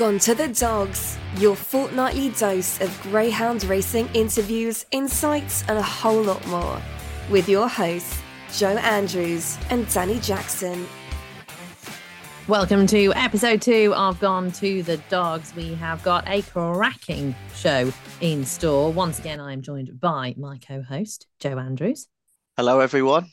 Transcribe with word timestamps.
Gone 0.00 0.18
to 0.20 0.34
the 0.34 0.48
Dogs, 0.48 1.18
your 1.36 1.54
fortnightly 1.54 2.30
dose 2.30 2.80
of 2.80 3.02
greyhound 3.02 3.64
racing 3.64 4.08
interviews, 4.14 4.86
insights, 4.92 5.62
and 5.68 5.76
a 5.76 5.82
whole 5.82 6.22
lot 6.22 6.46
more. 6.46 6.80
With 7.28 7.50
your 7.50 7.68
hosts, 7.68 8.18
Joe 8.56 8.78
Andrews 8.78 9.58
and 9.68 9.84
Dani 9.88 10.24
Jackson. 10.24 10.86
Welcome 12.48 12.86
to 12.86 13.12
episode 13.12 13.60
two 13.60 13.92
of 13.94 14.18
Gone 14.20 14.50
to 14.52 14.82
the 14.82 14.96
Dogs. 15.10 15.54
We 15.54 15.74
have 15.74 16.02
got 16.02 16.26
a 16.26 16.40
cracking 16.40 17.34
show 17.54 17.92
in 18.22 18.46
store. 18.46 18.90
Once 18.90 19.18
again, 19.18 19.38
I 19.38 19.52
am 19.52 19.60
joined 19.60 20.00
by 20.00 20.34
my 20.38 20.56
co 20.66 20.80
host, 20.80 21.26
Joe 21.40 21.58
Andrews. 21.58 22.08
Hello, 22.56 22.80
everyone. 22.80 23.26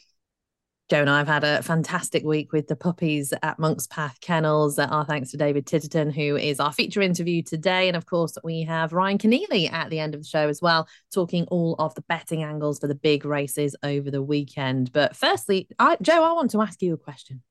Joe 0.90 1.02
and 1.02 1.10
I 1.10 1.18
have 1.18 1.28
had 1.28 1.44
a 1.44 1.62
fantastic 1.62 2.24
week 2.24 2.54
with 2.54 2.68
the 2.68 2.76
puppies 2.76 3.34
at 3.44 3.60
Monkspath 3.60 4.22
Kennels. 4.22 4.80
Our 4.80 5.04
thanks 5.04 5.32
to 5.32 5.38
David 5.38 5.66
Titterton, 5.66 6.14
who 6.14 6.38
is 6.38 6.62
our 6.62 6.72
feature 6.72 7.02
interview 7.02 7.44
today. 7.44 7.90
And 7.90 7.98
of 7.98 8.06
course, 8.06 8.38
we 8.42 8.64
have 8.64 8.94
Ryan 8.94 9.18
Conneely 9.18 9.70
at 9.70 9.90
the 9.90 10.00
end 10.00 10.16
of 10.16 10.22
the 10.22 10.28
show 10.28 10.48
as 10.48 10.62
well, 10.62 10.88
talking 11.14 11.46
all 11.48 11.76
of 11.78 11.94
the 11.96 12.04
betting 12.04 12.42
angles 12.42 12.80
for 12.80 12.88
the 12.88 12.96
big 12.96 13.26
races 13.26 13.76
over 13.84 14.10
the 14.10 14.24
weekend. 14.24 14.94
But 14.94 15.14
firstly, 15.14 15.68
I, 15.78 15.98
Joe, 16.02 16.24
I 16.24 16.32
want 16.32 16.52
to 16.52 16.62
ask 16.62 16.82
you 16.82 16.94
a 16.94 16.98
question. 16.98 17.42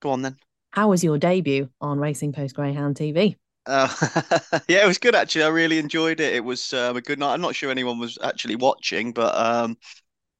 Go 0.00 0.10
on 0.10 0.22
then. 0.22 0.36
How 0.70 0.88
was 0.88 1.04
your 1.04 1.16
debut 1.16 1.68
on 1.80 2.00
Racing 2.00 2.32
Post 2.32 2.56
Greyhound 2.56 2.96
TV? 2.96 3.36
Uh, 3.66 3.88
yeah, 4.68 4.82
it 4.82 4.86
was 4.86 4.98
good 4.98 5.14
actually. 5.14 5.44
I 5.44 5.48
really 5.48 5.78
enjoyed 5.78 6.18
it. 6.18 6.34
It 6.34 6.44
was 6.44 6.72
um, 6.72 6.96
a 6.96 7.00
good 7.00 7.20
night. 7.20 7.34
I'm 7.34 7.40
not 7.40 7.54
sure 7.54 7.70
anyone 7.70 8.00
was 8.00 8.18
actually 8.20 8.56
watching, 8.56 9.12
but 9.12 9.34
um, 9.36 9.78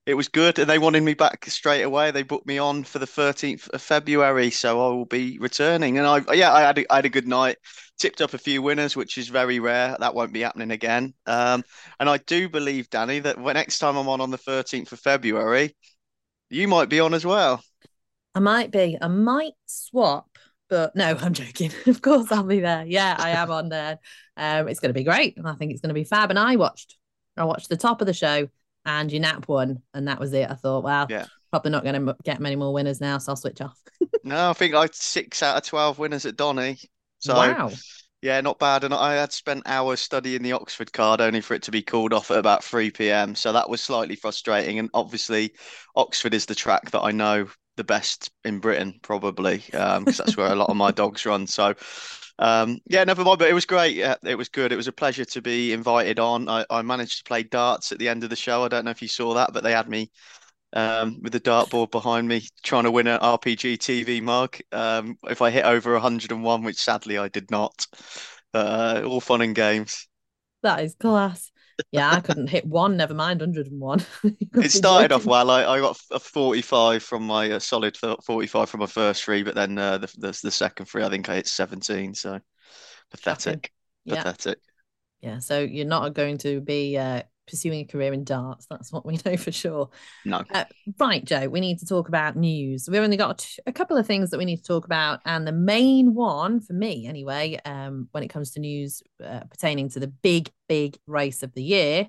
it 0.06 0.14
was 0.14 0.28
good, 0.28 0.58
and 0.58 0.68
they 0.68 0.78
wanted 0.78 1.02
me 1.02 1.14
back 1.14 1.46
straight 1.46 1.82
away. 1.82 2.10
They 2.10 2.22
booked 2.22 2.46
me 2.46 2.58
on 2.58 2.84
for 2.84 2.98
the 2.98 3.06
13th 3.06 3.68
of 3.70 3.80
February, 3.80 4.50
so 4.50 4.84
I 4.84 4.94
will 4.94 5.06
be 5.06 5.38
returning. 5.38 5.96
And 5.96 6.06
I, 6.06 6.34
yeah, 6.34 6.52
I 6.52 6.60
had 6.60 6.78
a, 6.78 6.92
I 6.92 6.96
had 6.96 7.06
a 7.06 7.10
good 7.10 7.26
night. 7.26 7.56
Tipped 7.98 8.20
up 8.20 8.34
a 8.34 8.38
few 8.38 8.60
winners, 8.60 8.96
which 8.96 9.16
is 9.16 9.28
very 9.28 9.60
rare. 9.60 9.96
That 9.98 10.14
won't 10.14 10.32
be 10.32 10.40
happening 10.40 10.72
again. 10.72 11.14
Um, 11.26 11.64
and 11.98 12.10
I 12.10 12.18
do 12.18 12.50
believe, 12.50 12.90
Dani, 12.90 13.22
that 13.22 13.40
when 13.40 13.54
next 13.54 13.78
time 13.78 13.96
I'm 13.96 14.08
on 14.08 14.20
on 14.20 14.30
the 14.30 14.38
13th 14.38 14.92
of 14.92 15.00
February, 15.00 15.74
you 16.50 16.68
might 16.68 16.90
be 16.90 17.00
on 17.00 17.14
as 17.14 17.24
well. 17.24 17.62
I 18.34 18.40
might 18.40 18.70
be. 18.70 18.98
I 19.00 19.08
might 19.08 19.52
swap, 19.64 20.28
but 20.68 20.94
no, 20.94 21.16
I'm 21.20 21.32
joking. 21.32 21.70
of 21.86 22.02
course, 22.02 22.30
I'll 22.30 22.42
be 22.42 22.60
there. 22.60 22.84
Yeah, 22.84 23.16
I 23.18 23.30
am 23.30 23.50
on 23.50 23.70
there. 23.70 23.98
Um, 24.36 24.68
it's 24.68 24.80
going 24.80 24.90
to 24.90 24.98
be 24.98 25.04
great, 25.04 25.38
I 25.42 25.54
think 25.54 25.72
it's 25.72 25.80
going 25.80 25.88
to 25.88 25.94
be 25.94 26.04
fab. 26.04 26.28
And 26.28 26.38
I 26.38 26.56
watched, 26.56 26.98
I 27.38 27.44
watched 27.44 27.70
the 27.70 27.76
top 27.78 28.02
of 28.02 28.06
the 28.06 28.12
show 28.12 28.48
and 28.86 29.10
your 29.10 29.20
nap 29.20 29.48
one, 29.48 29.82
and 29.92 30.08
that 30.08 30.20
was 30.20 30.32
it. 30.32 30.50
I 30.50 30.54
thought, 30.54 30.84
wow, 30.84 31.06
yeah. 31.08 31.26
probably 31.50 31.70
not 31.70 31.84
going 31.84 32.06
to 32.06 32.16
get 32.24 32.40
many 32.40 32.56
more 32.56 32.72
winners 32.72 33.00
now, 33.00 33.18
so 33.18 33.32
I'll 33.32 33.36
switch 33.36 33.60
off. 33.60 33.78
no, 34.24 34.50
I 34.50 34.52
think 34.52 34.74
I 34.74 34.82
had 34.82 34.94
six 34.94 35.42
out 35.42 35.56
of 35.56 35.64
twelve 35.64 35.98
winners 35.98 36.26
at 36.26 36.36
Donny. 36.36 36.78
So 37.18 37.34
wow. 37.34 37.70
Yeah, 38.24 38.40
not 38.40 38.58
bad. 38.58 38.84
And 38.84 38.94
I 38.94 39.16
had 39.16 39.34
spent 39.34 39.64
hours 39.66 40.00
studying 40.00 40.42
the 40.42 40.52
Oxford 40.52 40.90
card 40.94 41.20
only 41.20 41.42
for 41.42 41.52
it 41.52 41.62
to 41.64 41.70
be 41.70 41.82
called 41.82 42.14
off 42.14 42.30
at 42.30 42.38
about 42.38 42.64
3 42.64 42.90
p.m. 42.90 43.34
So 43.34 43.52
that 43.52 43.68
was 43.68 43.82
slightly 43.82 44.16
frustrating. 44.16 44.78
And 44.78 44.88
obviously, 44.94 45.52
Oxford 45.94 46.32
is 46.32 46.46
the 46.46 46.54
track 46.54 46.90
that 46.92 47.02
I 47.02 47.10
know 47.10 47.48
the 47.76 47.84
best 47.84 48.30
in 48.42 48.60
Britain, 48.60 48.98
probably, 49.02 49.58
because 49.58 49.98
um, 49.98 50.04
that's 50.04 50.38
where 50.38 50.50
a 50.50 50.54
lot 50.54 50.70
of 50.70 50.76
my 50.76 50.90
dogs 50.90 51.26
run. 51.26 51.46
So 51.46 51.74
um, 52.38 52.78
yeah, 52.86 53.04
never 53.04 53.24
mind. 53.24 53.38
But 53.38 53.50
it 53.50 53.54
was 53.54 53.66
great. 53.66 53.98
It 53.98 54.36
was 54.36 54.48
good. 54.48 54.72
It 54.72 54.76
was 54.76 54.88
a 54.88 54.92
pleasure 54.92 55.24
to 55.24 55.42
be 55.42 55.72
invited 55.72 56.18
on. 56.18 56.48
I, 56.48 56.64
I 56.70 56.82
managed 56.82 57.18
to 57.18 57.24
play 57.24 57.42
darts 57.42 57.92
at 57.92 57.98
the 57.98 58.08
end 58.08 58.24
of 58.24 58.30
the 58.30 58.36
show. 58.36 58.64
I 58.64 58.68
don't 58.68 58.84
know 58.84 58.90
if 58.90 59.02
you 59.02 59.08
saw 59.08 59.34
that, 59.34 59.52
but 59.52 59.62
they 59.62 59.72
had 59.72 59.88
me 59.88 60.10
um, 60.72 61.20
with 61.22 61.32
the 61.32 61.40
dartboard 61.40 61.90
behind 61.90 62.26
me 62.28 62.46
trying 62.62 62.84
to 62.84 62.90
win 62.90 63.06
an 63.06 63.20
RPG 63.20 63.78
TV 63.78 64.20
mug. 64.20 64.58
Um, 64.72 65.16
if 65.24 65.42
I 65.42 65.50
hit 65.50 65.64
over 65.64 65.92
101, 65.92 66.62
which 66.64 66.76
sadly 66.76 67.18
I 67.18 67.28
did 67.28 67.50
not. 67.50 67.86
Uh, 68.52 69.02
all 69.04 69.20
fun 69.20 69.40
and 69.40 69.54
games. 69.54 70.06
That 70.62 70.84
is 70.84 70.94
class 70.94 71.50
yeah, 71.90 72.10
I 72.10 72.20
couldn't 72.20 72.48
hit 72.48 72.66
one, 72.66 72.96
never 72.96 73.14
mind 73.14 73.40
101. 73.40 74.04
it 74.54 74.70
started 74.70 75.12
off 75.12 75.26
well. 75.26 75.50
I, 75.50 75.64
I 75.64 75.80
got 75.80 75.98
a 76.10 76.18
45 76.18 77.02
from 77.02 77.26
my 77.26 77.52
uh, 77.52 77.58
solid 77.58 77.96
45 77.96 78.68
from 78.68 78.80
my 78.80 78.86
first 78.86 79.24
three, 79.24 79.42
but 79.42 79.54
then 79.54 79.78
uh, 79.78 79.98
the, 79.98 80.06
the, 80.18 80.40
the 80.42 80.50
second 80.50 80.86
three, 80.86 81.02
I 81.02 81.08
think 81.08 81.28
I 81.28 81.36
hit 81.36 81.46
17. 81.46 82.14
So 82.14 82.40
pathetic. 83.10 83.72
Yeah. 84.04 84.22
Pathetic. 84.22 84.58
Yeah. 85.20 85.38
So 85.38 85.60
you're 85.60 85.86
not 85.86 86.14
going 86.14 86.38
to 86.38 86.60
be 86.60 86.96
uh, 86.96 87.22
pursuing 87.46 87.80
a 87.80 87.84
career 87.84 88.12
in 88.12 88.24
darts. 88.24 88.66
That's 88.68 88.92
what 88.92 89.06
we 89.06 89.18
know 89.24 89.36
for 89.36 89.52
sure. 89.52 89.90
No. 90.24 90.42
Uh, 90.52 90.64
right, 90.98 91.24
Joe, 91.24 91.48
we 91.48 91.60
need 91.60 91.78
to 91.80 91.86
talk 91.86 92.08
about 92.08 92.36
news. 92.36 92.88
We've 92.90 93.02
only 93.02 93.16
got 93.16 93.46
a 93.66 93.72
couple 93.72 93.96
of 93.96 94.06
things 94.06 94.30
that 94.30 94.38
we 94.38 94.44
need 94.44 94.58
to 94.58 94.62
talk 94.62 94.84
about. 94.84 95.20
And 95.24 95.46
the 95.46 95.52
main 95.52 96.14
one, 96.14 96.60
for 96.60 96.72
me 96.72 97.06
anyway, 97.06 97.58
um, 97.64 98.08
when 98.12 98.22
it 98.22 98.28
comes 98.28 98.52
to 98.52 98.60
news 98.60 99.02
uh, 99.24 99.40
pertaining 99.50 99.88
to 99.90 100.00
the 100.00 100.08
big, 100.08 100.50
big 100.68 100.98
race 101.06 101.42
of 101.42 101.52
the 101.54 101.62
year, 101.62 102.08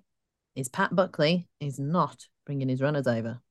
is 0.55 0.69
Pat 0.69 0.95
Buckley 0.95 1.47
is 1.59 1.79
not 1.79 2.25
bringing 2.45 2.69
his 2.69 2.81
runners 2.81 3.07
over. 3.07 3.41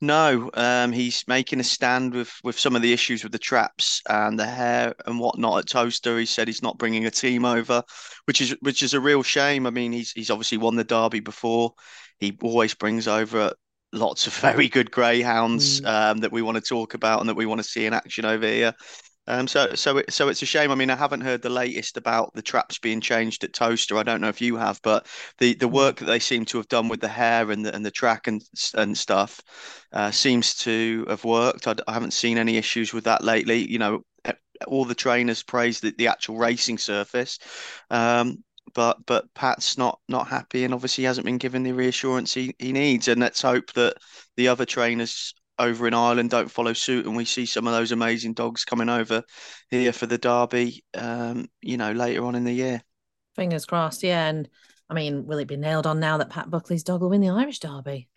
No, 0.00 0.50
um, 0.52 0.92
he's 0.92 1.24
making 1.26 1.58
a 1.58 1.64
stand 1.64 2.12
with 2.12 2.30
with 2.44 2.58
some 2.58 2.76
of 2.76 2.82
the 2.82 2.92
issues 2.92 3.22
with 3.22 3.32
the 3.32 3.38
traps 3.38 4.02
and 4.08 4.38
the 4.38 4.44
hare 4.44 4.94
and 5.06 5.18
whatnot 5.18 5.60
at 5.60 5.66
Towcester. 5.68 6.18
He 6.18 6.26
said 6.26 6.48
he's 6.48 6.62
not 6.62 6.76
bringing 6.76 7.06
a 7.06 7.10
team 7.10 7.46
over, 7.46 7.82
which 8.26 8.42
is 8.42 8.54
which 8.60 8.82
is 8.82 8.92
a 8.92 9.00
real 9.00 9.22
shame. 9.22 9.66
I 9.66 9.70
mean, 9.70 9.92
he's 9.92 10.12
he's 10.12 10.30
obviously 10.30 10.58
won 10.58 10.76
the 10.76 10.84
Derby 10.84 11.20
before. 11.20 11.72
He 12.18 12.36
always 12.42 12.74
brings 12.74 13.08
over 13.08 13.54
lots 13.92 14.26
of 14.26 14.34
very 14.40 14.68
good 14.68 14.90
greyhounds 14.90 15.80
mm. 15.80 15.86
um, 15.86 16.18
that 16.18 16.32
we 16.32 16.42
want 16.42 16.56
to 16.56 16.62
talk 16.62 16.92
about 16.92 17.20
and 17.20 17.28
that 17.30 17.36
we 17.36 17.46
want 17.46 17.60
to 17.62 17.68
see 17.68 17.86
in 17.86 17.94
action 17.94 18.26
over 18.26 18.46
here. 18.46 18.74
Um, 19.28 19.48
so 19.48 19.74
so 19.74 19.98
it, 19.98 20.12
so 20.12 20.28
it's 20.28 20.42
a 20.42 20.46
shame. 20.46 20.70
I 20.70 20.74
mean, 20.74 20.90
I 20.90 20.96
haven't 20.96 21.22
heard 21.22 21.42
the 21.42 21.50
latest 21.50 21.96
about 21.96 22.32
the 22.34 22.42
traps 22.42 22.78
being 22.78 23.00
changed 23.00 23.42
at 23.44 23.52
Towcester. 23.52 23.96
I 23.96 24.02
don't 24.02 24.20
know 24.20 24.28
if 24.28 24.40
you 24.40 24.56
have, 24.56 24.80
but 24.82 25.06
the, 25.38 25.54
the 25.54 25.68
work 25.68 25.96
that 25.98 26.04
they 26.04 26.18
seem 26.18 26.44
to 26.46 26.58
have 26.58 26.68
done 26.68 26.88
with 26.88 27.00
the 27.00 27.08
hare 27.08 27.50
and 27.50 27.64
the 27.64 27.74
and 27.74 27.84
the 27.84 27.90
track 27.90 28.26
and 28.26 28.42
and 28.74 28.96
stuff 28.96 29.40
uh, 29.92 30.10
seems 30.10 30.54
to 30.58 31.04
have 31.08 31.24
worked. 31.24 31.66
I, 31.66 31.74
I, 31.88 31.92
haven't 31.92 32.12
seen 32.12 32.38
any 32.38 32.56
issues 32.56 32.92
with 32.92 33.04
that 33.04 33.24
lately. 33.24 33.68
You 33.70 33.78
know, 33.78 34.04
all 34.66 34.84
the 34.84 34.94
trainers 34.94 35.42
praise 35.42 35.80
the, 35.80 35.92
the 35.98 36.08
actual 36.08 36.36
racing 36.36 36.78
surface. 36.78 37.38
Um, 37.90 38.44
but 38.74 38.98
but 39.06 39.32
Pat's 39.34 39.78
not 39.78 40.00
not 40.08 40.28
happy, 40.28 40.64
and 40.64 40.74
obviously 40.74 41.04
hasn't 41.04 41.24
been 41.24 41.38
given 41.38 41.62
the 41.62 41.72
reassurance 41.72 42.34
he, 42.34 42.54
he 42.58 42.72
needs. 42.72 43.08
And 43.08 43.20
let's 43.20 43.42
hope 43.42 43.72
that 43.74 43.96
the 44.36 44.48
other 44.48 44.64
trainers 44.64 45.34
over 45.58 45.86
in 45.86 45.94
Ireland 45.94 46.30
don't 46.30 46.50
follow 46.50 46.72
suit, 46.72 47.06
and 47.06 47.16
we 47.16 47.24
see 47.24 47.46
some 47.46 47.66
of 47.66 47.72
those 47.72 47.92
amazing 47.92 48.34
dogs 48.34 48.64
coming 48.64 48.88
over 48.88 49.22
here 49.70 49.92
for 49.92 50.06
the 50.06 50.18
Derby. 50.18 50.84
Um, 50.94 51.48
you 51.60 51.76
know, 51.76 51.92
later 51.92 52.24
on 52.24 52.34
in 52.34 52.44
the 52.44 52.52
year. 52.52 52.82
Fingers 53.34 53.66
crossed, 53.66 54.02
yeah. 54.02 54.28
And 54.28 54.48
I 54.88 54.94
mean, 54.94 55.26
will 55.26 55.38
it 55.38 55.48
be 55.48 55.56
nailed 55.56 55.86
on 55.86 56.00
now 56.00 56.18
that 56.18 56.30
Pat 56.30 56.50
Buckley's 56.50 56.82
dog 56.84 57.00
will 57.00 57.10
win 57.10 57.20
the 57.20 57.30
Irish 57.30 57.60
Derby? 57.60 58.08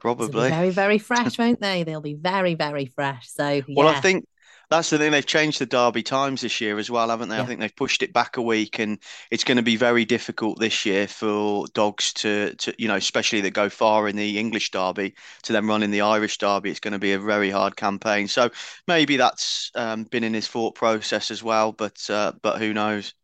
Probably. 0.00 0.48
Very, 0.50 0.70
very 0.70 0.98
fresh, 0.98 1.38
won't 1.38 1.60
they? 1.60 1.82
They'll 1.82 2.00
be 2.00 2.14
very, 2.14 2.54
very 2.54 2.86
fresh. 2.86 3.28
So, 3.28 3.48
yeah. 3.48 3.62
well, 3.68 3.88
I 3.88 4.00
think 4.00 4.26
that's 4.70 4.90
the 4.90 4.98
thing. 4.98 5.12
They've 5.12 5.24
changed 5.24 5.60
the 5.60 5.66
Derby 5.66 6.02
times 6.02 6.42
this 6.42 6.60
year 6.60 6.78
as 6.78 6.90
well, 6.90 7.08
haven't 7.08 7.30
they? 7.30 7.36
Yeah. 7.36 7.42
I 7.42 7.46
think 7.46 7.60
they've 7.60 7.74
pushed 7.74 8.02
it 8.02 8.12
back 8.12 8.36
a 8.36 8.42
week, 8.42 8.78
and 8.78 8.98
it's 9.30 9.44
going 9.44 9.56
to 9.56 9.62
be 9.62 9.76
very 9.76 10.04
difficult 10.04 10.58
this 10.58 10.84
year 10.84 11.08
for 11.08 11.66
dogs 11.72 12.12
to, 12.14 12.54
to 12.56 12.74
you 12.78 12.88
know, 12.88 12.96
especially 12.96 13.40
that 13.42 13.52
go 13.52 13.68
far 13.68 14.08
in 14.08 14.16
the 14.16 14.38
English 14.38 14.70
Derby, 14.70 15.14
to 15.44 15.52
then 15.52 15.66
run 15.66 15.82
in 15.82 15.90
the 15.90 16.02
Irish 16.02 16.36
Derby. 16.38 16.70
It's 16.70 16.80
going 16.80 16.92
to 16.92 16.98
be 16.98 17.12
a 17.12 17.18
very 17.18 17.50
hard 17.50 17.76
campaign. 17.76 18.28
So 18.28 18.50
maybe 18.86 19.16
that's 19.16 19.70
um, 19.74 20.04
been 20.04 20.24
in 20.24 20.34
his 20.34 20.48
thought 20.48 20.74
process 20.74 21.30
as 21.30 21.42
well, 21.42 21.72
but 21.72 22.08
uh, 22.10 22.32
but 22.42 22.58
who 22.58 22.74
knows? 22.74 23.14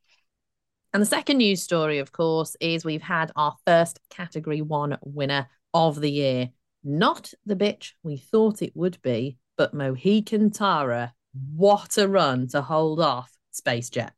And 0.94 1.02
the 1.02 1.06
second 1.06 1.38
news 1.38 1.60
story, 1.60 1.98
of 1.98 2.12
course, 2.12 2.56
is 2.60 2.84
we've 2.84 3.02
had 3.02 3.32
our 3.36 3.56
first 3.66 3.98
Category 4.10 4.62
One 4.62 4.96
winner 5.02 5.48
of 5.74 6.00
the 6.00 6.10
year. 6.10 6.50
Not 6.84 7.34
the 7.44 7.56
bitch 7.56 7.92
we 8.02 8.16
thought 8.16 8.62
it 8.62 8.76
would 8.76 9.02
be, 9.02 9.36
but 9.56 9.74
Mohican 9.74 10.50
Tara 10.50 11.12
what 11.54 11.98
a 11.98 12.08
run 12.08 12.48
to 12.48 12.62
hold 12.62 13.00
off 13.00 13.30
Space 13.50 13.90
Jet. 13.90 14.12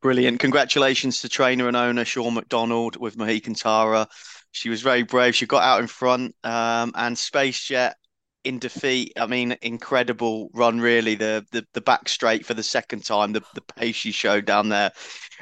Brilliant. 0.00 0.40
Congratulations 0.40 1.22
to 1.22 1.28
trainer 1.28 1.66
and 1.66 1.76
owner 1.76 2.04
Sean 2.04 2.34
McDonald 2.34 2.96
with 2.96 3.16
Mohican 3.16 3.54
Tara. 3.54 4.06
She 4.50 4.68
was 4.68 4.82
very 4.82 5.02
brave. 5.02 5.34
She 5.34 5.46
got 5.46 5.62
out 5.62 5.80
in 5.80 5.86
front 5.86 6.34
um, 6.44 6.92
and 6.94 7.16
Space 7.16 7.64
Jet 7.64 7.96
in 8.44 8.58
defeat. 8.58 9.12
I 9.16 9.26
mean, 9.26 9.56
incredible 9.62 10.50
run, 10.54 10.80
really. 10.80 11.14
The 11.14 11.44
the, 11.50 11.66
the 11.72 11.80
back 11.80 12.08
straight 12.08 12.46
for 12.46 12.54
the 12.54 12.62
second 12.62 13.04
time, 13.04 13.32
the, 13.32 13.42
the 13.54 13.60
pace 13.60 13.96
she 13.96 14.12
showed 14.12 14.44
down 14.44 14.68
there, 14.68 14.92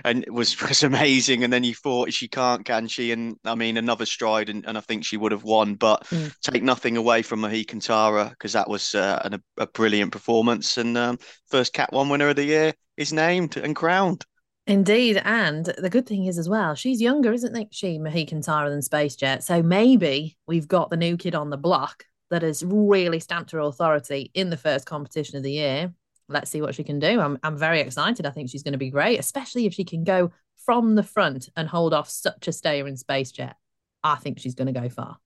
and 0.04 0.22
it 0.22 0.32
was 0.32 0.60
was 0.68 0.82
amazing. 0.82 1.44
And 1.44 1.52
then 1.52 1.64
you 1.64 1.74
thought 1.74 2.12
she 2.12 2.28
can't, 2.28 2.64
can 2.64 2.88
she? 2.88 3.12
And 3.12 3.36
I 3.44 3.54
mean, 3.54 3.76
another 3.76 4.06
stride, 4.06 4.48
and, 4.48 4.64
and 4.66 4.78
I 4.78 4.80
think 4.80 5.04
she 5.04 5.16
would 5.16 5.32
have 5.32 5.44
won. 5.44 5.74
But 5.74 6.04
mm. 6.04 6.34
take 6.40 6.62
nothing 6.62 6.96
away 6.96 7.22
from 7.22 7.40
Mohican 7.40 7.80
Tara 7.80 8.30
because 8.30 8.52
that 8.52 8.68
was 8.68 8.94
uh, 8.94 9.20
an, 9.24 9.42
a 9.58 9.66
brilliant 9.66 10.12
performance. 10.12 10.78
And 10.78 10.96
um, 10.96 11.18
first 11.48 11.72
Cat 11.72 11.92
One 11.92 12.08
winner 12.08 12.28
of 12.28 12.36
the 12.36 12.44
year 12.44 12.74
is 12.96 13.12
named 13.12 13.56
and 13.56 13.76
crowned. 13.76 14.24
Indeed, 14.66 15.20
and 15.24 15.66
the 15.78 15.90
good 15.90 16.06
thing 16.06 16.26
is 16.26 16.38
as 16.38 16.48
well, 16.48 16.76
she's 16.76 17.02
younger, 17.02 17.32
isn't 17.32 17.74
she, 17.74 17.98
Mohican 17.98 18.42
Tara 18.42 18.70
than 18.70 18.80
Space 18.80 19.16
Jet? 19.16 19.42
So 19.42 19.60
maybe 19.60 20.36
we've 20.46 20.68
got 20.68 20.88
the 20.88 20.96
new 20.96 21.16
kid 21.16 21.34
on 21.34 21.50
the 21.50 21.56
block 21.56 22.04
that 22.32 22.42
has 22.42 22.64
really 22.64 23.20
stamped 23.20 23.50
her 23.50 23.60
authority 23.60 24.30
in 24.32 24.48
the 24.48 24.56
first 24.56 24.86
competition 24.86 25.36
of 25.36 25.42
the 25.42 25.52
year. 25.52 25.92
let's 26.28 26.50
see 26.50 26.62
what 26.62 26.74
she 26.74 26.82
can 26.82 26.98
do. 26.98 27.20
I'm 27.20 27.38
I'm 27.42 27.58
very 27.58 27.80
excited. 27.80 28.24
I 28.24 28.30
think 28.30 28.48
she's 28.48 28.62
going 28.62 28.72
to 28.72 28.78
be 28.78 28.90
great, 28.90 29.18
especially 29.18 29.66
if 29.66 29.74
she 29.74 29.84
can 29.84 30.02
go 30.02 30.32
from 30.64 30.94
the 30.94 31.02
front 31.02 31.50
and 31.56 31.68
hold 31.68 31.92
off 31.92 32.08
such 32.08 32.48
a 32.48 32.52
stayer 32.52 32.88
in 32.88 32.96
Space 32.96 33.32
Jet. 33.32 33.56
I 34.02 34.16
think 34.16 34.38
she's 34.38 34.54
going 34.54 34.72
to 34.72 34.80
go 34.80 34.88
far. 34.88 35.18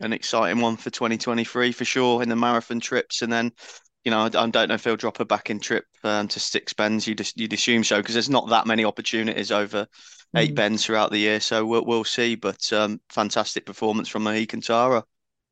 An 0.00 0.12
exciting 0.12 0.60
one 0.60 0.76
for 0.76 0.90
2023 0.90 1.72
for 1.72 1.84
sure 1.84 2.22
in 2.22 2.28
the 2.28 2.36
marathon 2.36 2.78
trips, 2.78 3.22
and 3.22 3.32
then 3.32 3.52
you 4.04 4.10
know, 4.10 4.20
I, 4.20 4.26
I 4.26 4.48
don't 4.48 4.68
know 4.68 4.74
if 4.74 4.82
they'll 4.82 4.96
drop 4.96 5.18
her 5.18 5.24
back 5.24 5.48
in 5.48 5.60
trip 5.60 5.84
um, 6.04 6.28
to 6.28 6.40
six 6.40 6.74
bends. 6.74 7.06
You'd, 7.06 7.26
you'd 7.36 7.52
assume 7.52 7.84
so 7.84 7.98
because 7.98 8.14
there's 8.14 8.30
not 8.30 8.50
that 8.50 8.66
many 8.66 8.84
opportunities 8.84 9.50
over 9.50 9.86
eight 10.36 10.52
mm. 10.52 10.56
bends 10.56 10.84
throughout 10.84 11.10
the 11.10 11.18
year. 11.18 11.40
So 11.40 11.64
we'll, 11.64 11.84
we'll 11.84 12.04
see. 12.04 12.34
But 12.34 12.70
um, 12.72 13.00
fantastic 13.08 13.66
performance 13.66 14.08
from 14.08 14.22
Mohican 14.22 14.60
Tara. 14.60 15.04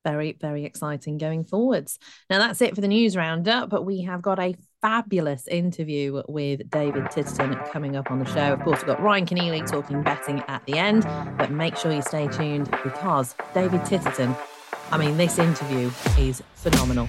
Very, 0.08 0.38
very 0.40 0.64
exciting 0.64 1.18
going 1.18 1.44
forwards. 1.44 1.98
Now, 2.30 2.38
that's 2.38 2.62
it 2.62 2.74
for 2.74 2.80
the 2.80 2.88
news 2.88 3.14
roundup, 3.14 3.68
but 3.68 3.84
we 3.84 4.04
have 4.04 4.22
got 4.22 4.38
a 4.38 4.54
fabulous 4.80 5.46
interview 5.46 6.22
with 6.28 6.70
David 6.70 7.04
Titterton 7.04 7.70
coming 7.70 7.94
up 7.94 8.10
on 8.10 8.18
the 8.18 8.24
show. 8.24 8.54
Of 8.54 8.62
course, 8.62 8.78
we've 8.78 8.86
got 8.86 9.02
Ryan 9.02 9.26
Conneely 9.26 9.68
talking 9.68 10.02
betting 10.02 10.42
at 10.48 10.64
the 10.64 10.78
end, 10.78 11.02
but 11.36 11.50
make 11.50 11.76
sure 11.76 11.92
you 11.92 12.00
stay 12.00 12.26
tuned 12.26 12.70
because 12.82 13.34
David 13.52 13.82
Titterton, 13.82 14.34
I 14.90 14.96
mean, 14.96 15.18
this 15.18 15.38
interview 15.38 15.90
is 16.16 16.42
phenomenal. 16.54 17.06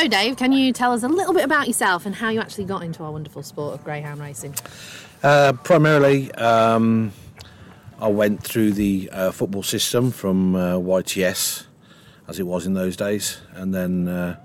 So, 0.00 0.08
Dave, 0.08 0.38
can 0.38 0.52
you 0.52 0.72
tell 0.72 0.92
us 0.92 1.02
a 1.02 1.08
little 1.08 1.34
bit 1.34 1.44
about 1.44 1.66
yourself 1.66 2.06
and 2.06 2.14
how 2.14 2.30
you 2.30 2.40
actually 2.40 2.64
got 2.64 2.82
into 2.82 3.02
our 3.02 3.12
wonderful 3.12 3.42
sport 3.42 3.74
of 3.74 3.84
greyhound 3.84 4.18
racing? 4.18 4.54
Uh, 5.22 5.52
primarily, 5.62 6.32
um, 6.36 7.12
I 8.00 8.08
went 8.08 8.42
through 8.42 8.72
the 8.72 9.10
uh, 9.12 9.30
football 9.30 9.62
system 9.62 10.10
from 10.10 10.54
uh, 10.54 10.76
YTS, 10.76 11.66
as 12.28 12.40
it 12.40 12.44
was 12.44 12.64
in 12.64 12.72
those 12.72 12.96
days, 12.96 13.42
and 13.52 13.74
then 13.74 14.08
uh, 14.08 14.40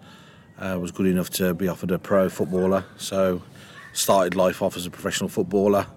I 0.57 0.75
was 0.75 0.91
good 0.91 1.05
enough 1.05 1.29
to 1.29 1.53
be 1.53 1.69
offered 1.69 1.91
a 1.91 1.99
pro 1.99 2.27
footballer. 2.27 2.83
So, 2.97 3.41
started 3.93 4.35
life 4.35 4.61
off 4.61 4.75
as 4.75 4.85
a 4.85 4.91
professional 4.91 5.29
footballer. 5.29 5.87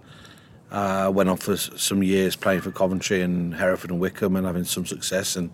Uh, 0.70 1.10
went 1.12 1.28
on 1.28 1.36
for 1.36 1.56
some 1.56 2.04
years 2.04 2.36
playing 2.36 2.60
for 2.60 2.70
Coventry 2.70 3.22
and 3.22 3.56
Hereford 3.56 3.90
and 3.90 3.98
Wycombe 3.98 4.36
and 4.36 4.46
having 4.46 4.62
some 4.62 4.86
success 4.86 5.34
and 5.34 5.50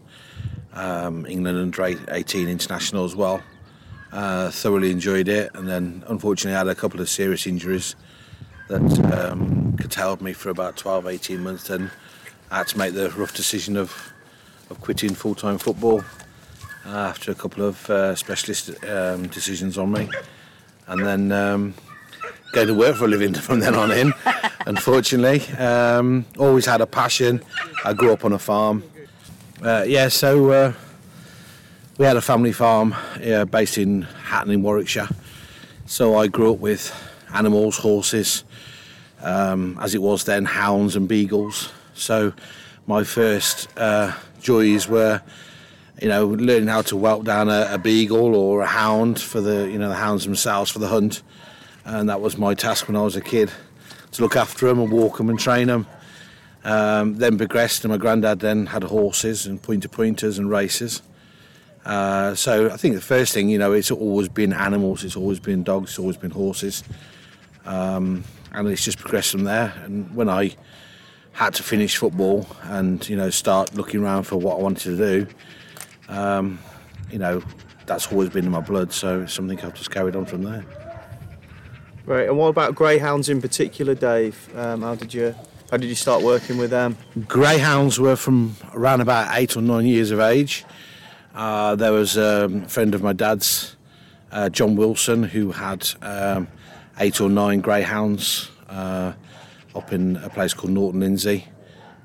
um, 0.75 1.25
England 1.25 1.57
under 1.57 2.05
18 2.11 2.49
international 2.51 3.07
as 3.07 3.17
well. 3.17 3.43
Uh, 4.15 4.49
thoroughly 4.49 4.93
enjoyed 4.93 5.27
it, 5.27 5.51
and 5.55 5.69
then 5.69 6.05
unfortunately 6.07 6.55
I 6.55 6.59
had 6.59 6.69
a 6.69 6.75
couple 6.77 7.01
of 7.01 7.09
serious 7.09 7.49
injuries 7.49 7.97
that 8.69 8.81
um, 9.13 9.77
curtailed 9.77 10.23
me 10.23 10.33
for 10.33 10.51
about 10.51 10.77
12, 10.77 11.09
18 11.09 11.43
months. 11.43 11.67
Then 11.67 11.91
I 12.49 12.59
had 12.59 12.69
to 12.69 12.79
make 12.79 12.95
the 12.95 13.11
rough 13.11 13.35
decision 13.35 13.77
of 13.77 14.13
of 14.71 14.81
quitting 14.81 15.15
full-time 15.15 15.59
football 15.59 16.05
uh, 16.87 16.91
after 16.91 17.33
a 17.33 17.35
couple 17.35 17.65
of 17.65 17.91
uh, 17.91 18.15
specialist 18.15 18.71
um, 18.85 19.27
decisions 19.27 19.77
on 19.77 19.91
me, 19.91 20.09
and 20.87 21.05
then 21.05 21.33
um, 21.33 21.75
going 22.53 22.69
to 22.69 22.75
work 22.75 22.95
for 22.95 23.07
a 23.07 23.09
living 23.09 23.35
from 23.47 23.59
then 23.59 23.75
on 23.75 23.91
in. 23.91 24.13
unfortunately, 24.67 25.41
um, 25.57 26.25
always 26.39 26.67
had 26.67 26.81
a 26.81 26.87
passion. 26.87 27.43
I 27.85 27.93
grew 27.93 28.13
up 28.13 28.25
on 28.25 28.33
a 28.33 28.39
farm. 28.39 28.85
Uh, 29.61 29.85
yeah, 29.85 30.07
so 30.07 30.51
uh, 30.51 30.73
we 31.97 32.05
had 32.05 32.17
a 32.17 32.23
family 32.23 32.53
farm 32.53 32.95
uh, 33.25 33.45
based 33.45 33.79
in 33.79 34.03
Hatton 34.03 34.51
in 34.51 34.63
Warwickshire. 34.63 35.09
So 35.87 36.17
I 36.17 36.27
grew 36.27 36.55
up 36.55 36.59
with 36.59 36.93
animals, 37.33 37.77
horses, 37.77 38.43
um, 39.21 39.79
as 39.81 39.95
it 39.95 40.03
was 40.03 40.25
then, 40.25 40.45
hounds 40.45 40.97
and 40.97 41.07
beagles. 41.07 41.71
So 41.95 42.33
my 42.87 43.05
first 43.05 43.69
uh, 43.79 44.13
joys 44.41 44.89
were, 44.89 45.23
you 46.03 46.09
know, 46.09 46.27
learning 46.27 46.69
how 46.69 46.83
to 46.83 46.97
whelp 46.97 47.25
down 47.25 47.49
a, 47.49 47.69
a, 47.71 47.79
beagle 47.79 48.35
or 48.35 48.63
a 48.63 48.67
hound 48.67 49.21
for 49.21 49.41
the, 49.41 49.71
you 49.71 49.79
know, 49.79 49.89
the 49.89 49.95
hounds 49.95 50.25
themselves 50.25 50.71
for 50.73 50.81
the 50.81 50.89
hunt. 50.89 51.23
And 51.85 52.09
that 52.09 52.21
was 52.21 52.37
my 52.37 52.55
task 52.55 52.89
when 52.89 52.97
I 52.97 53.03
was 53.03 53.15
a 53.15 53.21
kid, 53.21 53.53
to 54.13 54.23
look 54.23 54.35
after 54.35 54.67
them 54.67 54.81
and 54.81 54.91
walk 54.91 55.19
them 55.19 55.31
and 55.31 55.39
train 55.39 55.69
them. 55.69 55.87
Um, 56.65 57.17
then 57.19 57.37
progressed, 57.39 57.85
and 57.85 57.93
my 57.93 57.99
granddad 57.99 58.41
then 58.41 58.67
had 58.67 58.83
horses 58.83 59.47
and 59.47 59.63
pointer 59.63 59.89
pointers 59.89 60.39
and 60.39 60.51
races. 60.51 61.03
Uh, 61.85 62.35
so 62.35 62.71
I 62.71 62.77
think 62.77 62.95
the 62.95 63.01
first 63.01 63.35
thing, 63.35 63.49
you 63.49 63.59
know, 63.59 63.73
it's 63.73 63.91
always 63.91 64.29
been 64.29 64.53
animals, 64.53 65.05
it's 65.05 65.17
always 65.17 65.39
been 65.39 65.63
dogs, 65.63 65.91
it's 65.91 65.99
always 65.99 66.17
been 66.17 66.31
horses, 66.31 66.83
um, 67.67 68.25
and 68.53 68.69
it's 68.69 68.85
just 68.85 68.99
progressed 68.99 69.33
from 69.33 69.45
there. 69.45 69.75
And 69.85 70.15
when 70.15 70.29
I 70.29 70.57
had 71.33 71.53
to 71.55 71.63
finish 71.63 71.97
football 71.97 72.47
and 72.63 73.07
you 73.09 73.17
know 73.17 73.29
start 73.29 73.75
looking 73.75 74.01
around 74.01 74.23
for 74.23 74.37
what 74.37 74.59
I 74.59 74.63
wanted 74.63 74.97
to 74.97 74.97
do, 74.97 75.27
um, 76.09 76.59
you 77.11 77.19
know, 77.19 77.43
that's 77.87 78.11
always 78.11 78.31
been 78.31 78.47
in 78.47 78.51
my 78.51 78.61
blood. 78.61 78.93
So 78.93 79.23
it's 79.23 79.35
something 79.35 79.61
I've 79.61 79.75
just 79.75 79.91
carried 79.91 80.17
on 80.17 80.25
from 80.25 80.43
there. 80.43 80.65
Right, 82.07 82.29
and 82.29 82.39
what 82.39 82.49
about 82.49 82.75
greyhounds 82.75 83.29
in 83.29 83.41
particular, 83.41 83.95
Dave? 83.95 84.49
Um, 84.57 84.83
how 84.83 84.95
did 84.95 85.13
you 85.13 85.35
how 85.71 85.77
did 85.77 85.89
you 85.89 85.95
start 85.95 86.23
working 86.23 86.57
with 86.57 86.71
them? 86.71 86.97
Greyhounds 87.27 88.01
were 88.01 88.17
from 88.17 88.57
around 88.73 89.03
about 89.03 89.37
eight 89.37 89.57
or 89.57 89.61
nine 89.61 89.87
years 89.87 90.11
of 90.11 90.21
age. 90.21 90.65
Uh, 91.35 91.75
there 91.75 91.93
was 91.93 92.17
a 92.17 92.49
friend 92.69 92.95
of 92.95 93.03
my 93.03 93.13
dad's, 93.13 93.75
uh, 94.31 94.49
John 94.49 94.77
Wilson, 94.77 95.25
who 95.25 95.51
had 95.51 95.89
um, 96.01 96.47
eight 97.01 97.21
or 97.21 97.29
nine 97.29 97.61
greyhounds 97.61 98.51
uh, 98.69 99.13
up 99.75 99.93
in 99.93 100.17
a 100.19 100.31
place 100.31 100.55
called 100.55 100.73
Norton 100.73 101.01
Lindsey. 101.01 101.47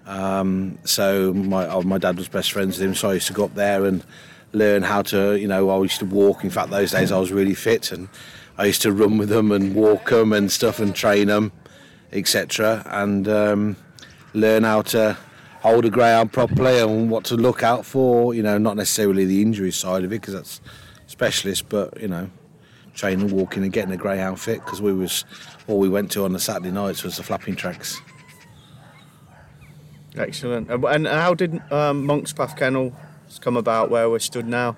Um, 0.07 0.79
so 0.83 1.31
my 1.33 1.67
oh, 1.67 1.83
my 1.83 1.99
dad 1.99 2.17
was 2.17 2.27
best 2.27 2.51
friends 2.51 2.79
with 2.79 2.87
him, 2.87 2.95
so 2.95 3.11
I 3.11 3.13
used 3.13 3.27
to 3.27 3.33
go 3.33 3.45
up 3.45 3.53
there 3.53 3.85
and 3.85 4.03
learn 4.51 4.81
how 4.81 5.03
to, 5.03 5.39
you 5.39 5.47
know, 5.47 5.69
I 5.69 5.79
used 5.83 5.99
to 5.99 6.05
walk. 6.05 6.43
In 6.43 6.49
fact, 6.49 6.71
those 6.71 6.91
days 6.91 7.11
I 7.11 7.19
was 7.19 7.31
really 7.31 7.53
fit, 7.53 7.91
and 7.91 8.09
I 8.57 8.65
used 8.65 8.81
to 8.81 8.91
run 8.91 9.19
with 9.19 9.29
them 9.29 9.51
and 9.51 9.75
walk 9.75 10.09
them 10.09 10.33
and 10.33 10.51
stuff 10.51 10.79
and 10.79 10.95
train 10.95 11.27
them, 11.27 11.51
etc. 12.11 12.81
And 12.87 13.27
um, 13.27 13.75
learn 14.33 14.63
how 14.63 14.81
to 14.81 15.17
hold 15.61 15.85
a 15.85 15.89
greyhound 15.89 16.31
properly 16.31 16.79
and 16.79 17.09
what 17.09 17.25
to 17.25 17.35
look 17.35 17.63
out 17.63 17.85
for. 17.85 18.33
You 18.33 18.43
know, 18.43 18.57
not 18.57 18.77
necessarily 18.77 19.25
the 19.25 19.41
injury 19.41 19.71
side 19.71 20.03
of 20.03 20.11
it 20.11 20.21
because 20.21 20.33
that's 20.33 20.61
specialist, 21.07 21.69
but 21.69 21.99
you 22.01 22.07
know, 22.07 22.29
training, 22.93 23.29
walking, 23.35 23.63
and 23.63 23.71
getting 23.71 23.91
a 23.91 23.97
greyhound 23.97 24.39
fit 24.39 24.63
because 24.63 24.81
we 24.81 24.93
was 24.93 25.25
all 25.67 25.79
we 25.79 25.89
went 25.89 26.11
to 26.11 26.25
on 26.25 26.33
the 26.33 26.39
Saturday 26.39 26.71
nights 26.71 27.03
was 27.03 27.17
the 27.17 27.23
flapping 27.23 27.55
tracks. 27.55 28.01
Excellent. 30.15 30.69
And 30.69 31.07
how 31.07 31.33
did 31.33 31.55
um, 31.71 32.07
Monkspath 32.07 32.57
Kennel 32.57 32.93
come 33.41 33.55
about 33.55 33.89
where 33.89 34.09
we're 34.09 34.19
stood 34.19 34.47
now? 34.47 34.75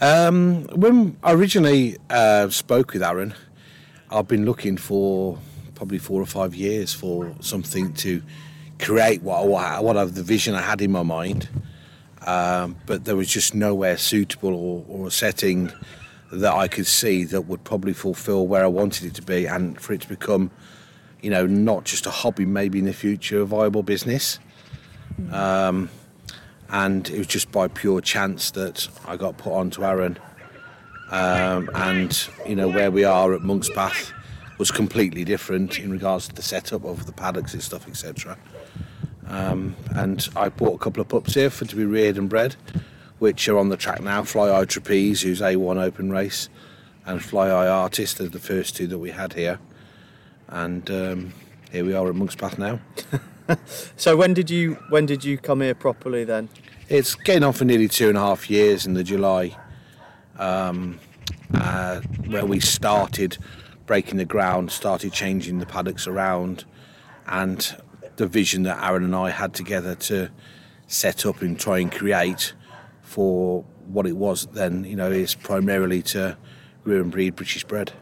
Um, 0.00 0.64
when 0.74 1.16
I 1.22 1.32
originally 1.32 1.96
uh, 2.10 2.48
spoke 2.50 2.92
with 2.92 3.02
Aaron, 3.02 3.34
I've 4.10 4.28
been 4.28 4.44
looking 4.44 4.76
for 4.76 5.38
probably 5.74 5.98
four 5.98 6.20
or 6.20 6.26
five 6.26 6.54
years 6.54 6.92
for 6.92 7.34
something 7.40 7.94
to 7.94 8.22
create 8.78 9.22
what 9.22 9.46
what 9.46 9.96
of 9.96 10.14
the 10.14 10.22
vision 10.22 10.54
I 10.54 10.60
had 10.60 10.80
in 10.80 10.90
my 10.90 11.02
mind, 11.02 11.48
um, 12.26 12.76
but 12.86 13.04
there 13.04 13.16
was 13.16 13.28
just 13.28 13.54
nowhere 13.54 13.96
suitable 13.96 14.54
or, 14.54 14.84
or, 14.88 15.06
a 15.08 15.10
setting 15.10 15.72
that 16.32 16.52
I 16.52 16.68
could 16.68 16.86
see 16.86 17.24
that 17.24 17.42
would 17.42 17.64
probably 17.64 17.92
fulfil 17.92 18.46
where 18.46 18.64
I 18.64 18.68
wanted 18.68 19.06
it 19.06 19.14
to 19.14 19.22
be, 19.22 19.46
and 19.46 19.80
for 19.80 19.92
it 19.92 20.00
to 20.02 20.08
become, 20.08 20.50
you 21.20 21.30
know, 21.30 21.46
not 21.46 21.84
just 21.84 22.06
a 22.06 22.10
hobby, 22.10 22.46
maybe 22.46 22.78
in 22.78 22.86
the 22.86 22.92
future 22.92 23.42
a 23.42 23.44
viable 23.44 23.82
business. 23.82 24.38
Um, 25.30 25.90
and 26.70 27.08
it 27.08 27.18
was 27.18 27.26
just 27.26 27.52
by 27.52 27.68
pure 27.68 28.00
chance 28.00 28.50
that 28.52 28.88
I 29.06 29.16
got 29.16 29.36
put 29.36 29.52
onto 29.52 29.84
Aaron. 29.84 30.18
Um, 31.10 31.70
and 31.74 32.28
you 32.46 32.56
know 32.56 32.68
where 32.68 32.90
we 32.90 33.04
are 33.04 33.34
at 33.34 33.42
Monkspath 33.42 34.13
was 34.58 34.70
completely 34.70 35.24
different 35.24 35.78
in 35.78 35.90
regards 35.90 36.28
to 36.28 36.34
the 36.34 36.42
setup 36.42 36.84
of 36.84 37.06
the 37.06 37.12
paddocks 37.12 37.54
and 37.54 37.62
stuff, 37.62 37.88
etc. 37.88 38.38
Um, 39.26 39.74
and 39.90 40.28
I 40.36 40.48
bought 40.48 40.74
a 40.74 40.78
couple 40.78 41.00
of 41.00 41.08
pups 41.08 41.34
here 41.34 41.50
for 41.50 41.64
to 41.64 41.76
be 41.76 41.84
reared 41.84 42.18
and 42.18 42.28
bred, 42.28 42.56
which 43.18 43.48
are 43.48 43.58
on 43.58 43.68
the 43.68 43.76
track 43.76 44.02
now. 44.02 44.22
Fly 44.22 44.54
Eye 44.56 44.64
Trapeze, 44.64 45.22
who's 45.22 45.40
A1 45.40 45.82
open 45.82 46.10
race, 46.10 46.48
and 47.06 47.22
Fly 47.22 47.48
Eye 47.48 47.68
Artist 47.68 48.20
are 48.20 48.28
the 48.28 48.38
first 48.38 48.76
two 48.76 48.86
that 48.86 48.98
we 48.98 49.10
had 49.10 49.32
here. 49.32 49.58
and 50.48 50.90
um, 50.90 51.32
here 51.72 51.84
we 51.84 51.94
are 51.94 52.08
at 52.08 52.14
Monkspath 52.14 52.58
now. 52.58 52.80
So 53.96 54.16
when 54.16 54.32
did 54.32 54.48
you 54.48 54.78
when 54.88 55.04
did 55.04 55.22
you 55.22 55.36
come 55.36 55.60
here 55.60 55.74
properly 55.74 56.24
then? 56.24 56.48
It's 56.88 57.14
getting 57.14 57.42
on 57.44 57.52
for 57.52 57.66
nearly 57.66 57.88
two 57.88 58.08
and 58.08 58.16
a 58.16 58.20
half 58.20 58.48
years 58.48 58.86
in 58.86 58.94
the 58.94 59.04
July, 59.04 59.54
um, 60.38 60.98
uh, 61.52 62.00
where 62.26 62.46
we 62.46 62.60
started 62.60 63.36
breaking 63.86 64.16
the 64.16 64.24
ground, 64.24 64.70
started 64.70 65.12
changing 65.12 65.58
the 65.58 65.66
paddocks 65.66 66.06
around, 66.06 66.64
and 67.26 67.76
the 68.16 68.26
vision 68.26 68.62
that 68.64 68.82
Aaron 68.82 69.04
and 69.04 69.14
I 69.14 69.30
had 69.30 69.54
together 69.54 69.94
to 69.94 70.30
set 70.86 71.26
up 71.26 71.42
and 71.42 71.58
try 71.58 71.78
and 71.78 71.90
create 71.90 72.52
for 73.02 73.64
what 73.86 74.06
it 74.06 74.16
was 74.16 74.46
then, 74.52 74.84
you 74.84 74.96
know, 74.96 75.10
is 75.10 75.34
primarily 75.34 76.02
to 76.02 76.36
rear 76.84 77.00
and 77.00 77.10
breed 77.10 77.36
British 77.36 77.64
bred. 77.64 77.92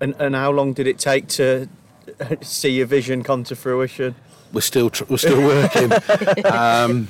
And 0.00 0.14
and 0.18 0.34
how 0.34 0.50
long 0.52 0.74
did 0.74 0.86
it 0.86 0.98
take 0.98 1.26
to 1.28 1.68
see 2.42 2.70
your 2.70 2.86
vision 2.86 3.22
come 3.22 3.44
to 3.44 3.56
fruition? 3.56 4.14
we're 4.52 4.60
still 4.62 4.90
tr- 4.90 5.04
we're 5.08 5.18
still 5.18 5.42
working. 5.42 5.92
um, 6.46 7.08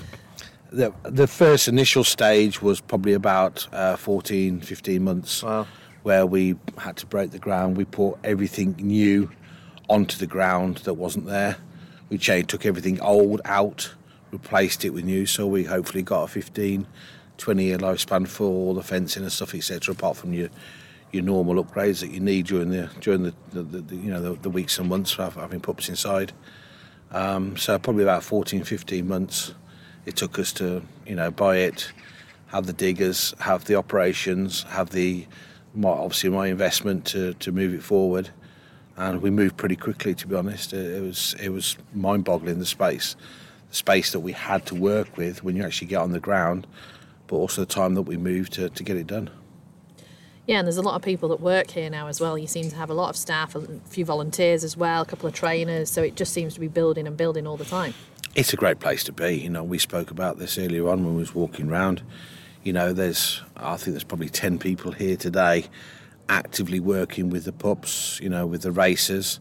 the 0.72 0.92
the 1.04 1.26
first 1.26 1.68
initial 1.68 2.04
stage 2.04 2.60
was 2.60 2.80
probably 2.80 3.12
about 3.12 3.66
uh, 3.72 3.96
14, 3.96 4.60
15 4.60 5.02
months, 5.04 5.42
Wow. 5.42 5.66
Where 6.08 6.24
we 6.24 6.56
had 6.78 6.96
to 6.96 7.04
break 7.04 7.32
the 7.32 7.38
ground. 7.38 7.76
We 7.76 7.84
put 7.84 8.16
everything 8.24 8.74
new 8.78 9.30
onto 9.90 10.16
the 10.16 10.26
ground 10.26 10.78
that 10.78 10.94
wasn't 10.94 11.26
there. 11.26 11.58
We 12.08 12.16
changed, 12.16 12.48
took 12.48 12.64
everything 12.64 12.98
old 13.02 13.42
out, 13.44 13.94
replaced 14.30 14.86
it 14.86 14.90
with 14.94 15.04
new. 15.04 15.26
So 15.26 15.46
we 15.46 15.64
hopefully 15.64 16.02
got 16.02 16.22
a 16.22 16.28
15, 16.28 16.86
20 17.36 17.62
year 17.62 17.76
lifespan 17.76 18.26
for 18.26 18.44
all 18.44 18.72
the 18.72 18.82
fencing 18.82 19.22
and 19.22 19.30
stuff, 19.30 19.54
etc. 19.54 19.92
Apart 19.92 20.16
from 20.16 20.32
your 20.32 20.48
your 21.12 21.22
normal 21.22 21.62
upgrades 21.62 22.00
that 22.00 22.10
you 22.10 22.20
need 22.20 22.46
during 22.46 22.70
the 22.70 22.88
during 23.00 23.24
the, 23.24 23.34
the, 23.50 23.62
the, 23.62 23.96
you 23.96 24.10
know 24.10 24.22
the, 24.22 24.40
the 24.40 24.50
weeks 24.50 24.78
and 24.78 24.88
months 24.88 25.18
of 25.18 25.34
having 25.34 25.60
pups 25.60 25.90
inside. 25.90 26.32
Um, 27.10 27.58
so 27.58 27.78
probably 27.78 28.04
about 28.04 28.24
14, 28.24 28.64
15 28.64 29.06
months 29.06 29.54
it 30.08 30.16
took 30.16 30.38
us 30.38 30.54
to, 30.54 30.82
you 31.06 31.14
know, 31.14 31.30
buy 31.30 31.58
it, 31.58 31.92
have 32.46 32.64
the 32.64 32.72
diggers, 32.72 33.34
have 33.40 33.66
the 33.66 33.74
operations, 33.74 34.62
have 34.62 34.88
the, 34.88 35.26
my, 35.74 35.88
obviously 35.88 36.30
my 36.30 36.48
investment 36.48 37.04
to, 37.06 37.34
to 37.34 37.52
move 37.52 37.74
it 37.74 37.82
forward. 37.82 38.30
And 38.96 39.22
we 39.22 39.30
moved 39.30 39.56
pretty 39.56 39.76
quickly, 39.76 40.14
to 40.14 40.26
be 40.26 40.34
honest. 40.34 40.72
It, 40.72 40.96
it 40.96 41.02
was 41.02 41.36
it 41.40 41.50
was 41.50 41.76
mind-boggling 41.94 42.58
the 42.58 42.66
space, 42.66 43.14
the 43.70 43.76
space 43.76 44.10
that 44.10 44.20
we 44.20 44.32
had 44.32 44.66
to 44.66 44.74
work 44.74 45.16
with 45.16 45.44
when 45.44 45.54
you 45.54 45.62
actually 45.62 45.86
get 45.86 45.98
on 45.98 46.10
the 46.10 46.18
ground, 46.20 46.66
but 47.28 47.36
also 47.36 47.60
the 47.62 47.66
time 47.66 47.94
that 47.94 48.02
we 48.02 48.16
moved 48.16 48.54
to, 48.54 48.68
to 48.70 48.82
get 48.82 48.96
it 48.96 49.06
done. 49.06 49.30
Yeah, 50.46 50.58
and 50.58 50.66
there's 50.66 50.78
a 50.78 50.82
lot 50.82 50.96
of 50.96 51.02
people 51.02 51.28
that 51.28 51.40
work 51.40 51.70
here 51.70 51.90
now 51.90 52.08
as 52.08 52.20
well. 52.20 52.38
You 52.38 52.46
seem 52.46 52.70
to 52.70 52.76
have 52.76 52.90
a 52.90 52.94
lot 52.94 53.10
of 53.10 53.16
staff, 53.16 53.54
a 53.54 53.60
few 53.84 54.04
volunteers 54.06 54.64
as 54.64 54.76
well, 54.78 55.02
a 55.02 55.04
couple 55.04 55.28
of 55.28 55.34
trainers. 55.34 55.90
So 55.90 56.02
it 56.02 56.16
just 56.16 56.32
seems 56.32 56.54
to 56.54 56.60
be 56.60 56.68
building 56.68 57.06
and 57.06 57.16
building 57.16 57.46
all 57.46 57.58
the 57.58 57.66
time. 57.66 57.92
it's 58.34 58.52
a 58.52 58.56
great 58.56 58.78
place 58.80 59.04
to 59.04 59.12
be. 59.12 59.34
You 59.36 59.50
know, 59.50 59.62
we 59.62 59.78
spoke 59.78 60.10
about 60.10 60.38
this 60.38 60.58
earlier 60.58 60.88
on 60.88 61.04
when 61.04 61.14
we 61.14 61.20
was 61.20 61.34
walking 61.34 61.68
around. 61.70 62.02
You 62.68 62.74
know, 62.74 62.92
there's 62.92 63.40
I 63.56 63.78
think 63.78 63.94
there's 63.94 64.04
probably 64.04 64.28
ten 64.28 64.58
people 64.58 64.92
here 64.92 65.16
today 65.16 65.64
actively 66.28 66.80
working 66.80 67.30
with 67.30 67.46
the 67.46 67.52
pups. 67.52 68.20
You 68.22 68.28
know, 68.28 68.46
with 68.46 68.60
the 68.60 68.70
racers, 68.70 69.40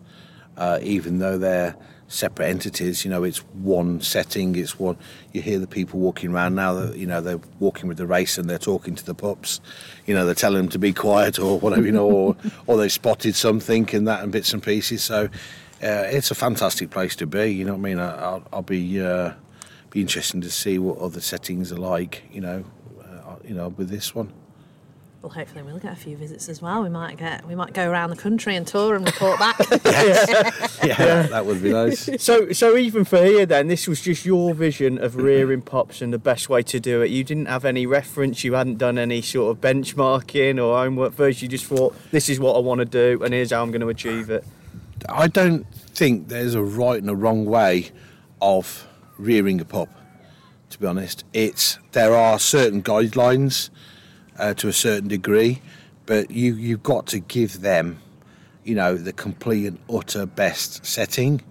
uh, 0.55 0.79
even 0.81 1.19
though 1.19 1.37
they're 1.37 1.75
separate 2.07 2.47
entities. 2.47 3.03
You 3.03 3.11
know, 3.11 3.25
it's 3.25 3.39
one 3.39 3.99
setting. 3.99 4.55
It's 4.55 4.79
one. 4.79 4.95
You 5.33 5.41
hear 5.41 5.59
the 5.59 5.67
people 5.67 5.99
walking 5.99 6.31
around 6.31 6.55
now. 6.55 6.73
That 6.75 6.95
you 6.95 7.05
know 7.05 7.19
they're 7.19 7.41
walking 7.59 7.89
with 7.89 7.97
the 7.97 8.07
race 8.07 8.37
and 8.37 8.49
they're 8.49 8.57
talking 8.57 8.95
to 8.95 9.05
the 9.05 9.13
pups. 9.13 9.59
You 10.05 10.15
know, 10.15 10.25
they're 10.25 10.33
telling 10.33 10.59
them 10.59 10.69
to 10.69 10.79
be 10.79 10.93
quiet 10.93 11.37
or 11.37 11.59
whatever. 11.59 11.85
You 11.85 11.91
know, 11.91 12.09
or 12.09 12.37
or 12.65 12.77
they 12.77 12.87
spotted 12.87 13.35
something 13.35 13.93
and 13.93 14.07
that 14.07 14.23
and 14.23 14.31
bits 14.31 14.53
and 14.53 14.63
pieces. 14.63 15.03
So. 15.03 15.27
Uh, 15.83 16.09
it's 16.09 16.31
a 16.31 16.35
fantastic 16.35 16.89
place 16.89 17.15
to 17.15 17.27
be. 17.27 17.53
You 17.53 17.63
know 17.63 17.73
what 17.73 17.81
I 17.81 17.89
mean? 17.89 17.99
I, 17.99 18.15
I'll, 18.15 18.43
I'll 18.51 18.61
be 18.63 18.99
uh, 18.99 19.33
be 19.91 20.01
interesting 20.01 20.41
to 20.41 20.49
see 20.49 20.79
what 20.79 20.97
other 20.97 21.21
settings 21.21 21.71
are 21.71 21.77
like. 21.77 22.23
You 22.31 22.41
know, 22.41 22.65
you 23.47 23.55
know, 23.55 23.69
with 23.69 23.89
this 23.89 24.13
one. 24.13 24.31
Well, 25.21 25.31
hopefully 25.31 25.63
we'll 25.63 25.79
get 25.79 25.93
a 25.93 25.95
few 25.95 26.15
visits 26.15 26.47
as 26.47 26.61
well. 26.61 26.83
We 26.83 26.89
might 26.89 27.17
get 27.17 27.45
we 27.47 27.55
might 27.55 27.73
go 27.73 27.89
around 27.89 28.11
the 28.11 28.15
country 28.15 28.55
and 28.55 28.67
tour 28.67 28.95
and 28.95 29.05
report 29.05 29.39
back. 29.39 29.57
Yeah, 30.83 31.23
that 31.23 31.45
would 31.45 31.61
be 31.61 31.73
nice. 31.73 32.07
So 32.21 32.51
so 32.53 32.77
even 32.77 33.03
for 33.03 33.21
here 33.23 33.45
then, 33.45 33.67
this 33.67 33.87
was 33.87 33.99
just 33.99 34.25
your 34.25 34.53
vision 34.53 34.97
of 34.99 35.15
rearing 35.15 35.61
pups 35.63 36.01
and 36.01 36.13
the 36.13 36.19
best 36.19 36.49
way 36.49 36.61
to 36.63 36.79
do 36.79 37.01
it. 37.01 37.09
You 37.09 37.23
didn't 37.23 37.47
have 37.47 37.65
any 37.65 37.85
reference. 37.85 38.43
You 38.43 38.53
hadn't 38.53 38.77
done 38.77 38.97
any 38.97 39.21
sort 39.21 39.51
of 39.51 39.59
benchmarking 39.59 40.63
or 40.63 40.77
homework 40.77 41.13
first. 41.13 41.41
You 41.41 41.47
just 41.47 41.65
thought 41.65 41.95
this 42.11 42.29
is 42.29 42.39
what 42.39 42.55
I 42.55 42.59
want 42.59 42.79
to 42.79 42.85
do 42.85 43.21
and 43.23 43.33
here's 43.33 43.51
how 43.51 43.63
I'm 43.63 43.71
going 43.71 43.81
to 43.81 43.89
achieve 43.89 44.29
it. 44.29 44.45
I 45.09 45.27
don't 45.27 45.65
think 45.73 46.27
there's 46.27 46.53
a 46.53 46.63
right 46.63 47.01
and 47.01 47.09
a 47.09 47.15
wrong 47.15 47.45
way 47.45 47.91
of 48.41 48.87
rearing 49.17 49.59
a 49.59 49.65
pup. 49.65 49.89
To 50.69 50.79
be 50.79 50.85
honest, 50.85 51.23
it's 51.33 51.77
there 51.93 52.13
are 52.13 52.39
certain 52.39 52.83
guidelines 52.83 53.69
uh, 54.37 54.53
to 54.55 54.67
a 54.67 54.73
certain 54.73 55.07
degree, 55.07 55.61
but 56.05 56.29
you 56.31 56.55
you've 56.55 56.83
got 56.83 57.07
to 57.07 57.19
give 57.19 57.61
them, 57.61 58.01
you 58.63 58.75
know, 58.75 58.95
the 58.95 59.13
complete 59.13 59.65
and 59.65 59.79
utter 59.89 60.25
best 60.25 60.85
setting, 60.85 61.41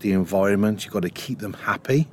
the 0.00 0.12
environment. 0.12 0.84
You've 0.84 0.94
got 0.94 1.02
to 1.02 1.10
keep 1.10 1.40
them 1.40 1.52
happy. 1.52 2.08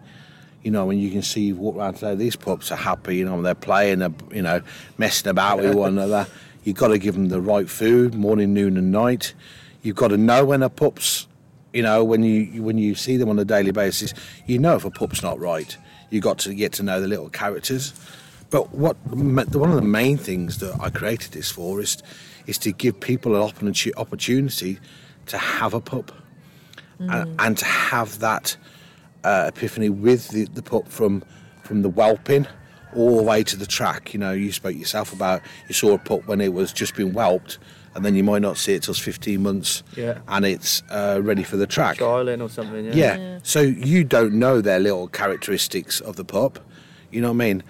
You 0.63 0.71
know, 0.71 0.85
when 0.85 0.99
you 0.99 1.09
can 1.09 1.21
see 1.21 1.41
you 1.41 1.55
walk 1.55 1.77
around 1.77 1.95
today, 1.95 2.15
these 2.15 2.35
pups 2.35 2.71
are 2.71 2.75
happy. 2.75 3.17
You 3.17 3.25
know, 3.25 3.41
they're 3.41 3.55
playing, 3.55 3.99
they're, 3.99 4.13
you 4.31 4.43
know, 4.43 4.61
messing 4.97 5.29
about 5.29 5.59
with 5.59 5.73
one 5.73 5.93
another. 5.97 6.27
You've 6.63 6.77
got 6.77 6.89
to 6.89 6.99
give 6.99 7.15
them 7.15 7.29
the 7.29 7.41
right 7.41 7.67
food, 7.67 8.13
morning, 8.13 8.53
noon, 8.53 8.77
and 8.77 8.91
night. 8.91 9.33
You've 9.81 9.95
got 9.95 10.09
to 10.09 10.17
know 10.17 10.45
when 10.45 10.61
a 10.61 10.69
pup's, 10.69 11.27
you 11.73 11.81
know, 11.81 12.03
when 12.03 12.23
you 12.23 12.61
when 12.61 12.77
you 12.77 12.93
see 12.93 13.17
them 13.17 13.29
on 13.29 13.39
a 13.39 13.45
daily 13.45 13.71
basis, 13.71 14.13
you 14.45 14.59
know 14.59 14.75
if 14.75 14.85
a 14.85 14.91
pup's 14.91 15.23
not 15.23 15.39
right. 15.39 15.75
You've 16.11 16.23
got 16.23 16.37
to 16.39 16.53
get 16.53 16.73
to 16.73 16.83
know 16.83 17.01
the 17.01 17.07
little 17.07 17.29
characters. 17.29 17.93
But 18.51 18.73
what 18.75 18.97
one 19.07 19.69
of 19.69 19.75
the 19.75 19.81
main 19.81 20.17
things 20.17 20.59
that 20.59 20.77
I 20.79 20.89
created 20.89 21.31
this 21.31 21.49
for 21.49 21.79
is, 21.79 22.03
is 22.45 22.57
to 22.59 22.71
give 22.71 22.99
people 22.99 23.35
an 23.35 23.41
opportunity 23.97 24.79
to 25.27 25.37
have 25.37 25.73
a 25.73 25.81
pup 25.81 26.11
and, 26.99 27.39
and 27.39 27.57
to 27.57 27.65
have 27.65 28.19
that 28.19 28.55
uh, 29.23 29.45
epiphany 29.47 29.89
with 29.89 30.29
the, 30.29 30.45
the 30.45 30.61
pup 30.61 30.87
from 30.87 31.23
from 31.63 31.83
the 31.83 31.89
whelping 31.89 32.47
all 32.95 33.15
the 33.15 33.23
way 33.23 33.43
to 33.43 33.55
the 33.55 33.65
track. 33.65 34.13
You 34.13 34.19
know, 34.19 34.33
you 34.33 34.51
spoke 34.51 34.75
yourself 34.75 35.13
about 35.13 35.41
you 35.67 35.73
saw 35.73 35.93
a 35.93 35.97
pup 35.97 36.27
when 36.27 36.41
it 36.41 36.53
was 36.53 36.73
just 36.73 36.95
been 36.95 37.13
whelped, 37.13 37.57
and 37.95 38.05
then 38.05 38.15
you 38.15 38.23
might 38.23 38.41
not 38.41 38.57
see 38.57 38.73
it 38.73 38.83
till 38.83 38.91
it's 38.93 38.99
15 38.99 39.41
months, 39.43 39.83
Yeah. 39.95 40.19
and 40.27 40.45
it's 40.45 40.81
uh, 40.89 41.19
ready 41.23 41.43
for 41.43 41.57
the 41.57 41.67
track. 41.67 41.97
Trialing 41.97 42.41
or 42.41 42.49
something. 42.49 42.85
Yeah. 42.85 43.17
Yeah. 43.17 43.39
So 43.43 43.61
you 43.61 44.03
don't 44.03 44.33
know 44.33 44.61
their 44.61 44.79
little 44.79 45.07
characteristics 45.07 45.99
of 46.01 46.15
the 46.15 46.25
pup. 46.25 46.59
You 47.11 47.21
know 47.21 47.27
what 47.29 47.43
I 47.43 47.47
mean? 47.47 47.63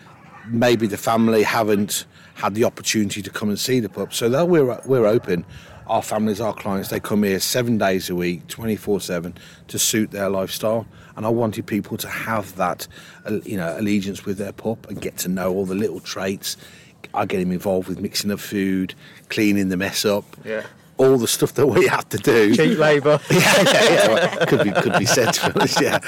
Maybe 0.47 0.87
the 0.87 0.97
family 0.97 1.43
haven't 1.43 2.05
had 2.35 2.55
the 2.55 2.63
opportunity 2.63 3.21
to 3.21 3.29
come 3.29 3.49
and 3.49 3.59
see 3.59 3.79
the 3.79 3.89
pup. 3.89 4.13
So 4.13 4.29
that 4.29 4.47
we're 4.47 4.79
we're 4.85 5.05
open. 5.07 5.45
Our 5.87 6.01
families, 6.01 6.39
our 6.39 6.53
clients, 6.53 6.89
they 6.89 6.99
come 7.01 7.23
here 7.23 7.39
seven 7.39 7.77
days 7.77 8.09
a 8.09 8.15
week, 8.15 8.47
24/7, 8.47 9.33
to 9.67 9.79
suit 9.79 10.11
their 10.11 10.29
lifestyle. 10.29 10.85
And 11.17 11.25
I 11.25 11.29
wanted 11.29 11.65
people 11.65 11.97
to 11.97 12.07
have 12.07 12.55
that, 12.55 12.87
uh, 13.25 13.39
you 13.43 13.57
know, 13.57 13.75
allegiance 13.77 14.23
with 14.25 14.37
their 14.37 14.53
pup 14.53 14.87
and 14.89 15.01
get 15.01 15.17
to 15.17 15.27
know 15.27 15.51
all 15.53 15.65
the 15.65 15.75
little 15.75 15.99
traits. 15.99 16.55
I 17.13 17.25
get 17.25 17.39
him 17.41 17.51
involved 17.51 17.87
with 17.87 17.99
mixing 17.99 18.31
up 18.31 18.39
food, 18.39 18.93
cleaning 19.29 19.69
the 19.69 19.77
mess 19.77 20.05
up, 20.05 20.25
Yeah. 20.45 20.63
all 20.97 21.17
the 21.17 21.27
stuff 21.27 21.53
that 21.55 21.67
we 21.67 21.87
have 21.87 22.07
to 22.09 22.17
do 22.17 22.55
Cheap 22.55 22.77
labour. 22.77 23.19
yeah, 23.31 23.37
yeah, 23.63 23.83
yeah. 23.89 24.07
Well, 24.13 24.45
could 24.47 24.63
be 24.63 24.71
could 24.71 24.97
be 24.99 25.05
said 25.05 25.33
to 25.33 25.53
honest, 25.55 25.81
yeah, 25.81 25.99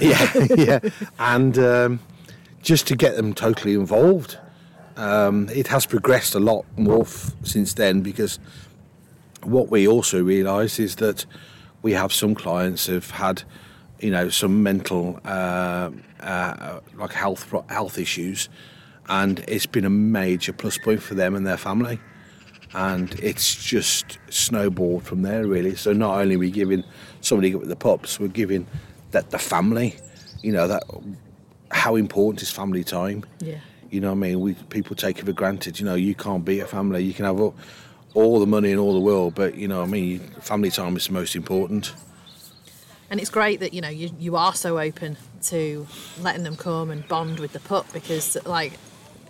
yeah, 0.00 0.46
yeah, 0.56 0.78
and 1.18 1.58
um, 1.58 2.00
just 2.62 2.86
to 2.88 2.96
get 2.96 3.16
them 3.16 3.34
totally 3.34 3.74
involved. 3.74 4.38
Um, 4.96 5.48
it 5.52 5.66
has 5.68 5.86
progressed 5.86 6.34
a 6.36 6.40
lot 6.40 6.64
more 6.78 7.02
f- 7.02 7.32
since 7.42 7.74
then 7.74 8.00
because 8.00 8.38
what 9.42 9.68
we 9.68 9.88
also 9.88 10.22
realise 10.22 10.78
is 10.78 10.96
that 10.96 11.26
we 11.82 11.92
have 11.92 12.12
some 12.12 12.34
clients 12.34 12.86
who've 12.86 13.10
had, 13.10 13.42
you 13.98 14.10
know, 14.12 14.28
some 14.28 14.62
mental 14.62 15.18
uh, 15.24 15.90
uh, 16.20 16.78
like 16.94 17.12
health 17.12 17.52
health 17.68 17.98
issues, 17.98 18.48
and 19.08 19.44
it's 19.48 19.66
been 19.66 19.84
a 19.84 19.90
major 19.90 20.52
plus 20.52 20.78
point 20.78 21.02
for 21.02 21.14
them 21.14 21.34
and 21.34 21.46
their 21.46 21.56
family 21.56 21.98
and 22.74 23.14
it's 23.20 23.54
just 23.54 24.18
snowballed 24.30 25.04
from 25.04 25.22
there 25.22 25.46
really. 25.46 25.76
So 25.76 25.92
not 25.92 26.20
only 26.20 26.34
are 26.34 26.38
we 26.38 26.50
giving 26.50 26.84
somebody 27.20 27.54
with 27.54 27.68
the 27.68 27.76
pups, 27.76 28.18
we're 28.18 28.28
giving 28.28 28.66
that 29.12 29.30
the 29.30 29.38
family, 29.38 29.96
you 30.42 30.52
know, 30.52 30.66
that 30.66 30.82
how 31.70 31.94
important 31.94 32.42
is 32.42 32.50
family 32.50 32.82
time. 32.82 33.24
Yeah. 33.38 33.58
You 33.90 34.00
know 34.00 34.08
what 34.08 34.16
I 34.16 34.28
mean? 34.28 34.40
We 34.40 34.54
people 34.54 34.96
take 34.96 35.20
it 35.20 35.24
for 35.24 35.32
granted. 35.32 35.78
You 35.78 35.86
know, 35.86 35.94
you 35.94 36.16
can't 36.16 36.44
beat 36.44 36.60
a 36.60 36.66
family. 36.66 37.04
You 37.04 37.14
can 37.14 37.24
have 37.26 37.40
all, 37.40 37.54
all 38.14 38.40
the 38.40 38.46
money 38.46 38.72
in 38.72 38.78
all 38.78 38.92
the 38.92 39.00
world, 39.00 39.36
but 39.36 39.54
you 39.54 39.68
know 39.68 39.78
what 39.78 39.88
I 39.88 39.92
mean. 39.92 40.18
Family 40.40 40.70
time 40.70 40.96
is 40.96 41.06
the 41.06 41.12
most 41.12 41.36
important. 41.36 41.94
And 43.08 43.20
it's 43.20 43.30
great 43.30 43.60
that 43.60 43.72
you 43.72 43.80
know 43.80 43.88
you, 43.88 44.10
you 44.18 44.34
are 44.34 44.54
so 44.54 44.80
open 44.80 45.16
to 45.42 45.86
letting 46.20 46.42
them 46.42 46.56
come 46.56 46.90
and 46.90 47.06
bond 47.06 47.38
with 47.38 47.52
the 47.52 47.60
pup 47.60 47.86
because 47.92 48.36
like 48.46 48.72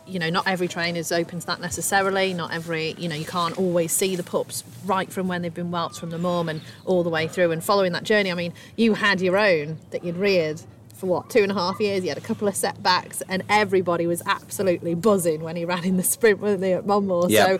you 0.07 0.19
know, 0.19 0.31
not 0.31 0.47
every 0.47 0.69
train 0.69 0.97
is 0.97 1.11
open 1.13 1.41
to 1.41 1.47
that 1.47 1.61
necessarily. 1.61 2.35
Not 2.35 2.53
every, 2.53 2.93
you 2.93 3.09
know, 3.09 3.15
you 3.15 3.25
can't 3.25 3.57
always 3.59 3.93
see 3.93 4.17
the 4.17 4.23
pups 4.23 4.65
right 4.85 5.11
from 5.11 5.29
when 5.29 5.43
they've 5.43 5.55
been 5.55 5.71
whelped 5.71 5.99
from 5.99 6.11
the 6.11 6.19
mum 6.19 6.49
and 6.49 6.61
all 6.85 7.03
the 7.03 7.11
way 7.11 7.27
through 7.27 7.51
and 7.53 7.63
following 7.63 7.93
that 7.93 8.05
journey. 8.05 8.31
I 8.31 8.35
mean, 8.35 8.53
you 8.77 8.95
had 8.95 9.21
your 9.21 9.37
own 9.37 9.79
that 9.91 10.05
you'd 10.05 10.17
reared 10.17 10.61
for 10.95 11.07
what 11.07 11.31
two 11.31 11.43
and 11.43 11.51
a 11.51 11.55
half 11.55 11.81
years. 11.81 12.03
He 12.03 12.09
had 12.09 12.19
a 12.19 12.23
couple 12.23 12.49
of 12.49 12.57
setbacks, 12.57 13.23
and 13.29 13.43
everybody 13.49 14.07
was 14.07 14.23
absolutely 14.27 14.95
buzzing 14.95 15.43
when 15.43 15.57
he 15.57 15.65
ran 15.65 15.85
in 15.85 15.97
the 15.97 16.03
sprint, 16.03 16.41
weren't 16.41 16.61
they, 16.61 16.75
at 16.75 16.87
Monmore? 16.87 17.29
Yeah. 17.29 17.45
So 17.47 17.59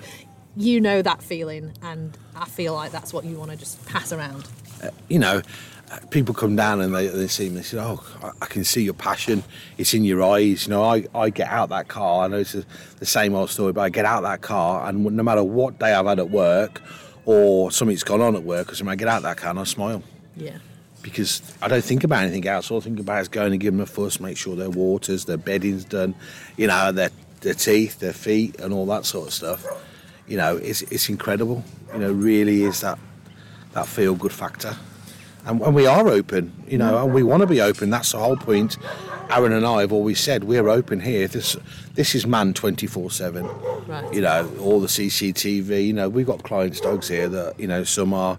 you 0.57 0.81
know 0.81 1.03
that 1.03 1.23
feeling, 1.23 1.73
and 1.83 2.17
I 2.37 2.47
feel 2.47 2.75
like 2.75 2.93
that's 2.93 3.13
what 3.13 3.25
you 3.25 3.37
want 3.37 3.51
to 3.51 3.57
just 3.57 3.85
pass 3.87 4.13
around. 4.13 4.47
you 5.09 5.19
know, 5.19 5.39
uh, 5.39 5.74
people 6.11 6.35
come 6.35 6.57
down 6.57 6.81
and 6.81 6.95
they, 6.95 7.07
they 7.09 7.29
see 7.29 7.49
me. 7.49 7.57
They 7.57 7.63
say, 7.63 7.79
"Oh, 7.79 8.03
I- 8.41 8.47
can 8.47 8.65
see 8.65 8.83
your 8.83 8.95
passion. 8.95 9.43
It's 9.79 9.95
in 9.95 10.05
your 10.05 10.23
eyes." 10.23 10.67
You 10.67 10.71
know, 10.71 10.83
I, 10.85 11.07
I 11.15 11.31
get 11.31 11.49
out 11.49 11.69
that 11.71 11.89
car. 11.89 12.25
I 12.25 12.29
know 12.29 12.39
it's 12.39 12.55
a, 12.55 12.65
the 12.99 13.07
same 13.07 13.35
old 13.35 13.51
story, 13.51 13.73
but 13.73 13.83
I 13.83 13.89
get 13.91 14.05
out 14.05 14.23
that 14.23 14.41
car, 14.41 14.89
and 14.89 15.05
no 15.05 15.23
matter 15.23 15.43
what 15.45 15.79
day 15.79 15.93
I've 15.95 16.07
had 16.07 16.19
at 16.19 16.31
work 16.31 16.83
or 17.27 17.71
something's 17.71 18.05
gone 18.05 18.21
on 18.21 18.37
at 18.37 18.43
work, 18.43 18.71
or 18.71 18.75
something, 18.75 18.93
I 18.93 18.97
get 18.97 19.09
out 19.09 19.23
that 19.23 19.37
car 19.39 19.49
and 19.51 19.59
I 19.59 19.65
smile 19.65 20.03
Yeah. 20.37 20.59
because 21.01 21.41
I 21.63 21.69
don't 21.69 21.83
think 21.83 22.05
about 22.05 22.23
anything 22.25 22.47
else. 22.47 22.71
All 22.71 22.77
I 22.79 22.81
think 22.83 23.01
about 23.01 23.23
is 23.23 23.29
going 23.29 23.53
and 23.53 23.61
give 23.61 23.73
them 23.73 23.81
a 23.81 23.87
fuss, 23.87 24.21
make 24.21 24.37
sure 24.37 24.55
their 24.57 24.69
waters, 24.69 25.25
their 25.25 25.39
bedding's 25.39 25.85
done, 25.85 26.15
you 26.59 26.67
know, 26.67 26.93
their 26.93 27.11
their 27.41 27.55
teeth, 27.55 27.99
their 27.99 28.13
feet, 28.13 28.59
and 28.61 28.73
all 28.75 28.87
that 28.87 29.05
sort 29.07 29.29
of 29.29 29.33
stuff. 29.35 29.65
You 30.29 30.37
know, 30.39 30.57
it's 30.57 30.83
it's 30.83 31.09
incredible. 31.09 31.65
You 31.93 32.01
know, 32.01 32.13
really 32.13 32.63
is 32.65 32.81
that 32.81 32.99
that 33.73 33.87
feel 33.87 34.15
good 34.15 34.33
factor. 34.33 34.77
And, 35.47 35.61
and 35.61 35.75
we 35.75 35.87
are 35.87 36.09
open, 36.09 36.53
you 36.67 36.79
know, 36.79 37.05
and 37.05 37.13
we 37.13 37.23
want 37.23 37.43
to 37.43 37.47
be 37.47 37.61
open. 37.61 37.91
That's 37.91 38.13
the 38.13 38.19
whole 38.19 38.37
point. 38.37 38.79
Aaron 39.31 39.53
and 39.53 39.67
I 39.67 39.81
have 39.81 39.93
always 39.93 40.21
said 40.21 40.45
we're 40.45 40.69
open 40.69 41.01
here. 41.01 41.27
This 41.27 41.57
this 41.95 42.15
is 42.15 42.27
man 42.27 42.55
twenty 42.55 42.87
four 42.87 43.11
seven. 43.11 43.47
Right. 43.87 44.13
You 44.13 44.21
know, 44.23 44.51
all 44.61 44.81
the 44.81 44.87
CCTV. 44.87 45.87
You 45.87 45.93
know, 45.93 46.09
we've 46.09 46.27
got 46.27 46.43
clients' 46.43 46.81
dogs 46.81 47.09
here 47.09 47.29
that 47.29 47.59
you 47.59 47.67
know 47.67 47.85
some 47.85 48.15
are, 48.15 48.39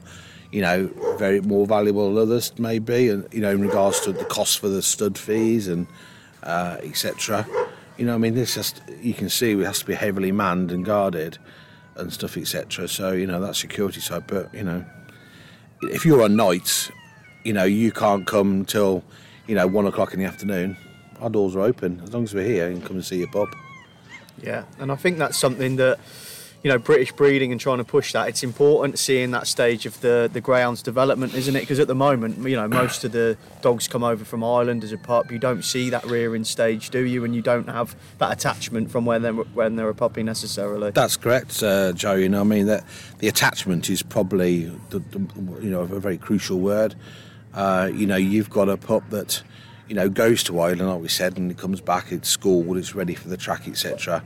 you 0.51 0.61
know, 0.61 0.89
very 1.17 1.41
more 1.41 1.65
valuable 1.65 2.13
than 2.13 2.21
others 2.21 2.57
maybe, 2.57 3.09
and 3.09 3.27
you 3.31 3.41
know, 3.41 3.51
in 3.51 3.61
regards 3.61 3.99
to 4.01 4.11
the 4.11 4.25
cost 4.25 4.59
for 4.59 4.69
the 4.69 4.81
stud 4.81 5.17
fees 5.17 5.67
and 5.67 5.87
uh, 6.43 6.77
etc. 6.81 7.45
You 7.97 8.05
know, 8.05 8.15
I 8.15 8.17
mean, 8.17 8.35
this 8.35 8.55
just 8.55 8.81
you 9.01 9.13
can 9.13 9.29
see 9.29 9.51
it 9.51 9.65
has 9.65 9.79
to 9.79 9.85
be 9.85 9.95
heavily 9.95 10.31
manned 10.31 10.71
and 10.71 10.85
guarded 10.85 11.37
and 11.95 12.11
stuff, 12.11 12.37
etc. 12.37 12.87
So 12.87 13.11
you 13.11 13.27
know 13.27 13.39
that 13.41 13.55
security 13.55 14.01
side, 14.01 14.25
but 14.27 14.53
you 14.53 14.63
know, 14.63 14.85
if 15.91 16.05
you're 16.05 16.21
on 16.21 16.35
nights, 16.35 16.91
you 17.43 17.53
know, 17.53 17.63
you 17.63 17.91
can't 17.91 18.25
come 18.25 18.65
till, 18.65 19.03
you 19.47 19.55
know, 19.55 19.67
one 19.67 19.85
o'clock 19.85 20.13
in 20.13 20.19
the 20.19 20.25
afternoon. 20.25 20.77
Our 21.21 21.29
doors 21.29 21.55
are 21.55 21.61
open. 21.61 22.01
As 22.03 22.13
long 22.13 22.23
as 22.23 22.33
we're 22.33 22.45
here, 22.45 22.69
you 22.69 22.77
can 22.77 22.87
come 22.87 22.95
and 22.97 23.05
see 23.05 23.17
your 23.17 23.27
pup. 23.27 23.49
Yeah, 24.41 24.65
and 24.79 24.91
I 24.91 24.95
think 24.95 25.17
that's 25.17 25.37
something 25.37 25.77
that 25.77 25.99
you 26.65 26.71
know 26.71 26.79
British 26.79 27.11
breeding 27.11 27.51
and 27.51 27.61
trying 27.61 27.77
to 27.77 27.83
push 27.83 28.13
that. 28.13 28.27
It's 28.27 28.41
important 28.41 28.97
seeing 28.97 29.29
that 29.31 29.45
stage 29.45 29.85
of 29.85 30.01
the 30.01 30.27
the 30.33 30.41
greyhound's 30.41 30.81
development, 30.81 31.35
isn't 31.35 31.55
it? 31.55 31.59
Because 31.59 31.79
at 31.79 31.87
the 31.87 31.93
moment, 31.93 32.39
you 32.39 32.55
know, 32.55 32.67
most 32.67 33.03
of 33.03 33.11
the 33.11 33.37
dogs 33.61 33.87
come 33.87 34.03
over 34.03 34.25
from 34.25 34.43
Ireland 34.43 34.83
as 34.83 34.91
a 34.91 34.97
pup. 34.97 35.31
You 35.31 35.37
don't 35.37 35.63
see 35.63 35.91
that 35.91 36.03
rearing 36.05 36.43
stage, 36.43 36.89
do 36.89 37.05
you? 37.05 37.23
And 37.23 37.35
you 37.35 37.43
don't 37.43 37.69
have 37.69 37.95
that 38.17 38.33
attachment 38.33 38.89
from 38.89 39.05
when 39.05 39.21
they're 39.21 39.33
when 39.33 39.75
they're 39.75 39.89
a 39.89 39.93
puppy 39.93 40.23
necessarily. 40.23 40.89
That's 40.89 41.17
correct, 41.17 41.61
uh, 41.61 41.93
Joe. 41.93 42.15
You 42.15 42.29
know, 42.29 42.41
I 42.41 42.45
mean 42.45 42.65
that 42.65 42.83
the 43.19 43.27
attachment 43.27 43.87
is 43.91 44.01
probably 44.01 44.63
the, 44.89 44.97
the 45.11 45.19
you 45.61 45.69
know 45.69 45.81
a 45.81 45.99
very 45.99 46.17
crucial 46.17 46.59
word. 46.59 46.95
Uh, 47.53 47.91
you 47.93 48.07
know, 48.07 48.15
you've 48.15 48.49
got 48.49 48.69
a 48.69 48.77
pup 48.77 49.07
that 49.11 49.43
you 49.87 49.93
know 49.93 50.09
goes 50.09 50.41
to 50.45 50.59
Ireland, 50.59 50.89
like 50.89 51.01
we 51.01 51.09
said, 51.09 51.37
and 51.37 51.51
it 51.51 51.59
comes 51.59 51.79
back. 51.79 52.11
It's 52.11 52.27
schooled, 52.27 52.75
it's 52.75 52.95
ready 52.95 53.13
for 53.13 53.29
the 53.29 53.37
track, 53.37 53.67
etc. 53.67 54.23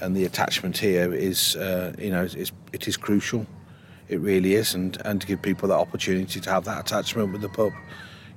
And 0.00 0.14
the 0.16 0.24
attachment 0.24 0.78
here 0.78 1.12
is, 1.14 1.56
uh, 1.56 1.94
you 1.98 2.10
know, 2.10 2.28
it 2.72 2.88
is 2.88 2.96
crucial. 2.96 3.46
It 4.08 4.20
really 4.20 4.54
is, 4.54 4.74
and 4.74 4.96
and 5.04 5.20
to 5.20 5.26
give 5.26 5.42
people 5.42 5.68
that 5.68 5.74
opportunity 5.74 6.40
to 6.40 6.50
have 6.50 6.64
that 6.64 6.80
attachment 6.80 7.32
with 7.32 7.40
the 7.40 7.48
pup. 7.48 7.72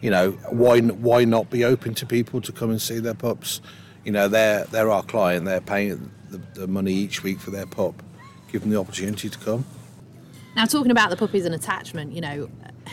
You 0.01 0.09
know, 0.09 0.31
why 0.49 0.79
why 0.81 1.25
not 1.25 1.49
be 1.49 1.63
open 1.63 1.93
to 1.95 2.05
people 2.05 2.41
to 2.41 2.51
come 2.51 2.71
and 2.71 2.81
see 2.81 2.99
their 2.99 3.13
pups? 3.13 3.61
You 4.03 4.11
know, 4.11 4.27
they're 4.27 4.65
they're 4.65 4.89
our 4.89 5.03
client. 5.03 5.45
They're 5.45 5.61
paying 5.61 6.11
the, 6.29 6.41
the 6.53 6.67
money 6.67 6.93
each 6.93 7.23
week 7.23 7.39
for 7.39 7.51
their 7.51 7.67
pup. 7.67 8.01
Give 8.51 8.61
them 8.61 8.71
the 8.71 8.79
opportunity 8.79 9.29
to 9.29 9.37
come. 9.37 9.65
Now, 10.55 10.65
talking 10.65 10.91
about 10.91 11.11
the 11.11 11.17
puppies 11.17 11.45
and 11.45 11.53
attachment, 11.53 12.13
you 12.13 12.21
know, 12.21 12.49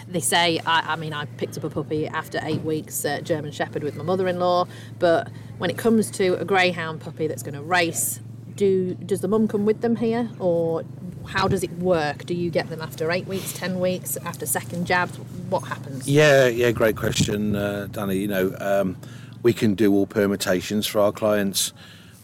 they 0.07 0.20
say, 0.20 0.61
I, 0.66 0.92
I 0.92 0.96
mean, 0.96 1.12
I 1.12 1.24
picked 1.24 1.57
up 1.57 1.64
a 1.64 1.70
puppy 1.70 2.07
after 2.07 2.38
eight 2.42 2.62
weeks, 2.62 3.05
uh, 3.05 3.20
German 3.20 3.50
Shepherd 3.50 3.83
with 3.83 3.96
my 3.96 4.05
mother 4.05 4.29
in 4.29 4.38
law, 4.38 4.66
but 4.98 5.31
when 5.59 5.70
it 5.70 5.79
comes 5.79 6.11
to 6.12 6.38
a 6.38 6.44
greyhound 6.44 7.00
puppy 7.00 7.26
that's 7.26 7.42
going 7.42 7.55
to 7.55 7.62
race, 7.62 8.20
do 8.57 8.95
does 8.95 9.21
the 9.21 9.29
mum 9.29 9.47
come 9.49 9.66
with 9.66 9.81
them 9.81 9.97
here 9.97 10.29
or 10.38 10.83
how 11.27 11.49
does 11.49 11.62
it 11.62 11.73
work? 11.79 12.25
Do 12.25 12.35
you 12.35 12.51
get 12.51 12.71
them 12.71 12.81
after 12.81 13.11
eight 13.11 13.27
weeks, 13.27 13.53
ten 13.53 13.81
weeks, 13.81 14.16
after 14.19 14.47
second 14.47 14.87
jabs? 14.87 15.16
What 15.51 15.61
happens? 15.61 16.09
Yeah, 16.09 16.47
yeah, 16.47 16.71
great 16.71 16.97
question, 16.97 17.55
uh, 17.57 17.88
Dani. 17.90 18.21
You 18.21 18.29
know, 18.29 18.57
um, 18.59 18.97
we 19.42 19.53
can 19.53 19.75
do 19.75 19.92
all 19.92 20.07
permutations 20.07 20.87
for 20.87 21.01
our 21.01 21.12
clients. 21.12 21.73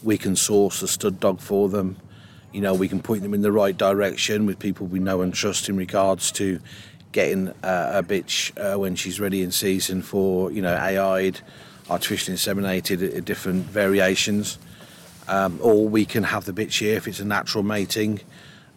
We 0.03 0.19
can 0.19 0.37
source 0.37 0.83
a 0.83 0.89
stud 0.89 1.21
dog 1.21 1.41
for 1.41 1.69
them. 1.69 1.97
You 2.53 2.61
know, 2.61 2.75
we 2.75 2.89
can 2.89 3.01
point 3.01 3.23
them 3.23 3.35
in 3.35 3.43
the 3.43 3.53
right 3.53 3.77
direction 3.77 4.47
with 4.47 4.59
people 4.59 4.87
we 4.87 4.99
know 4.99 5.23
and 5.23 5.33
trust 5.33 5.69
in 5.69 5.77
regards 5.77 6.31
to 6.33 6.61
getting 7.13 7.49
uh, 7.63 7.93
a 7.95 8.03
bitch 8.03 8.53
uh, 8.59 8.79
when 8.79 8.95
she's 8.95 9.21
ready 9.21 9.43
in 9.43 9.53
season 9.53 10.03
for, 10.03 10.51
you 10.51 10.61
know, 10.63 10.75
AI'd, 10.75 11.41
artificially 11.89 12.37
inseminated, 12.37 13.17
uh, 13.17 13.21
different 13.21 13.65
variations. 13.67 14.59
Um, 15.29 15.59
or 15.63 15.89
we 15.89 16.05
can 16.05 16.25
have 16.25 16.45
the 16.45 16.53
bitch 16.53 16.81
here 16.81 16.97
if 16.97 17.07
it's 17.07 17.21
a 17.21 17.25
natural 17.25 17.63
mating, 17.63 18.21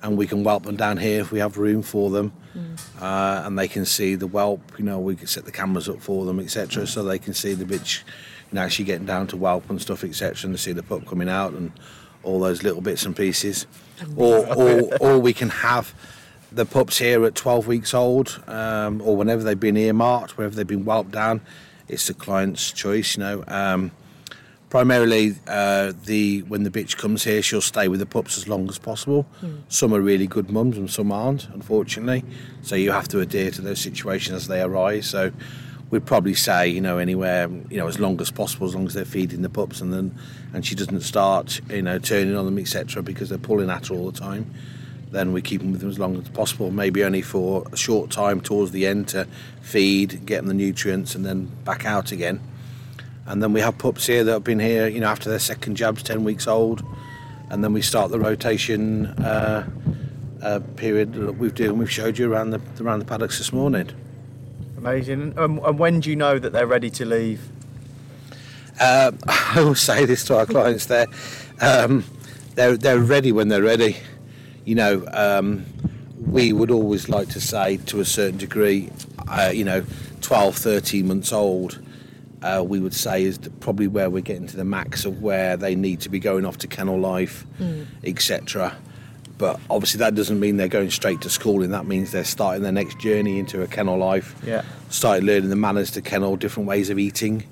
and 0.02 0.18
we 0.18 0.28
can 0.28 0.44
whelp 0.44 0.64
them 0.64 0.76
down 0.76 0.98
here 0.98 1.22
if 1.22 1.32
we 1.32 1.40
have 1.40 1.58
room 1.58 1.82
for 1.82 2.10
them, 2.12 2.32
uh, 3.02 3.42
and 3.46 3.58
they 3.58 3.68
can 3.68 3.86
see 3.86 4.16
the 4.16 4.28
whelp. 4.28 4.62
You 4.78 4.86
know, 4.86 5.00
we 5.00 5.16
can 5.16 5.28
set 5.28 5.46
the 5.46 5.52
cameras 5.52 5.90
up 5.90 6.02
for 6.02 6.26
them, 6.26 6.40
etc., 6.40 6.86
so 6.86 7.04
they 7.04 7.20
can 7.20 7.34
see 7.34 7.54
the 7.54 7.66
bitch, 7.66 8.04
you 8.52 8.56
know, 8.56 8.62
actually 8.62 8.86
getting 8.86 9.08
down 9.08 9.28
to 9.28 9.38
whelp 9.38 9.70
and 9.70 9.82
stuff, 9.82 10.04
etc., 10.04 10.50
and 10.50 10.60
see 10.60 10.72
the 10.72 10.84
pup 10.84 11.06
coming 11.08 11.30
out 11.30 11.54
and 11.54 11.72
all 12.24 12.40
those 12.40 12.64
little 12.64 12.82
bits 12.82 13.06
and 13.06 13.16
pieces. 13.16 13.66
Or, 14.16 14.46
or, 14.56 14.98
or 14.98 15.20
we 15.20 15.34
can 15.34 15.50
have 15.50 15.94
the 16.52 16.66
pups 16.66 17.00
here 17.00 17.26
at 17.26 17.36
12 17.36 17.68
weeks 17.68 17.94
old, 17.94 18.42
um, 18.48 19.02
or 19.02 19.18
whenever 19.18 19.44
they've 19.44 19.60
been 19.60 19.78
earmarked, 19.78 20.38
wherever 20.38 20.56
they've 20.56 20.68
been 20.68 20.86
whelped 20.86 21.12
down. 21.12 21.42
It's 21.88 22.08
the 22.08 22.14
client's 22.14 22.72
choice, 22.72 23.18
you 23.18 23.24
know. 23.24 23.44
Um, 23.48 23.92
primarily 24.76 25.34
uh, 25.48 25.94
the 26.04 26.42
when 26.50 26.64
the 26.64 26.70
bitch 26.70 26.98
comes 26.98 27.24
here 27.24 27.42
she'll 27.42 27.62
stay 27.62 27.88
with 27.88 28.02
the 28.02 28.06
pups 28.06 28.38
as 28.38 28.46
long 28.46 28.68
as 28.68 28.78
possible. 28.78 29.26
Some 29.70 29.94
are 29.94 30.02
really 30.02 30.28
good 30.28 30.52
mums 30.52 30.78
and 30.78 30.92
some 30.92 31.14
aren't 31.14 31.48
unfortunately. 31.54 32.26
So 32.62 32.76
you 32.76 32.92
have 32.92 33.08
to 33.10 33.22
adhere 33.22 33.52
to 33.52 33.62
those 33.62 33.80
situations 33.80 34.36
as 34.36 34.48
they 34.50 34.62
arise. 34.62 35.06
So 35.10 35.32
we'd 35.92 36.06
probably 36.06 36.34
say 36.34 36.68
you 36.68 36.82
know 36.82 36.98
anywhere 36.98 37.48
you 37.70 37.78
know 37.78 37.88
as 37.88 38.02
long 38.02 38.20
as 38.20 38.32
possible 38.32 38.68
as 38.68 38.76
long 38.76 38.86
as 38.86 38.94
they're 38.94 39.06
feeding 39.06 39.44
the 39.44 39.50
pups 39.50 39.80
and 39.80 39.94
then 39.94 40.14
and 40.54 40.66
she 40.66 40.76
doesn't 40.76 41.00
start 41.00 41.62
you 41.70 41.82
know 41.82 41.98
turning 41.98 42.36
on 42.36 42.44
them 42.44 42.58
etc 42.58 43.02
because 43.02 43.30
they're 43.30 43.38
pulling 43.38 43.70
at 43.70 43.88
her 43.88 43.96
all 43.96 44.12
the 44.12 44.20
time 44.20 44.54
then 45.12 45.32
we 45.32 45.42
keep 45.42 45.62
them 45.62 45.72
with 45.72 45.80
them 45.80 45.90
as 45.90 46.00
long 46.00 46.18
as 46.18 46.28
possible 46.30 46.70
maybe 46.70 47.02
only 47.02 47.22
for 47.22 47.66
a 47.72 47.78
short 47.78 48.12
time 48.12 48.42
towards 48.42 48.72
the 48.72 48.86
end 48.86 49.08
to 49.08 49.26
feed 49.62 50.26
get 50.26 50.40
them 50.40 50.48
the 50.48 50.54
nutrients 50.54 51.16
and 51.16 51.26
then 51.26 51.46
back 51.64 51.86
out 51.86 52.12
again 52.12 52.42
and 53.26 53.42
then 53.42 53.54
we 53.54 53.62
have 53.62 53.78
pups 53.78 54.06
here 54.06 54.24
that 54.24 54.32
have 54.32 54.44
been 54.44 54.60
here, 54.60 54.88
you 54.88 55.00
know, 55.00 55.08
after 55.08 55.30
their 55.30 55.40
second 55.40 55.76
jab's 55.76 56.04
10 56.04 56.24
weeks 56.24 56.48
old. 56.48 56.84
And 57.50 57.64
then 57.64 57.74
we 57.74 57.82
start 57.82 58.12
the 58.12 58.20
rotation 58.20 59.08
uh, 59.08 59.68
uh, 60.42 60.60
period 60.76 61.14
that 61.14 61.34
we've 61.34 61.54
done. 61.54 61.78
We've 61.78 61.92
showed 61.92 62.18
you 62.18 62.32
around 62.32 62.52
the 62.52 62.62
around 62.80 63.00
the 63.00 63.06
paddocks 63.06 63.38
this 63.38 63.52
morning. 63.54 63.90
Amazing. 64.78 65.22
And, 65.22 65.40
um, 65.40 65.62
and 65.64 65.80
when 65.80 66.00
do 66.00 66.10
you 66.10 66.16
know 66.16 66.40
that 66.40 66.54
they're 66.54 66.68
ready 66.68 66.90
to 66.92 67.06
leave? 67.06 67.42
Uh, 68.80 69.12
I 69.28 69.62
will 69.64 69.76
say 69.76 70.06
this 70.06 70.24
to 70.26 70.38
our 70.38 70.46
clients: 70.46 70.86
they're 70.88 71.08
um, 71.62 72.04
they're 72.56 72.78
they're 72.78 73.00
ready 73.00 73.32
when 73.32 73.48
they're 73.48 73.64
ready. 73.64 73.98
You 74.66 74.76
know, 74.76 75.06
um, 75.14 75.66
we 76.26 76.52
would 76.52 76.72
always 76.72 77.10
like 77.10 77.30
to 77.30 77.42
say 77.42 77.78
to 77.78 78.00
a 78.00 78.06
certain 78.06 78.38
degree, 78.38 78.90
uh, 79.28 79.52
you 79.54 79.64
know, 79.64 79.86
12, 80.22 80.56
13 80.56 81.08
months 81.08 81.32
old. 81.32 81.80
Uh, 82.46 82.62
we 82.62 82.80
would 82.80 82.94
say 82.94 83.24
is 83.24 83.40
probably 83.60 83.88
where 83.88 84.08
we're 84.12 84.22
getting 84.22 84.46
to 84.46 84.56
the 84.56 84.64
max 84.64 85.04
of 85.04 85.24
where 85.24 85.58
they 85.58 85.74
need 85.76 86.00
to 86.02 86.10
be 86.10 86.20
going 86.20 86.46
off 86.46 86.60
to 86.60 86.68
kennel 86.68 87.00
life, 87.00 87.44
etc. 88.04 88.78
But 89.40 89.60
obviously 89.68 89.98
that 89.98 90.14
doesn't 90.14 90.40
mean 90.40 90.58
they're 90.58 90.68
going 90.68 90.92
straight 90.92 91.22
to 91.22 91.30
schooling. 91.30 91.72
That 91.72 91.88
means 91.88 92.12
they're 92.12 92.24
starting 92.24 92.62
their 92.62 92.72
next 92.72 93.00
journey 93.00 93.40
into 93.40 93.64
a 93.64 93.68
kennel 93.68 93.98
life. 93.98 94.36
Yeah. 94.46 94.62
Started 94.90 95.24
learning 95.24 95.50
the 95.50 95.56
manners 95.56 95.90
to 95.92 96.04
kennel, 96.04 96.36
different 96.36 96.70
ways 96.70 96.92
of 96.92 97.00
eating, 97.00 97.44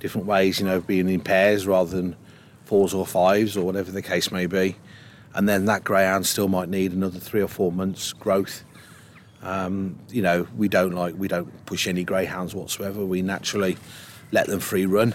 different 0.00 0.26
ways, 0.26 0.58
you 0.58 0.64
know, 0.64 0.76
of 0.76 0.86
being 0.86 1.10
in 1.10 1.20
pairs 1.20 1.66
rather 1.66 1.94
than 1.94 2.16
fours 2.64 2.94
or 2.94 3.06
fives 3.06 3.54
or 3.54 3.66
whatever 3.66 3.90
the 3.90 4.02
case 4.02 4.32
may 4.32 4.46
be. 4.46 4.76
And 5.34 5.46
then 5.46 5.66
that 5.66 5.84
greyhound 5.84 6.26
still 6.26 6.48
might 6.48 6.70
need 6.70 6.92
another 6.92 7.18
three 7.18 7.42
or 7.42 7.48
four 7.48 7.70
months 7.70 8.14
growth. 8.14 8.64
Um, 9.42 9.98
you 10.08 10.22
know, 10.22 10.48
we 10.56 10.68
don't 10.68 10.92
like 10.92 11.14
we 11.16 11.28
don't 11.28 11.66
push 11.66 11.86
any 11.86 12.02
greyhounds 12.02 12.54
whatsoever. 12.54 13.04
We 13.04 13.22
naturally 13.22 13.76
let 14.32 14.46
them 14.46 14.60
free 14.60 14.86
run. 14.86 15.14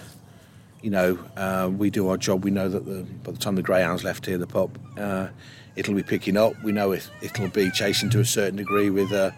you 0.82 0.90
know, 0.90 1.18
uh, 1.38 1.70
we 1.76 1.90
do 1.90 2.10
our 2.10 2.18
job. 2.18 2.44
We 2.44 2.52
know 2.52 2.68
that 2.68 2.86
the, 2.86 3.04
by 3.24 3.32
the 3.32 3.38
time 3.38 3.56
the 3.56 3.62
greyhounds 3.62 4.04
left 4.04 4.26
here, 4.26 4.38
the 4.38 4.48
pup, 4.48 4.78
uh, 4.98 5.28
it'll 5.76 5.96
be 5.96 6.04
picking 6.04 6.38
up. 6.38 6.62
We 6.64 6.72
know 6.72 6.92
it, 6.92 7.10
it'll 7.22 7.48
be 7.50 7.72
chasing 7.72 8.10
to 8.12 8.20
a 8.20 8.26
certain 8.26 8.58
degree 8.58 8.90
with 8.90 9.12
a 9.12 9.34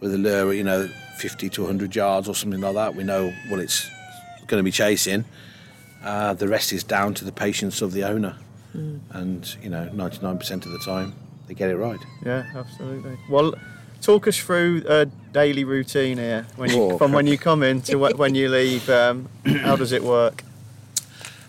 with 0.00 0.14
a 0.14 0.18
lure, 0.18 0.52
you 0.52 0.62
know, 0.62 0.88
50 1.16 1.48
to 1.50 1.62
100 1.62 1.94
yards 1.94 2.28
or 2.28 2.34
something 2.34 2.60
like 2.60 2.74
that. 2.74 2.94
We 2.94 3.02
know 3.02 3.32
what 3.48 3.58
it's 3.58 3.90
going 4.46 4.60
to 4.60 4.64
be 4.64 4.70
chasing. 4.70 5.24
Uh, 6.04 6.34
the 6.34 6.46
rest 6.46 6.72
is 6.72 6.84
down 6.84 7.14
to 7.14 7.24
the 7.24 7.32
patience 7.32 7.82
of 7.82 7.92
the 7.92 8.04
owner, 8.04 8.36
mm. 8.74 9.00
and 9.10 9.56
you 9.60 9.68
know, 9.68 9.90
99% 9.92 10.64
of 10.64 10.72
the 10.72 10.78
time 10.78 11.12
they 11.48 11.54
get 11.54 11.70
it 11.70 11.76
right. 11.76 11.98
Yeah, 12.24 12.46
absolutely. 12.54 13.18
Well, 13.28 13.54
talk 14.08 14.26
us 14.26 14.38
through 14.38 14.82
a 14.88 15.04
daily 15.34 15.64
routine 15.64 16.16
here 16.16 16.46
when 16.56 16.70
you, 16.70 16.96
from 16.96 17.12
when 17.12 17.26
you 17.26 17.36
come 17.36 17.62
in 17.62 17.82
to 17.82 17.96
when 17.96 18.34
you 18.34 18.48
leave. 18.48 18.88
Um, 18.88 19.28
how 19.44 19.76
does 19.76 19.92
it 19.92 20.02
work? 20.02 20.44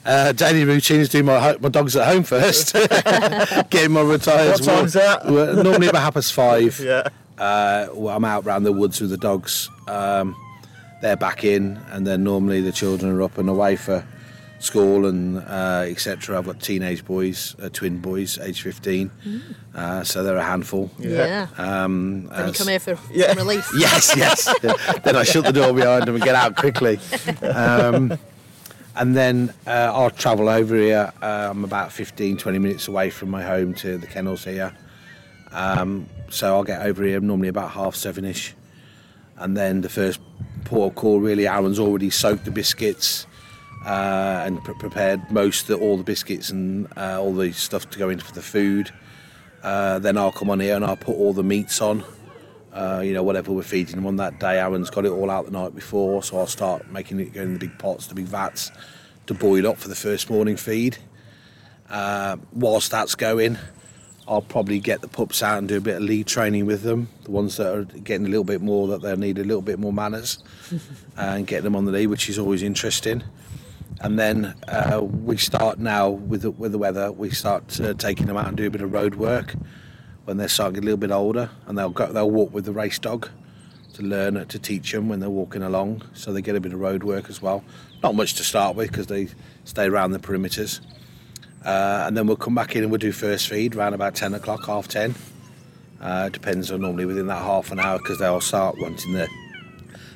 Uh, 0.03 0.33
daily 0.33 0.65
routine 0.65 0.99
is 0.99 1.07
doing 1.07 1.23
my 1.23 1.55
my 1.61 1.69
dogs 1.69 1.95
at 1.95 2.05
home 2.05 2.23
first, 2.23 2.73
getting 3.69 3.91
my 3.91 4.01
retires. 4.01 4.59
What 4.59 4.65
time's 4.65 4.93
that? 4.93 5.25
Normally 5.25 5.87
about 5.87 6.01
half 6.01 6.15
past 6.15 6.33
five. 6.33 6.77
Yeah. 6.89 7.07
Uh, 7.37 7.87
well, 7.93 8.17
I'm 8.17 8.25
out 8.25 8.45
around 8.45 8.63
the 8.63 8.73
woods 8.73 8.99
with 8.99 9.11
the 9.11 9.17
dogs. 9.17 9.69
Um, 9.87 10.35
they're 11.01 11.15
back 11.15 11.45
in, 11.45 11.79
and 11.91 12.05
then 12.05 12.25
normally 12.25 12.59
the 12.59 12.73
children 12.73 13.09
are 13.13 13.21
up 13.21 13.37
and 13.37 13.47
away 13.47 13.77
for 13.77 14.05
school 14.59 15.05
and 15.05 15.37
uh, 15.37 15.85
etc. 15.87 16.37
I've 16.37 16.45
got 16.45 16.59
teenage 16.59 17.05
boys, 17.05 17.55
uh, 17.61 17.69
twin 17.69 17.99
boys, 17.99 18.37
age 18.37 18.61
15, 18.61 19.09
mm. 19.09 19.55
uh, 19.73 20.03
so 20.03 20.23
they're 20.23 20.37
a 20.37 20.43
handful. 20.43 20.91
Yeah. 20.99 21.47
Um, 21.57 22.27
then 22.27 22.47
you 22.49 22.53
come 22.53 22.67
here 22.67 22.79
for 22.79 22.99
yeah. 23.11 23.33
relief. 23.33 23.69
yes, 23.77 24.15
yes. 24.15 24.53
Then 25.03 25.15
I 25.15 25.23
shut 25.23 25.45
the 25.45 25.53
door 25.53 25.73
behind 25.73 26.05
them 26.05 26.15
and 26.15 26.23
get 26.23 26.35
out 26.35 26.55
quickly. 26.55 26.99
Um, 27.41 28.17
and 28.95 29.15
then 29.15 29.53
uh, 29.65 29.91
I'll 29.93 30.09
travel 30.09 30.49
over 30.49 30.75
here. 30.75 31.11
Uh, 31.21 31.47
I'm 31.49 31.63
about 31.63 31.91
15, 31.91 32.37
20 32.37 32.59
minutes 32.59 32.87
away 32.87 33.09
from 33.09 33.29
my 33.29 33.43
home 33.43 33.73
to 33.75 33.97
the 33.97 34.07
kennels 34.07 34.43
here. 34.43 34.75
Um, 35.51 36.07
so 36.29 36.53
I'll 36.55 36.63
get 36.63 36.81
over 36.81 37.03
here 37.03 37.19
normally 37.21 37.47
about 37.47 37.71
half 37.71 37.95
seven-ish. 37.95 38.53
And 39.37 39.55
then 39.55 39.81
the 39.81 39.89
first 39.89 40.19
port 40.65 40.91
of 40.91 40.95
call, 40.95 41.21
really, 41.21 41.47
Aaron's 41.47 41.79
already 41.79 42.09
soaked 42.09 42.43
the 42.43 42.51
biscuits 42.51 43.25
uh, 43.85 44.43
and 44.45 44.63
pre- 44.63 44.75
prepared 44.75 45.31
most 45.31 45.69
of 45.69 45.81
all 45.81 45.97
the 45.97 46.03
biscuits 46.03 46.49
and 46.49 46.87
uh, 46.97 47.21
all 47.21 47.33
the 47.33 47.51
stuff 47.51 47.89
to 47.91 47.99
go 47.99 48.09
into 48.09 48.25
for 48.25 48.33
the 48.33 48.41
food. 48.41 48.91
Uh, 49.63 49.99
then 49.99 50.17
I'll 50.17 50.31
come 50.31 50.49
on 50.49 50.59
here 50.59 50.75
and 50.75 50.85
I'll 50.85 50.97
put 50.97 51.15
all 51.15 51.33
the 51.33 51.43
meats 51.43 51.81
on. 51.81 52.03
Uh, 52.71 53.01
you 53.03 53.13
know, 53.13 53.23
whatever 53.23 53.51
we're 53.51 53.63
feeding 53.63 53.95
them 53.95 54.05
on 54.05 54.17
that 54.17 54.39
day. 54.39 54.59
Aaron's 54.59 54.91
got 54.91 55.05
it 55.05 55.09
all 55.09 55.31
out 55.31 55.45
the 55.45 55.51
night 55.51 55.73
before, 55.73 56.21
so 56.21 56.37
I'll 56.37 56.47
start 56.47 56.89
making 56.91 57.19
it 57.19 57.33
go 57.33 57.41
in 57.41 57.53
the 57.53 57.59
big 57.59 57.77
pots, 57.79 58.07
the 58.07 58.13
big 58.13 58.25
vats, 58.25 58.71
to 59.25 59.33
boil 59.33 59.65
up 59.67 59.77
for 59.77 59.87
the 59.87 59.95
first 59.95 60.29
morning 60.29 60.55
feed. 60.55 60.97
Uh, 61.89 62.37
whilst 62.53 62.91
that's 62.91 63.15
going, 63.15 63.57
I'll 64.27 64.43
probably 64.43 64.79
get 64.79 65.01
the 65.01 65.07
pups 65.07 65.41
out 65.41 65.57
and 65.57 65.67
do 65.67 65.77
a 65.77 65.81
bit 65.81 65.95
of 65.95 66.03
lead 66.03 66.27
training 66.27 66.67
with 66.67 66.83
them. 66.83 67.09
The 67.23 67.31
ones 67.31 67.57
that 67.57 67.75
are 67.75 67.83
getting 67.85 68.27
a 68.27 68.29
little 68.29 68.43
bit 68.43 68.61
more, 68.61 68.87
that 68.89 69.01
they 69.01 69.15
need 69.15 69.39
a 69.39 69.43
little 69.43 69.63
bit 69.63 69.79
more 69.79 69.91
manners, 69.91 70.37
and 71.17 71.47
get 71.47 71.63
them 71.63 71.75
on 71.75 71.85
the 71.85 71.91
lead, 71.91 72.07
which 72.07 72.29
is 72.29 72.37
always 72.37 72.61
interesting. 72.61 73.23
And 74.01 74.17
then 74.17 74.55
uh, 74.67 75.01
we 75.01 75.37
start 75.37 75.77
now 75.79 76.09
with 76.09 76.43
the, 76.43 76.51
with 76.51 76.71
the 76.71 76.77
weather. 76.77 77.11
We 77.11 77.31
start 77.31 77.79
uh, 77.81 77.93
taking 77.95 78.27
them 78.27 78.37
out 78.37 78.47
and 78.47 78.55
do 78.55 78.67
a 78.67 78.69
bit 78.69 78.81
of 78.81 78.93
road 78.93 79.15
work 79.15 79.55
when 80.25 80.37
they're 80.37 80.47
starting 80.47 80.77
a 80.77 80.81
little 80.81 80.97
bit 80.97 81.11
older, 81.11 81.49
and 81.65 81.77
they'll 81.77 81.89
go, 81.89 82.05
they'll 82.11 82.29
walk 82.29 82.53
with 82.53 82.63
the 82.65 82.71
race 82.71 82.99
dog 82.99 83.27
to 83.93 84.03
learn 84.03 84.45
to 84.45 84.59
teach 84.59 84.91
them 84.91 85.09
when 85.09 85.19
they're 85.19 85.29
walking 85.29 85.63
along, 85.63 86.03
so 86.13 86.31
they 86.31 86.41
get 86.41 86.55
a 86.55 86.59
bit 86.61 86.71
of 86.71 86.79
road 86.79 87.03
work 87.03 87.29
as 87.29 87.41
well. 87.41 87.63
Not 88.03 88.13
much 88.15 88.35
to 88.35 88.43
start 88.43 88.75
with 88.75 88.91
because 88.91 89.07
they 89.07 89.29
stay 89.63 89.85
around 89.85 90.11
the 90.11 90.19
perimeters, 90.19 90.81
uh, 91.65 92.03
and 92.05 92.15
then 92.15 92.27
we'll 92.27 92.37
come 92.37 92.53
back 92.53 92.75
in 92.75 92.83
and 92.83 92.91
we'll 92.91 92.99
do 92.99 93.11
first 93.11 93.47
feed 93.49 93.75
around 93.75 93.95
about 93.95 94.13
ten 94.15 94.33
o'clock, 94.35 94.65
half 94.67 94.87
ten. 94.87 95.15
Uh, 95.99 96.29
depends 96.29 96.71
on 96.71 96.81
normally 96.81 97.05
within 97.05 97.27
that 97.27 97.41
half 97.41 97.71
an 97.71 97.79
hour 97.79 97.97
because 97.97 98.19
they'll 98.19 98.39
start 98.39 98.75
wanting 98.79 99.13
their 99.13 99.27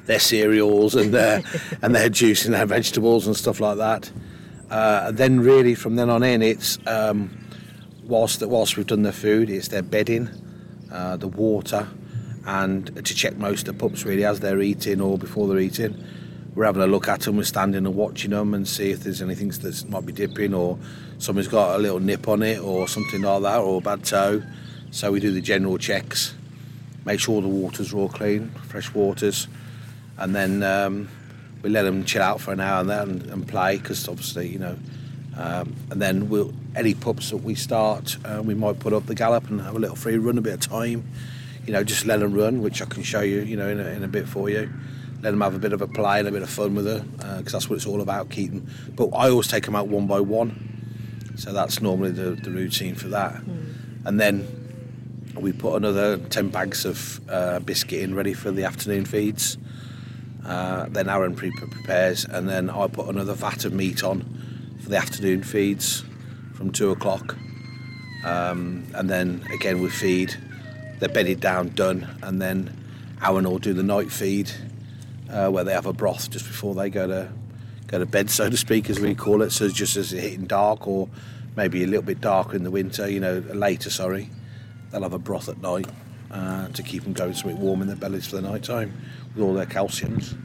their 0.05 0.19
cereals 0.19 0.95
and 0.95 1.13
their 1.13 1.43
and 1.81 1.95
their 1.95 2.09
juice 2.09 2.45
and 2.45 2.53
their 2.53 2.65
vegetables 2.65 3.27
and 3.27 3.35
stuff 3.35 3.59
like 3.59 3.77
that. 3.77 4.11
Uh, 4.69 5.05
and 5.07 5.17
then 5.17 5.39
really 5.39 5.75
from 5.75 5.95
then 5.95 6.09
on 6.09 6.23
in, 6.23 6.41
it's 6.41 6.79
um, 6.87 7.29
whilst 8.05 8.41
whilst 8.45 8.77
we've 8.77 8.87
done 8.87 9.03
the 9.03 9.13
food, 9.13 9.49
it's 9.49 9.67
their 9.69 9.83
bedding, 9.83 10.29
uh, 10.91 11.17
the 11.17 11.27
water, 11.27 11.87
and 12.45 12.87
to 12.95 13.13
check 13.15 13.37
most 13.37 13.67
of 13.67 13.77
the 13.77 13.79
pups 13.79 14.05
really 14.05 14.25
as 14.25 14.39
they're 14.39 14.61
eating 14.61 15.01
or 15.01 15.17
before 15.17 15.47
they're 15.47 15.59
eating. 15.59 16.03
We're 16.55 16.65
having 16.65 16.83
a 16.83 16.87
look 16.87 17.07
at 17.07 17.21
them, 17.21 17.37
we're 17.37 17.43
standing 17.45 17.85
and 17.85 17.95
watching 17.95 18.29
them 18.29 18.53
and 18.53 18.67
see 18.67 18.91
if 18.91 18.99
there's 18.99 19.23
anything 19.23 19.49
that 19.49 19.89
might 19.89 20.05
be 20.05 20.13
dipping 20.13 20.53
or 20.53 20.77
someone's 21.17 21.47
got 21.47 21.75
a 21.75 21.79
little 21.79 21.99
nip 21.99 22.27
on 22.27 22.43
it 22.43 22.59
or 22.59 22.87
something 22.87 23.23
like 23.23 23.41
that 23.41 23.59
or 23.59 23.79
a 23.79 23.81
bad 23.81 24.03
toe. 24.03 24.43
So 24.91 25.11
we 25.11 25.19
do 25.19 25.31
the 25.31 25.41
general 25.41 25.79
checks, 25.79 26.35
make 27.05 27.19
sure 27.19 27.41
the 27.41 27.47
waters 27.47 27.91
all 27.91 28.07
clean, 28.07 28.49
fresh 28.67 28.93
waters, 28.93 29.47
and 30.17 30.35
then 30.35 30.63
um, 30.63 31.09
we 31.61 31.69
let 31.69 31.83
them 31.83 32.03
chill 32.05 32.21
out 32.21 32.41
for 32.41 32.53
an 32.53 32.59
hour 32.59 32.81
and 32.81 32.89
then 32.89 33.29
and 33.31 33.47
play 33.47 33.77
because 33.77 34.07
obviously 34.07 34.47
you 34.47 34.59
know 34.59 34.77
um, 35.35 35.75
and 35.89 36.01
then 36.01 36.29
we'll 36.29 36.53
any 36.75 36.93
pups 36.93 37.29
that 37.29 37.37
we 37.37 37.55
start, 37.55 38.17
uh, 38.25 38.41
we 38.43 38.53
might 38.53 38.79
put 38.79 38.93
up 38.93 39.05
the 39.05 39.15
gallop 39.15 39.49
and 39.49 39.61
have 39.61 39.75
a 39.75 39.79
little 39.79 39.95
free 39.95 40.17
run, 40.17 40.37
a 40.37 40.41
bit 40.41 40.53
of 40.53 40.59
time. 40.59 41.07
You 41.65 41.73
know, 41.73 41.83
just 41.83 42.05
let 42.05 42.19
them 42.19 42.33
run, 42.33 42.61
which 42.61 42.81
I 42.81 42.85
can 42.85 43.03
show 43.03 43.21
you, 43.21 43.41
you 43.41 43.55
know, 43.55 43.69
in 43.69 43.79
a, 43.79 43.87
in 43.89 44.03
a 44.03 44.07
bit 44.07 44.27
for 44.27 44.49
you. 44.49 44.71
Let 45.21 45.31
them 45.31 45.41
have 45.41 45.55
a 45.55 45.59
bit 45.59 45.71
of 45.71 45.81
a 45.81 45.87
play 45.87 46.19
and 46.19 46.27
a 46.27 46.31
bit 46.31 46.41
of 46.41 46.49
fun 46.49 46.75
with 46.75 46.85
her, 46.85 46.99
because 46.99 47.53
uh, 47.53 47.57
that's 47.57 47.69
what 47.69 47.77
it's 47.77 47.85
all 47.85 48.01
about, 48.01 48.29
Keaton. 48.29 48.69
But 48.95 49.09
I 49.09 49.29
always 49.29 49.47
take 49.47 49.65
them 49.65 49.75
out 49.75 49.87
one 49.87 50.07
by 50.07 50.19
one, 50.19 51.31
so 51.35 51.53
that's 51.53 51.81
normally 51.81 52.11
the, 52.11 52.31
the 52.31 52.51
routine 52.51 52.95
for 52.95 53.07
that. 53.09 53.35
Mm. 53.35 53.75
And 54.05 54.19
then 54.19 55.33
we 55.39 55.53
put 55.53 55.75
another 55.75 56.17
10 56.17 56.49
bags 56.49 56.85
of 56.85 57.21
uh, 57.29 57.59
biscuit 57.59 58.01
in 58.01 58.13
ready 58.13 58.33
for 58.33 58.51
the 58.51 58.65
afternoon 58.65 59.05
feeds. 59.05 59.57
Uh, 60.45 60.87
then 60.89 61.07
Aaron 61.09 61.35
pre 61.35 61.51
prepares, 61.51 62.25
and 62.25 62.49
then 62.49 62.69
I 62.69 62.87
put 62.87 63.07
another 63.07 63.33
vat 63.33 63.65
of 63.65 63.73
meat 63.73 64.03
on 64.03 64.21
for 64.81 64.89
the 64.89 64.97
afternoon 64.97 65.43
feeds 65.43 66.03
from 66.53 66.71
two 66.71 66.91
o'clock. 66.91 67.37
Um, 68.25 68.85
and 68.93 69.09
then 69.09 69.45
again 69.53 69.81
we 69.81 69.89
feed, 69.89 70.35
they're 70.99 71.09
bedded 71.09 71.39
down, 71.39 71.69
done, 71.69 72.07
and 72.21 72.41
then 72.41 72.75
Aaron 73.23 73.45
will 73.45 73.59
do 73.59 73.73
the 73.73 73.83
night 73.83 74.11
feed 74.11 74.51
uh, 75.29 75.49
where 75.49 75.63
they 75.63 75.73
have 75.73 75.85
a 75.85 75.93
broth 75.93 76.29
just 76.29 76.45
before 76.45 76.75
they 76.75 76.89
go 76.89 77.07
to 77.07 77.29
go 77.87 77.99
to 77.99 78.05
bed, 78.05 78.29
so 78.29 78.49
to 78.49 78.57
speak, 78.57 78.89
as 78.89 78.99
we 78.99 79.15
call 79.15 79.41
it. 79.41 79.51
So 79.51 79.69
just 79.69 79.95
as 79.95 80.11
it's 80.11 80.23
hitting 80.23 80.45
dark 80.45 80.87
or 80.87 81.07
maybe 81.55 81.83
a 81.83 81.87
little 81.87 82.03
bit 82.03 82.19
darker 82.19 82.55
in 82.55 82.63
the 82.63 82.71
winter, 82.71 83.09
you 83.09 83.19
know, 83.19 83.39
later, 83.53 83.89
sorry, 83.89 84.29
they'll 84.91 85.03
have 85.03 85.13
a 85.13 85.19
broth 85.19 85.47
at 85.47 85.61
night 85.61 85.87
uh, 86.31 86.67
to 86.69 86.83
keep 86.83 87.03
them 87.03 87.13
going 87.13 87.33
something 87.33 87.59
warm 87.59 87.81
in 87.81 87.87
their 87.87 87.95
bellies 87.95 88.27
for 88.27 88.37
the 88.37 88.41
night 88.41 88.63
time 88.63 88.93
all 89.39 89.53
their 89.53 89.65
calciums. 89.65 90.35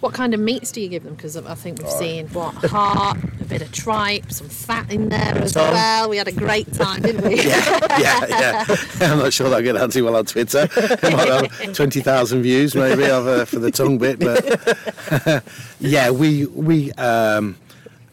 What 0.00 0.14
kind 0.14 0.32
of 0.32 0.40
meats 0.40 0.72
do 0.72 0.80
you 0.80 0.88
give 0.88 1.04
them? 1.04 1.14
Because 1.14 1.36
I 1.36 1.54
think 1.54 1.78
we've 1.78 1.90
seen 1.90 2.26
what 2.28 2.54
heart, 2.54 3.18
a 3.38 3.44
bit 3.44 3.60
of 3.60 3.70
tripe, 3.70 4.32
some 4.32 4.48
fat 4.48 4.90
in 4.90 5.10
there 5.10 5.36
as 5.36 5.52
Tom. 5.52 5.74
well. 5.74 6.08
We 6.08 6.16
had 6.16 6.26
a 6.26 6.32
great 6.32 6.72
time, 6.72 7.02
didn't 7.02 7.22
we? 7.22 7.36
yeah, 7.36 7.80
yeah, 7.98 8.26
yeah. 8.28 8.64
I'm 9.12 9.18
not 9.18 9.34
sure 9.34 9.50
that 9.50 9.62
get 9.62 9.76
anti 9.76 10.00
well 10.00 10.16
on 10.16 10.24
Twitter. 10.24 10.66
twenty 11.74 12.00
thousand 12.00 12.42
views 12.42 12.74
maybe 12.74 13.04
uh, 13.04 13.44
for 13.44 13.58
the 13.58 13.70
tongue 13.70 13.98
bit, 13.98 14.18
but 14.20 15.44
yeah, 15.80 16.10
we 16.10 16.46
we 16.46 16.92
um, 16.92 17.58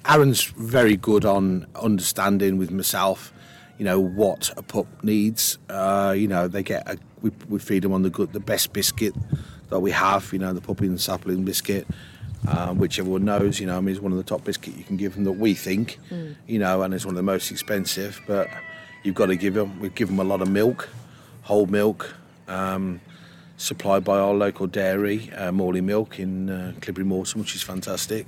Aaron's 0.06 0.44
very 0.44 0.98
good 0.98 1.24
on 1.24 1.68
understanding 1.76 2.58
with 2.58 2.70
myself. 2.70 3.32
You 3.78 3.86
know 3.86 4.00
what 4.02 4.52
a 4.58 4.62
pup 4.62 4.88
needs. 5.04 5.58
Uh, 5.70 6.14
you 6.18 6.28
know 6.28 6.50
they 6.50 6.64
get 6.64 6.86
a, 6.86 6.98
we, 7.22 7.32
we 7.48 7.60
feed 7.60 7.84
them 7.84 7.94
on 7.94 8.02
the 8.02 8.10
good, 8.10 8.34
the 8.34 8.42
best 8.42 8.74
biscuit 8.74 9.14
that 9.70 9.80
we 9.80 9.92
have, 9.92 10.32
you 10.34 10.40
know, 10.40 10.54
the 10.54 10.62
puppy 10.62 10.86
and 10.86 11.00
sapling 11.00 11.44
biscuit, 11.44 11.88
um, 12.48 12.78
which 12.78 13.00
everyone 13.00 13.26
knows, 13.26 13.60
you 13.60 13.68
know, 13.68 13.78
I 13.78 13.82
mean, 13.82 13.94
it's 13.94 14.02
one 14.02 14.12
of 14.12 14.18
the 14.18 14.24
top 14.24 14.44
biscuit 14.44 14.76
you 14.76 14.84
can 14.84 14.98
give 14.98 15.16
them 15.16 15.24
that 15.26 15.34
we 15.34 15.54
think, 15.54 16.00
mm. 16.10 16.36
you 16.48 16.60
know, 16.60 16.82
and 16.84 16.94
it's 16.94 17.06
one 17.06 17.14
of 17.14 17.18
the 17.18 17.24
most 17.24 17.52
expensive, 17.52 18.22
but 18.28 18.50
you've 19.04 19.16
got 19.16 19.28
to 19.28 19.36
give 19.36 19.54
them, 19.54 19.80
we 19.80 19.90
give 19.90 20.08
them 20.08 20.20
a 20.20 20.24
lot 20.24 20.42
of 20.42 20.50
milk, 20.50 20.90
whole 21.44 21.66
milk, 21.66 22.16
um, 22.48 23.02
supplied 23.58 24.04
by 24.04 24.18
our 24.18 24.34
local 24.34 24.68
dairy, 24.68 25.32
uh, 25.34 25.52
Morley 25.52 25.82
Milk 25.82 26.20
in 26.20 26.50
uh, 26.50 26.74
Clibberry 26.80 27.06
Moorton, 27.06 27.42
which 27.42 27.56
is 27.56 27.64
fantastic. 27.64 28.28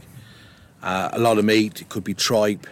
Uh, 0.81 1.09
a 1.13 1.19
lot 1.19 1.37
of 1.37 1.45
meat, 1.45 1.81
it 1.81 1.89
could 1.89 2.03
be 2.03 2.13
tripe, 2.13 2.65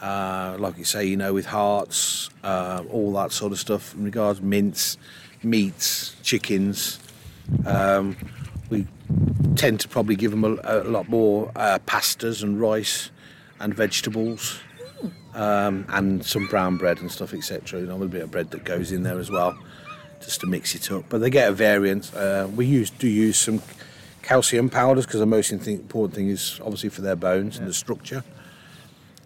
uh, 0.00 0.56
like 0.58 0.78
you 0.78 0.84
say, 0.84 1.04
you 1.04 1.16
know, 1.16 1.34
with 1.34 1.46
hearts, 1.46 2.30
uh, 2.44 2.84
all 2.90 3.12
that 3.14 3.32
sort 3.32 3.52
of 3.52 3.58
stuff 3.58 3.94
in 3.94 4.04
regards 4.04 4.40
mince, 4.40 4.96
meats, 5.42 6.14
chickens, 6.22 7.00
um, 7.66 8.16
we 8.70 8.86
tend 9.56 9.80
to 9.80 9.88
probably 9.88 10.16
give 10.16 10.30
them 10.30 10.44
a, 10.44 10.56
a 10.62 10.84
lot 10.84 11.08
more 11.08 11.50
uh, 11.56 11.78
pastas 11.86 12.42
and 12.42 12.60
rice 12.60 13.10
and 13.60 13.74
vegetables 13.74 14.60
um, 15.34 15.84
and 15.88 16.24
some 16.24 16.46
brown 16.46 16.76
bread 16.76 16.98
and 16.98 17.10
stuff, 17.10 17.32
etc. 17.34 17.80
You 17.80 17.86
know, 17.86 17.92
a 17.92 17.94
little 17.94 18.08
bit 18.08 18.22
of 18.22 18.30
bread 18.30 18.50
that 18.50 18.64
goes 18.64 18.92
in 18.92 19.02
there 19.02 19.18
as 19.18 19.30
well, 19.30 19.56
just 20.20 20.40
to 20.40 20.46
mix 20.46 20.74
it 20.74 20.90
up. 20.90 21.04
But 21.08 21.18
they 21.18 21.30
get 21.30 21.48
a 21.48 21.52
variant. 21.52 22.14
Uh, 22.14 22.48
we 22.54 22.66
use 22.66 22.90
do 22.90 23.08
use 23.08 23.38
some 23.38 23.62
calcium 24.22 24.68
powders 24.68 25.06
because 25.06 25.20
the 25.20 25.26
most 25.26 25.52
important 25.52 26.14
thing 26.14 26.28
is 26.28 26.60
obviously 26.62 26.88
for 26.88 27.02
their 27.02 27.16
bones 27.16 27.54
yeah. 27.54 27.60
and 27.60 27.68
the 27.68 27.74
structure. 27.74 28.24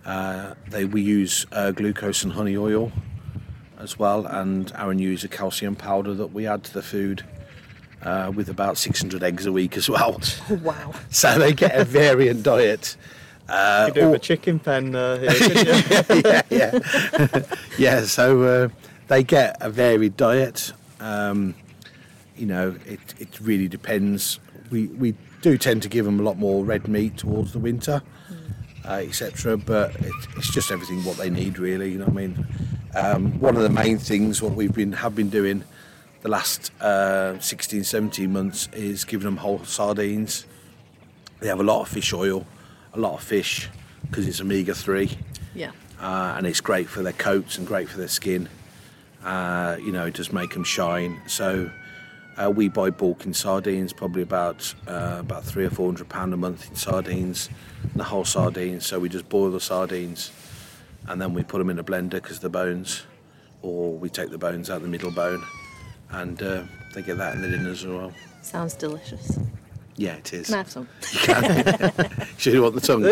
Uh, 0.05 0.55
they 0.69 0.85
we 0.85 1.01
use 1.01 1.47
uh, 1.53 1.71
glucose 1.71 2.25
and 2.25 2.33
honey 2.33 2.57
oil 2.57 2.93
as 3.79 3.99
well, 3.99 4.27
and 4.27 4.73
Aaron 4.77 4.99
uses 4.99 5.25
a 5.25 5.29
calcium 5.29 5.75
powder 5.77 6.15
that 6.15 6.29
we 6.29 6.47
add 6.47 6.65
to 6.65 6.73
the 6.73 6.83
food. 6.83 7.25
Uh, 8.03 8.33
with 8.35 8.49
about 8.49 8.77
600 8.77 9.23
eggs 9.23 9.47
a 9.47 9.53
week 9.53 9.77
as 9.77 9.89
well. 9.89 10.21
Oh, 10.51 10.55
wow. 10.57 10.93
so 11.11 11.39
they 11.39 11.53
get 11.53 11.79
a 11.79 11.85
variant 11.85 12.43
diet. 12.43 12.97
Uh, 13.49 13.85
you 13.89 13.95
do 13.95 14.09
or, 14.11 14.15
a 14.17 14.19
chicken 14.19 14.59
pen 14.59 14.95
uh, 14.97 15.19
here, 15.21 16.23
yeah, 16.25 16.43
yeah. 16.51 17.43
yeah, 17.79 18.01
so 18.01 18.43
uh, 18.43 18.69
they 19.07 19.23
get 19.23 19.57
a 19.61 19.71
varied 19.71 20.17
diet. 20.17 20.73
Um, 20.99 21.55
you 22.37 22.47
know, 22.47 22.75
it, 22.87 23.01
it 23.21 23.39
really 23.41 23.69
depends. 23.69 24.41
We, 24.71 24.87
we 24.87 25.15
do 25.43 25.57
tend 25.57 25.83
to 25.83 25.89
give 25.89 26.05
them 26.05 26.19
a 26.19 26.23
lot 26.25 26.39
more 26.39 26.65
red 26.65 26.89
meat 26.89 27.19
towards 27.19 27.53
the 27.53 27.59
winter, 27.59 28.03
mm. 28.31 28.89
uh, 28.89 29.07
etc. 29.07 29.59
But 29.59 29.95
it, 29.97 30.13
it's 30.37 30.53
just 30.53 30.73
everything 30.73 31.05
what 31.05 31.19
they 31.19 31.31
need, 31.31 31.59
really. 31.59 31.93
You 31.93 31.99
know 31.99 32.07
what 32.07 32.23
I 32.23 32.27
mean? 32.27 32.47
Um, 32.95 33.39
one 33.39 33.57
of 33.57 33.63
the 33.63 33.71
main 33.71 33.99
things 33.99 34.43
what 34.43 34.53
we've 34.55 34.75
been 34.75 34.93
have 34.93 35.15
been 35.15 35.31
doing 35.31 35.65
the 36.23 36.29
last 36.29 36.73
uh, 36.81 37.39
16, 37.39 37.85
17 37.85 38.33
months 38.33 38.69
is 38.73 39.05
giving 39.05 39.25
them 39.25 39.37
whole 39.37 39.65
sardines. 39.65 40.47
They 41.41 41.49
have 41.49 41.61
a 41.61 41.65
lot 41.65 41.83
of 41.83 41.89
fish 41.89 42.13
oil, 42.13 42.47
a 42.95 42.99
lot 42.99 43.15
of 43.15 43.23
fish 43.23 43.69
because 44.09 44.27
it's 44.27 44.41
omega 44.41 44.75
three. 44.75 45.19
Yeah. 45.55 45.73
Uh, 46.01 46.35
and 46.37 46.47
it's 46.47 46.61
great 46.61 46.89
for 46.89 47.03
their 47.03 47.13
coats 47.13 47.59
and 47.59 47.67
great 47.67 47.89
for 47.89 47.99
their 47.99 48.09
skin. 48.09 48.49
Uh, 49.25 49.77
you 49.81 49.93
know, 49.93 50.07
it 50.07 50.15
does 50.15 50.33
make 50.33 50.53
them 50.53 50.65
shine. 50.65 51.21
So 51.27 51.71
uh, 52.37 52.51
we 52.51 52.69
buy 52.69 52.91
bulk 52.91 53.27
in 53.27 53.35
sardines, 53.35 53.93
probably 53.93 54.23
about 54.23 54.75
uh, 54.87 55.17
about 55.21 55.45
three 55.45 55.65
or 55.65 55.71
four 55.71 55.87
hundred 55.87 56.09
pound 56.09 56.33
a 56.35 56.37
month 56.37 56.71
in 56.71 56.77
sardines, 56.77 57.49
and 57.83 57.95
the 57.95 58.05
whole 58.05 58.25
sardines. 58.25 58.87
So 58.87 58.99
we 58.99 59.09
just 59.09 59.29
boil 59.29 59.51
the 59.51 59.61
sardines, 59.61 60.33
and 61.09 61.21
then 61.21 61.35
we 61.35 61.43
put 61.43 61.59
them 61.59 61.71
in 61.71 61.79
a 61.79 61.85
blender 61.85 62.13
because 62.13 62.41
the 62.41 62.49
bones, 62.49 63.03
or 63.61 63.93
we 63.93 64.09
take 64.09 64.31
the 64.31 64.39
bones 64.39 64.71
out 64.71 64.83
the 64.83 64.89
middle 64.89 65.13
bone, 65.13 65.43
and 66.13 66.43
uh, 66.43 66.63
they 66.95 67.03
get 67.03 67.19
that 67.19 67.35
in 67.35 67.43
the 67.43 67.49
dinners 67.49 67.85
as 67.85 67.91
well. 67.91 68.13
Sounds 68.43 68.75
delicious. 68.75 69.39
Yeah, 69.97 70.15
it 70.17 70.33
is. 70.33 70.47
Can 70.47 70.55
I 70.55 70.59
have 70.59 70.71
some? 70.71 70.89
You 71.13 71.19
can. 71.21 72.27
Should 72.39 72.55
you 72.55 72.63
want 72.63 72.75
the 72.75 72.81
tongue? 72.81 73.03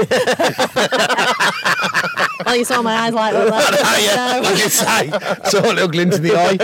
well, 2.47 2.57
you 2.59 2.65
saw 2.65 2.81
my 2.83 2.95
eyes 2.95 3.13
light 3.13 3.35
up 3.35 3.49
there. 3.49 3.61
yeah, 4.01 4.41
I 4.43 4.55
can 4.57 4.71
say. 4.71 5.11
Saw 5.51 5.61
a 5.61 5.73
little 5.75 5.89
glint 5.89 6.15
in 6.15 6.23
the 6.23 6.35
eye. 6.37 6.57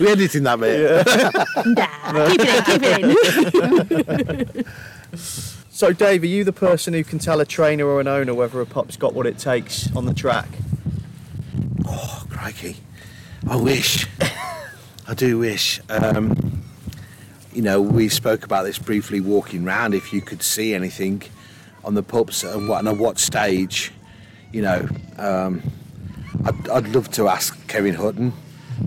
We're 0.00 0.10
editing 0.10 0.42
that, 0.42 0.58
mate. 0.58 0.82
Yeah. 0.82 1.02
Nah, 1.66 2.28
keep 2.30 2.82
it 2.82 3.00
in, 3.00 3.16
keep 3.88 4.00
it 4.18 4.56
in. 4.56 4.64
so, 5.70 5.92
Dave, 5.92 6.22
are 6.24 6.26
you 6.26 6.42
the 6.42 6.52
person 6.52 6.94
who 6.94 7.04
can 7.04 7.20
tell 7.20 7.40
a 7.40 7.46
trainer 7.46 7.86
or 7.86 8.00
an 8.00 8.08
owner 8.08 8.34
whether 8.34 8.60
a 8.60 8.66
pup's 8.66 8.96
got 8.96 9.14
what 9.14 9.26
it 9.26 9.38
takes 9.38 9.94
on 9.94 10.04
the 10.06 10.14
track? 10.14 10.48
Oh, 11.86 12.24
crikey. 12.28 12.76
I 13.48 13.56
wish. 13.56 14.06
I 15.08 15.14
do 15.14 15.38
wish. 15.38 15.80
Um, 15.88 16.62
you 17.52 17.62
know, 17.62 17.80
we 17.80 18.08
spoke 18.08 18.44
about 18.44 18.64
this 18.64 18.78
briefly 18.78 19.20
walking 19.20 19.64
round. 19.64 19.94
If 19.94 20.12
you 20.12 20.20
could 20.20 20.42
see 20.42 20.74
anything 20.74 21.22
on 21.84 21.94
the 21.94 22.02
pups 22.02 22.44
and 22.44 22.68
what, 22.68 22.80
and 22.80 22.88
at 22.88 22.96
what 22.96 23.18
stage, 23.18 23.92
you 24.52 24.62
know, 24.62 24.88
um, 25.16 25.62
I'd, 26.44 26.68
I'd, 26.68 26.88
love 26.88 27.10
to 27.12 27.28
ask 27.28 27.66
Kevin 27.66 27.94
Hutton, 27.94 28.32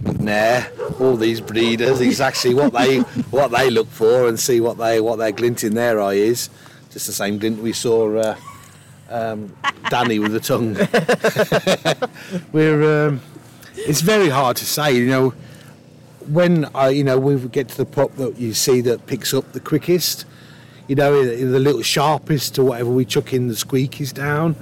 McNair, 0.02 1.00
all 1.02 1.18
these 1.18 1.42
breeders 1.42 2.00
exactly 2.00 2.54
what 2.54 2.74
they 2.74 3.00
what 3.32 3.52
they 3.52 3.70
look 3.70 3.88
for 3.88 4.28
and 4.28 4.40
see 4.40 4.62
what 4.62 4.78
they 4.78 5.02
what 5.02 5.18
their 5.18 5.32
glint 5.32 5.64
in 5.64 5.74
their 5.74 6.00
eye 6.00 6.14
is. 6.14 6.50
Just 6.92 7.08
the 7.08 7.14
same 7.14 7.40
glint 7.40 7.62
we 7.62 7.74
saw 7.74 8.16
uh, 8.16 8.36
um, 9.10 9.50
Dani 9.86 10.22
with 10.22 10.32
the 10.32 10.40
tongue. 10.40 10.76
We're 12.52 13.08
um, 13.08 13.22
it's 13.76 14.02
very 14.02 14.30
hard 14.30 14.58
to 14.58 14.66
say, 14.66 14.94
you 14.96 15.08
know 15.08 15.34
when 16.28 16.66
I, 16.76 16.90
you 16.90 17.04
know, 17.04 17.18
we 17.18 17.36
get 17.50 17.70
to 17.70 17.78
the 17.78 17.86
pup 17.86 18.16
that 18.16 18.38
you 18.38 18.54
see 18.54 18.82
that 18.82 19.06
picks 19.08 19.34
up 19.34 19.52
the 19.52 19.60
quickest, 19.60 20.26
you 20.88 20.96
know, 20.96 21.24
the 21.24 21.60
little 21.60 21.82
sharpest 21.82 22.58
or 22.60 22.66
whatever 22.66 22.90
we 22.90 23.06
chuck 23.06 23.34
in 23.34 23.48
the 23.48 23.54
squeakies 23.54 24.14
down, 24.14 24.56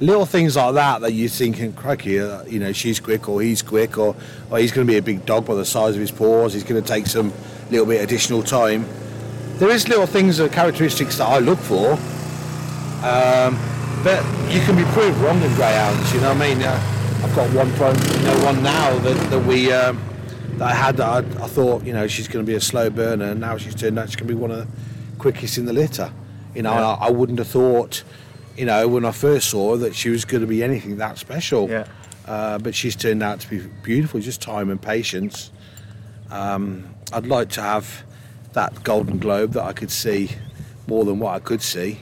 little 0.00 0.26
things 0.26 0.56
like 0.56 0.74
that 0.74 1.00
that 1.02 1.12
you're 1.12 1.28
thinking, 1.28 1.72
crikey, 1.72 2.20
uh, 2.20 2.42
you 2.44 2.58
know, 2.58 2.72
she's 2.72 3.00
quick 3.00 3.28
or 3.28 3.42
he's 3.42 3.62
quick 3.62 3.98
or, 3.98 4.16
or 4.50 4.58
he's 4.58 4.72
going 4.72 4.86
to 4.86 4.90
be 4.90 4.98
a 4.98 5.02
big 5.02 5.24
dog 5.26 5.46
by 5.46 5.54
the 5.54 5.64
size 5.64 5.94
of 5.94 6.00
his 6.00 6.10
paws. 6.10 6.54
He's 6.54 6.64
going 6.64 6.82
to 6.82 6.86
take 6.86 7.06
some 7.06 7.32
little 7.70 7.86
bit 7.86 8.02
additional 8.02 8.42
time. 8.42 8.86
There 9.56 9.70
is 9.70 9.88
little 9.88 10.06
things 10.06 10.40
or 10.40 10.48
characteristics 10.48 11.18
that 11.18 11.26
I 11.26 11.38
look 11.38 11.58
for, 11.58 11.92
um, 13.04 13.58
but 14.02 14.24
you 14.50 14.60
can 14.60 14.76
be 14.76 14.84
proved 14.92 15.18
wrong 15.18 15.40
in 15.42 15.54
greyhounds. 15.54 16.12
You 16.12 16.20
know 16.20 16.32
what 16.32 16.42
I 16.42 16.54
mean? 16.54 16.62
Uh, 16.62 17.01
I've 17.22 17.34
got 17.36 17.54
one, 17.54 17.68
you 17.68 18.24
know, 18.26 18.44
one 18.44 18.62
now 18.62 18.98
that, 18.98 19.30
that 19.30 19.46
we. 19.46 19.72
Um, 19.72 20.02
that 20.58 20.70
I 20.70 20.74
had 20.74 21.00
I, 21.00 21.18
I 21.18 21.48
thought, 21.48 21.84
you 21.84 21.92
know, 21.92 22.06
she's 22.06 22.28
going 22.28 22.44
to 22.44 22.50
be 22.50 22.56
a 22.56 22.60
slow 22.60 22.90
burner, 22.90 23.30
and 23.30 23.40
now 23.40 23.56
she's 23.56 23.74
turned 23.74 23.98
out 23.98 24.08
she's 24.08 24.16
going 24.16 24.28
to 24.28 24.34
be 24.34 24.38
one 24.38 24.50
of 24.50 24.58
the 24.58 25.18
quickest 25.18 25.58
in 25.58 25.64
the 25.64 25.72
litter. 25.72 26.12
You 26.54 26.62
know, 26.62 26.72
yeah. 26.72 26.88
I, 26.88 27.06
I, 27.06 27.10
wouldn't 27.10 27.38
have 27.38 27.48
thought, 27.48 28.04
you 28.56 28.66
know, 28.66 28.86
when 28.86 29.04
I 29.04 29.12
first 29.12 29.48
saw 29.48 29.72
her 29.72 29.76
that 29.78 29.94
she 29.94 30.10
was 30.10 30.24
going 30.24 30.42
to 30.42 30.46
be 30.46 30.62
anything 30.62 30.98
that 30.98 31.18
special. 31.18 31.70
Yeah. 31.70 31.86
Uh, 32.26 32.58
but 32.58 32.74
she's 32.74 32.94
turned 32.94 33.22
out 33.22 33.40
to 33.40 33.50
be 33.50 33.58
beautiful, 33.82 34.20
just 34.20 34.40
time 34.40 34.70
and 34.70 34.80
patience. 34.80 35.50
Um, 36.30 36.94
I'd 37.12 37.26
like 37.26 37.48
to 37.50 37.62
have 37.62 38.04
that 38.52 38.84
golden 38.84 39.18
globe 39.18 39.52
that 39.52 39.64
I 39.64 39.72
could 39.72 39.90
see 39.90 40.30
more 40.86 41.04
than 41.04 41.18
what 41.18 41.34
I 41.34 41.38
could 41.40 41.62
see. 41.62 41.98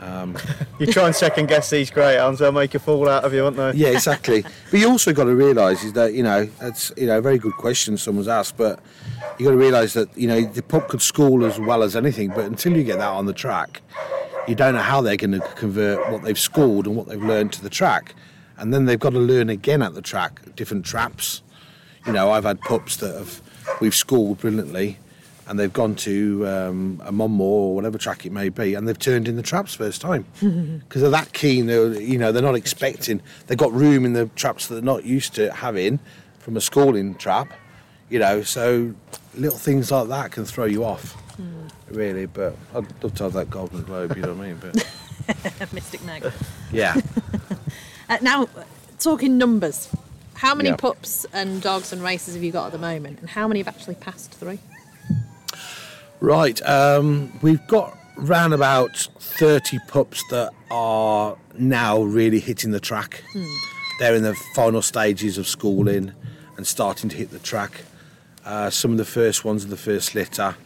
Um, 0.00 0.36
you 0.78 0.86
try 0.86 1.06
and 1.06 1.14
second 1.14 1.48
guess 1.48 1.70
these 1.70 1.90
greyhounds, 1.90 2.38
they'll 2.38 2.52
make 2.52 2.74
a 2.74 2.78
fool 2.78 3.08
out 3.08 3.24
of 3.24 3.34
you, 3.34 3.42
won't 3.42 3.56
they? 3.56 3.72
Yeah, 3.72 3.88
exactly. 3.90 4.42
but 4.70 4.80
you 4.80 4.88
also 4.88 5.12
got 5.12 5.24
to 5.24 5.34
realise 5.34 5.84
is 5.84 5.92
that 5.92 6.14
you 6.14 6.22
know 6.22 6.46
that's 6.58 6.92
you 6.96 7.06
know 7.06 7.18
a 7.18 7.20
very 7.20 7.38
good 7.38 7.52
question 7.54 7.96
someone's 7.96 8.28
asked, 8.28 8.56
but 8.56 8.80
you 9.38 9.44
got 9.44 9.52
to 9.52 9.58
realise 9.58 9.92
that 9.92 10.16
you 10.16 10.26
know 10.26 10.40
the 10.40 10.62
pup 10.62 10.88
could 10.88 11.02
school 11.02 11.44
as 11.44 11.60
well 11.60 11.82
as 11.82 11.94
anything, 11.94 12.30
but 12.30 12.44
until 12.44 12.76
you 12.76 12.82
get 12.82 12.98
that 12.98 13.08
on 13.08 13.26
the 13.26 13.32
track, 13.32 13.82
you 14.48 14.54
don't 14.54 14.74
know 14.74 14.80
how 14.80 15.00
they're 15.00 15.16
going 15.16 15.32
to 15.32 15.40
convert 15.56 16.10
what 16.10 16.22
they've 16.22 16.38
schooled 16.38 16.86
and 16.86 16.96
what 16.96 17.06
they've 17.06 17.22
learned 17.22 17.52
to 17.52 17.62
the 17.62 17.70
track, 17.70 18.14
and 18.56 18.72
then 18.72 18.86
they've 18.86 18.98
got 18.98 19.10
to 19.10 19.20
learn 19.20 19.50
again 19.50 19.82
at 19.82 19.94
the 19.94 20.02
track 20.02 20.40
different 20.56 20.86
traps. 20.86 21.42
You 22.06 22.12
know, 22.12 22.30
I've 22.30 22.44
had 22.44 22.60
pups 22.62 22.96
that 22.96 23.14
have 23.14 23.42
we've 23.80 23.94
schooled 23.94 24.38
brilliantly 24.38 24.98
and 25.50 25.58
they've 25.58 25.72
gone 25.72 25.96
to 25.96 26.46
um, 26.46 27.02
a 27.04 27.10
Monmore 27.10 27.70
or 27.70 27.74
whatever 27.74 27.98
track 27.98 28.24
it 28.24 28.30
may 28.30 28.50
be, 28.50 28.74
and 28.74 28.86
they've 28.86 28.96
turned 28.96 29.26
in 29.26 29.34
the 29.34 29.42
traps 29.42 29.74
first 29.74 30.00
time 30.00 30.24
because 30.40 31.02
they're 31.02 31.10
that 31.10 31.32
keen. 31.32 31.66
They're, 31.66 32.00
you 32.00 32.18
know, 32.18 32.30
they're 32.30 32.40
not 32.40 32.54
expecting. 32.54 33.20
They've 33.48 33.58
got 33.58 33.72
room 33.72 34.04
in 34.04 34.12
the 34.12 34.26
traps 34.36 34.68
that 34.68 34.74
they're 34.74 34.82
not 34.84 35.04
used 35.04 35.34
to 35.34 35.52
having 35.52 35.98
from 36.38 36.56
a 36.56 36.60
schooling 36.60 37.16
trap. 37.16 37.52
You 38.10 38.20
know, 38.20 38.42
so 38.42 38.94
little 39.34 39.58
things 39.58 39.90
like 39.90 40.06
that 40.08 40.30
can 40.30 40.44
throw 40.44 40.66
you 40.66 40.84
off, 40.84 41.16
mm. 41.36 41.68
really. 41.88 42.26
But 42.26 42.56
I'd 42.72 42.86
love 43.02 43.14
to 43.16 43.24
have 43.24 43.32
that 43.32 43.50
Golden 43.50 43.82
Globe. 43.82 44.14
You 44.14 44.22
know 44.22 44.34
what 44.34 44.46
I 44.46 44.52
mean? 44.52 44.60
But 44.60 45.72
Mystic 45.72 46.04
Meg. 46.04 46.24
Yeah. 46.72 46.94
uh, 48.08 48.18
now, 48.22 48.48
talking 49.00 49.36
numbers. 49.36 49.88
How 50.34 50.54
many 50.54 50.68
yeah. 50.68 50.76
pups 50.76 51.26
and 51.32 51.60
dogs 51.60 51.92
and 51.92 52.00
races 52.00 52.34
have 52.34 52.44
you 52.44 52.52
got 52.52 52.66
at 52.66 52.72
the 52.72 52.78
moment, 52.78 53.18
and 53.18 53.28
how 53.28 53.48
many 53.48 53.58
have 53.58 53.66
actually 53.66 53.96
passed 53.96 54.30
through? 54.30 54.60
Right, 56.20 56.60
um, 56.68 57.32
we've 57.40 57.66
got 57.66 57.96
round 58.16 58.52
about 58.52 59.08
30 59.18 59.78
pups 59.88 60.22
that 60.28 60.52
are 60.70 61.34
now 61.58 62.02
really 62.02 62.40
hitting 62.40 62.72
the 62.72 62.80
track. 62.80 63.24
Mm. 63.34 63.56
They're 63.98 64.14
in 64.14 64.22
the 64.22 64.34
final 64.54 64.82
stages 64.82 65.38
of 65.38 65.48
schooling 65.48 66.12
and 66.58 66.66
starting 66.66 67.08
to 67.08 67.16
hit 67.16 67.30
the 67.30 67.38
track. 67.38 67.84
Uh, 68.44 68.68
some 68.68 68.90
of 68.90 68.98
the 68.98 69.04
first 69.06 69.46
ones 69.46 69.64
of 69.64 69.70
the 69.70 69.78
first 69.78 70.14
litter 70.14 70.56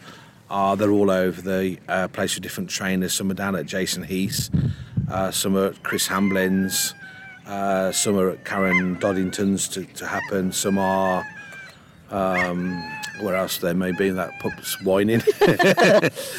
are 0.49 0.75
they're 0.75 0.91
all 0.91 1.09
over 1.09 1.41
the 1.41 1.77
uh, 1.87 2.09
place 2.09 2.35
with 2.35 2.43
different 2.43 2.69
trainers. 2.69 3.13
Some 3.13 3.31
are 3.31 3.35
down 3.35 3.55
at 3.55 3.65
Jason 3.65 4.03
Heath, 4.03 4.49
uh, 5.09 5.31
some 5.31 5.55
are 5.55 5.67
at 5.67 5.83
Chris 5.83 6.07
Hamblin's, 6.07 6.93
uh, 7.45 7.93
some 7.93 8.17
are 8.19 8.29
at 8.29 8.43
Karen 8.43 8.97
Doddington's 8.97 9.69
to, 9.69 9.85
to 9.85 10.05
happen, 10.05 10.51
some 10.51 10.77
are 10.77 11.25
um, 12.15 12.81
where 13.19 13.35
else 13.35 13.57
there 13.57 13.73
may 13.73 13.91
be 13.91 14.09
that 14.09 14.39
pup's 14.39 14.81
whining. 14.81 15.21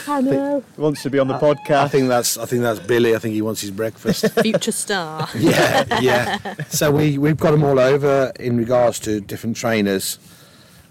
I 0.08 0.20
know. 0.22 0.64
He 0.74 0.80
wants 0.80 1.02
to 1.02 1.10
be 1.10 1.18
on 1.18 1.28
the 1.28 1.38
podcast. 1.38 1.82
I 1.82 1.88
think 1.88 2.08
that's 2.08 2.38
I 2.38 2.46
think 2.46 2.62
that's 2.62 2.80
Billy. 2.80 3.14
I 3.14 3.18
think 3.18 3.34
he 3.34 3.42
wants 3.42 3.60
his 3.60 3.70
breakfast. 3.70 4.28
Future 4.42 4.72
star. 4.72 5.28
yeah, 5.36 6.00
yeah. 6.00 6.54
So 6.68 6.90
we 6.90 7.18
we've 7.18 7.36
got 7.36 7.50
them 7.50 7.62
all 7.62 7.78
over 7.78 8.32
in 8.40 8.56
regards 8.56 8.98
to 9.00 9.20
different 9.20 9.56
trainers. 9.56 10.18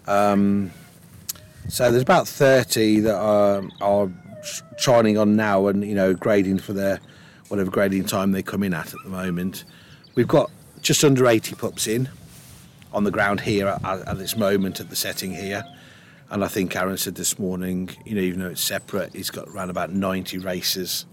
Um, 0.07 0.71
so 1.67 1.89
there's 1.89 2.03
about 2.03 2.27
30 2.27 3.01
that 3.01 3.15
are 3.15 3.63
are 3.81 4.09
training 4.77 5.17
on 5.17 5.35
now 5.35 5.65
and 5.65 5.83
you 5.83 5.95
know 5.95 6.13
grading 6.13 6.59
for 6.59 6.73
their 6.73 6.99
whatever 7.47 7.71
grading 7.71 8.05
time 8.05 8.31
they 8.31 8.43
come 8.43 8.61
in 8.61 8.73
at 8.73 8.93
at 8.93 9.03
the 9.03 9.09
moment. 9.09 9.63
We've 10.13 10.27
got 10.27 10.51
just 10.81 11.03
under 11.03 11.27
80 11.27 11.55
pups 11.55 11.87
in 11.87 12.07
on 12.95 13.03
the 13.03 13.11
ground 13.11 13.41
here 13.41 13.67
at, 13.67 13.83
at, 13.83 14.17
this 14.17 14.37
moment 14.37 14.79
at 14.79 14.89
the 14.89 14.95
setting 14.95 15.33
here. 15.33 15.63
And 16.31 16.43
I 16.43 16.47
think 16.47 16.75
Aaron 16.75 16.97
said 16.97 17.15
this 17.15 17.37
morning, 17.37 17.89
you 18.05 18.15
know, 18.15 18.21
even 18.21 18.39
though 18.39 18.49
it's 18.49 18.61
separate, 18.61 19.13
he's 19.13 19.29
got 19.29 19.47
around 19.49 19.69
about 19.69 19.91
90 19.91 20.39
races 20.39 21.05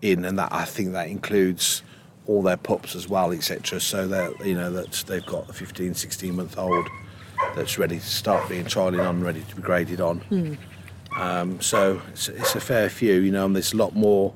in, 0.00 0.24
and 0.24 0.38
that 0.38 0.52
I 0.52 0.64
think 0.64 0.92
that 0.92 1.08
includes 1.08 1.82
all 2.26 2.40
their 2.40 2.56
pups 2.56 2.94
as 2.94 3.08
well, 3.08 3.32
etc. 3.32 3.80
So 3.80 4.06
that 4.08 4.46
you 4.46 4.54
know 4.54 4.70
that 4.70 4.92
they've 5.06 5.26
got 5.26 5.50
a 5.50 5.52
15, 5.52 5.94
16 5.94 6.34
month 6.34 6.56
old 6.56 6.88
that's 7.56 7.78
ready 7.78 7.98
to 7.98 8.06
start 8.06 8.48
being 8.48 8.64
trialing 8.64 9.06
on, 9.06 9.22
ready 9.22 9.42
to 9.42 9.56
be 9.56 9.62
graded 9.62 10.00
on. 10.00 10.58
Um, 11.16 11.60
so 11.60 12.00
it's, 12.10 12.28
it's 12.28 12.54
a 12.54 12.60
fair 12.60 12.88
few, 12.88 13.14
you 13.14 13.32
know, 13.32 13.44
and 13.44 13.54
there's 13.54 13.74
a 13.74 13.76
lot 13.76 13.94
more. 13.94 14.32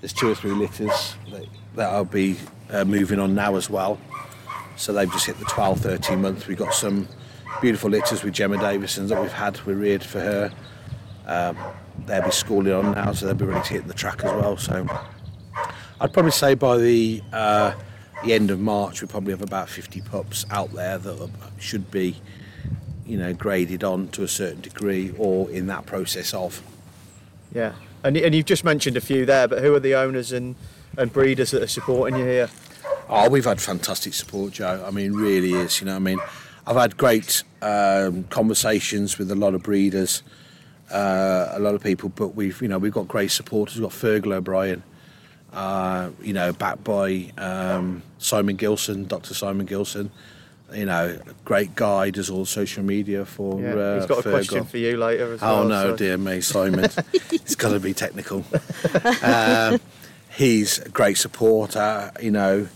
There's 0.00 0.12
two 0.12 0.30
or 0.30 0.34
three 0.34 0.52
litters 0.52 1.14
that, 1.30 1.46
that 1.76 1.88
I'll 1.90 2.04
be 2.04 2.36
uh, 2.70 2.84
moving 2.84 3.18
on 3.18 3.34
now 3.34 3.56
as 3.56 3.70
well. 3.70 3.98
So 4.80 4.94
they've 4.94 5.12
just 5.12 5.26
hit 5.26 5.38
the 5.38 5.44
12, 5.44 5.80
13 5.80 6.22
month. 6.22 6.48
We've 6.48 6.56
got 6.56 6.72
some 6.72 7.06
beautiful 7.60 7.90
litters 7.90 8.24
with 8.24 8.32
Gemma 8.32 8.56
Davison 8.56 9.08
that 9.08 9.20
we've 9.20 9.30
had. 9.30 9.60
We 9.66 9.74
reared 9.74 10.02
for 10.02 10.20
her. 10.20 10.50
Um, 11.26 11.58
they'll 12.06 12.24
be 12.24 12.30
schooling 12.30 12.72
on 12.72 12.92
now, 12.92 13.12
so 13.12 13.26
they'll 13.26 13.34
be 13.34 13.44
ready 13.44 13.62
to 13.68 13.74
hit 13.74 13.86
the 13.86 13.92
track 13.92 14.24
as 14.24 14.32
well. 14.32 14.56
So 14.56 14.86
I'd 16.00 16.14
probably 16.14 16.30
say 16.30 16.54
by 16.54 16.78
the 16.78 17.22
uh, 17.30 17.74
the 18.24 18.32
end 18.32 18.50
of 18.50 18.58
March, 18.58 19.02
we 19.02 19.06
probably 19.06 19.32
have 19.34 19.42
about 19.42 19.68
50 19.68 20.00
pups 20.00 20.46
out 20.50 20.72
there 20.72 20.96
that 20.96 21.30
should 21.58 21.90
be, 21.90 22.16
you 23.04 23.18
know, 23.18 23.34
graded 23.34 23.84
on 23.84 24.08
to 24.08 24.22
a 24.22 24.28
certain 24.28 24.62
degree 24.62 25.12
or 25.18 25.50
in 25.50 25.66
that 25.66 25.84
process 25.84 26.32
of. 26.32 26.62
Yeah. 27.52 27.74
And, 28.02 28.16
and 28.16 28.34
you've 28.34 28.46
just 28.46 28.64
mentioned 28.64 28.96
a 28.96 29.02
few 29.02 29.26
there, 29.26 29.46
but 29.46 29.62
who 29.62 29.74
are 29.74 29.80
the 29.80 29.94
owners 29.94 30.32
and, 30.32 30.56
and 30.96 31.12
breeders 31.12 31.50
that 31.50 31.62
are 31.62 31.66
supporting 31.66 32.18
you 32.18 32.24
here? 32.24 32.48
Oh, 33.12 33.28
we've 33.28 33.44
had 33.44 33.60
fantastic 33.60 34.14
support, 34.14 34.52
Joe. 34.52 34.84
I 34.86 34.90
mean, 34.92 35.12
really 35.14 35.52
is. 35.52 35.80
You 35.80 35.86
know, 35.86 35.92
what 35.94 35.96
I 35.96 36.00
mean, 36.00 36.18
I've 36.66 36.76
had 36.76 36.96
great 36.96 37.42
um, 37.60 38.24
conversations 38.24 39.18
with 39.18 39.30
a 39.32 39.34
lot 39.34 39.54
of 39.54 39.62
breeders, 39.64 40.22
uh, 40.92 41.48
a 41.52 41.58
lot 41.58 41.74
of 41.74 41.82
people, 41.82 42.08
but 42.10 42.28
we've, 42.36 42.60
you 42.62 42.68
know, 42.68 42.78
we've 42.78 42.92
got 42.92 43.08
great 43.08 43.30
supporters. 43.32 43.76
We've 43.80 43.90
got 43.90 43.92
Fergal 43.98 44.32
O'Brien, 44.34 44.82
uh, 45.52 46.10
you 46.22 46.32
know, 46.32 46.52
backed 46.52 46.84
by 46.84 47.32
um, 47.36 48.02
Simon 48.18 48.54
Gilson, 48.56 49.06
Dr. 49.06 49.34
Simon 49.34 49.66
Gilson. 49.66 50.10
You 50.72 50.84
know, 50.86 51.18
great 51.44 51.74
guy, 51.74 52.10
does 52.10 52.30
all 52.30 52.44
social 52.46 52.84
media 52.84 53.24
for. 53.24 53.60
Yeah. 53.60 53.74
uh, 53.74 53.94
He's 53.96 54.06
got 54.06 54.24
a 54.24 54.30
question 54.30 54.64
for 54.64 54.78
you 54.78 54.96
later 54.98 55.32
as 55.32 55.42
Oh 55.42 55.60
well. 55.60 55.68
no, 55.68 55.82
so- 55.90 55.96
dear 55.96 56.16
me, 56.16 56.40
Simon. 56.42 56.84
it's 57.12 57.56
got 57.56 57.70
to 57.70 57.80
be 57.80 57.92
technical. 57.92 58.44
Um, 59.22 59.80
he's 60.36 60.78
a 60.78 60.88
great 60.90 61.18
supporter, 61.18 62.12
you 62.22 62.30
know, 62.30 62.68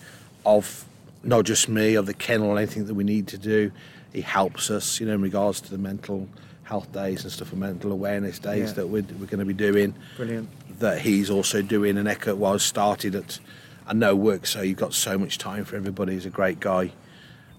of 0.47 0.85
not 1.23 1.45
just 1.45 1.69
me, 1.69 1.95
of 1.95 2.07
the 2.07 2.15
kennel, 2.15 2.57
anything 2.59 2.87
that 2.87 2.95
we 2.95 3.05
need 3.05 3.27
to 3.29 3.39
do. 3.39 3.73
He 4.13 4.21
helps 4.21 4.71
us, 4.71 5.01
you 5.01 5.07
know, 5.07 5.15
in 5.15 5.23
regards 5.23 5.61
to 5.63 5.71
the 5.71 5.79
mental 5.79 6.29
health 6.65 6.93
days 6.93 7.23
and 7.25 7.33
stuff 7.33 7.51
and 7.53 7.61
mental 7.61 7.93
awareness 7.93 8.39
days 8.39 8.69
Yeah. 8.69 8.75
that 8.75 8.87
we're, 8.89 9.03
we're 9.19 9.27
going 9.27 9.39
to 9.41 9.45
be 9.45 9.55
doing. 9.55 9.95
Brilliant. 10.17 10.49
That 10.81 11.01
he's 11.01 11.31
also 11.31 11.63
doing. 11.63 11.97
And 11.99 12.07
Eckert 12.09 12.37
was 12.37 12.63
started 12.63 13.15
at, 13.15 13.39
I 13.87 13.93
know 13.93 14.15
work, 14.15 14.47
so 14.47 14.63
you've 14.63 14.79
got 14.79 14.95
so 14.95 15.19
much 15.19 15.39
time 15.39 15.65
for 15.65 15.77
everybody. 15.77 16.13
He's 16.15 16.27
a 16.27 16.31
great 16.31 16.61
guy. 16.61 16.93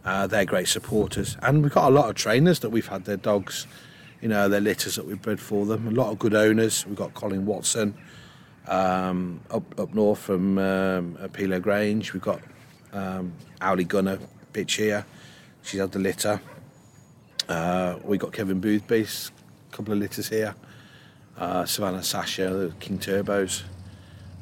Uh, 0.04 0.28
they're 0.28 0.45
great 0.45 0.67
supporters, 0.67 1.36
and 1.41 1.63
we've 1.63 1.74
got 1.74 1.89
a 1.89 1.93
lot 1.93 2.08
of 2.10 2.15
trainers 2.15 2.60
that 2.60 2.69
we've 2.69 2.86
had 2.88 3.06
their 3.06 3.17
dogs, 3.17 3.65
you 4.21 4.28
know, 4.28 4.48
their 4.48 4.62
litters 4.62 4.95
that 4.95 5.06
we've 5.08 5.19
bred 5.21 5.39
for 5.39 5.65
them. 5.65 5.88
A 5.88 5.91
lot 5.91 6.12
of 6.12 6.19
good 6.19 6.36
owners. 6.36 6.86
We've 6.86 6.95
got 6.95 7.15
Colin 7.15 7.48
Watson 7.48 7.95
um, 8.67 9.41
up 9.50 9.80
up 9.80 9.93
north 9.95 10.19
from 10.19 10.58
um, 10.60 11.17
Pilo 11.34 11.60
Grange. 11.62 12.13
We've 12.13 12.21
got 12.21 12.39
um, 12.95 13.34
Owly 13.62 13.84
Gunner 13.84 14.19
bitch 14.53 14.77
here. 14.77 15.05
She's 15.63 15.79
had 15.79 15.91
the 15.91 15.99
litter. 15.99 16.41
Uh, 17.47 17.97
we 18.03 18.17
got 18.17 18.34
Kevin 18.34 18.60
Boothby's 18.60 19.31
couple 19.75 19.93
of 19.93 19.99
litters 19.99 20.29
here. 20.29 20.55
Uh, 21.38 21.65
Savannah 21.65 22.01
Sasha, 22.01 22.49
the 22.49 22.73
King 22.79 22.97
Turbos. 22.97 23.63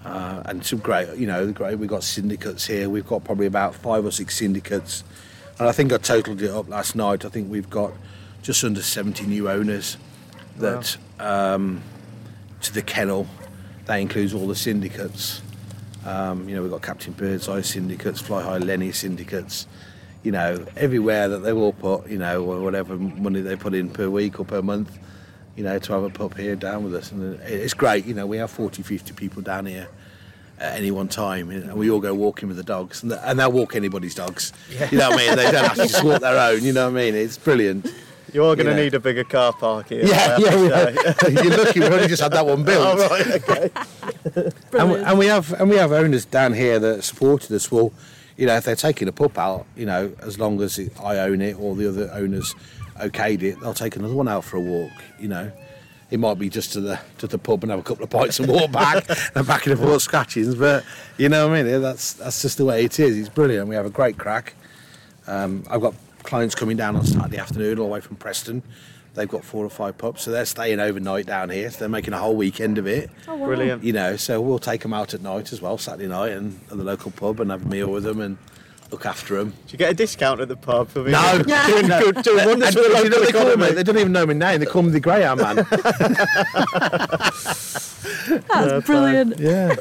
Uh, 0.06 0.44
and 0.46 0.63
some 0.66 0.80
great, 0.80 1.18
you 1.18 1.26
know, 1.26 1.52
great. 1.52 1.80
We've 1.80 1.89
got 1.89 2.04
syndicates 2.04 2.68
here. 2.68 2.89
We've 2.89 3.08
got 3.08 3.24
probably 3.24 3.48
about 3.48 3.74
five 3.74 4.06
or 4.06 4.12
six 4.12 4.36
syndicates, 4.38 5.04
and 5.58 5.68
I 5.68 5.72
think 5.72 5.94
I 5.94 5.98
totaled 5.98 6.42
it 6.42 6.52
up 6.52 6.68
last 6.68 6.96
night. 6.96 7.24
I 7.24 7.30
think 7.30 7.50
we've 7.50 7.70
got 7.70 7.94
just 8.42 8.63
under 8.63 8.82
70 8.82 9.26
new 9.26 9.50
owners 9.50 9.98
that 10.58 10.98
um, 11.20 11.82
to 12.62 12.74
the 12.74 12.82
kennel. 12.82 13.28
That 13.86 13.96
includes 13.96 14.34
all 14.34 14.48
the 14.48 14.56
syndicates. 14.56 15.42
Um, 16.06 16.48
you 16.50 16.56
know, 16.56 16.62
we've 16.62 16.72
got 16.72 16.82
Captain 16.82 17.13
Birdseye 17.13 17.62
syndicates, 17.62 18.20
Fly 18.20 18.44
High 18.44 18.58
Lenny 18.58 18.92
syndicates. 18.92 19.68
You 20.24 20.32
know, 20.32 20.66
everywhere 20.78 21.28
that 21.28 21.39
they 21.39 21.54
will 21.54 21.74
put, 21.74 22.08
you 22.08 22.18
know, 22.18 22.44
whatever 22.44 22.96
money 22.96 23.42
they 23.42 23.56
put 23.58 23.74
in 23.74 23.89
per 23.89 24.10
week 24.10 24.39
or 24.39 24.46
per 24.46 24.62
month, 24.62 24.98
you 25.58 25.63
know, 25.63 25.78
to 25.78 25.94
have 25.94 26.04
a 26.04 26.10
pup 26.10 26.38
here 26.38 26.56
down 26.56 26.84
with 26.86 26.96
us. 26.96 27.12
And 27.12 27.39
it's 27.42 27.74
great, 27.74 28.06
you 28.06 28.13
know, 28.13 28.26
we 28.26 28.38
have 28.38 28.50
40, 28.50 28.84
50 28.84 29.13
people 29.13 29.42
down 29.42 29.66
here 29.66 29.89
at 30.60 30.78
any 30.78 30.92
one 30.92 31.10
time. 31.10 31.50
And 31.50 31.74
we 31.74 31.89
all 31.89 32.00
go 32.00 32.13
walking 32.13 32.48
with 32.48 32.58
the 32.58 32.63
dogs, 32.63 33.04
and, 33.04 33.12
they'll 33.39 33.52
walk 33.52 33.76
anybody's 33.76 34.16
dogs. 34.16 34.54
You 34.92 34.98
know 34.98 35.10
what 35.10 35.20
I 35.20 35.28
mean? 35.28 35.36
They 35.36 35.52
don't 35.52 35.66
have 35.66 35.76
to 35.76 35.88
just 35.88 36.04
walk 36.04 36.22
their 36.22 36.38
own, 36.38 36.63
you 36.63 36.72
know 36.72 36.86
what 36.89 37.00
I 37.00 37.04
mean? 37.04 37.16
It's 37.16 37.38
brilliant. 37.38 37.94
You 38.34 38.46
are 38.46 38.56
going 38.56 38.65
to 38.65 38.76
need 38.76 38.96
a 38.96 39.00
bigger 39.00 39.24
car 39.24 39.54
park 39.54 39.89
here. 39.89 40.06
Yeah, 40.06 40.38
yeah, 40.39 40.50
to 40.50 40.58
we 40.58 40.69
say. 40.69 41.43
You're 41.43 41.58
lucky 41.58 41.80
we've 41.80 41.93
only 41.93 42.08
just 42.08 42.22
had 42.22 42.32
that 42.32 42.46
one 42.46 42.63
built. 42.65 43.00
Oh, 43.00 43.08
right, 43.08 43.28
okay. 43.28 43.69
and, 44.74 44.91
we, 44.91 45.00
and 45.00 45.19
we 45.19 45.26
have 45.28 45.54
and 45.54 45.69
we 45.69 45.78
have 45.78 45.91
owners 45.91 46.26
down 46.26 46.54
here 46.54 46.80
that 46.80 47.04
supported 47.04 47.52
us. 47.54 47.72
Well, 47.72 47.93
you 48.36 48.48
know, 48.48 48.56
if 48.56 48.63
they're 48.63 48.76
taking 48.76 49.08
a 49.08 49.12
pup 49.12 49.38
out, 49.38 49.67
you 49.76 49.86
know, 49.86 50.12
as 50.22 50.39
long 50.39 50.60
as 50.62 50.80
it, 50.80 51.00
I 51.00 51.19
own 51.19 51.41
it 51.41 51.54
or 51.60 51.76
the 51.76 51.88
other 51.88 52.10
owners 52.12 52.56
okayed 52.96 53.43
it, 53.43 53.60
they'll 53.62 53.76
take 53.76 53.96
another 53.96 54.15
one 54.15 54.28
out 54.28 54.43
for 54.43 54.58
a 54.58 54.62
walk. 54.62 54.91
You 55.19 55.28
know, 55.28 55.52
it 56.10 56.19
might 56.19 56.39
be 56.39 56.50
just 56.50 56.74
to 56.74 56.82
the 56.82 57.00
to 57.19 57.28
the 57.28 57.38
pub 57.38 57.63
and 57.63 57.69
have 57.69 57.80
a 57.80 57.84
couple 57.84 58.04
of 58.04 58.10
pints 58.10 58.39
and 58.39 58.50
walk 58.50 58.72
back 58.72 59.08
and 59.36 59.46
back 59.46 59.67
and 59.67 59.78
forth 59.78 60.02
scratchings, 60.02 60.56
but 60.56 60.84
you 61.17 61.30
know 61.30 61.50
what 61.50 61.58
I 61.58 61.63
mean. 61.63 61.82
That's 61.82 62.13
that's 62.13 62.41
just 62.41 62.58
the 62.58 62.65
way 62.65 62.84
it 62.84 63.00
is. 63.00 63.15
It's 63.15 63.30
brilliant. 63.30 63.67
We 63.67 63.76
have 63.76 63.86
a 63.86 63.91
great 63.91 64.17
crack. 64.17 64.56
Um, 65.28 65.63
I've 65.69 65.82
got 65.82 65.93
clients 66.24 66.56
coming 66.56 66.78
down 66.78 66.96
on 66.96 67.06
Saturday 67.06 67.38
afternoon 67.38 67.78
all 67.80 67.88
the 67.88 67.94
way 67.94 68.02
from 68.02 68.16
Preston. 68.16 68.64
They've 69.16 69.30
got 69.30 69.44
four 69.46 69.64
or 69.64 69.70
five 69.70 69.96
pups, 70.00 70.24
so 70.24 70.32
they're 70.32 70.44
staying 70.46 70.80
overnight 70.80 71.28
down 71.28 71.52
here. 71.52 71.70
So 71.70 71.80
they're 71.82 71.90
making 71.90 72.16
a 72.16 72.18
whole 72.18 72.36
weekend 72.36 72.80
of 72.80 72.88
it 72.88 73.12
Oh, 73.28 73.46
Brilliant. 73.46 73.84
you 73.84 73.94
know, 73.94 74.16
so 74.16 74.42
we'll 74.42 74.58
take 74.58 74.82
them 74.82 74.92
out 74.94 75.14
at 75.14 75.22
night 75.22 75.54
as 75.54 75.62
well, 75.62 75.78
Saturday 75.78 76.08
night, 76.08 76.32
and 76.32 76.60
at 76.72 76.78
the 76.78 76.84
local 76.84 77.12
pub 77.12 77.40
and 77.40 77.52
have 77.52 77.64
a 77.64 77.68
meal 77.70 77.92
with 77.92 78.06
them 78.06 78.20
and 78.22 78.38
look 78.90 79.06
after 79.06 79.38
them. 79.38 79.52
Do 79.52 79.56
you 79.72 79.78
get 79.78 79.92
a 79.92 79.94
discount 79.94 80.42
at 80.42 80.48
the 80.48 80.56
pub? 80.58 80.90
I 80.96 81.00
mean, 81.00 81.12
No. 81.12 81.44
doing, 81.68 81.88
doing, 81.88 82.14
doing 82.24 82.46
wonders 82.48 82.76
And 82.76 82.86
for 82.86 82.92
the 82.92 83.04
you 83.04 83.10
know 83.10 83.18
local 83.18 83.18
what 83.18 83.26
they 83.26 83.32
call 83.32 83.56
me? 83.58 83.72
They 83.76 83.84
don't 83.84 83.98
even 84.00 84.12
know 84.14 84.26
my 84.26 84.34
name. 84.34 84.60
They 84.60 84.66
call 84.66 84.82
me 84.82 84.90
the 84.92 85.00
Greyhound 85.00 85.42
Man. 85.42 85.56
That's 88.50 88.86
brilliant. 88.88 89.40
yeah, 89.40 89.76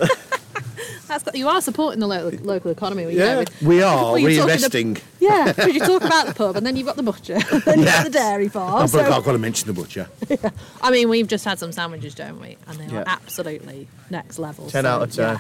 That's 1.13 1.25
got, 1.25 1.37
you 1.37 1.47
are 1.49 1.61
supporting 1.61 2.01
the 2.01 2.07
local 2.07 2.39
local 2.45 2.71
economy. 2.71 3.03
You 3.03 3.11
Yeah. 3.11 3.33
know, 3.33 3.39
with, 3.41 3.63
we 3.63 3.83
are 3.83 4.13
Well, 4.13 4.19
you're 4.19 4.47
talking 4.57 4.97
yeah, 5.21 5.53
because 5.53 5.75
you 5.75 5.81
talk 5.81 6.03
about 6.03 6.27
the 6.27 6.35
pub, 6.35 6.57
and 6.57 6.67
then 6.67 6.75
you've 6.77 6.87
got 6.87 6.97
the 6.97 7.03
butcher, 7.03 7.35
and 7.53 7.63
then 7.63 7.79
you've 7.81 7.87
got 7.89 8.05
the 8.05 8.11
dairy 8.11 8.49
farm. 8.49 8.83
I've 8.83 8.91
got, 8.93 9.07
so- 9.07 9.13
I've 9.13 9.25
got 9.25 9.33
to 9.33 9.39
mention 9.39 9.67
the 9.67 9.75
butcher. 9.75 10.09
I 10.83 10.91
mean, 10.91 11.09
we've 11.11 11.27
just 11.29 11.45
had 11.45 11.59
some 11.59 11.71
sandwiches, 11.71 12.15
don't 12.15 12.41
we? 12.41 12.57
And 12.67 12.79
they 12.79 12.87
Yeah. 12.93 13.01
are 13.01 13.05
absolutely 13.09 13.89
next 14.11 14.39
level. 14.39 14.71
10 14.71 14.85
so, 14.85 14.89
out 14.89 15.03
of 15.03 15.13
10. 15.13 15.25
Yeah, 15.25 15.39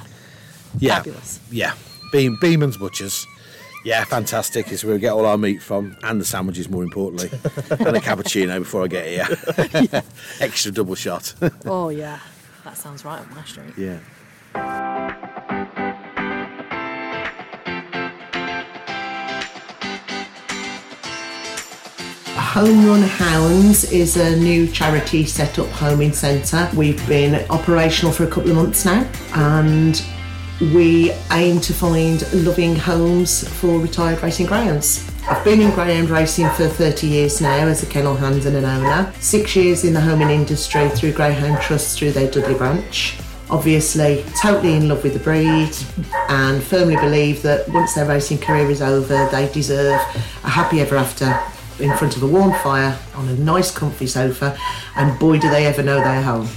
Yeah, 0.79 0.97
Fabulous. 0.97 1.41
yeah. 1.51 1.75
Beam, 2.13 2.37
Beeman's 2.43 2.77
Butchers. 2.77 3.27
Yeah, 3.85 4.05
fantastic. 4.05 4.71
It's 4.71 4.85
where 4.85 4.95
we 4.95 5.01
get 5.01 5.13
all 5.13 5.25
our 5.27 5.39
meat 5.39 5.61
from, 5.63 5.97
and 6.05 6.21
the 6.21 6.25
sandwiches, 6.25 6.69
more 6.69 6.83
importantly, 6.85 7.31
and 7.71 7.97
a 7.97 8.01
cappuccino 8.01 8.59
before 8.61 8.85
I 8.85 8.89
get 8.89 9.07
here. 9.07 10.03
Extra 10.41 10.71
double 10.71 10.95
shot. 10.95 11.35
Oh 11.65 11.89
yeah, 11.89 12.21
that 12.65 12.77
sounds 12.77 13.05
right 13.05 13.19
up 13.21 13.31
my 13.35 13.43
street. 13.45 13.73
yeah. 13.77 13.99
Home 22.53 22.87
Run 22.87 23.03
Hounds 23.03 23.91
is 23.91 24.17
a 24.19 24.37
new 24.37 24.67
charity 24.69 25.25
set 25.25 25.59
up 25.59 25.69
homing 25.69 26.13
centre. 26.13 26.71
We've 26.77 27.07
been 27.09 27.47
operational 27.51 28.13
for 28.13 28.25
a 28.25 28.27
couple 28.27 28.51
of 28.51 28.57
months 28.57 28.85
now 28.85 29.09
and 29.35 30.05
we 30.61 31.13
aim 31.31 31.61
to 31.61 31.73
find 31.73 32.31
loving 32.45 32.77
homes 32.77 33.49
for 33.61 33.81
retired 33.81 34.23
racing 34.23 34.47
greyhounds. 34.47 35.11
I've 35.29 35.43
been 35.45 35.63
in 35.63 35.71
greyhound 35.71 36.11
racing 36.11 36.51
for 36.51 36.69
30 36.69 37.07
years 37.07 37.41
now 37.41 37.69
as 37.69 37.83
a 37.83 37.87
kennel 37.87 38.17
hand 38.17 38.45
and 38.45 38.57
an 38.57 38.67
owner. 38.67 39.13
Six 39.19 39.57
years 39.57 39.85
in 39.85 39.95
the 39.95 40.01
homing 40.01 40.31
industry 40.31 40.89
through 40.91 41.13
Greyhound 41.13 41.63
Trust 41.63 41.99
through 41.99 42.13
their 42.13 42.31
Dudley 42.31 42.55
branch. 42.55 43.19
Obviously, 43.53 44.25
totally 44.41 44.77
in 44.77 44.89
love 44.89 45.05
with 45.05 45.13
the 45.13 45.19
breed 45.21 45.71
and 46.31 46.63
firmly 46.63 46.97
believe 46.97 47.43
that 47.43 47.69
once 47.69 47.95
their 47.95 48.07
racing 48.07 48.39
career 48.39 48.71
is 48.71 48.81
over, 48.81 49.29
they 49.31 49.47
deserve 49.53 50.01
a 50.43 50.49
happy 50.49 50.81
ever 50.81 50.97
after 50.97 51.39
in 51.79 51.95
front 51.99 52.17
of 52.17 52.23
a 52.23 52.27
warm 52.27 52.55
fire 52.63 52.99
on 53.15 53.29
a 53.29 53.35
nice 53.35 53.71
comfy 53.71 54.07
sofa 54.07 54.57
and 54.97 55.19
boy 55.19 55.39
do 55.39 55.51
they 55.51 55.67
ever 55.67 55.83
know 55.83 55.97
they're 55.97 56.23
home. 56.23 56.49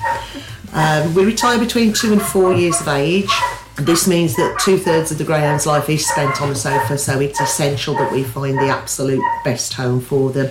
Um, 0.71 1.13
we 1.13 1.25
retire 1.25 1.59
between 1.59 1.91
two 1.91 2.13
and 2.13 2.21
four 2.21 2.53
years 2.53 2.79
of 2.79 2.87
age. 2.87 3.29
This 3.75 4.07
means 4.07 4.37
that 4.37 4.57
two 4.63 4.77
thirds 4.77 5.11
of 5.11 5.17
the 5.17 5.25
greyhound's 5.25 5.65
life 5.65 5.89
is 5.89 6.07
spent 6.07 6.41
on 6.41 6.49
a 6.49 6.55
sofa, 6.55 6.97
so 6.97 7.19
it's 7.19 7.41
essential 7.41 7.93
that 7.95 8.09
we 8.13 8.23
find 8.23 8.57
the 8.57 8.69
absolute 8.69 9.21
best 9.43 9.73
home 9.73 9.99
for 9.99 10.31
them. 10.31 10.49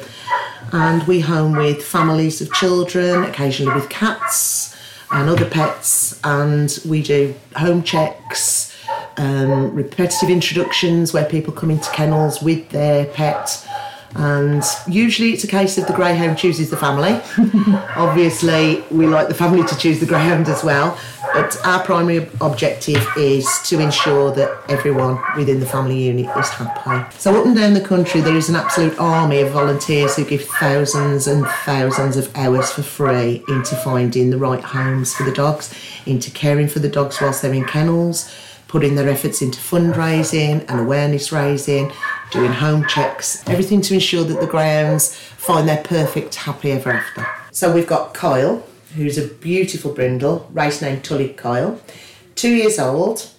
and 0.73 1.03
we 1.05 1.21
home 1.21 1.57
with 1.57 1.83
families 1.83 2.43
of 2.43 2.53
children, 2.53 3.25
occasionally 3.25 3.75
with 3.75 3.89
cats 3.89 4.74
and 5.15 5.31
other 5.31 5.49
pets, 5.49 6.21
and 6.25 6.81
we 6.85 7.01
do 7.01 7.33
home 7.57 7.85
checks, 7.85 8.75
um, 9.17 9.73
repetitive 9.73 10.29
introductions 10.29 11.13
where 11.13 11.25
people 11.25 11.53
come 11.53 11.71
into 11.71 11.89
kennels 11.93 12.43
with 12.43 12.69
their 12.71 13.07
pet. 13.07 13.65
And 14.17 14.63
usually 14.87 15.33
it's 15.33 15.45
a 15.45 15.49
case 15.49 15.77
of 15.77 15.87
the 15.87 15.93
greyhound 15.93 16.39
chooses 16.39 16.71
the 16.71 16.77
family. 16.77 17.21
Obviously, 17.97 18.85
we 18.91 19.07
like 19.07 19.29
the 19.29 19.35
family 19.35 19.67
to 19.67 19.77
choose 19.77 19.99
the 19.99 20.07
greyhound 20.07 20.49
as 20.49 20.63
well, 20.63 20.99
but 21.33 21.57
our 21.65 21.83
primary 21.85 22.29
objective 22.41 23.05
is 23.17 23.47
to 23.65 23.81
ensure 23.81 24.31
that 24.33 24.51
everyone 24.69 25.21
within 25.37 25.59
the 25.59 25.67
family 25.67 26.05
unit 26.05 26.27
is 26.37 26.49
happy. 26.49 27.17
So, 27.19 27.35
up 27.39 27.47
and 27.47 27.57
down 27.57 27.75
the 27.75 27.81
country, 27.81 28.21
there 28.21 28.37
is 28.37 28.49
an 28.49 28.57
absolute 28.57 28.99
army 29.01 29.41
of 29.41 29.51
volunteers 29.51 30.15
who 30.15 30.25
give 30.25 30.45
thousands 30.45 31.27
and 31.27 31.45
thousands 31.65 32.17
of 32.17 32.35
hours 32.37 32.71
for 32.71 32.83
free 32.83 33.43
into 33.49 33.75
finding 33.77 34.31
the 34.31 34.39
right 34.39 34.63
homes 34.63 35.13
for 35.13 35.25
the 35.25 35.33
dogs, 35.33 35.75
into 36.07 36.31
caring 36.31 36.69
for 36.69 36.79
the 36.79 36.89
dogs 36.89 37.21
whilst 37.21 37.43
they're 37.43 37.53
in 37.53 37.65
kennels 37.65 38.33
putting 38.75 38.97
their 38.97 39.09
efforts 39.09 39.41
into 39.41 39.61
fundraising 39.61 40.69
and 40.69 40.81
awareness 40.81 41.31
raising, 41.31 41.93
doing 42.31 42.53
home 42.53 42.87
checks, 42.87 43.47
everything 43.49 43.81
to 43.83 43.95
ensure 43.95 44.25
that 44.25 44.41
the 44.41 44.47
greyhounds 44.47 45.15
find 45.15 45.69
their 45.69 45.83
perfect 45.83 46.35
happy 46.35 46.73
ever 46.73 46.91
after. 46.91 47.27
So 47.53 47.73
we've 47.73 47.87
got 47.87 48.15
Kyle, 48.15 48.65
who's 48.95 49.19
a 49.19 49.29
beautiful 49.29 49.93
brindle, 49.93 50.49
race 50.53 50.83
name 50.83 51.01
Tully 51.01 51.31
Kyle, 51.31 51.81
two 52.35 52.55
years 52.55 52.79
old. 52.79 53.31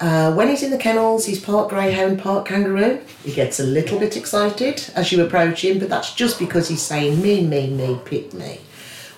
Uh, 0.00 0.34
when 0.34 0.48
he's 0.48 0.62
in 0.62 0.70
the 0.70 0.78
kennels, 0.78 1.24
he's 1.26 1.40
part 1.40 1.70
greyhound, 1.70 2.18
part 2.18 2.46
kangaroo. 2.46 3.00
He 3.24 3.32
gets 3.32 3.60
a 3.60 3.64
little 3.64 3.98
bit 3.98 4.16
excited 4.16 4.90
as 4.94 5.12
you 5.12 5.24
approach 5.24 5.64
him, 5.64 5.78
but 5.78 5.88
that's 5.88 6.14
just 6.14 6.38
because 6.38 6.68
he's 6.68 6.82
saying 6.82 7.22
me, 7.22 7.46
me, 7.46 7.70
me, 7.70 7.98
pick 8.04 8.34
me. 8.34 8.60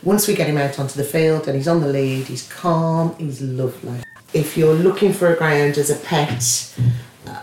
Once 0.02 0.28
we 0.28 0.34
get 0.34 0.48
him 0.48 0.58
out 0.58 0.78
onto 0.78 0.94
the 0.94 1.02
field 1.02 1.48
and 1.48 1.56
he's 1.56 1.66
on 1.66 1.80
the 1.80 1.88
lead, 1.88 2.26
he's 2.26 2.46
calm, 2.48 3.16
he's 3.18 3.40
lovely 3.40 4.02
if 4.36 4.56
you're 4.56 4.74
looking 4.74 5.12
for 5.12 5.32
a 5.32 5.36
greyhound 5.36 5.78
as 5.78 5.90
a 5.90 5.96
pet, 5.96 6.74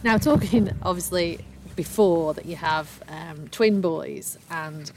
Now, 0.05 0.19
talking 0.19 0.69
obviously 0.83 1.39
before 1.75 2.35
that 2.35 2.45
you 2.45 2.55
have 2.57 3.01
um, 3.09 3.47
twin 3.47 3.81
boys 3.81 4.37
and 4.51 4.91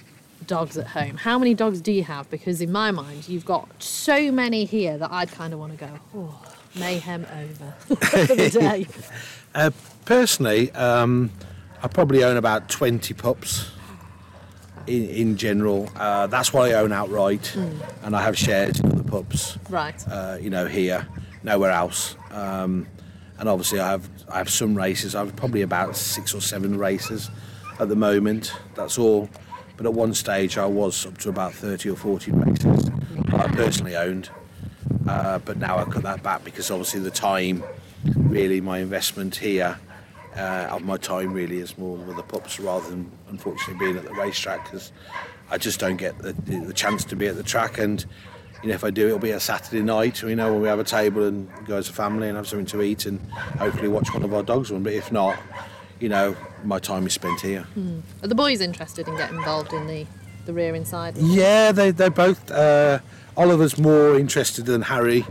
dogs 0.46 0.76
at 0.76 0.88
home. 0.88 1.16
How 1.16 1.38
many 1.38 1.54
dogs 1.54 1.80
do 1.80 1.92
you 1.92 2.04
have? 2.04 2.28
Because 2.28 2.60
in 2.60 2.70
my 2.70 2.90
mind, 2.90 3.26
you've 3.26 3.46
got 3.46 3.82
so 3.82 4.30
many 4.30 4.66
here 4.66 4.98
that 4.98 5.10
I'd 5.10 5.32
kind 5.32 5.54
of 5.54 5.60
want 5.60 5.72
to 5.72 5.78
go, 5.78 5.90
oh, 6.14 6.42
mayhem 6.74 7.26
over 7.34 7.96
for 8.04 8.34
the 8.34 8.50
day. 8.50 8.86
Uh, 9.54 9.70
personally, 10.04 10.70
um, 10.72 11.30
I 11.82 11.88
probably 11.88 12.22
own 12.22 12.36
about 12.36 12.68
20 12.68 13.14
pups 13.14 13.70
in, 14.86 15.08
in 15.08 15.36
general. 15.38 15.90
Uh, 15.96 16.26
that's 16.26 16.52
what 16.52 16.70
I 16.70 16.74
own 16.74 16.92
outright, 16.92 17.56
and 18.02 18.14
I 18.14 18.22
have 18.22 18.36
shares 18.36 18.78
in 18.78 18.92
other 18.92 19.02
pups. 19.02 19.56
Right. 19.70 20.06
Uh, 20.06 20.36
you 20.38 20.50
know, 20.50 20.66
here, 20.66 21.08
nowhere 21.42 21.70
else. 21.70 22.14
Um, 22.30 22.86
and 23.38 23.48
obviously, 23.48 23.80
I 23.80 23.90
have 23.90 24.08
I 24.28 24.38
have 24.38 24.50
some 24.50 24.74
races. 24.74 25.14
I've 25.14 25.34
probably 25.36 25.62
about 25.62 25.96
six 25.96 26.34
or 26.34 26.40
seven 26.40 26.78
races 26.78 27.30
at 27.78 27.88
the 27.88 27.96
moment. 27.96 28.52
That's 28.74 28.98
all. 28.98 29.28
But 29.76 29.86
at 29.86 29.94
one 29.94 30.12
stage, 30.12 30.58
I 30.58 30.66
was 30.66 31.06
up 31.06 31.18
to 31.18 31.28
about 31.28 31.54
30 31.54 31.90
or 31.90 31.96
40 31.96 32.32
races 32.32 32.90
I 33.32 33.46
personally 33.48 33.96
owned. 33.96 34.30
Uh, 35.06 35.38
but 35.38 35.58
now 35.58 35.78
I 35.78 35.84
cut 35.84 36.02
that 36.02 36.22
back 36.22 36.44
because 36.44 36.70
obviously 36.70 37.00
the 37.00 37.10
time, 37.10 37.62
really, 38.16 38.60
my 38.60 38.78
investment 38.80 39.36
here 39.36 39.78
uh, 40.36 40.68
of 40.70 40.82
my 40.82 40.96
time 40.96 41.32
really 41.32 41.58
is 41.58 41.78
more 41.78 41.96
with 41.96 42.16
the 42.16 42.22
pups 42.22 42.58
rather 42.58 42.88
than 42.90 43.10
unfortunately 43.28 43.86
being 43.86 43.96
at 43.96 44.04
the 44.04 44.14
racetrack 44.14 44.64
because 44.64 44.92
I 45.50 45.58
just 45.58 45.80
don't 45.80 45.96
get 45.96 46.18
the, 46.18 46.32
the 46.32 46.72
chance 46.72 47.04
to 47.06 47.16
be 47.16 47.26
at 47.26 47.36
the 47.36 47.42
track 47.42 47.78
and 47.78 48.04
you 48.62 48.68
know 48.68 48.74
if 48.74 48.84
I 48.84 48.90
do 48.90 49.06
it'll 49.06 49.18
be 49.18 49.30
a 49.30 49.40
Saturday 49.40 49.82
night 49.82 50.22
you 50.22 50.34
know 50.34 50.52
when 50.52 50.62
we 50.62 50.68
have 50.68 50.78
a 50.78 50.84
table 50.84 51.24
and 51.24 51.48
go 51.66 51.76
as 51.76 51.88
a 51.88 51.92
family 51.92 52.28
and 52.28 52.36
have 52.36 52.48
something 52.48 52.66
to 52.66 52.82
eat 52.82 53.06
and 53.06 53.20
hopefully 53.58 53.88
watch 53.88 54.12
one 54.12 54.22
of 54.24 54.34
our 54.34 54.42
dogs 54.42 54.70
run. 54.70 54.82
But 54.82 54.94
if 54.94 55.12
not 55.12 55.38
you 56.00 56.08
know 56.08 56.36
my 56.64 56.78
time 56.78 57.06
is 57.06 57.12
spent 57.12 57.40
here. 57.40 57.66
Are 58.22 58.28
the 58.28 58.34
boys 58.34 58.60
interested 58.60 59.06
in 59.08 59.16
getting 59.16 59.36
involved 59.36 59.72
in 59.72 59.86
the, 59.86 60.06
the 60.46 60.52
rear 60.52 60.74
inside? 60.74 61.16
yeah 61.16 61.72
they, 61.72 61.90
they're 61.90 62.10
both 62.10 62.50
uh, 62.50 62.98
Oliver's 63.36 63.78
more 63.78 64.18
interested 64.18 64.66
than 64.66 64.82
Harry 64.82 65.24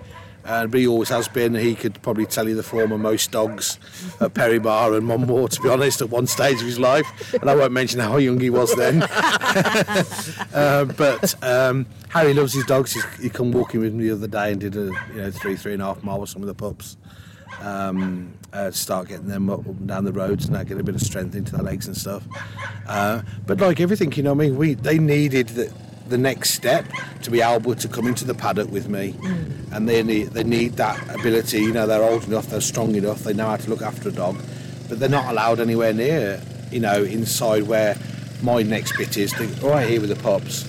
but 0.48 0.74
he 0.74 0.88
always 0.88 1.10
has 1.10 1.28
been. 1.28 1.54
He 1.56 1.76
could 1.76 2.02
probably 2.02 2.26
tell 2.26 2.48
you 2.48 2.56
the 2.56 2.64
form 2.64 2.92
of 2.92 3.00
most 3.02 3.32
dogs 3.32 3.78
at 4.22 4.34
Perry 4.34 4.60
Barr 4.60 4.94
and 4.94 5.06
Monmore, 5.06 5.50
to 5.50 5.62
be 5.62 5.70
honest, 5.70 6.02
at 6.02 6.10
one 6.10 6.26
stage 6.26 6.62
of 6.62 6.66
his 6.66 6.80
life. 6.80 7.34
And 7.34 7.50
I 7.50 7.56
won't 7.56 7.74
mention 7.74 8.00
how 8.00 8.18
young 8.18 8.40
he 8.40 8.50
was 8.50 8.74
then. 8.76 9.04
uh, 10.54 10.86
but 10.98 11.44
um, 11.44 11.86
Harry 12.10 12.34
loves 12.34 12.54
his 12.54 12.66
dogs. 12.66 12.94
He's, 12.94 13.06
he 13.16 13.30
come 13.30 13.52
walking 13.52 13.82
with 13.82 13.94
me 13.94 14.06
the 14.08 14.16
other 14.16 14.28
day 14.28 14.52
and 14.54 14.62
did 14.62 14.76
a 14.76 14.86
you 14.86 15.16
know 15.16 15.32
three, 15.32 15.56
three 15.58 15.74
and 15.74 15.82
a 15.82 15.86
half 15.86 16.02
mile 16.04 16.22
with 16.22 16.30
some 16.30 16.42
of 16.42 16.48
the 16.48 16.56
pups. 16.56 16.98
Um, 17.62 18.34
uh, 18.54 18.72
start 18.72 19.08
getting 19.10 19.28
them 19.28 19.50
up, 19.50 19.66
and 19.66 19.88
down 19.88 20.06
the 20.06 20.14
roads 20.14 20.46
and 20.46 20.56
that 20.56 20.68
get 20.68 20.80
a 20.80 20.84
bit 20.84 20.96
of 20.96 21.02
strength 21.02 21.36
into 21.36 21.54
their 21.54 21.64
legs 21.64 21.88
and 21.88 21.98
stuff. 21.98 22.24
Uh, 22.88 23.22
but 23.46 23.60
like 23.60 23.80
everything, 23.80 24.12
you 24.14 24.24
know, 24.24 24.32
I 24.32 24.36
mean, 24.36 24.58
we 24.58 24.76
they 24.76 24.98
needed 24.98 25.50
the, 25.50 25.74
the 26.10 26.18
next 26.18 26.52
step 26.52 26.86
to 27.24 27.32
be 27.32 27.42
able 27.42 27.76
to 27.76 27.88
come 27.88 28.08
into 28.08 28.26
the 28.26 28.34
paddock 28.34 28.70
with 28.72 28.88
me, 28.90 29.14
mm. 29.14 29.72
and 29.72 29.88
they 29.88 30.04
need 30.04 30.30
they 30.30 30.44
need 30.44 30.74
that 30.74 30.98
ability. 31.14 31.60
You 31.62 31.74
know, 31.74 31.88
they're 31.88 32.04
old 32.04 32.26
enough, 32.26 32.48
they're 32.48 32.62
strong 32.62 32.96
enough, 32.96 33.24
they 33.24 33.34
know 33.34 33.48
how 33.48 33.58
to 33.58 33.70
look 33.70 33.82
after 33.82 34.10
a 34.10 34.12
dog, 34.12 34.38
but 34.90 35.00
they're 35.00 35.10
not 35.10 35.30
allowed 35.32 35.60
anywhere 35.60 35.94
near, 35.94 36.42
you 36.72 36.80
know, 36.80 37.04
inside 37.04 37.64
where 37.64 37.98
my 38.42 38.62
next 38.64 38.98
bit 38.98 39.18
is. 39.18 39.34
They're 39.34 39.48
right 39.70 39.86
oh, 39.86 39.88
here 39.88 40.02
with 40.02 40.10
the 40.10 40.22
pups, 40.22 40.64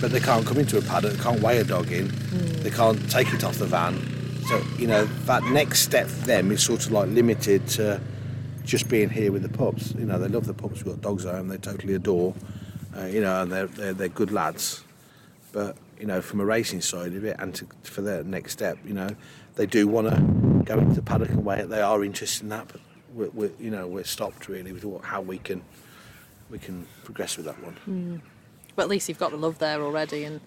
but 0.00 0.10
they 0.10 0.20
can't 0.20 0.46
come 0.46 0.58
into 0.58 0.78
a 0.78 0.82
paddock, 0.82 1.12
they 1.12 1.22
can't 1.22 1.40
weigh 1.40 1.58
a 1.58 1.64
dog 1.64 1.90
in, 1.90 2.08
mm. 2.08 2.62
they 2.62 2.70
can't 2.70 3.10
take 3.10 3.32
it 3.32 3.44
off 3.44 3.56
the 3.58 3.66
van. 3.66 4.00
So 4.48 4.62
you 4.78 4.86
know 4.86 5.04
that 5.26 5.44
next 5.44 5.80
step 5.80 6.08
for 6.08 6.26
them 6.26 6.50
is 6.50 6.62
sort 6.62 6.84
of 6.84 6.92
like 6.92 7.08
limited 7.08 7.66
to 7.68 8.00
just 8.64 8.88
being 8.88 9.10
here 9.10 9.32
with 9.32 9.42
the 9.42 9.48
pups. 9.48 9.94
You 9.94 10.06
know, 10.06 10.18
they 10.18 10.28
love 10.28 10.46
the 10.46 10.54
pups. 10.54 10.84
We've 10.84 10.94
got 10.94 11.00
dogs 11.00 11.26
at 11.26 11.34
home 11.34 11.48
they 11.48 11.58
totally 11.58 11.94
adore. 11.94 12.34
Uh, 12.96 13.06
you 13.06 13.20
know, 13.20 13.42
and 13.42 13.50
they're, 13.50 13.66
they're 13.66 13.94
they're 13.94 14.08
good 14.08 14.30
lads. 14.30 14.84
But 15.52 15.76
you 15.98 16.06
know, 16.06 16.20
from 16.20 16.40
a 16.40 16.44
racing 16.44 16.80
side 16.80 17.14
of 17.14 17.24
it, 17.24 17.36
and 17.38 17.54
to, 17.54 17.66
for 17.82 18.02
their 18.02 18.22
next 18.24 18.52
step, 18.52 18.78
you 18.84 18.94
know, 18.94 19.08
they 19.56 19.66
do 19.66 19.86
want 19.86 20.08
to 20.08 20.62
go 20.64 20.78
into 20.78 20.94
the 20.94 21.02
paddock 21.02 21.30
and 21.30 21.44
wait. 21.44 21.68
They 21.68 21.80
are 21.80 22.04
interested 22.04 22.44
in 22.44 22.48
that, 22.50 22.68
but 22.68 22.80
we're, 23.14 23.30
we're 23.30 23.50
you 23.58 23.70
know 23.70 23.86
we're 23.86 24.04
stopped 24.04 24.48
really 24.48 24.72
with 24.72 24.84
what, 24.84 25.04
how 25.04 25.20
we 25.20 25.38
can 25.38 25.62
we 26.50 26.58
can 26.58 26.86
progress 27.04 27.36
with 27.36 27.46
that 27.46 27.62
one. 27.62 28.22
But 28.76 28.84
at 28.84 28.88
least 28.88 29.08
you've 29.08 29.18
got 29.18 29.30
the 29.30 29.36
love 29.36 29.58
there 29.58 29.82
already, 29.82 30.24
and 30.24 30.40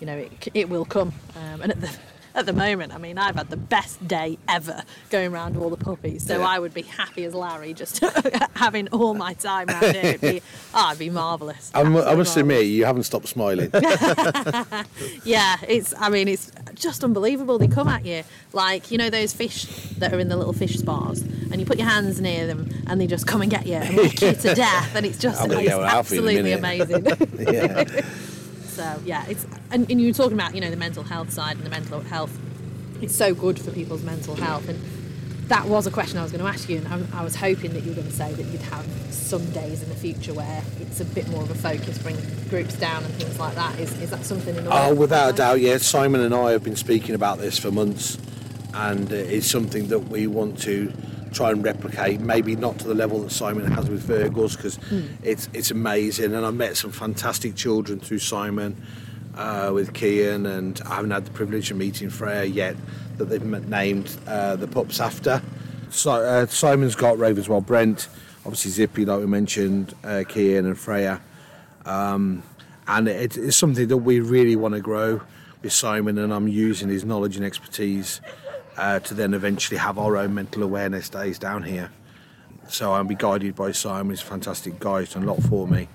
you 0.00 0.06
know, 0.06 0.16
it, 0.16 0.48
it 0.54 0.68
will 0.68 0.84
come. 0.84 1.12
Um, 1.36 1.62
and 1.62 1.72
at 1.72 1.80
the 1.80 1.90
at 2.34 2.46
the 2.46 2.52
moment, 2.52 2.92
I 2.94 2.98
mean, 2.98 3.18
I've 3.18 3.36
had 3.36 3.50
the 3.50 3.56
best 3.56 4.06
day 4.06 4.38
ever 4.48 4.82
going 5.10 5.32
around 5.32 5.56
all 5.56 5.70
the 5.70 5.76
puppies. 5.76 6.26
So 6.26 6.38
Yeah. 6.38 6.46
I 6.46 6.58
would 6.58 6.72
be 6.74 6.82
happy 6.82 7.24
as 7.24 7.34
Larry 7.34 7.74
just 7.74 8.00
having 8.54 8.88
all 8.88 9.14
my 9.14 9.34
time 9.34 9.68
around 9.68 9.94
here. 9.94 10.04
It'd 10.04 10.20
be, 10.20 10.42
oh, 10.74 10.88
it'd 10.90 10.98
be 10.98 11.10
marvellous. 11.10 11.70
I 11.74 11.82
must 11.84 12.36
admit, 12.36 12.66
you 12.66 12.84
haven't 12.84 13.04
stopped 13.04 13.28
smiling. 13.28 13.70
Yeah, 15.24 15.56
it's. 15.68 15.94
I 15.98 16.08
mean, 16.08 16.28
it's 16.28 16.50
just 16.74 17.04
unbelievable. 17.04 17.58
They 17.58 17.68
come 17.68 17.88
at 17.88 18.04
you 18.04 18.24
like 18.52 18.90
you 18.90 18.98
know 18.98 19.10
those 19.10 19.32
fish 19.32 19.64
that 19.98 20.12
are 20.12 20.18
in 20.18 20.28
the 20.28 20.36
little 20.36 20.52
fish 20.52 20.76
spas, 20.76 21.20
and 21.22 21.60
you 21.60 21.66
put 21.66 21.78
your 21.78 21.88
hands 21.88 22.20
near 22.20 22.46
them, 22.46 22.68
and 22.86 23.00
they 23.00 23.06
just 23.06 23.26
come 23.26 23.42
and 23.42 23.50
get 23.50 23.66
you 23.66 23.74
and 23.74 23.94
lick 23.96 24.20
you 24.20 24.32
to 24.32 24.54
death, 24.54 24.94
and 24.94 25.06
it's 25.06 25.18
just 25.18 25.44
it's 25.44 25.54
go 25.68 25.82
out 25.82 26.06
for 26.06 26.14
you 26.14 26.26
in 26.26 26.46
a 26.46 26.52
absolutely 26.52 26.52
amazing. 26.52 27.04
yeah. 27.54 28.02
So 28.72 29.00
yeah, 29.04 29.26
it's 29.28 29.46
and, 29.70 29.90
and 29.90 30.00
you 30.00 30.08
were 30.08 30.12
talking 30.14 30.34
about 30.34 30.54
you 30.54 30.60
know 30.60 30.70
the 30.70 30.76
mental 30.76 31.02
health 31.02 31.30
side 31.30 31.56
and 31.56 31.64
the 31.64 31.70
mental 31.70 32.00
health. 32.00 32.36
It's 33.00 33.14
so 33.14 33.34
good 33.34 33.58
for 33.58 33.70
people's 33.72 34.02
mental 34.02 34.34
health, 34.36 34.68
and 34.68 34.80
that 35.48 35.66
was 35.66 35.86
a 35.86 35.90
question 35.90 36.18
I 36.18 36.22
was 36.22 36.32
going 36.32 36.42
to 36.44 36.48
ask 36.48 36.68
you, 36.68 36.78
and 36.78 36.88
I, 36.88 37.20
I 37.20 37.24
was 37.24 37.36
hoping 37.36 37.72
that 37.74 37.82
you 37.82 37.90
were 37.90 37.96
going 37.96 38.06
to 38.06 38.12
say 38.12 38.32
that 38.32 38.46
you'd 38.46 38.62
have 38.62 38.86
some 39.10 39.44
days 39.50 39.82
in 39.82 39.88
the 39.88 39.94
future 39.94 40.32
where 40.32 40.62
it's 40.80 41.00
a 41.00 41.04
bit 41.04 41.28
more 41.28 41.42
of 41.42 41.50
a 41.50 41.54
focus, 41.54 41.98
bring 41.98 42.16
groups 42.48 42.74
down 42.74 43.04
and 43.04 43.12
things 43.14 43.38
like 43.38 43.54
that. 43.54 43.78
Is 43.78 43.92
is 44.00 44.10
that 44.10 44.24
something 44.24 44.56
in 44.56 44.64
the 44.64 44.70
Oh, 44.72 44.94
without 44.94 45.34
a 45.34 45.36
doubt, 45.36 45.60
yeah. 45.60 45.78
Simon 45.78 46.20
and 46.20 46.34
I 46.34 46.52
have 46.52 46.62
been 46.62 46.76
speaking 46.76 47.14
about 47.14 47.38
this 47.38 47.58
for 47.58 47.70
months, 47.70 48.18
and 48.74 49.12
uh, 49.12 49.16
it's 49.16 49.46
something 49.46 49.88
that 49.88 50.00
we 50.08 50.26
want 50.26 50.58
to 50.60 50.92
try 51.32 51.50
and 51.50 51.64
replicate. 51.64 52.20
Maybe 52.20 52.56
not 52.56 52.78
to 52.80 52.88
the 52.88 52.94
level 52.94 53.20
that 53.22 53.30
Simon 53.30 53.70
has 53.72 53.88
with 53.88 54.02
Virgils, 54.02 54.56
because 54.56 54.78
it's 55.22 55.48
it's 55.52 55.70
amazing. 55.70 56.34
And 56.34 56.44
I 56.44 56.50
met 56.50 56.76
some 56.76 56.92
fantastic 56.92 57.54
children 57.54 58.00
through 58.00 58.20
Simon, 58.20 58.80
uh, 59.36 59.70
with 59.74 59.92
Kian, 59.92 60.46
and 60.46 60.80
I 60.86 60.96
haven't 60.96 61.10
had 61.10 61.24
the 61.24 61.32
privilege 61.32 61.70
of 61.70 61.76
meeting 61.76 62.10
Freya 62.10 62.44
yet. 62.44 62.76
That 63.16 63.26
they've 63.26 63.44
named 63.44 64.16
uh, 64.26 64.56
the 64.56 64.66
pups 64.66 64.98
after. 65.00 65.42
So, 65.90 66.12
uh, 66.12 66.46
Simon's 66.46 66.94
got 66.94 67.18
Ravenswell 67.18 67.64
Brent, 67.66 68.08
obviously 68.46 68.70
Zippy, 68.70 69.04
like 69.04 69.20
we 69.20 69.26
mentioned, 69.26 69.94
uh, 70.02 70.24
Kian 70.26 70.60
and 70.60 70.78
Freya 70.78 71.20
and 72.86 73.08
it, 73.08 73.36
it's 73.36 73.56
something 73.56 73.88
that 73.88 73.98
we 73.98 74.20
really 74.20 74.56
want 74.56 74.74
to 74.74 74.80
grow 74.80 75.20
with 75.62 75.72
Simon, 75.72 76.18
and 76.18 76.32
I'm 76.32 76.48
using 76.48 76.88
his 76.88 77.04
knowledge 77.04 77.36
and 77.36 77.44
expertise 77.44 78.20
uh, 78.82 78.98
to 78.98 79.14
then 79.14 79.32
eventually 79.32 79.78
have 79.78 79.96
our 79.96 80.16
own 80.16 80.34
mental 80.34 80.60
awareness 80.64 81.08
days 81.08 81.38
down 81.38 81.62
here. 81.62 81.92
So 82.68 82.92
I'll 82.92 83.04
be 83.04 83.14
guided 83.14 83.54
by 83.54 83.70
Simon. 83.70 84.10
He's 84.10 84.22
a 84.22 84.26
fantastic 84.26 84.80
guy. 84.80 85.00
He's 85.00 85.14
done 85.14 85.22
a 85.22 85.26
lot 85.26 85.40
for 85.44 85.68
me 85.68 85.88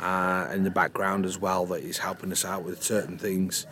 uh, 0.00 0.48
in 0.52 0.64
the 0.64 0.70
background 0.70 1.24
as 1.24 1.38
well. 1.38 1.66
That 1.66 1.84
he's 1.84 1.98
helping 1.98 2.32
us 2.32 2.44
out 2.44 2.64
with 2.64 2.82
certain 2.82 3.16
things. 3.16 3.64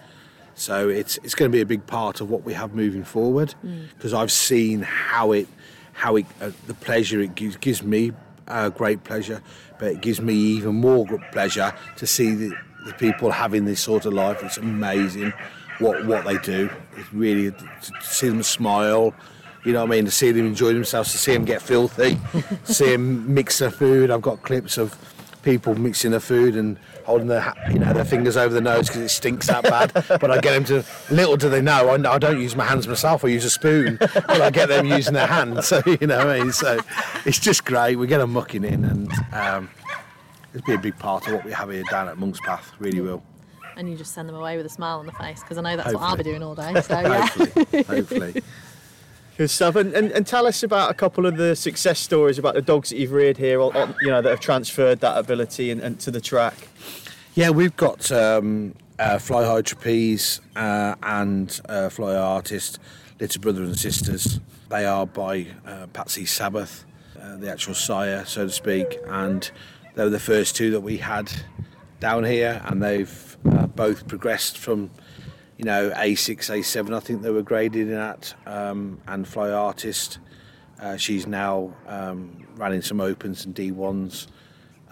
So 0.55 0.89
it's 0.89 1.19
it's 1.25 1.35
going 1.35 1.51
to 1.51 1.53
be 1.53 1.63
a 1.63 1.67
big 1.67 1.85
part 1.89 2.21
of 2.21 2.31
what 2.31 2.45
we 2.45 2.53
have 2.53 2.75
moving 2.75 3.03
forward 3.03 3.57
because 3.97 4.15
I've 4.15 4.31
seen 4.31 4.83
how 4.83 5.33
it 5.33 5.49
how 5.93 6.15
it 6.15 6.27
uh, 6.41 6.53
the 6.69 6.75
pleasure 6.75 7.21
it 7.21 7.35
gives 7.35 7.57
gives 7.57 7.83
me 7.83 8.13
uh, 8.47 8.69
great 8.69 9.03
pleasure, 9.03 9.43
but 9.81 9.89
it 9.95 10.01
gives 10.01 10.21
me 10.21 10.35
even 10.35 10.77
more 10.77 11.05
pleasure 11.33 11.75
to 11.97 12.07
see 12.07 12.35
the, 12.35 12.53
the 12.87 12.93
people 12.93 13.33
having 13.33 13.65
this 13.65 13.81
sort 13.81 14.07
of 14.07 14.13
life. 14.13 14.45
It's 14.45 14.59
amazing 14.59 15.33
what 15.79 16.05
what 16.07 16.25
they 16.25 16.39
do. 16.39 16.71
It's 16.97 17.13
really 17.13 17.51
to 17.51 17.93
see 18.01 18.29
them 18.29 18.43
smile. 18.43 19.15
You 19.65 19.73
know 19.73 19.81
what 19.81 19.93
I 19.93 19.97
mean? 19.97 20.05
To 20.05 20.11
see 20.11 20.31
them 20.31 20.47
enjoy 20.47 20.75
themselves, 20.75 21.13
to 21.13 21.19
see 21.19 21.33
them 21.33 21.45
get 21.45 21.63
filthy, 21.63 22.19
see 22.65 22.93
them 22.93 23.33
mix 23.33 23.59
their 23.59 23.71
food. 23.71 24.11
I've 24.11 24.23
got 24.23 24.43
clips 24.43 24.77
of 24.77 24.97
people 25.43 25.75
mixing 25.75 26.11
their 26.11 26.21
food 26.21 26.57
and 26.57 26.79
holding 27.05 27.29
their 27.29 27.55
you 27.71 27.79
know 27.79 27.93
their 27.93 28.05
fingers 28.05 28.37
over 28.37 28.53
their 28.53 28.63
nose 28.63 28.89
because 28.89 29.03
it 29.03 29.09
stinks 29.11 29.47
that 29.47 29.63
bad. 29.63 29.93
but 30.21 30.31
I 30.31 30.41
get 30.41 30.53
them 30.53 30.65
to 30.65 31.15
little 31.15 31.37
do 31.37 31.49
they 31.49 31.61
know 31.61 31.91
I, 31.91 31.95
I 31.95 32.19
don't 32.19 32.41
use 32.41 32.57
my 32.57 32.65
hands 32.65 32.89
myself. 32.89 33.25
I 33.25 33.29
use 33.29 33.45
a 33.45 33.51
spoon, 33.51 33.99
but 34.01 34.41
I 34.41 34.51
get 34.51 34.69
them 34.69 34.87
using 34.87 35.15
their 35.15 35.27
hands. 35.27 35.45
So 35.75 35.83
you 35.87 36.07
know 36.07 36.19
what 36.19 36.29
I 36.29 36.41
mean. 36.41 36.53
So 36.53 36.79
it's 37.25 37.39
just 37.39 37.65
great. 37.65 37.97
We 37.97 38.07
get 38.07 38.19
them 38.19 38.33
mucking 38.33 38.65
in, 38.65 38.85
and 38.85 39.11
um, 39.33 39.71
it'll 40.53 40.67
be 40.67 40.75
a 40.75 40.79
big 40.79 40.99
part 40.99 41.27
of 41.27 41.33
what 41.33 41.45
we 41.45 41.53
have 41.53 41.71
here 41.71 41.83
down 41.91 42.09
at 42.09 42.17
Monkspath. 42.17 42.65
Really 42.79 43.01
will. 43.01 43.23
And 43.77 43.89
you 43.89 43.97
just 43.97 44.13
send 44.15 44.29
them 44.29 44.37
away 44.37 44.57
with 44.57 44.67
a 44.67 44.71
smile 44.71 44.99
on 44.99 45.07
the 45.07 45.13
face 45.13 45.41
because 45.41 45.59
I 45.59 45.63
know 45.63 45.77
that's 45.77 45.93
what 45.93 46.03
I'll 46.03 46.17
be 46.17 46.23
doing 46.23 46.43
all 46.43 46.55
day. 46.55 46.73
So 46.83 47.01
yeah. 47.01 47.27
Hopefully, 47.27 47.83
hopefully. 47.83 48.43
Good 49.37 49.51
stuff. 49.51 49.75
And, 49.75 49.93
and, 49.95 50.13
and 50.13 50.25
tell 50.27 50.47
us 50.47 50.63
about 50.63 50.91
a 50.91 50.95
couple 50.95 51.27
of 51.27 51.37
the 51.37 51.57
success 51.57 51.99
stories 51.99 52.39
about 52.39 52.55
the 52.55 52.63
dogs 52.63 52.91
that 52.91 52.99
you've 52.99 53.11
reared 53.11 53.37
here, 53.37 53.61
on, 53.61 53.75
on- 53.77 53.97
you 54.01 54.09
know, 54.09 54.23
that 54.23 54.31
have 54.31 54.41
transferred 54.41 55.01
that 55.01 55.19
ability 55.19 55.71
and, 55.73 55.81
and 55.81 55.99
to 56.01 56.11
the 56.13 56.21
track. 56.21 56.55
Yeah, 57.35 57.51
we've 57.51 57.75
got 57.77 58.13
um, 58.13 58.75
uh, 58.99 59.19
Fly 59.19 59.45
High 59.45 59.63
Trapeze 59.63 60.41
uh, 60.55 60.95
and 61.03 61.61
uh, 61.69 61.89
Fly 61.89 62.13
High 62.13 62.19
Artist, 62.21 62.79
Little 63.19 63.43
Brother 63.43 63.65
and 63.65 63.77
Sisters. 63.77 64.39
They 64.69 64.87
are 64.87 65.05
by 65.05 65.49
uh, 65.67 65.89
Patsy 65.89 66.27
Sabbath, 66.27 66.85
uh, 67.21 67.37
the 67.37 67.51
actual 67.51 67.75
sire, 67.75 68.25
so 68.25 68.47
to 68.47 68.53
speak, 68.53 68.99
and 69.09 69.51
they 69.97 70.05
were 70.05 70.11
the 70.11 70.21
first 70.21 70.55
two 70.55 70.71
that 70.71 70.81
we 70.83 70.99
had 70.99 71.33
down 71.99 72.23
here, 72.23 72.63
and 72.67 72.81
they've 72.81 73.34
uh, 73.51 73.67
both 73.67 74.09
progressed 74.09 74.59
from, 74.59 74.91
you 75.59 75.65
know, 75.65 75.91
A6, 75.91 76.51
A7, 76.51 76.95
I 76.95 77.01
think 77.01 77.23
they 77.23 77.31
were 77.31 77.43
graded 77.43 77.89
in 77.89 77.95
at, 77.95 78.35
um, 78.47 79.01
and 79.07 79.27
Fly 79.27 79.51
Artist. 79.51 80.19
Uh, 80.81 80.97
she's 80.97 81.27
now 81.27 81.75
um, 81.87 82.47
running 82.57 82.83
some 82.83 83.01
opens 83.01 83.45
and 83.45 83.55
D1s. 83.55 84.27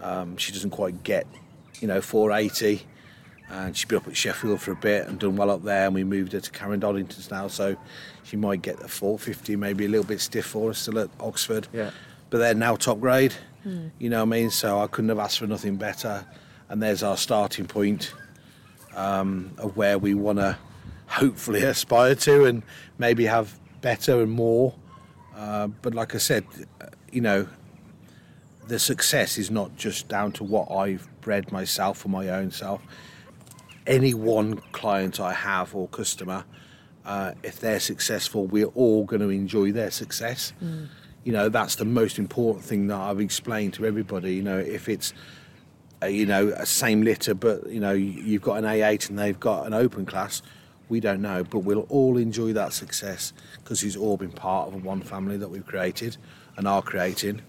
Um, 0.00 0.36
she 0.36 0.52
doesn't 0.52 0.70
quite 0.70 1.02
get, 1.02 1.26
you 1.80 1.88
know, 1.88 2.00
480. 2.00 2.86
And 3.50 3.76
she's 3.76 3.84
been 3.84 3.98
up 3.98 4.08
at 4.08 4.16
Sheffield 4.16 4.62
for 4.62 4.72
a 4.72 4.76
bit 4.76 5.06
and 5.06 5.18
done 5.18 5.36
well 5.36 5.50
up 5.50 5.62
there. 5.62 5.86
And 5.86 5.94
we 5.94 6.04
moved 6.04 6.32
her 6.32 6.40
to 6.40 6.50
Karen 6.50 6.80
Doddington's 6.80 7.30
now, 7.30 7.48
so 7.48 7.76
she 8.22 8.36
might 8.36 8.62
get 8.62 8.78
the 8.78 8.88
450, 8.88 9.56
maybe 9.56 9.84
a 9.84 9.88
little 9.88 10.06
bit 10.06 10.20
stiff 10.20 10.46
for 10.46 10.70
us 10.70 10.78
still 10.78 10.98
at 10.98 11.10
Oxford. 11.20 11.68
Yeah. 11.72 11.90
But 12.30 12.38
they're 12.38 12.54
now 12.54 12.76
top 12.76 12.98
grade. 12.98 13.34
You 13.98 14.10
know 14.10 14.24
what 14.24 14.34
I 14.34 14.40
mean? 14.40 14.50
So 14.50 14.80
I 14.80 14.86
couldn't 14.86 15.10
have 15.10 15.18
asked 15.18 15.38
for 15.38 15.46
nothing 15.46 15.76
better. 15.76 16.24
And 16.68 16.82
there's 16.82 17.02
our 17.02 17.16
starting 17.16 17.66
point 17.66 18.14
um, 18.94 19.52
of 19.58 19.76
where 19.76 19.98
we 19.98 20.14
want 20.14 20.38
to 20.38 20.58
hopefully 21.06 21.62
aspire 21.62 22.14
to 22.14 22.44
and 22.44 22.62
maybe 22.98 23.26
have 23.26 23.58
better 23.80 24.22
and 24.22 24.32
more. 24.32 24.74
Uh, 25.36 25.66
but 25.66 25.94
like 25.94 26.14
I 26.14 26.18
said, 26.18 26.44
you 27.10 27.20
know, 27.20 27.46
the 28.68 28.78
success 28.78 29.38
is 29.38 29.50
not 29.50 29.76
just 29.76 30.08
down 30.08 30.32
to 30.32 30.44
what 30.44 30.70
I've 30.70 31.08
bred 31.20 31.50
myself 31.52 31.98
for 31.98 32.08
my 32.08 32.28
own 32.28 32.50
self. 32.50 32.82
Any 33.86 34.14
one 34.14 34.58
client 34.72 35.18
I 35.18 35.32
have 35.32 35.74
or 35.74 35.88
customer, 35.88 36.44
uh, 37.04 37.32
if 37.42 37.60
they're 37.60 37.80
successful, 37.80 38.46
we're 38.46 38.66
all 38.66 39.04
going 39.04 39.20
to 39.20 39.30
enjoy 39.30 39.72
their 39.72 39.90
success. 39.90 40.52
You 41.24 41.32
know, 41.32 41.48
that's 41.48 41.76
the 41.76 41.84
most 41.84 42.18
important 42.18 42.64
thing 42.64 42.86
that 42.88 42.98
I've 42.98 43.20
explained 43.20 43.74
to 43.74 43.86
everybody. 43.86 44.34
You 44.34 44.42
know, 44.42 44.58
if 44.58 44.88
it's 44.88 45.12
you 46.06 46.26
know, 46.26 46.48
a 46.56 46.66
same 46.66 47.02
litter, 47.02 47.34
but 47.34 47.66
you 47.68 47.80
know, 47.80 47.92
you- 47.92 48.22
you've 48.22 48.42
got 48.42 48.54
an 48.58 48.64
A8 48.64 49.08
and 49.10 49.18
they've 49.18 49.38
got 49.38 49.66
an 49.66 49.74
open 49.74 50.04
class. 50.06 50.42
We 50.88 51.00
don't 51.00 51.22
know, 51.22 51.44
but 51.44 51.60
we'll 51.60 51.86
all 51.88 52.16
enjoy 52.16 52.52
that 52.54 52.72
success 52.72 53.32
because 53.62 53.82
it's 53.82 53.96
all 53.96 54.16
been 54.16 54.32
part 54.32 54.68
of 54.74 54.84
one 54.84 55.00
family 55.00 55.36
that 55.38 55.48
we've 55.50 55.66
created 55.66 56.16
and 56.56 56.68
are 56.68 56.82
creating. 56.82 57.40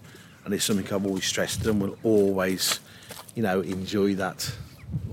And 0.44 0.54
it's 0.54 0.64
something 0.64 0.86
I've 0.92 1.06
always 1.06 1.24
stressed 1.26 1.58
to 1.60 1.64
them. 1.64 1.80
We'll 1.80 1.96
always, 2.02 2.80
you 3.34 3.42
know, 3.42 3.60
enjoy 3.60 4.14
that 4.14 4.50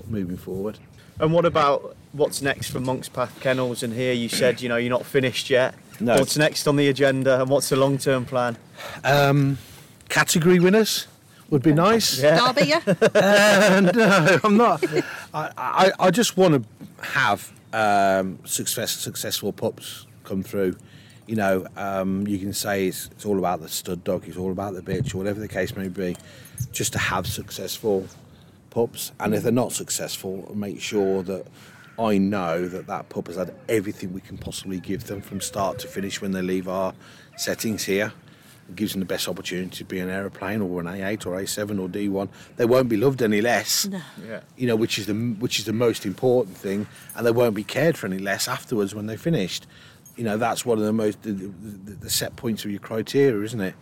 moving 0.07 0.37
forward. 0.37 0.77
And 1.19 1.33
what 1.33 1.45
about 1.45 1.95
what's 2.13 2.41
next 2.41 2.69
for 2.69 2.79
Monkspath 2.79 3.39
Kennels? 3.41 3.83
And 3.83 3.93
here 3.93 4.13
you 4.13 4.27
said, 4.29 4.61
you 4.61 4.69
know, 4.69 4.77
you're 4.77 4.89
not 4.89 5.05
finished 5.05 5.49
yet. 5.49 5.75
No. 5.99 6.15
What's 6.17 6.35
next 6.37 6.67
on 6.67 6.77
the 6.77 6.87
agenda 6.87 7.39
and 7.41 7.49
what's 7.49 7.69
the 7.69 7.75
long 7.75 7.97
term 7.97 8.25
plan? 8.25 8.57
Um, 9.03 9.57
category 10.09 10.59
winners 10.59 11.07
would 11.51 11.61
be 11.61 11.73
nice. 11.73 12.19
Yeah. 12.21 12.53
Derby, 12.53 12.69
yeah. 12.69 12.81
Uh, 12.87 13.91
no, 13.93 14.39
I'm 14.43 14.57
not. 14.57 14.83
I, 15.33 15.51
I, 15.57 15.91
I 15.99 16.11
just 16.11 16.37
want 16.37 16.63
to 16.63 17.03
have 17.03 17.51
um, 17.73 18.39
success, 18.45 18.91
successful 18.91 19.51
pups 19.51 20.07
come 20.23 20.41
through. 20.43 20.75
You 21.27 21.35
know, 21.35 21.67
um, 21.77 22.25
you 22.27 22.39
can 22.39 22.53
say 22.53 22.87
it's, 22.87 23.07
it's 23.11 23.25
all 23.25 23.37
about 23.37 23.61
the 23.61 23.69
stud 23.69 24.03
dog, 24.03 24.27
it's 24.27 24.37
all 24.37 24.51
about 24.51 24.73
the 24.73 24.81
bitch, 24.81 25.13
or 25.13 25.17
whatever 25.19 25.39
the 25.39 25.47
case 25.47 25.75
may 25.75 25.87
be. 25.87 26.15
Just 26.71 26.93
to 26.93 26.99
have 26.99 27.27
successful 27.27 28.07
pups, 28.69 29.11
and 29.19 29.33
if 29.33 29.43
they're 29.43 29.51
not 29.51 29.71
successful, 29.71 30.51
make 30.55 30.79
sure 30.79 31.23
that 31.23 31.45
I 31.99 32.17
know 32.17 32.67
that 32.67 32.87
that 32.87 33.09
pup 33.09 33.27
has 33.27 33.35
had 33.35 33.53
everything 33.67 34.13
we 34.13 34.21
can 34.21 34.37
possibly 34.37 34.79
give 34.79 35.05
them 35.05 35.21
from 35.21 35.41
start 35.41 35.79
to 35.79 35.87
finish 35.87 36.21
when 36.21 36.31
they 36.31 36.41
leave 36.41 36.67
our 36.67 36.93
settings 37.37 37.83
here. 37.83 38.13
It 38.69 38.75
gives 38.75 38.93
them 38.93 38.99
the 38.99 39.05
best 39.05 39.27
opportunity 39.27 39.69
to 39.77 39.83
be 39.85 39.99
an 39.99 40.09
aeroplane 40.09 40.61
or 40.61 40.79
an 40.79 40.87
A8 40.87 41.25
or 41.25 41.37
A7 41.37 41.79
or 41.79 41.89
D1. 41.89 42.29
They 42.57 42.65
won't 42.65 42.89
be 42.89 42.97
loved 42.97 43.21
any 43.21 43.41
less. 43.41 43.87
No. 43.87 44.01
Yeah. 44.25 44.41
You 44.57 44.67
know, 44.67 44.75
which 44.75 44.97
is 44.97 45.07
the 45.07 45.13
which 45.13 45.59
is 45.59 45.65
the 45.65 45.73
most 45.73 46.05
important 46.05 46.57
thing, 46.57 46.87
and 47.15 47.25
they 47.25 47.31
won't 47.31 47.55
be 47.55 47.63
cared 47.63 47.97
for 47.97 48.07
any 48.07 48.19
less 48.19 48.47
afterwards 48.47 48.95
when 48.95 49.07
they're 49.07 49.17
finished. 49.17 49.67
You 50.15 50.23
know, 50.23 50.37
that's 50.37 50.65
one 50.65 50.77
of 50.77 50.83
the 50.83 50.93
most 50.93 51.21
the, 51.23 51.31
the, 51.31 51.95
the 51.95 52.09
set 52.09 52.35
points 52.35 52.63
of 52.65 52.71
your 52.71 52.79
criteria, 52.79 53.43
isn't 53.43 53.61
it? 53.61 53.75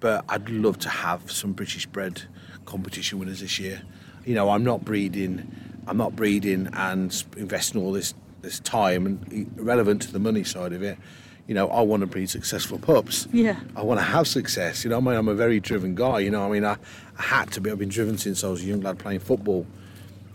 But 0.00 0.24
I'd 0.28 0.48
love 0.50 0.78
to 0.80 0.88
have 0.88 1.30
some 1.30 1.52
British 1.52 1.86
bred 1.86 2.22
competition 2.64 3.18
winners 3.18 3.40
this 3.40 3.58
year. 3.58 3.82
You 4.24 4.34
know, 4.34 4.50
I'm 4.50 4.64
not 4.64 4.84
breeding 4.84 5.50
I'm 5.86 5.96
not 5.96 6.16
breeding 6.16 6.68
and 6.72 7.24
investing 7.36 7.80
all 7.80 7.92
this 7.92 8.14
this 8.42 8.60
time 8.60 9.06
and 9.06 9.48
irrelevant 9.58 10.02
to 10.02 10.12
the 10.12 10.18
money 10.18 10.44
side 10.44 10.72
of 10.72 10.82
it. 10.82 10.98
You 11.46 11.54
know, 11.54 11.68
I 11.68 11.82
want 11.82 12.00
to 12.00 12.06
breed 12.06 12.30
successful 12.30 12.78
pups. 12.78 13.28
Yeah. 13.32 13.60
I 13.76 13.82
want 13.82 14.00
to 14.00 14.04
have 14.04 14.26
success. 14.26 14.82
You 14.82 14.90
know, 14.90 14.96
I 14.96 15.00
mean, 15.00 15.14
I'm 15.14 15.28
a 15.28 15.34
very 15.34 15.60
driven 15.60 15.94
guy. 15.94 16.20
You 16.20 16.30
know, 16.30 16.44
I 16.46 16.48
mean, 16.50 16.64
I, 16.64 16.76
I 17.18 17.22
had 17.22 17.52
to 17.52 17.60
be. 17.60 17.70
I've 17.70 17.78
been 17.78 17.90
driven 17.90 18.16
since 18.16 18.42
I 18.42 18.48
was 18.48 18.62
a 18.62 18.66
young 18.66 18.80
lad 18.80 18.98
playing 18.98 19.20
football. 19.20 19.66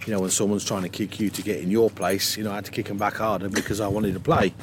You 0.05 0.13
know, 0.13 0.21
when 0.21 0.29
someone's 0.29 0.63
trying 0.63 0.83
to 0.83 0.89
kick 0.89 1.19
you 1.19 1.29
to 1.31 1.41
get 1.41 1.59
in 1.59 1.69
your 1.71 1.89
place, 1.89 2.37
you 2.37 2.43
know, 2.43 2.51
I 2.51 2.55
had 2.55 2.65
to 2.65 2.71
kick 2.71 2.85
them 2.85 2.97
back 2.97 3.15
harder 3.15 3.49
because 3.49 3.81
I 3.81 3.87
wanted 3.87 4.13
to 4.13 4.19
play. 4.19 4.53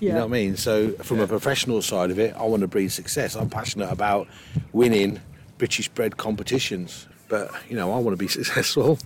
You 0.00 0.08
know 0.08 0.20
what 0.20 0.24
I 0.24 0.28
mean? 0.28 0.56
So, 0.56 0.90
from 0.94 1.20
a 1.20 1.26
professional 1.28 1.80
side 1.82 2.10
of 2.10 2.18
it, 2.18 2.34
I 2.34 2.42
want 2.44 2.62
to 2.62 2.66
breed 2.66 2.88
success. 2.90 3.36
I'm 3.36 3.50
passionate 3.50 3.90
about 3.90 4.26
winning 4.72 5.20
British 5.58 5.88
bred 5.90 6.16
competitions, 6.16 7.06
but 7.28 7.52
you 7.68 7.76
know, 7.76 7.92
I 7.92 7.98
want 7.98 8.18
to 8.18 8.22
be 8.22 8.28
successful. 8.40 8.98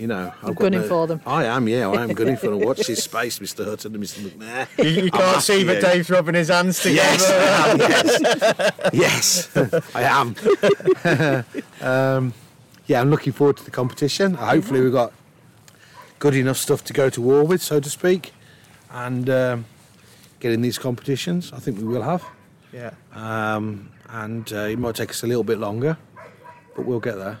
You 0.00 0.06
know, 0.06 0.32
I've 0.38 0.54
got 0.54 0.56
gunning 0.56 0.82
for 0.84 1.06
them. 1.06 1.20
I 1.26 1.44
am, 1.44 1.68
yeah, 1.68 1.86
I 1.86 2.02
am 2.02 2.14
gunning 2.14 2.38
for 2.38 2.46
them. 2.46 2.60
Watch 2.60 2.86
this 2.86 3.04
space, 3.04 3.38
Mr. 3.38 3.66
Hutton 3.66 3.94
and 3.94 4.02
Mr. 4.02 4.20
McNair. 4.30 4.66
You, 4.82 5.02
you 5.02 5.10
I'm 5.12 5.20
can't 5.20 5.42
see, 5.42 5.62
but 5.62 5.76
you. 5.76 5.82
Dave's 5.82 6.08
rubbing 6.08 6.34
his 6.36 6.48
hands 6.48 6.80
together. 6.82 7.06
Yes, 7.22 7.30
I 7.34 7.70
am, 7.70 7.78
yes, 8.94 9.50
yes, 9.54 9.94
I 9.94 10.02
am. 10.04 10.34
um, 11.82 12.32
yeah, 12.86 13.00
I'm 13.02 13.10
looking 13.10 13.34
forward 13.34 13.58
to 13.58 13.64
the 13.64 13.70
competition. 13.70 14.32
Hopefully, 14.34 14.80
we've 14.80 14.90
got 14.90 15.12
good 16.18 16.34
enough 16.34 16.56
stuff 16.56 16.82
to 16.84 16.94
go 16.94 17.10
to 17.10 17.20
war 17.20 17.44
with, 17.44 17.60
so 17.60 17.78
to 17.78 17.90
speak, 17.90 18.32
and 18.90 19.28
um, 19.28 19.66
get 20.40 20.50
in 20.52 20.62
these 20.62 20.78
competitions. 20.78 21.52
I 21.52 21.58
think 21.58 21.76
we 21.76 21.84
will 21.84 22.02
have, 22.02 22.24
Yeah. 22.72 22.92
um, 23.12 23.90
and 24.08 24.50
uh, 24.50 24.60
it 24.60 24.78
might 24.78 24.94
take 24.94 25.10
us 25.10 25.22
a 25.24 25.26
little 25.26 25.44
bit 25.44 25.58
longer, 25.58 25.98
but 26.74 26.86
we'll 26.86 27.00
get 27.00 27.16
there. 27.16 27.38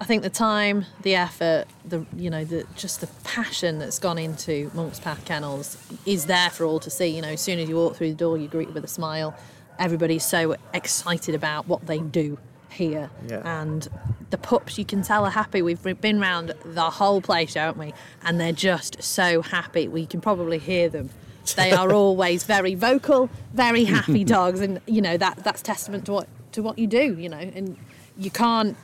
I 0.00 0.04
think 0.04 0.22
the 0.22 0.30
time, 0.30 0.86
the 1.02 1.16
effort, 1.16 1.66
the 1.84 2.04
you 2.16 2.30
know, 2.30 2.44
the 2.44 2.64
just 2.76 3.00
the 3.00 3.08
passion 3.24 3.78
that's 3.78 3.98
gone 3.98 4.18
into 4.18 4.70
Monkspath 4.70 5.24
Kennels 5.24 5.76
is 6.06 6.26
there 6.26 6.50
for 6.50 6.64
all 6.64 6.78
to 6.80 6.90
see. 6.90 7.08
You 7.08 7.22
know, 7.22 7.28
as 7.30 7.40
soon 7.40 7.58
as 7.58 7.68
you 7.68 7.76
walk 7.76 7.96
through 7.96 8.10
the 8.10 8.16
door, 8.16 8.38
you 8.38 8.48
greet 8.48 8.72
with 8.72 8.84
a 8.84 8.88
smile. 8.88 9.34
Everybody's 9.78 10.24
so 10.24 10.56
excited 10.74 11.34
about 11.34 11.66
what 11.68 11.86
they 11.86 11.98
do 11.98 12.38
here, 12.70 13.10
Yeah. 13.28 13.60
and 13.60 13.88
the 14.30 14.38
pups 14.38 14.78
you 14.78 14.84
can 14.84 15.02
tell 15.02 15.24
are 15.24 15.30
happy. 15.30 15.62
We've 15.62 15.82
been 16.00 16.20
round 16.20 16.52
the 16.64 16.90
whole 16.90 17.20
place, 17.20 17.54
haven't 17.54 17.78
we? 17.78 17.94
And 18.22 18.38
they're 18.40 18.52
just 18.52 19.02
so 19.02 19.40
happy. 19.42 19.88
We 19.88 20.04
can 20.06 20.20
probably 20.20 20.58
hear 20.58 20.88
them. 20.88 21.10
They 21.56 21.72
are 21.72 21.92
always 22.02 22.44
very 22.44 22.74
vocal, 22.74 23.30
very 23.54 23.84
happy 23.84 24.22
dogs, 24.36 24.60
and 24.60 24.80
you 24.86 25.00
know 25.02 25.16
that 25.16 25.42
that's 25.42 25.62
testament 25.62 26.04
to 26.06 26.12
what 26.12 26.28
to 26.52 26.62
what 26.62 26.78
you 26.78 26.86
do. 26.86 27.16
You 27.18 27.28
know, 27.30 27.38
and 27.38 27.76
you 28.16 28.30
can't 28.30 28.76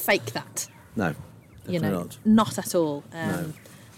fake 0.00 0.32
that 0.32 0.68
No, 0.96 1.14
you 1.66 1.78
know, 1.80 1.90
not. 1.90 2.18
not, 2.24 2.58
at 2.58 2.74
all. 2.74 3.04
Um, 3.12 3.28
No. 3.28 3.52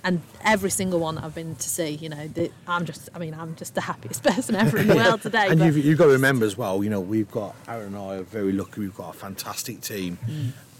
And 0.05 0.21
every 0.45 0.71
single 0.71 0.99
one 0.99 1.15
that 1.15 1.23
I've 1.23 1.35
been 1.37 1.55
to 1.55 1.69
see, 1.69 1.91
you 1.91 2.09
know, 2.09 2.27
the, 2.27 2.51
I'm 2.67 2.85
just, 2.87 3.09
I 3.15 3.21
mean, 3.21 3.35
I'm 3.35 3.55
just 3.55 3.77
the 3.77 3.81
happiest 3.83 4.23
person 4.31 4.57
ever 4.57 4.79
in 4.79 4.89
the 4.89 4.97
world 4.97 5.23
today. 5.29 5.47
And 5.49 5.61
you've, 5.61 5.79
you've 5.79 5.97
got 5.97 6.07
to 6.07 6.11
remember 6.13 6.45
as 6.45 6.57
well, 6.59 6.83
you 6.83 6.91
know, 6.91 6.99
we've 7.01 7.31
got, 7.31 7.55
Aaron 7.69 7.95
and 7.95 7.97
I 7.97 8.17
are 8.17 8.23
very 8.25 8.51
lucky, 8.51 8.81
we've 8.81 8.97
got 8.97 9.15
a 9.15 9.19
fantastic 9.19 9.81
team. 9.81 10.19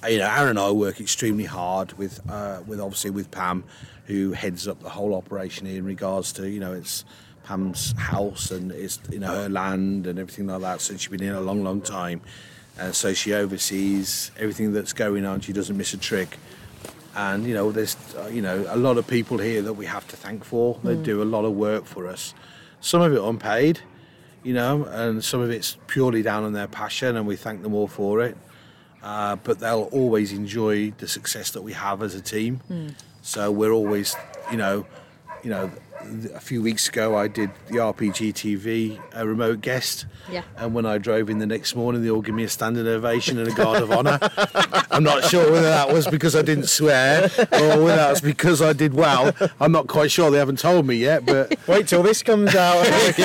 Uh, 0.03 0.09
You 0.09 0.19
know, 0.19 0.29
Aaron 0.29 0.49
and 0.51 0.59
I 0.59 0.73
work 0.73 1.01
extremely 1.01 1.45
hard 1.45 1.93
with, 1.93 2.21
uh, 2.29 2.63
with 2.67 2.81
obviously 2.81 3.11
with 3.11 3.31
Pam, 3.31 3.63
who 4.07 4.33
heads 4.33 4.67
up 4.67 4.83
the 4.83 4.91
whole 4.91 5.15
operation 5.15 5.67
here 5.69 5.79
in 5.79 5.85
regards 5.85 6.33
to, 6.33 6.51
you 6.51 6.59
know, 6.59 6.73
it's 6.73 7.05
Pam's 7.45 7.93
house 7.97 8.51
and 8.51 8.73
it's, 8.73 8.99
you 9.09 9.21
know, 9.21 9.29
her 9.29 9.49
land 9.49 10.09
and 10.09 10.19
everything 10.19 10.49
like 10.49 10.63
that. 10.63 10.81
So 10.81 10.97
she's 10.97 11.07
been 11.09 11.21
here 11.21 11.37
a 11.37 11.41
long, 11.41 11.63
long 11.63 11.81
time. 11.81 12.23
And 12.79 12.95
so 12.95 13.13
she 13.13 13.35
oversees 13.35 14.31
everything 14.39 14.73
that's 14.73 14.93
going 14.93 15.25
on. 15.27 15.41
She 15.41 15.53
doesn't 15.53 15.77
miss 15.77 15.93
a 15.95 15.99
trick. 15.99 16.39
And 17.15 17.47
you 17.47 17.53
know 17.53 17.71
there's 17.73 17.97
uh, 18.17 18.29
you 18.33 18.41
know 18.41 18.65
a 18.69 18.77
lot 18.77 18.97
of 18.97 19.07
people 19.07 19.37
here 19.39 19.61
that 19.63 19.75
we 19.75 19.85
have 19.87 20.09
to 20.09 20.17
thank 20.17 20.45
for. 20.45 20.79
They 20.83 20.97
do 20.97 21.23
a 21.23 21.25
lot 21.25 21.45
of 21.45 21.53
work 21.53 21.85
for 21.85 22.07
us. 22.07 22.33
Some 22.81 23.03
of 23.03 23.13
it 23.13 23.21
unpaid 23.23 23.81
you 24.45 24.53
know 24.55 24.85
and 24.87 25.23
some 25.23 25.41
of 25.41 25.51
it's 25.51 25.77
purely 25.87 26.21
down 26.23 26.43
on 26.43 26.53
their 26.53 26.67
passion 26.67 27.17
and 27.17 27.27
we 27.27 27.37
thank 27.37 27.63
them 27.63 27.75
all 27.75 27.87
for 27.87 28.21
it. 28.23 28.37
Uh, 29.03 29.37
but 29.37 29.59
they'll 29.59 29.89
always 29.93 30.33
enjoy 30.33 30.91
the 30.99 31.09
success 31.09 31.51
that 31.51 31.63
we 31.63 31.73
have 31.73 32.03
as 32.03 32.15
a 32.15 32.21
team. 32.21 32.61
So 33.23 33.51
we're 33.51 33.73
always 33.73 34.17
you 34.51 34.57
know 34.57 34.87
you 35.43 35.51
know 35.51 35.71
a 36.35 36.41
few 36.41 36.61
weeks 36.63 36.89
ago 36.89 37.17
I 37.17 37.29
did 37.29 37.51
the 37.69 37.77
RPG 37.77 38.33
TV 38.35 39.01
a 39.15 39.27
remote 39.27 39.61
guest 39.61 40.07
Yeah. 40.31 40.43
and 40.57 40.75
when 40.75 40.85
I 40.87 40.99
drove 40.99 41.31
in 41.31 41.39
the 41.39 41.47
next 41.47 41.75
morning 41.77 42.03
they 42.03 42.11
all 42.11 42.23
give 42.23 42.35
me 42.35 42.45
a 42.45 42.49
standing 42.49 42.87
ovation 42.87 43.39
and 43.39 43.49
a 43.49 43.53
guard 43.55 43.83
of 43.83 43.91
honour 43.93 44.19
I'm 44.91 45.03
not 45.05 45.25
sure 45.25 45.51
whether 45.51 45.69
that 45.69 45.93
was 45.93 46.07
because 46.07 46.35
I 46.37 46.43
didn't 46.43 46.69
swear 46.69 47.25
or 47.53 47.83
whether 47.83 47.97
that 47.97 48.11
was 48.11 48.21
because 48.21 48.61
I 48.61 48.73
did 48.73 48.95
well. 48.95 49.33
I'm 49.61 49.73
not 49.73 49.87
quite 49.87 50.11
sure. 50.11 50.31
They 50.31 50.39
haven't 50.39 50.59
told 50.59 50.87
me 50.87 50.97
yet, 50.97 51.25
but 51.25 51.57
Wait 51.67 51.89
till 51.89 52.03
this 52.03 52.23
comes 52.23 52.55
out. 52.55 52.85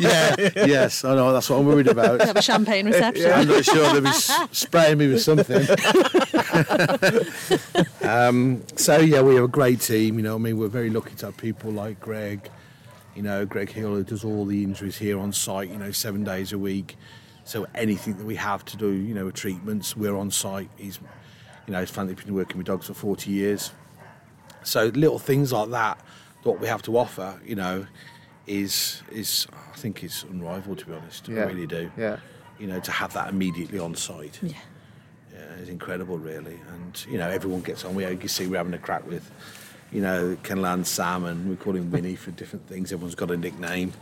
yeah, 0.00 0.36
yes, 0.54 1.04
I 1.04 1.14
know. 1.16 1.32
That's 1.32 1.50
what 1.50 1.58
I'm 1.58 1.66
worried 1.66 1.88
about. 1.88 2.20
have 2.20 2.36
a 2.36 2.42
champagne 2.42 2.86
reception. 2.86 3.32
I'm 3.32 3.48
not 3.48 3.64
sure 3.64 3.92
they'll 3.92 4.00
be 4.02 4.12
spraying 4.52 4.98
me 4.98 5.08
with 5.08 5.22
something. 5.22 5.66
um, 8.02 8.62
so 8.76 8.98
yeah, 8.98 9.22
we 9.22 9.34
have 9.34 9.44
a 9.44 9.48
great 9.48 9.80
team. 9.80 10.16
You 10.16 10.22
know, 10.22 10.34
I 10.36 10.38
mean, 10.38 10.58
we're 10.58 10.68
very 10.68 10.90
lucky 10.90 11.14
to 11.16 11.26
have 11.26 11.36
people 11.36 11.70
like 11.72 12.00
Greg. 12.10 12.50
You 13.14 13.22
know, 13.22 13.46
Greg 13.46 13.70
Hill 13.70 13.94
who 13.94 14.02
does 14.02 14.24
all 14.24 14.44
the 14.44 14.64
injuries 14.64 14.98
here 14.98 15.16
on 15.16 15.32
site. 15.32 15.68
You 15.68 15.78
know, 15.78 15.92
seven 15.92 16.24
days 16.24 16.52
a 16.52 16.58
week. 16.58 16.96
So 17.44 17.68
anything 17.72 18.16
that 18.18 18.26
we 18.26 18.34
have 18.34 18.64
to 18.64 18.76
do, 18.76 18.90
you 18.90 19.14
know, 19.14 19.26
with 19.26 19.36
treatments, 19.36 19.96
we're 19.96 20.16
on 20.16 20.32
site. 20.32 20.70
He's, 20.76 20.98
you 21.66 21.72
know, 21.72 21.78
he's 21.78 21.90
fancy 21.90 22.14
been 22.14 22.34
working 22.34 22.58
with 22.58 22.66
dogs 22.66 22.88
for 22.88 22.94
40 22.94 23.30
years. 23.30 23.70
So 24.64 24.86
little 24.86 25.20
things 25.20 25.52
like 25.52 25.70
that, 25.70 26.04
what 26.42 26.58
we 26.58 26.66
have 26.66 26.82
to 26.82 26.98
offer, 26.98 27.40
you 27.46 27.54
know, 27.54 27.86
is 28.48 29.02
is 29.12 29.46
I 29.72 29.76
think 29.76 30.02
is 30.02 30.24
unrivaled 30.28 30.78
to 30.78 30.86
be 30.86 30.92
honest. 30.92 31.28
Yeah. 31.28 31.42
I 31.42 31.46
really 31.46 31.68
do 31.68 31.92
yeah. 31.96 32.16
you 32.58 32.66
know, 32.66 32.80
to 32.80 32.90
have 32.90 33.12
that 33.12 33.28
immediately 33.28 33.78
on 33.78 33.94
site. 33.94 34.40
Yeah. 34.42 34.54
Yeah, 35.32 35.60
it's 35.60 35.70
incredible, 35.70 36.18
really. 36.18 36.58
And, 36.74 37.06
you 37.08 37.18
know, 37.18 37.28
everyone 37.28 37.60
gets 37.60 37.84
on. 37.84 37.94
We 37.94 38.04
you 38.04 38.28
see 38.28 38.46
we're 38.46 38.56
having 38.56 38.74
a 38.74 38.78
crack 38.78 39.06
with, 39.06 39.30
you 39.92 40.00
know, 40.00 40.36
Kenland 40.42 40.86
Sam 40.86 41.24
and 41.24 41.48
we 41.48 41.56
call 41.56 41.74
him 41.74 41.90
Winnie 41.90 42.16
for 42.16 42.30
different 42.32 42.66
things. 42.68 42.92
Everyone's 42.92 43.14
got 43.14 43.30
a 43.30 43.36
nickname 43.36 43.92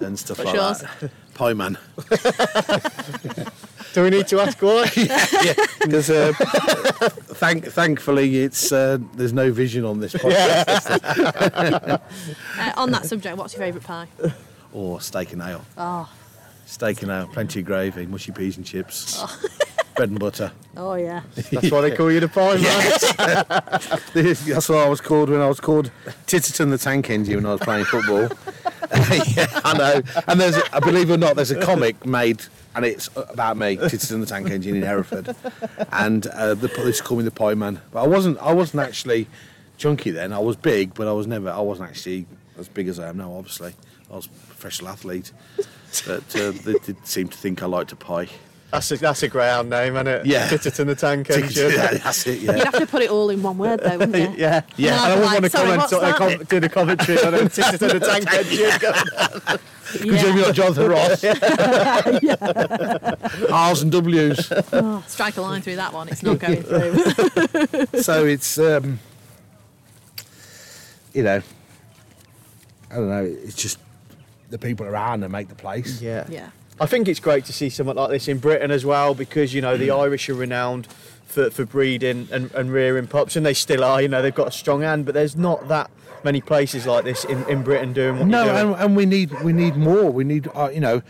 and 0.00 0.18
stuff 0.18 0.38
What's 0.38 0.48
like 0.52 0.56
yours? 0.56 0.80
that. 1.00 1.10
Pie 1.34 1.52
Man. 1.54 1.78
Do 3.92 4.04
we 4.04 4.10
need 4.10 4.28
to 4.28 4.40
ask 4.40 4.60
why? 4.62 4.90
yeah, 4.96 5.54
because 5.80 6.10
uh, 6.10 6.32
thank, 7.34 7.64
thankfully 7.66 8.42
it's 8.42 8.70
uh, 8.70 8.98
there's 9.14 9.32
no 9.32 9.50
vision 9.50 9.84
on 9.84 10.00
this 10.00 10.12
podcast. 10.14 12.00
Uh, 12.58 12.72
on 12.76 12.90
that 12.90 13.06
subject, 13.06 13.36
what's 13.36 13.54
your 13.54 13.60
favourite 13.62 13.86
pie? 13.86 14.06
Or 14.72 15.00
steak 15.00 15.32
and 15.32 15.42
ale. 15.42 15.64
Oh, 15.76 16.08
Steak 16.66 17.02
and 17.02 17.10
ale, 17.10 17.26
plenty 17.32 17.60
of 17.60 17.66
gravy, 17.66 18.06
mushy 18.06 18.30
peas 18.32 18.56
and 18.56 18.66
chips, 18.66 19.24
bread 19.94 20.10
and 20.10 20.18
butter. 20.18 20.52
oh 20.76 20.94
yeah. 20.94 21.22
That's 21.34 21.70
why 21.70 21.80
they 21.82 21.94
call 21.94 22.10
you 22.10 22.20
the 22.20 22.28
pie 22.28 22.56
man. 22.56 23.44
That's 24.46 24.68
what 24.68 24.78
I 24.78 24.88
was 24.88 25.00
called 25.00 25.30
when 25.30 25.40
I 25.40 25.48
was 25.48 25.60
called 25.60 25.90
Titterton 26.26 26.70
the 26.70 26.78
Tank 26.78 27.10
Engine 27.10 27.36
when 27.36 27.46
I 27.46 27.52
was 27.52 27.60
playing 27.60 27.84
football. 27.84 28.22
yeah, 29.36 29.46
I 29.64 29.76
know. 29.76 30.02
And 30.26 30.40
there's, 30.40 30.56
a, 30.72 30.80
believe 30.80 31.10
it 31.10 31.14
or 31.14 31.16
not, 31.16 31.36
there's 31.36 31.50
a 31.50 31.60
comic 31.60 32.04
made, 32.04 32.42
and 32.74 32.84
it's 32.84 33.08
about 33.16 33.56
me, 33.56 33.76
Titterton 33.76 34.20
the 34.20 34.26
Tank 34.26 34.50
Engine 34.50 34.76
in 34.76 34.82
Hereford, 34.82 35.34
and 35.92 36.26
uh, 36.28 36.54
the 36.54 36.68
police 36.68 37.00
call 37.00 37.18
me 37.18 37.24
the 37.24 37.30
Pie 37.30 37.54
Man. 37.54 37.80
But 37.92 38.04
I 38.04 38.06
wasn't. 38.06 38.38
I 38.38 38.52
wasn't 38.52 38.82
actually 38.82 39.26
chunky 39.78 40.10
then. 40.10 40.32
I 40.32 40.38
was 40.38 40.56
big, 40.56 40.94
but 40.94 41.06
I 41.08 41.12
was 41.12 41.26
never. 41.26 41.50
I 41.50 41.60
wasn't 41.60 41.88
actually 41.90 42.26
as 42.58 42.68
big 42.68 42.88
as 42.88 42.98
I 42.98 43.08
am 43.08 43.16
now. 43.16 43.32
Obviously, 43.32 43.74
I 44.10 44.16
was 44.16 44.26
a 44.26 44.30
professional 44.30 44.90
athlete. 44.90 45.32
But 46.06 46.36
uh, 46.36 46.52
they 46.52 46.74
did 46.84 47.04
seem 47.06 47.28
to 47.28 47.36
think 47.36 47.62
I 47.62 47.66
liked 47.66 47.90
a 47.92 47.96
pie. 47.96 48.28
That's 48.70 48.90
a, 48.92 48.96
that's 48.98 49.22
a 49.24 49.28
greyhound 49.28 49.68
name, 49.68 49.94
isn't 49.96 50.06
it? 50.06 50.26
Yeah. 50.26 50.48
Titterton 50.48 50.86
the 50.86 50.94
tank 50.94 51.28
engine. 51.30 51.70
Yeah, 51.74 51.94
that's 51.94 52.24
it. 52.26 52.40
Yeah. 52.40 52.54
You'd 52.56 52.64
have 52.64 52.78
to 52.78 52.86
put 52.86 53.02
it 53.02 53.10
all 53.10 53.28
in 53.30 53.42
one 53.42 53.58
word, 53.58 53.80
though, 53.82 53.98
wouldn't 53.98 54.16
you? 54.16 54.32
Yeah, 54.38 54.62
Yeah. 54.76 54.92
And 54.92 55.00
I 55.00 55.14
wouldn't 55.16 55.32
want 55.32 55.44
to 55.44 55.50
Sorry, 55.50 55.64
comment 55.64 55.80
what's 55.80 55.92
on, 55.92 56.00
that? 56.02 56.16
com- 56.16 56.44
do 56.44 56.60
the 56.60 56.68
commentary 56.68 57.18
on 57.24 57.34
it. 57.34 57.40
Titterton 57.52 57.92
the 57.92 58.00
tank 58.00 58.32
engine. 58.32 59.60
Because 59.92 60.22
you've 60.22 60.36
got 60.36 60.54
Jonathan 60.54 60.88
Ross. 60.88 61.22
yeah. 62.22 63.14
R's 63.52 63.82
and 63.82 63.90
W's. 63.90 64.52
Oh, 64.72 65.02
strike 65.08 65.36
a 65.36 65.42
line 65.42 65.62
through 65.62 65.76
that 65.76 65.92
one. 65.92 66.08
It's 66.08 66.22
not 66.22 66.38
going 66.38 66.62
through. 66.62 68.00
so 68.02 68.24
it's 68.24 68.56
um, 68.58 69.00
you 71.12 71.24
know 71.24 71.42
I 72.90 72.94
don't 72.94 73.08
know 73.08 73.24
it's 73.24 73.56
just 73.56 73.78
the 74.50 74.58
people 74.58 74.86
around 74.86 75.20
that 75.20 75.28
make 75.28 75.48
the 75.48 75.54
place 75.56 76.00
Yeah. 76.00 76.24
yeah. 76.28 76.50
I 76.80 76.86
think 76.86 77.08
it's 77.08 77.20
great 77.20 77.44
to 77.44 77.52
see 77.52 77.68
something 77.68 77.94
like 77.94 78.10
this 78.10 78.26
in 78.26 78.38
Britain 78.38 78.70
as 78.70 78.84
well 78.84 79.14
because 79.14 79.52
you 79.54 79.60
know 79.60 79.76
the 79.76 79.90
Irish 79.90 80.28
are 80.28 80.34
renowned 80.34 80.86
for, 81.26 81.50
for 81.50 81.64
breeding 81.66 82.26
and, 82.32 82.50
and 82.52 82.72
rearing 82.72 83.06
pups 83.06 83.36
and 83.36 83.44
they 83.44 83.54
still 83.54 83.84
are. 83.84 84.00
You 84.00 84.08
know 84.08 84.22
they've 84.22 84.34
got 84.34 84.48
a 84.48 84.52
strong 84.52 84.80
hand, 84.80 85.04
but 85.04 85.14
there's 85.14 85.36
not 85.36 85.68
that 85.68 85.90
many 86.24 86.40
places 86.40 86.86
like 86.86 87.04
this 87.04 87.24
in, 87.24 87.46
in 87.48 87.62
Britain 87.62 87.92
doing 87.92 88.18
what 88.18 88.26
no 88.26 88.48
and, 88.48 88.80
and 88.80 88.96
we 88.96 89.06
need 89.06 89.30
we 89.42 89.52
need 89.52 89.76
more 89.76 90.10
we 90.10 90.22
need 90.24 90.48
uh, 90.54 90.68
you 90.72 90.80
know 90.80 91.00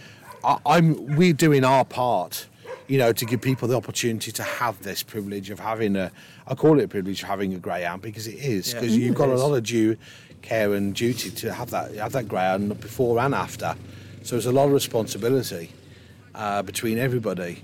I, 0.44 0.58
I'm 0.66 1.16
we're 1.16 1.32
doing 1.32 1.64
our 1.64 1.84
part 1.84 2.46
you 2.90 2.98
know, 2.98 3.12
to 3.12 3.24
give 3.24 3.40
people 3.40 3.68
the 3.68 3.76
opportunity 3.76 4.32
to 4.32 4.42
have 4.42 4.82
this 4.82 5.00
privilege 5.04 5.48
of 5.50 5.60
having 5.60 5.94
a, 5.94 6.10
I 6.48 6.56
call 6.56 6.80
it 6.80 6.82
a 6.82 6.88
privilege 6.88 7.22
of 7.22 7.28
having 7.28 7.54
a 7.54 7.58
greyhound 7.58 8.02
because 8.02 8.26
it 8.26 8.34
is, 8.34 8.72
Yeah. 8.72 8.80
because 8.80 8.96
you've 8.96 9.14
got 9.14 9.28
It 9.28 9.36
a 9.36 9.38
lot 9.38 9.54
of 9.54 9.62
due 9.62 9.96
care 10.42 10.74
and 10.74 10.92
duty 10.92 11.30
to 11.30 11.52
have 11.52 11.70
that, 11.70 11.94
have 11.94 12.10
that 12.12 12.26
greyhound 12.26 12.80
before 12.80 13.20
and 13.20 13.32
after. 13.32 13.76
So 14.22 14.36
there's 14.36 14.46
a 14.46 14.52
lot 14.52 14.66
of 14.66 14.72
responsibility 14.72 15.70
uh, 16.34 16.62
between 16.62 16.98
everybody. 16.98 17.62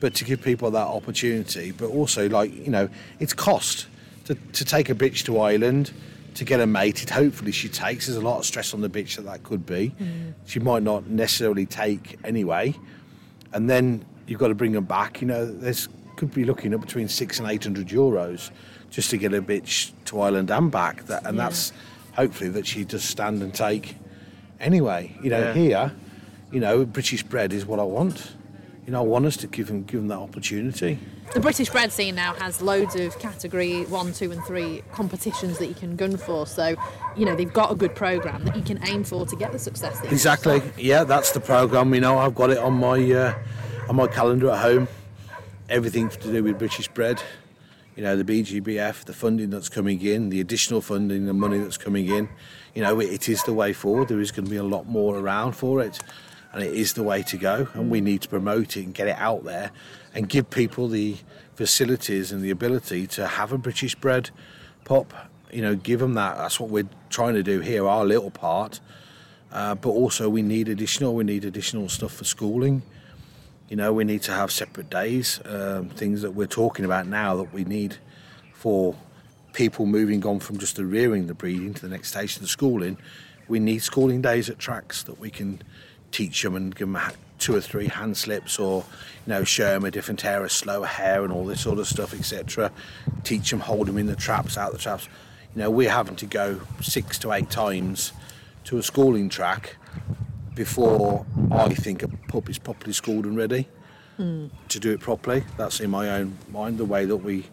But 0.00 0.14
to 0.16 0.24
give 0.24 0.42
people 0.42 0.70
that 0.70 0.86
opportunity, 0.86 1.72
but 1.72 1.86
also 1.86 2.28
like, 2.28 2.54
you 2.54 2.70
know, 2.70 2.88
it's 3.18 3.32
cost 3.32 3.86
to, 4.26 4.34
to 4.34 4.64
take 4.64 4.88
a 4.90 4.94
bitch 4.94 5.24
to 5.24 5.40
Ireland, 5.40 5.92
to 6.34 6.44
get 6.44 6.60
her 6.60 6.66
mated. 6.66 7.10
Hopefully 7.10 7.50
she 7.50 7.68
takes. 7.68 8.06
There's 8.06 8.16
a 8.16 8.20
lot 8.20 8.38
of 8.38 8.46
stress 8.46 8.72
on 8.74 8.80
the 8.80 8.88
bitch 8.88 9.16
that 9.16 9.22
that 9.22 9.42
could 9.42 9.66
be. 9.66 9.92
She 10.46 10.60
might 10.60 10.84
not 10.84 11.08
necessarily 11.08 11.66
take 11.66 12.18
anyway. 12.24 12.74
And 13.52 13.68
then 13.68 14.04
you've 14.28 14.38
got 14.38 14.48
to 14.48 14.54
bring 14.54 14.72
them 14.72 14.84
back. 14.84 15.20
You 15.20 15.26
know, 15.26 15.46
there's 15.46 15.88
could 16.16 16.34
be 16.34 16.44
looking 16.44 16.74
at 16.74 16.80
between 16.80 17.06
six 17.08 17.38
and 17.38 17.48
eight 17.48 17.62
hundred 17.64 17.88
euros 17.88 18.50
just 18.90 19.10
to 19.10 19.16
get 19.16 19.32
a 19.34 19.40
bitch 19.40 19.92
to 20.06 20.20
Ireland 20.20 20.50
and 20.50 20.70
back. 20.70 21.04
That 21.06 21.24
and 21.26 21.36
Yeah. 21.36 21.44
that's 21.44 21.72
hopefully 22.12 22.50
that 22.50 22.66
she 22.66 22.84
does 22.84 23.04
stand 23.04 23.42
and 23.42 23.52
take 23.54 23.96
anyway. 24.60 25.16
You 25.22 25.30
know, 25.30 25.38
Yeah. 25.40 25.52
here, 25.54 25.92
you 26.52 26.60
know, 26.60 26.84
British 26.84 27.22
bred 27.22 27.52
is 27.52 27.66
what 27.66 27.78
I 27.78 27.84
want. 27.84 28.32
You 28.86 28.92
know, 28.92 29.00
I 29.00 29.06
want 29.06 29.26
us 29.26 29.36
to 29.38 29.46
give 29.46 29.66
them 29.66 29.82
give 29.82 30.00
them 30.00 30.08
that 30.08 30.18
opportunity. 30.18 30.98
The 31.34 31.40
British 31.40 31.68
bred 31.68 31.92
scene 31.92 32.14
now 32.14 32.32
has 32.34 32.62
loads 32.62 32.96
of 32.96 33.18
category 33.18 33.82
one, 33.84 34.14
two, 34.14 34.32
and 34.32 34.42
three 34.44 34.82
competitions 34.92 35.58
that 35.58 35.66
you 35.66 35.74
can 35.74 35.94
gun 35.94 36.16
for. 36.16 36.46
So, 36.46 36.74
you 37.14 37.26
know, 37.26 37.34
they've 37.36 37.52
got 37.52 37.70
a 37.70 37.74
good 37.74 37.94
program 37.94 38.44
that 38.46 38.56
you 38.56 38.62
can 38.62 38.78
aim 38.88 39.04
for 39.04 39.26
to 39.26 39.36
get 39.36 39.52
the 39.52 39.58
success. 39.58 40.00
That 40.00 40.10
Exactly. 40.10 40.60
want. 40.60 40.78
Yeah, 40.78 41.04
that's 41.04 41.32
the 41.32 41.40
program. 41.40 41.92
You 41.92 42.00
know, 42.00 42.16
I've 42.16 42.34
got 42.34 42.48
it 42.48 42.56
on 42.56 42.72
my 42.74 42.98
uh, 43.12 43.34
on 43.90 43.96
my 43.96 44.06
calendar 44.06 44.50
at 44.50 44.60
home. 44.60 44.88
Everything 45.68 46.08
to 46.08 46.32
do 46.32 46.42
with 46.42 46.58
British 46.58 46.88
bred. 46.88 47.20
You 47.98 48.04
know, 48.04 48.14
the 48.14 48.22
BGBF, 48.22 49.06
the 49.06 49.12
funding 49.12 49.50
that's 49.50 49.68
coming 49.68 50.00
in, 50.02 50.28
the 50.28 50.40
additional 50.40 50.80
funding, 50.80 51.26
the 51.26 51.32
money 51.32 51.58
that's 51.58 51.76
coming 51.76 52.06
in. 52.06 52.28
You 52.72 52.82
know, 52.82 53.00
it, 53.00 53.12
it 53.12 53.28
is 53.28 53.42
the 53.42 53.52
way 53.52 53.72
forward. 53.72 54.06
There 54.06 54.20
is 54.20 54.30
going 54.30 54.44
to 54.44 54.50
be 54.52 54.56
a 54.56 54.62
lot 54.62 54.86
more 54.86 55.18
around 55.18 55.54
for 55.54 55.80
it, 55.80 55.98
and 56.52 56.62
it 56.62 56.72
is 56.74 56.92
the 56.92 57.02
way 57.02 57.24
to 57.24 57.36
go. 57.36 57.66
And 57.74 57.90
we 57.90 58.00
need 58.00 58.22
to 58.22 58.28
promote 58.28 58.76
it 58.76 58.84
and 58.84 58.94
get 58.94 59.08
it 59.08 59.16
out 59.18 59.42
there, 59.42 59.72
and 60.14 60.28
give 60.28 60.48
people 60.48 60.86
the 60.86 61.16
facilities 61.56 62.30
and 62.30 62.40
the 62.40 62.50
ability 62.50 63.08
to 63.08 63.26
have 63.26 63.50
a 63.50 63.58
British 63.58 63.96
bred 63.96 64.30
pop. 64.84 65.12
You 65.50 65.62
know, 65.62 65.74
give 65.74 65.98
them 65.98 66.14
that. 66.14 66.36
That's 66.36 66.60
what 66.60 66.70
we're 66.70 66.88
trying 67.10 67.34
to 67.34 67.42
do 67.42 67.58
here. 67.58 67.84
Our 67.84 68.04
little 68.04 68.30
part. 68.30 68.78
Uh, 69.50 69.74
but 69.74 69.90
also 69.90 70.28
we 70.28 70.42
need 70.42 70.68
additional 70.68 71.16
we 71.16 71.24
need 71.24 71.44
additional 71.44 71.88
stuff 71.88 72.12
for 72.12 72.24
schooling 72.24 72.82
you 73.68 73.76
know 73.76 73.92
we 73.92 74.04
need 74.04 74.22
to 74.22 74.32
have 74.32 74.50
separate 74.50 74.90
days 74.90 75.40
um, 75.44 75.88
things 75.90 76.22
that 76.22 76.32
we're 76.32 76.46
talking 76.46 76.84
about 76.84 77.06
now 77.06 77.36
that 77.36 77.52
we 77.52 77.64
need 77.64 77.96
for 78.52 78.94
people 79.52 79.86
moving 79.86 80.24
on 80.26 80.40
from 80.40 80.58
just 80.58 80.76
the 80.76 80.84
rearing 80.84 81.26
the 81.26 81.34
breeding 81.34 81.74
to 81.74 81.82
the 81.82 81.88
next 81.88 82.10
station 82.10 82.42
the 82.42 82.48
schooling. 82.48 82.96
We 83.48 83.58
need 83.58 83.82
schooling 83.82 84.22
days 84.22 84.48
at 84.50 84.58
tracks 84.58 85.02
that 85.04 85.18
we 85.18 85.30
can 85.30 85.62
teach 86.12 86.42
them 86.42 86.54
and 86.54 86.74
give 86.74 86.92
them 86.92 87.00
two 87.38 87.54
or 87.54 87.60
three 87.60 87.88
hand 87.88 88.16
slips 88.16 88.58
or 88.58 88.84
you 89.26 89.32
know 89.32 89.44
show 89.44 89.70
them 89.70 89.84
a 89.84 89.90
different 89.90 90.20
hare 90.20 90.44
a 90.44 90.50
slower 90.50 90.86
hare 90.86 91.24
and 91.24 91.32
all 91.32 91.44
this 91.44 91.60
sort 91.60 91.78
of 91.78 91.86
stuff 91.86 92.14
etc 92.14 92.70
teach 93.24 93.50
them 93.50 93.60
hold 93.60 93.86
them 93.86 93.98
in 93.98 94.06
the 94.06 94.16
traps 94.16 94.56
out 94.56 94.72
the 94.72 94.78
traps. 94.78 95.08
You 95.54 95.62
know 95.62 95.70
we're 95.70 95.90
having 95.90 96.16
to 96.16 96.26
go 96.26 96.60
six 96.80 97.18
to 97.18 97.32
eight 97.32 97.50
times 97.50 98.12
to 98.64 98.78
a 98.78 98.82
schooling 98.82 99.28
track 99.28 99.76
before 100.58 101.24
I 101.52 101.72
think 101.72 102.02
a 102.02 102.08
pup 102.08 102.50
is 102.50 102.58
properly 102.58 102.92
schooled 102.92 103.26
and 103.26 103.36
ready 103.36 103.68
to 104.16 104.80
do 104.80 104.90
it 104.90 104.98
properly. 104.98 105.44
That's 105.56 105.78
in 105.78 105.88
my 105.90 106.10
own 106.10 106.36
mind 106.50 106.78
the 106.78 106.84
way 106.84 107.04
that 107.04 107.18
we 107.18 107.46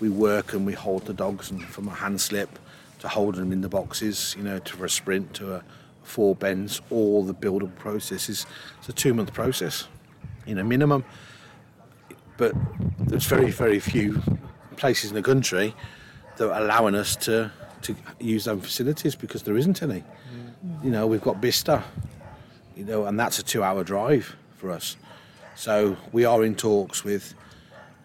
we 0.00 0.08
work 0.08 0.52
and 0.52 0.66
we 0.66 0.72
hold 0.72 1.06
the 1.06 1.12
dogs 1.12 1.52
and 1.52 1.62
from 1.62 1.86
a 1.86 1.94
hand 1.94 2.20
slip 2.20 2.58
to 2.98 3.06
holding 3.06 3.42
them 3.42 3.52
in 3.52 3.60
the 3.60 3.68
boxes, 3.68 4.34
you 4.36 4.42
know, 4.42 4.58
to 4.58 4.82
a 4.82 4.88
sprint 4.88 5.32
to 5.34 5.54
a 5.54 5.64
four 6.02 6.34
bends, 6.34 6.80
all 6.90 7.22
the 7.22 7.32
build-up 7.32 7.78
processes. 7.78 8.46
It's 8.78 8.88
a 8.88 8.92
two-month 8.92 9.32
process, 9.32 9.86
you 10.44 10.56
know, 10.56 10.64
minimum. 10.64 11.04
But 12.36 12.52
there's 12.98 13.26
very 13.26 13.52
very 13.52 13.78
few 13.78 14.20
places 14.76 15.10
in 15.10 15.14
the 15.14 15.22
country 15.22 15.72
that 16.36 16.50
are 16.50 16.60
allowing 16.60 16.96
us 16.96 17.14
to 17.26 17.52
to 17.82 17.94
use 18.18 18.46
them 18.46 18.60
facilities 18.60 19.14
because 19.14 19.44
there 19.44 19.56
isn't 19.56 19.82
any. 19.84 20.02
Mm. 20.02 20.84
You 20.84 20.90
know, 20.90 21.06
we've 21.06 21.22
got 21.22 21.40
Bista, 21.40 21.84
you 22.80 22.86
know, 22.86 23.04
and 23.04 23.20
that's 23.20 23.38
a 23.38 23.42
two-hour 23.42 23.84
drive 23.84 24.34
for 24.56 24.70
us. 24.70 24.96
So 25.54 25.96
we 26.12 26.24
are 26.24 26.42
in 26.44 26.54
talks 26.54 27.04
with, 27.04 27.34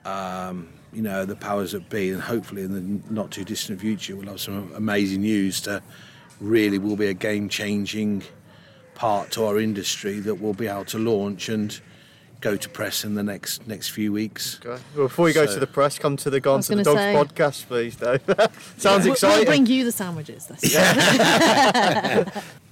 um, 0.03 0.67
you 0.91 1.01
know, 1.01 1.23
the 1.25 1.35
powers 1.37 1.71
that 1.71 1.89
be, 1.89 2.09
and 2.09 2.21
hopefully 2.21 2.63
in 2.63 2.73
the 2.73 3.13
not 3.13 3.31
too 3.31 3.45
distant 3.45 3.79
future 3.79 4.15
we'll 4.17 4.27
have 4.27 4.41
some 4.41 4.71
amazing 4.75 5.21
news 5.21 5.61
to 5.61 5.81
really 6.41 6.77
will 6.77 6.97
be 6.97 7.07
a 7.07 7.13
game-changing 7.13 8.21
part 8.95 9.31
to 9.31 9.45
our 9.45 9.59
industry 9.59 10.19
that 10.19 10.35
we'll 10.35 10.53
be 10.53 10.67
able 10.67 10.83
to 10.85 10.97
launch 10.99 11.47
and 11.47 11.79
go 12.41 12.57
to 12.57 12.67
press 12.69 13.05
in 13.05 13.15
the 13.15 13.23
next 13.23 13.65
next 13.67 13.89
few 13.89 14.11
weeks. 14.11 14.59
Okay. 14.65 14.81
Well, 14.95 15.07
before 15.07 15.29
you 15.29 15.33
go 15.33 15.45
So- 15.45 15.53
to 15.53 15.59
the 15.61 15.67
press, 15.67 15.97
come 15.97 16.17
to 16.17 16.29
the 16.29 16.41
Gone 16.41 16.57
was 16.57 16.67
to 16.67 16.75
the 16.75 16.83
Dogs 16.83 16.99
say- 16.99 17.13
podcast, 17.15 17.67
please, 17.67 17.95
Dave. 17.95 18.21
Sounds 18.77 19.05
We'll- 19.05 19.13
exciting. 19.13 19.37
We'll 19.37 19.45
bring 19.45 19.65
you 19.67 19.85
the 19.85 19.91
sandwiches. 19.93 20.47
That's 20.47 20.61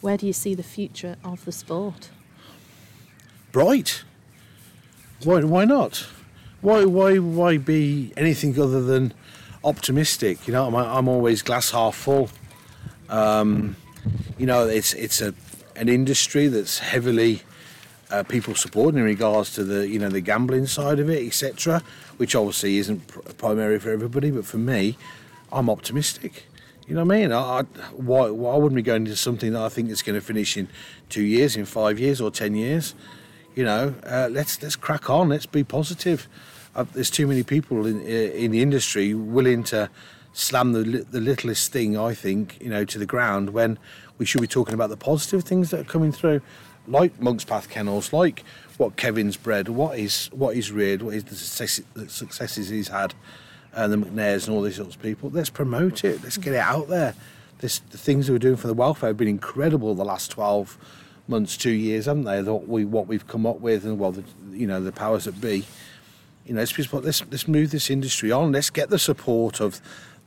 Where 0.00 0.16
do 0.16 0.26
you 0.26 0.32
see 0.32 0.54
the 0.54 0.62
future 0.62 1.16
of 1.22 1.44
the 1.44 1.52
sport? 1.52 2.10
bright. 3.52 4.04
Why? 5.24 5.42
Why 5.44 5.64
not? 5.64 6.06
Why? 6.60 6.84
Why? 6.84 7.18
Why 7.18 7.58
be 7.58 8.12
anything 8.16 8.58
other 8.60 8.82
than 8.82 9.12
optimistic? 9.64 10.46
You 10.46 10.54
know, 10.54 10.66
I'm, 10.66 10.74
I'm 10.74 11.08
always 11.08 11.42
glass 11.42 11.70
half 11.70 11.94
full. 11.94 12.30
Um, 13.08 13.76
you 14.38 14.46
know, 14.46 14.66
it's 14.66 14.94
it's 14.94 15.20
a 15.20 15.34
an 15.76 15.88
industry 15.88 16.48
that's 16.48 16.78
heavily 16.78 17.42
uh, 18.10 18.22
people 18.22 18.54
supporting 18.54 18.98
in 19.00 19.04
regards 19.04 19.54
to 19.54 19.64
the 19.64 19.88
you 19.88 19.98
know 19.98 20.08
the 20.08 20.20
gambling 20.20 20.66
side 20.66 20.98
of 20.98 21.10
it, 21.10 21.26
etc. 21.26 21.82
Which 22.16 22.34
obviously 22.34 22.78
isn't 22.78 23.06
pr- 23.06 23.20
primary 23.36 23.78
for 23.78 23.90
everybody, 23.90 24.30
but 24.30 24.44
for 24.44 24.58
me, 24.58 24.96
I'm 25.52 25.68
optimistic. 25.68 26.44
You 26.90 26.96
know 26.96 27.04
what 27.04 27.14
I 27.14 27.20
mean? 27.20 27.32
I, 27.32 27.38
I, 27.38 27.62
why, 27.92 28.30
why 28.30 28.56
wouldn't 28.56 28.74
we 28.74 28.82
go 28.82 28.96
into 28.96 29.14
something 29.14 29.52
that 29.52 29.62
I 29.62 29.68
think 29.68 29.90
is 29.90 30.02
going 30.02 30.18
to 30.18 30.20
finish 30.20 30.56
in 30.56 30.66
two 31.08 31.22
years, 31.22 31.54
in 31.54 31.64
five 31.64 32.00
years, 32.00 32.20
or 32.20 32.32
ten 32.32 32.56
years? 32.56 32.96
You 33.54 33.62
know, 33.62 33.94
uh, 34.04 34.26
let's 34.28 34.60
let's 34.60 34.74
crack 34.74 35.08
on. 35.08 35.28
Let's 35.28 35.46
be 35.46 35.62
positive. 35.62 36.26
Uh, 36.74 36.84
there's 36.92 37.08
too 37.08 37.28
many 37.28 37.44
people 37.44 37.86
in 37.86 38.00
in 38.02 38.50
the 38.50 38.60
industry 38.60 39.14
willing 39.14 39.62
to 39.64 39.88
slam 40.32 40.72
the 40.72 41.06
the 41.08 41.20
littlest 41.20 41.70
thing. 41.70 41.96
I 41.96 42.12
think 42.12 42.58
you 42.60 42.68
know 42.68 42.84
to 42.84 42.98
the 42.98 43.06
ground 43.06 43.50
when 43.50 43.78
we 44.18 44.26
should 44.26 44.40
be 44.40 44.48
talking 44.48 44.74
about 44.74 44.90
the 44.90 44.96
positive 44.96 45.44
things 45.44 45.70
that 45.70 45.80
are 45.82 45.84
coming 45.84 46.10
through, 46.10 46.40
like 46.88 47.16
Monkspath 47.20 47.68
Kennels, 47.68 48.12
like 48.12 48.42
what 48.78 48.96
Kevin's 48.96 49.36
bred, 49.36 49.68
what 49.68 49.96
is 49.96 50.28
what 50.32 50.56
he's 50.56 50.72
reared, 50.72 51.02
what 51.02 51.14
is 51.14 51.22
the, 51.22 51.84
the 52.00 52.08
successes 52.08 52.68
he's 52.68 52.88
had, 52.88 53.14
and 53.74 53.92
the 53.92 53.96
McNairs 53.96 54.46
and 54.46 54.56
all 54.56 54.62
these 54.62 54.76
sorts 54.76 54.96
of 54.96 55.02
people. 55.02 55.30
Let's 55.30 55.50
promote 55.50 56.04
it. 56.04 56.22
Let's 56.22 56.36
get 56.36 56.54
it 56.54 56.58
out 56.58 56.88
there. 56.88 57.14
This 57.58 57.78
the 57.78 57.98
things 57.98 58.26
that 58.26 58.32
we're 58.32 58.38
doing 58.38 58.56
for 58.56 58.66
the 58.66 58.74
welfare 58.74 59.10
have 59.10 59.16
been 59.16 59.28
incredible 59.28 59.94
the 59.94 60.04
last 60.04 60.30
twelve 60.30 60.78
months, 61.28 61.56
two 61.56 61.70
years, 61.70 62.06
haven't 62.06 62.24
they? 62.24 62.42
What 62.42 62.68
we 62.68 62.84
what 62.84 63.06
we've 63.06 63.26
come 63.26 63.46
up 63.46 63.60
with, 63.60 63.84
and 63.84 63.98
well, 63.98 64.12
the, 64.12 64.24
you 64.52 64.66
know, 64.66 64.82
the 64.82 64.92
powers 64.92 65.24
that 65.24 65.40
be. 65.40 65.64
You 66.46 66.54
know, 66.54 66.60
let's, 66.60 66.76
let's 66.92 67.22
let's 67.30 67.46
move 67.46 67.70
this 67.70 67.90
industry 67.90 68.32
on. 68.32 68.50
Let's 68.50 68.70
get 68.70 68.90
the 68.90 68.98
support 68.98 69.60
of 69.60 69.80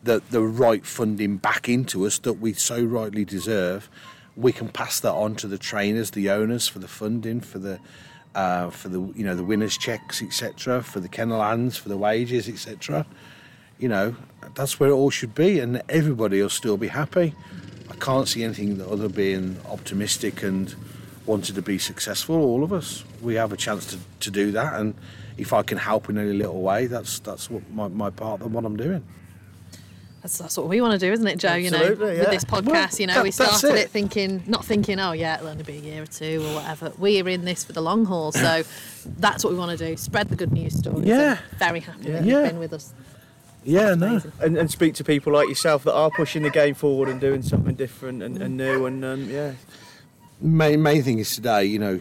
the 0.04 0.22
the 0.30 0.42
right 0.42 0.86
funding 0.86 1.38
back 1.38 1.68
into 1.68 2.06
us 2.06 2.20
that 2.20 2.34
we 2.34 2.54
so 2.54 2.84
rightly 2.84 3.26
deserve. 3.26 3.90
We 4.36 4.52
can 4.52 4.70
pass 4.70 5.00
that 5.02 5.12
on 5.14 5.36
to 5.36 5.48
the 5.48 5.58
trainers, 5.58 6.12
the 6.12 6.30
owners 6.30 6.68
for 6.68 6.80
the 6.80 6.88
funding, 6.88 7.42
for 7.42 7.60
the 7.60 7.80
uh, 8.36 8.70
for 8.70 8.90
the 8.90 9.00
you 9.16 9.24
know 9.24 9.36
the 9.36 9.44
winners 9.44 9.78
checks, 9.78 10.22
etc., 10.22 10.82
for 10.84 11.00
the 11.00 11.10
kennel 11.10 11.42
hands, 11.42 11.78
for 11.78 11.90
the 11.90 11.98
wages, 11.98 12.48
etc. 12.48 13.06
You 13.84 13.90
know, 13.90 14.16
that's 14.56 14.80
where 14.80 14.92
it 14.92 14.94
all 14.94 15.10
should 15.10 15.36
be, 15.36 15.60
and 15.60 15.82
everybody 15.90 16.42
will 16.42 16.48
still 16.50 16.78
be 16.78 16.88
happy. 16.88 17.36
I 17.92 17.96
can't 17.98 18.30
see 18.30 18.42
anything 18.42 18.78
that 18.78 18.88
other 18.88 19.10
being 19.10 19.58
optimistic 19.70 20.42
and 20.42 20.74
wanted 21.26 21.56
to 21.56 21.62
be 21.62 21.78
successful. 21.78 22.36
All 22.38 22.64
of 22.64 22.72
us, 22.72 23.04
we 23.22 23.36
have 23.36 23.52
a 23.52 23.58
chance 23.58 23.86
to, 23.88 23.98
to 24.22 24.32
do 24.32 24.54
that, 24.54 24.80
and 24.80 24.94
if 25.38 25.52
I 25.52 25.64
can 25.64 25.78
help 25.78 26.08
in 26.10 26.18
any 26.18 26.32
little 26.32 26.62
way, 26.62 26.88
that's 26.88 27.20
that's 27.20 27.50
what 27.50 27.70
my, 27.72 27.90
my 27.90 28.10
part 28.10 28.40
of 28.42 28.54
what 28.54 28.64
I'm 28.64 28.78
doing. 28.78 29.04
That's, 30.22 30.38
that's 30.38 30.56
what 30.56 30.70
we 30.70 30.80
want 30.80 30.94
to 30.98 31.06
do, 31.06 31.12
isn't 31.12 31.28
it, 31.28 31.38
Joe? 31.38 31.56
you 31.56 31.70
know, 31.70 31.80
Absolutely, 31.80 32.20
with 32.20 32.30
this 32.30 32.46
podcast, 32.46 32.66
Well, 32.94 33.02
you 33.02 33.08
know, 33.08 33.14
that- 33.16 33.24
we 33.24 33.32
started 33.32 33.72
it. 33.72 33.76
it. 33.80 33.90
thinking, 33.90 34.42
not 34.48 34.64
thinking, 34.64 34.98
oh 35.02 35.12
yeah, 35.12 35.36
it'll 35.36 35.50
only 35.50 35.64
be 35.64 35.74
a 35.74 35.82
year 35.82 36.04
or 36.04 36.06
two 36.06 36.42
or 36.48 36.54
whatever. 36.56 36.94
We're 36.98 37.28
in 37.28 37.44
this 37.44 37.66
for 37.66 37.74
the 37.74 37.82
long 37.82 38.06
haul, 38.06 38.32
so 38.32 38.64
that's 39.20 39.44
what 39.44 39.52
we 39.52 39.60
want 39.60 39.78
to 39.78 39.86
do: 39.90 39.98
spread 39.98 40.30
the 40.30 40.38
good 40.38 40.54
news 40.54 40.80
stories. 40.80 41.06
Yeah. 41.06 41.32
and 41.50 41.60
very 41.60 41.82
happy 41.82 42.12
that 42.12 42.24
Yeah. 42.24 42.38
you've 42.40 42.48
been 42.52 42.60
with 42.60 42.72
us. 42.72 42.94
Yeah, 43.64 43.96
no. 43.96 44.22
And, 44.40 44.58
and 44.58 44.70
speak 44.70 44.94
to 44.96 45.04
people 45.04 45.34
like 45.34 45.48
yourself 45.48 45.84
that 45.86 45.94
are 45.94 46.12
pushing 46.12 46.44
the 46.44 46.50
game 46.50 46.74
forward 46.74 47.10
and 47.10 47.22
doing 47.22 47.42
something 47.42 47.76
different 47.76 48.22
and, 48.22 48.42
and 48.42 48.58
new 48.58 48.86
and 48.86 49.04
um, 49.06 49.30
yeah 49.30 49.54
main 50.44 50.82
main 50.84 51.02
thing 51.02 51.20
is 51.20 51.36
today, 51.36 51.66
you 51.66 51.80
know, 51.80 52.00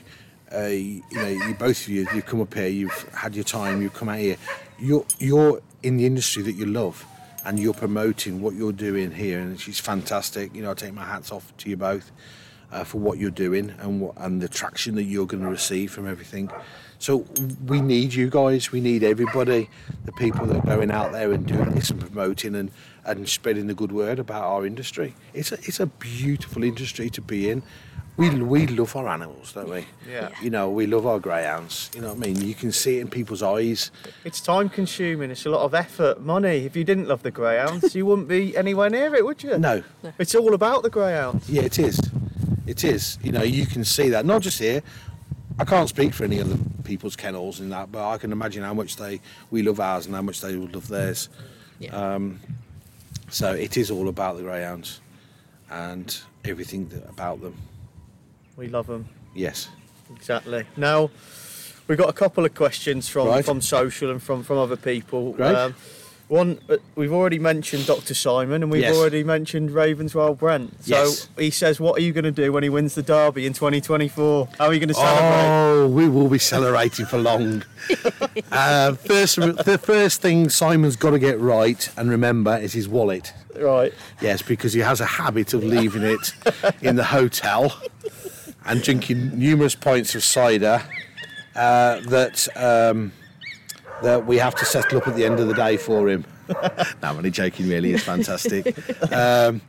uh, 0.54 0.66
you 0.66 1.02
know, 1.12 1.28
you 1.28 1.54
both 1.54 1.82
of 1.82 1.88
you, 1.88 2.06
you've 2.14 2.26
come 2.26 2.40
up 2.40 2.52
here, 2.52 2.68
you've 2.68 3.08
had 3.14 3.34
your 3.34 3.44
time, 3.44 3.80
you've 3.80 3.94
come 3.94 4.08
out 4.08 4.18
here. 4.18 4.36
You're 4.78 5.06
you're 5.18 5.62
in 5.82 5.96
the 5.96 6.06
industry 6.06 6.42
that 6.42 6.52
you 6.52 6.66
love, 6.66 7.06
and 7.44 7.58
you're 7.58 7.74
promoting 7.74 8.42
what 8.42 8.54
you're 8.54 8.72
doing 8.72 9.12
here, 9.12 9.40
and 9.40 9.52
it's 9.52 9.80
fantastic. 9.80 10.54
You 10.54 10.62
know, 10.62 10.72
I 10.72 10.74
take 10.74 10.92
my 10.92 11.04
hats 11.04 11.32
off 11.32 11.56
to 11.58 11.70
you 11.70 11.76
both 11.76 12.10
uh, 12.70 12.84
for 12.84 12.98
what 12.98 13.18
you're 13.18 13.30
doing 13.30 13.74
and 13.78 14.00
what 14.00 14.14
and 14.18 14.42
the 14.42 14.48
traction 14.48 14.96
that 14.96 15.04
you're 15.04 15.26
going 15.26 15.42
to 15.42 15.48
receive 15.48 15.90
from 15.92 16.08
everything. 16.08 16.50
So 17.02 17.26
we 17.66 17.80
need 17.80 18.14
you 18.14 18.30
guys. 18.30 18.70
We 18.70 18.80
need 18.80 19.02
everybody, 19.02 19.68
the 20.04 20.12
people 20.12 20.46
that 20.46 20.58
are 20.58 20.76
going 20.76 20.92
out 20.92 21.10
there 21.10 21.32
and 21.32 21.44
doing 21.44 21.72
this 21.72 21.90
and 21.90 22.00
promoting 22.00 22.54
and, 22.54 22.70
and 23.04 23.28
spreading 23.28 23.66
the 23.66 23.74
good 23.74 23.90
word 23.90 24.20
about 24.20 24.44
our 24.44 24.64
industry. 24.64 25.16
It's 25.34 25.50
a 25.50 25.56
it's 25.56 25.80
a 25.80 25.86
beautiful 25.86 26.62
industry 26.62 27.10
to 27.10 27.20
be 27.20 27.50
in. 27.50 27.64
We 28.16 28.30
we 28.30 28.68
love 28.68 28.94
our 28.94 29.08
animals, 29.08 29.52
don't 29.52 29.68
we? 29.68 29.86
Yeah. 30.08 30.28
You 30.40 30.50
know, 30.50 30.70
we 30.70 30.86
love 30.86 31.04
our 31.04 31.18
greyhounds. 31.18 31.90
You 31.92 32.02
know 32.02 32.14
what 32.14 32.18
I 32.18 32.20
mean? 32.20 32.40
You 32.40 32.54
can 32.54 32.70
see 32.70 32.98
it 32.98 33.00
in 33.00 33.08
people's 33.08 33.42
eyes. 33.42 33.90
It's 34.24 34.40
time 34.40 34.68
consuming. 34.68 35.32
It's 35.32 35.44
a 35.44 35.50
lot 35.50 35.62
of 35.62 35.74
effort, 35.74 36.20
money. 36.20 36.66
If 36.66 36.76
you 36.76 36.84
didn't 36.84 37.08
love 37.08 37.24
the 37.24 37.32
greyhounds, 37.32 37.96
you 37.96 38.06
wouldn't 38.06 38.28
be 38.28 38.56
anywhere 38.56 38.90
near 38.90 39.12
it, 39.16 39.24
would 39.24 39.42
you? 39.42 39.58
No. 39.58 39.82
It's 40.20 40.36
all 40.36 40.54
about 40.54 40.84
the 40.84 40.90
greyhounds. 40.90 41.50
Yeah, 41.50 41.62
it 41.62 41.80
is. 41.80 41.98
It 42.64 42.84
is. 42.84 43.18
You 43.24 43.32
know, 43.32 43.42
you 43.42 43.66
can 43.66 43.84
see 43.84 44.08
that 44.10 44.24
not 44.24 44.42
just 44.42 44.60
here. 44.60 44.84
I 45.58 45.64
can't 45.64 45.88
speak 45.88 46.14
for 46.14 46.24
any 46.24 46.40
other 46.40 46.56
people's 46.84 47.16
kennels 47.16 47.60
in 47.60 47.68
that, 47.70 47.92
but 47.92 48.08
I 48.08 48.18
can 48.18 48.32
imagine 48.32 48.62
how 48.62 48.74
much 48.74 48.96
they 48.96 49.20
we 49.50 49.62
love 49.62 49.80
ours 49.80 50.06
and 50.06 50.14
how 50.14 50.22
much 50.22 50.40
they 50.40 50.56
would 50.56 50.74
love 50.74 50.88
theirs. 50.88 51.28
Yeah. 51.78 51.90
Um, 51.94 52.40
so 53.28 53.52
it 53.52 53.76
is 53.76 53.90
all 53.90 54.08
about 54.08 54.36
the 54.36 54.42
greyhounds 54.42 55.00
and 55.70 56.18
everything 56.44 56.88
that, 56.88 57.08
about 57.08 57.40
them. 57.40 57.56
We 58.56 58.68
love 58.68 58.86
them. 58.86 59.08
Yes. 59.34 59.68
Exactly. 60.14 60.64
Now, 60.76 61.10
we've 61.88 61.98
got 61.98 62.10
a 62.10 62.12
couple 62.12 62.44
of 62.44 62.54
questions 62.54 63.08
from, 63.08 63.28
Right. 63.28 63.44
from 63.44 63.60
social 63.60 64.10
and 64.10 64.22
from, 64.22 64.42
from 64.42 64.58
other 64.58 64.76
people. 64.76 65.28
Um, 65.30 65.34
Great. 65.34 65.74
One, 66.32 66.58
uh, 66.70 66.78
we've 66.96 67.12
already 67.12 67.38
mentioned 67.38 67.86
Dr. 67.86 68.14
Simon 68.14 68.62
and 68.62 68.72
we've 68.72 68.80
Yes. 68.82 68.96
already 68.96 69.22
mentioned 69.22 69.70
Ravenswell 69.70 70.36
Brent. 70.36 70.82
So 70.84 70.96
Yes. 71.04 71.28
he 71.38 71.50
says, 71.50 71.78
What 71.78 71.98
are 71.98 72.02
you 72.02 72.12
going 72.12 72.24
to 72.24 72.30
do 72.32 72.50
when 72.52 72.62
he 72.62 72.70
wins 72.70 72.94
the 72.94 73.02
Derby 73.02 73.44
in 73.44 73.52
2024? 73.52 74.48
How 74.58 74.66
are 74.66 74.72
you 74.72 74.80
going 74.80 74.88
to 74.88 74.94
celebrate? 74.94 75.46
Oh, 75.46 75.88
we 75.88 76.08
will 76.08 76.28
be 76.28 76.38
celebrating 76.38 77.04
for 77.04 77.18
long. 77.18 77.64
uh, 78.50 78.94
first, 78.94 79.36
the 79.36 79.78
first 79.82 80.22
thing 80.22 80.48
Simon's 80.48 80.96
got 80.96 81.10
to 81.10 81.18
get 81.18 81.38
right 81.38 81.86
and 81.98 82.08
remember 82.08 82.56
is 82.56 82.72
his 82.72 82.88
wallet. 82.88 83.34
Right. 83.54 83.92
Yes, 84.22 84.40
because 84.40 84.72
he 84.72 84.80
has 84.80 85.00
a 85.02 85.06
habit 85.06 85.52
of 85.52 85.62
leaving 85.62 86.02
it 86.02 86.32
in 86.80 86.96
the 86.96 87.04
hotel 87.04 87.78
and 88.64 88.82
drinking 88.82 89.38
numerous 89.38 89.74
pints 89.74 90.14
of 90.14 90.24
cider 90.24 90.82
uh, 91.54 92.00
that 92.08 92.48
um, 92.56 93.12
that 94.02 94.26
we 94.26 94.38
have 94.38 94.54
to 94.56 94.64
settle 94.64 94.98
up 94.98 95.08
at 95.08 95.16
the 95.16 95.24
end 95.24 95.40
of 95.40 95.48
the 95.48 95.54
day 95.54 95.76
for 95.76 96.08
him. 96.08 96.24
no, 96.48 96.60
I'm 97.02 97.16
only 97.16 97.30
joking. 97.30 97.68
Really, 97.68 97.92
it's 97.92 98.04
fantastic. 98.04 98.76
Um, 99.12 99.60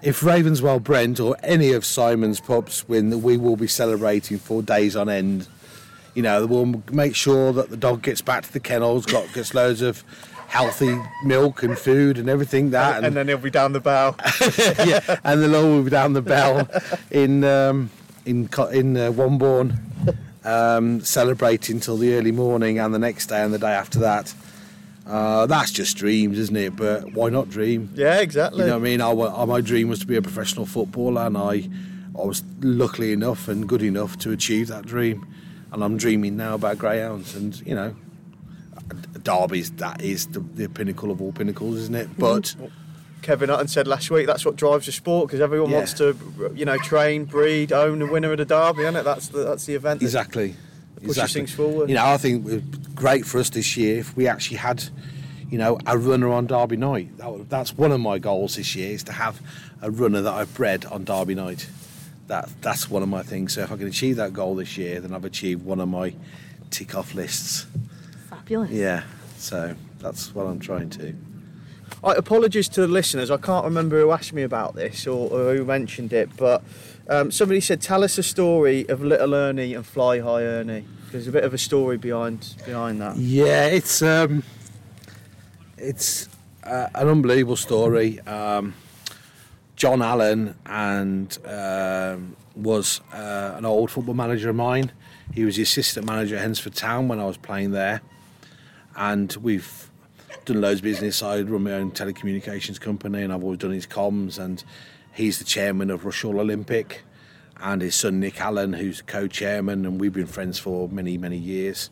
if 0.00 0.20
Ravenswell 0.20 0.82
Brent 0.82 1.18
or 1.18 1.36
any 1.42 1.72
of 1.72 1.84
Simon's 1.84 2.40
pups 2.40 2.88
win, 2.88 3.22
we 3.22 3.36
will 3.36 3.56
be 3.56 3.66
celebrating 3.66 4.38
for 4.38 4.62
days 4.62 4.94
on 4.94 5.08
end. 5.08 5.48
You 6.14 6.22
know, 6.22 6.46
we'll 6.46 6.82
make 6.92 7.16
sure 7.16 7.52
that 7.52 7.70
the 7.70 7.76
dog 7.76 8.02
gets 8.02 8.20
back 8.20 8.44
to 8.44 8.52
the 8.52 8.60
kennels, 8.60 9.06
got 9.06 9.32
gets 9.32 9.54
loads 9.54 9.82
of 9.82 10.04
healthy 10.48 10.98
milk 11.24 11.62
and 11.62 11.78
food 11.78 12.18
and 12.18 12.28
everything 12.28 12.70
that, 12.70 13.04
And 13.04 13.14
then 13.14 13.28
he'll 13.28 13.38
be 13.38 13.50
down 13.50 13.72
the 13.72 13.80
bow. 13.80 14.16
yeah, 14.86 15.18
and 15.24 15.42
they'll 15.42 15.56
all 15.56 15.82
be 15.82 15.90
down 15.90 16.14
the 16.14 16.22
bell 16.22 16.68
in 17.10 17.44
um, 17.44 17.90
in 18.24 18.48
in 18.72 18.96
uh, 18.96 19.10
Wombourne, 19.12 19.78
um, 20.44 21.00
celebrating 21.00 21.80
till 21.80 21.96
the 21.96 22.14
early 22.14 22.32
morning 22.32 22.78
and 22.78 22.94
the 22.94 22.98
next 22.98 23.26
day 23.26 23.42
and 23.42 23.52
the 23.52 23.58
day 23.58 23.72
after 23.72 23.98
that. 24.00 24.34
Uh, 25.06 25.46
that's 25.46 25.70
just 25.70 25.96
dreams, 25.96 26.38
isn't 26.38 26.56
it? 26.56 26.76
But 26.76 27.12
why 27.14 27.30
not 27.30 27.48
dream? 27.48 27.90
yeah, 27.94 28.20
exactly. 28.20 28.60
You 28.60 28.66
know 28.66 28.78
what 28.78 28.86
I 28.88 28.96
mean? 28.96 29.00
I, 29.00 29.44
my 29.46 29.60
dream 29.62 29.88
was 29.88 30.00
to 30.00 30.06
be 30.06 30.16
a 30.16 30.22
professional 30.22 30.66
footballer, 30.66 31.22
and 31.22 31.36
I, 31.36 31.68
I 32.18 32.26
was 32.26 32.42
luckily 32.60 33.12
enough 33.12 33.48
and 33.48 33.66
good 33.66 33.82
enough 33.82 34.18
to 34.18 34.32
achieve 34.32 34.68
that 34.68 34.84
dream. 34.84 35.26
And 35.72 35.82
I'm 35.82 35.96
dreaming 35.96 36.36
now 36.36 36.54
about 36.54 36.78
greyhounds, 36.78 37.34
and 37.34 37.58
you 37.66 37.74
know, 37.74 37.96
Derby's 39.22 39.70
that 39.72 40.02
is 40.02 40.26
the, 40.28 40.40
the 40.40 40.68
pinnacle 40.68 41.10
of 41.10 41.22
all 41.22 41.32
pinnacles, 41.32 41.76
isn't 41.76 41.94
it? 41.94 42.08
But 42.18 42.54
Kevin 43.22 43.48
Hutton 43.48 43.68
said 43.68 43.86
last 43.86 44.10
week 44.10 44.26
that's 44.26 44.44
what 44.44 44.56
drives 44.56 44.86
the 44.86 44.92
sport 44.92 45.28
because 45.28 45.40
everyone 45.40 45.70
Yeah. 45.70 45.78
wants 45.78 45.92
to, 45.94 46.16
you 46.54 46.64
know, 46.64 46.76
train, 46.78 47.24
breed, 47.24 47.72
own 47.72 47.98
the 47.98 48.06
winner 48.06 48.30
of 48.32 48.38
the 48.38 48.44
derby, 48.44 48.82
isn't 48.82 48.96
it? 48.96 49.04
That's 49.04 49.28
the 49.28 49.44
that's 49.44 49.66
the 49.66 49.74
event. 49.74 50.00
that 50.00 50.06
Exactly. 50.06 50.54
Pushes 50.96 51.08
exactly. 51.10 51.40
things 51.40 51.52
forward. 51.54 51.88
You 51.88 51.94
know, 51.96 52.06
I 52.06 52.16
think 52.16 52.46
it 52.46 52.52
was 52.54 52.62
great 52.94 53.24
for 53.24 53.38
us 53.38 53.50
this 53.50 53.76
year 53.76 53.98
if 53.98 54.16
we 54.16 54.26
actually 54.26 54.56
had, 54.56 54.82
you 55.50 55.56
know, 55.58 55.78
a 55.86 55.96
runner 55.96 56.28
on 56.30 56.46
Derby 56.46 56.76
night. 56.76 57.16
That, 57.18 57.48
that's 57.48 57.76
one 57.76 57.92
of 57.92 58.00
my 58.00 58.18
goals 58.18 58.56
this 58.56 58.74
year 58.74 58.90
is 58.92 59.02
to 59.04 59.12
have 59.12 59.40
a 59.80 59.90
runner 59.90 60.20
that 60.22 60.32
I've 60.34 60.52
bred 60.54 60.84
on 60.86 61.04
Derby 61.04 61.34
night. 61.36 61.68
That 62.26 62.48
that's 62.60 62.90
one 62.90 63.02
of 63.02 63.08
my 63.08 63.22
things. 63.22 63.52
So 63.54 63.62
if 63.62 63.72
I 63.72 63.76
can 63.76 63.86
achieve 63.86 64.16
that 64.16 64.32
goal 64.32 64.54
this 64.56 64.76
year, 64.76 65.00
then 65.00 65.14
I've 65.14 65.24
achieved 65.24 65.64
one 65.64 65.80
of 65.80 65.88
my 65.88 66.14
tick 66.70 66.94
off 66.94 67.14
lists. 67.14 67.66
Fabulous. 68.28 68.70
Yeah. 68.70 69.02
So 69.38 69.74
that's 70.00 70.34
what 70.34 70.46
I'm 70.46 70.58
trying 70.60 70.90
to. 70.90 71.14
I 72.02 72.12
apologies 72.12 72.68
to 72.70 72.80
the 72.82 72.88
listeners. 72.88 73.30
I 73.30 73.36
can't 73.36 73.64
remember 73.64 74.00
who 74.00 74.10
asked 74.10 74.32
me 74.32 74.42
about 74.42 74.74
this 74.74 75.06
or, 75.06 75.30
or 75.30 75.56
who 75.56 75.64
mentioned 75.64 76.12
it, 76.12 76.30
but 76.36 76.62
um, 77.08 77.30
somebody 77.30 77.60
said, 77.60 77.80
"Tell 77.80 78.04
us 78.04 78.18
a 78.18 78.22
story 78.22 78.88
of 78.88 79.02
Little 79.02 79.34
Ernie 79.34 79.74
and 79.74 79.84
Fly 79.84 80.20
High 80.20 80.42
Ernie." 80.42 80.84
There's 81.10 81.26
a 81.26 81.32
bit 81.32 81.44
of 81.44 81.54
a 81.54 81.58
story 81.58 81.96
behind 81.96 82.54
behind 82.66 83.00
that. 83.00 83.16
Yeah, 83.16 83.66
it's 83.66 84.02
um, 84.02 84.42
it's 85.76 86.28
uh, 86.64 86.88
an 86.94 87.08
unbelievable 87.08 87.56
story. 87.56 88.20
Um, 88.20 88.74
John 89.74 90.02
Allen 90.02 90.54
and 90.66 91.38
um, 91.46 92.36
was 92.54 93.00
uh, 93.12 93.54
an 93.56 93.64
old 93.64 93.90
football 93.90 94.14
manager 94.14 94.50
of 94.50 94.56
mine. 94.56 94.92
He 95.32 95.44
was 95.44 95.56
the 95.56 95.62
assistant 95.62 96.04
manager 96.04 96.36
at 96.36 96.46
Hednesford 96.46 96.74
Town 96.74 97.08
when 97.08 97.20
I 97.20 97.24
was 97.26 97.36
playing 97.36 97.70
there, 97.70 98.02
and 98.96 99.34
we've 99.40 99.87
done 100.48 100.60
loads 100.62 100.80
of 100.80 100.84
business. 100.84 101.22
I 101.22 101.42
run 101.42 101.64
my 101.64 101.72
own 101.72 101.92
telecommunications 101.92 102.80
company, 102.80 103.22
and 103.22 103.32
I've 103.32 103.42
always 103.42 103.58
done 103.58 103.70
his 103.70 103.86
comms. 103.86 104.38
And 104.38 104.64
he's 105.12 105.38
the 105.38 105.44
chairman 105.44 105.90
of 105.90 106.02
Rushall 106.02 106.40
Olympic, 106.40 107.02
and 107.60 107.82
his 107.82 107.94
son 107.94 108.18
Nick 108.18 108.40
Allen, 108.40 108.72
who's 108.72 109.02
co-chairman, 109.02 109.84
and 109.84 110.00
we've 110.00 110.12
been 110.12 110.26
friends 110.26 110.58
for 110.58 110.88
many, 110.88 111.18
many 111.18 111.36
years. 111.36 111.90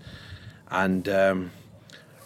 And 0.71 1.09
um, 1.09 1.51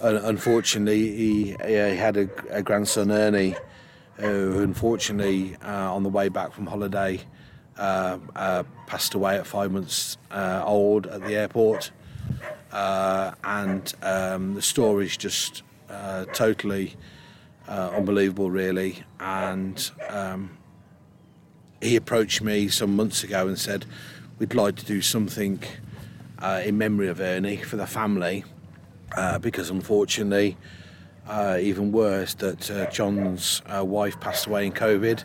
unfortunately, 0.00 1.16
he, 1.16 1.56
he 1.66 1.74
had 1.74 2.16
a, 2.16 2.30
a 2.50 2.62
grandson 2.62 3.10
Ernie, 3.10 3.56
who 4.14 4.60
unfortunately, 4.60 5.56
uh, 5.64 5.92
on 5.92 6.04
the 6.04 6.10
way 6.10 6.28
back 6.28 6.52
from 6.52 6.66
holiday, 6.66 7.20
uh, 7.76 8.18
uh, 8.36 8.62
passed 8.86 9.14
away 9.14 9.36
at 9.36 9.46
five 9.46 9.72
months 9.72 10.16
uh, 10.30 10.62
old 10.64 11.06
at 11.08 11.22
the 11.24 11.34
airport. 11.34 11.90
Uh, 12.70 13.32
and 13.42 13.94
um, 14.02 14.54
the 14.54 14.62
story 14.62 15.06
is 15.06 15.16
just 15.16 15.64
uh, 15.90 16.24
totally 16.26 16.96
uh, 17.68 17.90
unbelievable, 17.94 18.50
really. 18.50 19.02
And 19.18 19.90
um, 20.08 20.58
he 21.80 21.96
approached 21.96 22.42
me 22.42 22.68
some 22.68 22.96
months 22.96 23.24
ago 23.24 23.48
and 23.48 23.58
said, 23.58 23.86
We'd 24.38 24.54
like 24.54 24.76
to 24.76 24.86
do 24.86 25.02
something 25.02 25.62
uh, 26.38 26.62
in 26.64 26.78
memory 26.78 27.08
of 27.08 27.20
Ernie 27.20 27.58
for 27.58 27.76
the 27.76 27.86
family, 27.86 28.44
uh, 29.16 29.38
because 29.38 29.68
unfortunately, 29.68 30.56
uh, 31.28 31.58
even 31.60 31.92
worse, 31.92 32.34
that 32.34 32.70
uh, 32.70 32.90
John's 32.90 33.62
wife 33.68 34.18
passed 34.20 34.46
away 34.46 34.66
in 34.66 34.72
COVID. 34.72 35.24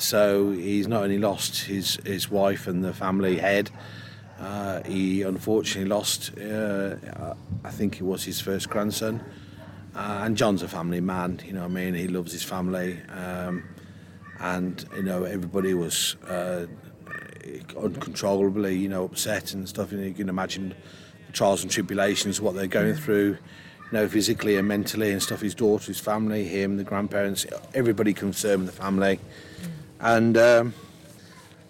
So 0.00 0.52
he's 0.52 0.86
not 0.86 1.02
only 1.02 1.18
lost 1.18 1.64
his, 1.64 1.98
his 2.04 2.30
wife 2.30 2.68
and 2.68 2.84
the 2.84 2.94
family 2.94 3.38
head, 3.38 3.70
uh, 4.40 4.82
he 4.84 5.22
unfortunately 5.22 5.88
lost, 5.88 6.36
uh, 6.38 6.94
I 7.64 7.70
think 7.70 7.96
it 7.96 8.04
was 8.04 8.24
his 8.24 8.40
first 8.40 8.70
grandson. 8.70 9.24
Uh, 9.94 10.20
and 10.22 10.36
John's 10.36 10.62
a 10.62 10.68
family 10.68 11.00
man, 11.00 11.40
you 11.44 11.52
know 11.52 11.64
I 11.64 11.68
mean? 11.68 11.94
He 11.94 12.06
loves 12.06 12.32
his 12.32 12.44
family. 12.44 13.00
Um, 13.10 13.64
and, 14.38 14.84
you 14.94 15.02
know, 15.02 15.24
everybody 15.24 15.74
was 15.74 16.14
uh, 16.28 16.66
uncontrollably, 17.76 18.76
you 18.76 18.88
know, 18.88 19.04
upset 19.04 19.54
and 19.54 19.68
stuff. 19.68 19.90
And 19.90 20.04
you 20.04 20.14
can 20.14 20.28
imagine 20.28 20.74
the 21.26 21.32
trials 21.32 21.62
and 21.62 21.70
tribulations, 21.70 22.40
what 22.40 22.54
they're 22.54 22.68
going 22.68 22.94
through, 22.94 23.30
you 23.30 23.92
know, 23.92 24.06
physically 24.06 24.56
and 24.56 24.68
mentally 24.68 25.10
and 25.10 25.20
stuff. 25.20 25.40
His 25.40 25.56
daughter, 25.56 25.86
his 25.86 25.98
family, 25.98 26.44
him, 26.44 26.76
the 26.76 26.84
grandparents, 26.84 27.46
everybody 27.74 28.14
concerned 28.14 28.66
with 28.66 28.76
the 28.76 28.80
family. 28.80 29.18
And 29.98 30.36
um, 30.36 30.74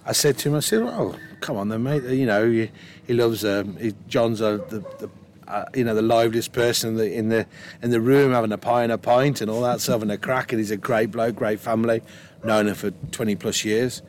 I 0.05 0.12
said 0.12 0.37
to 0.39 0.51
him, 0.51 0.55
I 0.57 0.61
said, 0.61 0.83
"Oh, 0.83 1.16
come 1.41 1.57
on, 1.57 1.68
then, 1.68 1.82
mate. 1.82 2.03
You 2.05 2.26
know, 2.26 2.49
he, 2.51 2.70
he 3.07 3.14
loves. 3.14 3.45
Um, 3.45 3.76
he, 3.76 3.95
John's 4.07 4.41
a, 4.41 4.64
the, 4.68 4.80
the 4.99 5.11
uh, 5.47 5.64
you 5.74 5.84
know 5.84 5.95
the 5.95 6.03
liveliest 6.03 6.53
person 6.53 6.91
in 6.91 6.97
the 6.97 7.12
in 7.12 7.28
the 7.28 7.47
in 7.82 7.91
the 7.91 8.01
room, 8.01 8.32
having 8.32 8.53
a 8.53 8.59
pie 8.59 8.82
and 8.82 8.93
a 8.93 8.99
pint 8.99 9.41
and 9.41 9.51
all 9.51 9.62
that 9.62 9.80
stuff, 9.80 10.03
and 10.03 10.12
a 10.12 10.18
crack. 10.18 10.53
And 10.53 10.61
he's 10.61 10.70
a 10.70 10.76
great 10.76 11.11
bloke, 11.11 11.36
great 11.36 11.61
family. 11.61 12.03
Known 12.45 12.68
him 12.68 12.74
for 12.74 12.91
twenty 13.11 13.34
plus 13.34 13.64
years. 13.64 14.03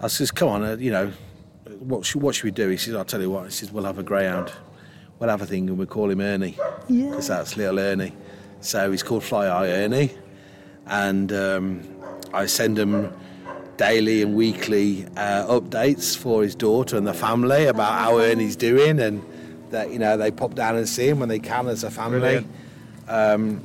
I 0.00 0.06
says, 0.06 0.30
come 0.30 0.48
on, 0.48 0.62
uh, 0.62 0.76
you 0.76 0.92
know, 0.92 1.12
what 1.80 2.06
should, 2.06 2.22
what 2.22 2.34
should 2.36 2.44
we 2.44 2.50
do? 2.52 2.68
He 2.68 2.76
says, 2.76 2.94
I'll 2.94 3.04
tell 3.04 3.20
you 3.20 3.30
what. 3.30 3.46
He 3.46 3.50
says, 3.50 3.72
we'll 3.72 3.84
have 3.84 3.98
a 3.98 4.04
greyhound. 4.04 4.52
We'll 5.18 5.28
have 5.28 5.42
a 5.42 5.46
thing 5.46 5.68
and 5.68 5.76
we'll 5.76 5.88
call 5.88 6.08
him 6.08 6.20
Ernie. 6.20 6.56
Because 6.86 7.26
that's 7.26 7.56
little 7.56 7.80
Ernie. 7.80 8.12
So 8.60 8.92
he's 8.92 9.02
called 9.02 9.24
Fly 9.24 9.48
High 9.48 9.70
Ernie. 9.70 10.12
And 10.86 11.32
um, 11.32 11.82
I 12.32 12.46
send 12.46 12.78
him 12.78 13.12
daily 13.78 14.22
and 14.22 14.34
weekly 14.34 15.06
uh, 15.16 15.46
updates 15.46 16.16
for 16.16 16.42
his 16.42 16.54
daughter 16.54 16.96
and 16.98 17.06
the 17.06 17.14
family 17.14 17.64
about 17.66 17.98
how 17.98 18.18
Ernie's 18.18 18.56
doing 18.56 19.00
and 19.00 19.22
that, 19.70 19.90
you 19.90 19.98
know, 19.98 20.16
they 20.16 20.30
pop 20.30 20.54
down 20.54 20.76
and 20.76 20.88
see 20.88 21.08
him 21.08 21.20
when 21.20 21.28
they 21.28 21.38
can 21.38 21.68
as 21.68 21.84
a 21.84 21.90
family. 21.90 22.44
Um, 23.08 23.64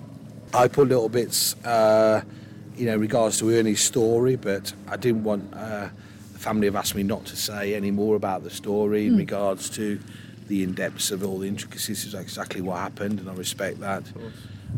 I 0.54 0.68
put 0.68 0.88
little 0.90 1.10
bits, 1.10 1.56
uh, 1.66 2.22
you 2.78 2.86
know, 2.86 2.96
regards 2.96 3.40
to 3.40 3.50
Ernie's 3.50 3.82
story, 3.82 4.36
but 4.36 4.72
I 4.88 4.98
didn't 4.98 5.24
want. 5.24 5.54
Uh, 5.54 5.90
the 6.34 6.40
family 6.40 6.68
have 6.68 6.76
asked 6.76 6.96
me 6.96 7.04
not 7.04 7.26
to 7.26 7.36
say 7.36 7.74
any 7.74 7.92
more 7.92 8.16
about 8.16 8.44
the 8.44 8.50
story 8.50 9.08
in 9.08 9.18
regards 9.18 9.70
to 9.72 10.00
the 10.48 10.62
in 10.64 10.74
depths 10.74 11.10
of 11.12 11.24
all 11.24 11.40
the 11.40 11.48
intricacies 11.48 12.14
of 12.14 12.20
exactly 12.20 12.62
what 12.62 12.78
happened, 12.80 13.20
and 13.20 13.30
I 13.30 13.34
respect 13.34 13.80
that. 13.80 14.04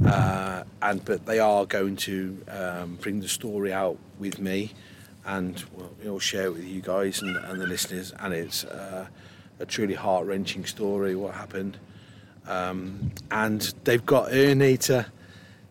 Uh, 0.05 0.63
and 0.81 1.03
but 1.05 1.25
they 1.25 1.39
are 1.39 1.65
going 1.65 1.95
to 1.97 2.37
um, 2.49 2.97
bring 3.01 3.19
the 3.19 3.27
story 3.27 3.73
out 3.73 3.97
with 4.19 4.39
me, 4.39 4.73
and 5.25 5.63
we'll, 5.73 5.91
we'll 6.03 6.19
share 6.19 6.45
it 6.45 6.53
with 6.53 6.63
you 6.63 6.81
guys 6.81 7.21
and, 7.21 7.35
and 7.35 7.59
the 7.59 7.67
listeners. 7.67 8.13
And 8.19 8.33
it's 8.33 8.63
uh, 8.63 9.07
a 9.59 9.65
truly 9.65 9.95
heart 9.95 10.25
wrenching 10.25 10.65
story 10.65 11.15
what 11.15 11.33
happened. 11.33 11.77
Um, 12.47 13.11
and 13.31 13.61
they've 13.83 14.05
got 14.05 14.31
Ernie 14.31 14.77
to 14.77 15.07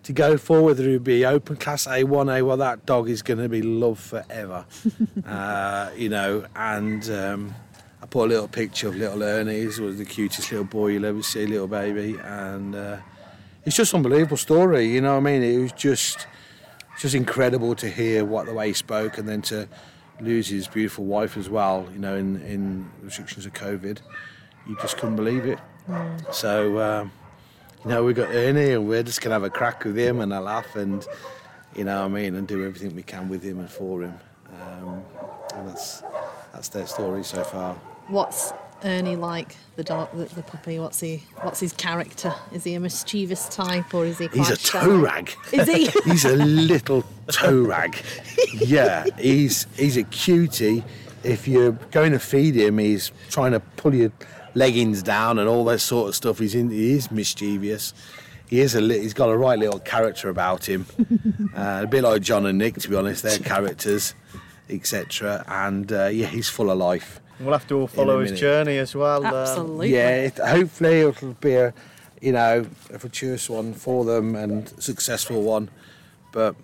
to 0.03 0.13
go 0.13 0.37
forward 0.37 0.77
through 0.77 1.01
be 1.01 1.25
open 1.25 1.57
class 1.57 1.87
A1A. 1.87 2.47
Well, 2.47 2.59
that 2.59 2.85
dog 2.85 3.09
is 3.09 3.23
going 3.23 3.39
to 3.39 3.49
be 3.49 3.63
loved 3.63 4.01
forever, 4.01 4.67
uh, 5.27 5.91
you 5.97 6.11
know. 6.11 6.45
And 6.55 7.09
um, 7.11 7.55
I 8.03 8.07
put 8.07 8.27
a 8.27 8.29
little 8.29 8.49
picture 8.49 8.89
of 8.89 8.97
little 8.97 9.23
Ernie. 9.23 9.61
He 9.61 9.67
was 9.67 9.97
the 9.97 10.05
cutest 10.05 10.51
little 10.53 10.67
boy 10.67 10.89
you'll 10.89 11.07
ever 11.07 11.23
see, 11.23 11.47
little 11.47 11.69
baby, 11.69 12.19
and 12.23 12.75
uh, 12.75 12.99
it's 13.65 13.77
just 13.77 13.95
unbelievable 13.95 14.37
story. 14.37 14.93
You 14.93 15.01
know 15.01 15.13
what 15.13 15.29
I 15.29 15.39
mean? 15.39 15.43
It 15.43 15.59
was 15.59 15.73
just 15.73 16.27
just 16.99 17.15
incredible 17.15 17.75
to 17.77 17.89
hear 17.89 18.25
what 18.25 18.47
the 18.47 18.55
way 18.55 18.69
he 18.69 18.75
spoke, 18.75 19.19
and 19.19 19.29
then 19.29 19.43
to 19.43 19.69
lose 20.21 20.49
his 20.49 20.69
beautiful 20.69 21.05
wife 21.05 21.37
as 21.37 21.49
well. 21.49 21.89
You 21.93 21.99
know, 21.99 22.17
in 22.17 22.41
in 22.43 22.91
restrictions 23.03 23.47
of 23.47 23.53
COVID, 23.53 23.99
you 24.67 24.77
just 24.81 24.97
couldn't 24.99 25.17
believe 25.17 25.47
it. 25.47 25.59
So. 26.33 26.81
Um, 26.81 27.13
you 27.85 27.91
know, 27.91 28.03
we've 28.03 28.17
got 28.17 28.31
Ernie 28.31 28.71
and 28.71 28.89
we're 28.89 29.03
just 29.03 29.21
going 29.21 29.29
to 29.29 29.35
have 29.35 29.43
a 29.43 29.51
crack 29.51 29.85
with 29.85 29.95
him 29.95 30.21
and 30.21 30.33
a 30.33 30.41
laugh 30.41 30.75
and, 30.75 31.07
you 31.77 31.85
know 31.85 32.01
what 32.01 32.07
I 32.07 32.09
mean, 32.09 32.35
and 32.35 32.49
do 32.49 32.65
everything 32.65 32.97
we 32.97 33.03
can 33.03 33.29
with 33.29 33.43
him 33.43 33.59
and 33.59 33.69
for 33.69 34.03
him. 34.03 34.19
Um, 34.59 35.03
and 35.55 35.69
that's, 35.69 36.03
that's 36.51 36.71
their 36.71 36.87
story 36.87 37.23
so 37.23 37.45
far. 37.45 37.75
What's 38.09 38.55
Ernie 38.85 39.16
like, 39.16 39.57
the 39.76 39.82
dog, 39.85 40.11
the, 40.12 40.26
the 40.26 40.43
puppy? 40.43 40.78
What's 40.78 41.01
he? 41.01 41.22
What's 41.41 41.59
his 41.61 41.72
character? 41.72 42.35
Is 42.53 42.64
he 42.64 42.74
a 42.74 42.80
mischievous 42.80 43.49
type 43.49 43.95
or 43.95 44.05
is 44.05 44.18
he 44.18 44.28
quite 44.28 44.47
He's 44.47 44.51
a 44.51 44.57
shy? 44.59 44.80
toe 44.80 44.99
rag. 44.99 45.32
Is 45.53 45.68
he? 45.68 45.87
he's 46.05 46.24
a 46.24 46.37
little 46.37 47.03
toe 47.28 47.62
rag. 47.62 47.97
Yeah, 48.55 49.07
he's 49.18 49.66
he's 49.76 49.97
a 49.97 50.05
cutie. 50.05 50.85
If 51.22 51.49
you're 51.49 51.72
going 51.91 52.12
to 52.12 52.18
feed 52.18 52.55
him, 52.55 52.76
he's 52.78 53.11
trying 53.30 53.53
to 53.53 53.61
pull 53.61 53.95
your 53.95 54.12
leggings 54.55 55.03
down 55.03 55.39
and 55.39 55.49
all 55.49 55.64
that 55.64 55.78
sort 55.78 56.09
of 56.11 56.14
stuff. 56.14 56.39
He's 56.39 56.55
in, 56.55 56.68
he 56.70 56.93
is 56.93 57.11
mischievous. 57.11 57.95
He 58.47 58.61
is 58.61 58.74
a 58.74 58.82
li- 58.82 59.01
he's 59.01 59.14
got 59.14 59.30
a 59.30 59.37
right 59.37 59.59
little 59.59 59.80
character 59.80 60.28
about 60.28 60.68
him. 60.68 60.85
uh, 61.57 61.80
a 61.85 61.87
bit 61.87 62.05
like 62.05 62.20
John 62.20 62.45
and 62.45 62.59
Nick, 62.59 62.74
to 62.80 62.91
be 62.91 62.97
honest. 62.97 63.22
Their 63.22 63.39
characters, 63.39 64.14
etc. 64.68 65.43
And 65.49 65.91
uh, 65.91 66.07
yeah, 66.09 66.26
he's 66.26 66.51
full 66.51 66.70
of 66.70 66.76
life. 66.76 67.22
We'll 67.41 67.53
have 67.53 67.66
to 67.68 67.80
all 67.80 67.87
follow 67.87 68.20
his 68.20 68.39
journey 68.39 68.78
as 68.78 68.95
well. 68.95 69.24
um, 69.26 69.35
Absolutely. 69.35 69.93
Yeah, 69.95 70.16
it, 70.22 70.39
hopefully 70.39 71.01
it'll 71.01 71.35
be 71.35 71.55
a, 71.55 71.74
you 72.20 72.32
know, 72.32 72.66
a 72.93 72.99
fortuitous 72.99 73.51
one 73.51 73.74
for 73.74 74.05
them 74.05 74.37
and 74.37 74.68
successful 74.82 75.43
one, 75.43 75.68
but 76.32 76.55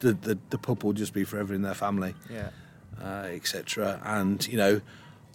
the 0.00 0.12
the, 0.14 0.38
the 0.50 0.58
pup 0.58 0.84
will 0.84 0.92
just 0.92 1.12
be 1.12 1.24
forever 1.24 1.54
in 1.54 1.62
their 1.62 1.74
family, 1.74 2.14
yeah. 2.30 2.48
uh, 3.02 3.26
etc. 3.28 4.00
And 4.04 4.46
you 4.48 4.56
know, 4.56 4.80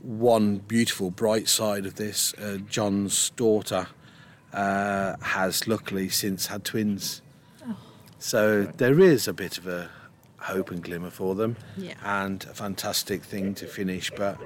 one 0.01 0.57
beautiful 0.57 1.11
bright 1.11 1.47
side 1.47 1.85
of 1.85 1.95
this, 1.95 2.33
uh, 2.35 2.57
John's 2.69 3.29
daughter 3.31 3.87
uh, 4.53 5.15
has 5.21 5.67
luckily 5.67 6.09
since 6.09 6.47
had 6.47 6.63
twins, 6.63 7.21
Oh. 7.67 7.75
so 8.19 8.63
there 8.77 8.99
is 8.99 9.27
a 9.27 9.33
bit 9.33 9.57
of 9.59 9.67
a 9.67 9.89
hope 10.41 10.71
and 10.71 10.81
glimmer 10.83 11.09
for 11.09 11.35
them 11.35 11.55
Yeah. 11.77 11.93
and 12.03 12.43
a 12.45 12.53
fantastic 12.53 13.23
thing 13.23 13.53
to 13.55 13.67
finish. 13.67 14.11
But 14.15 14.37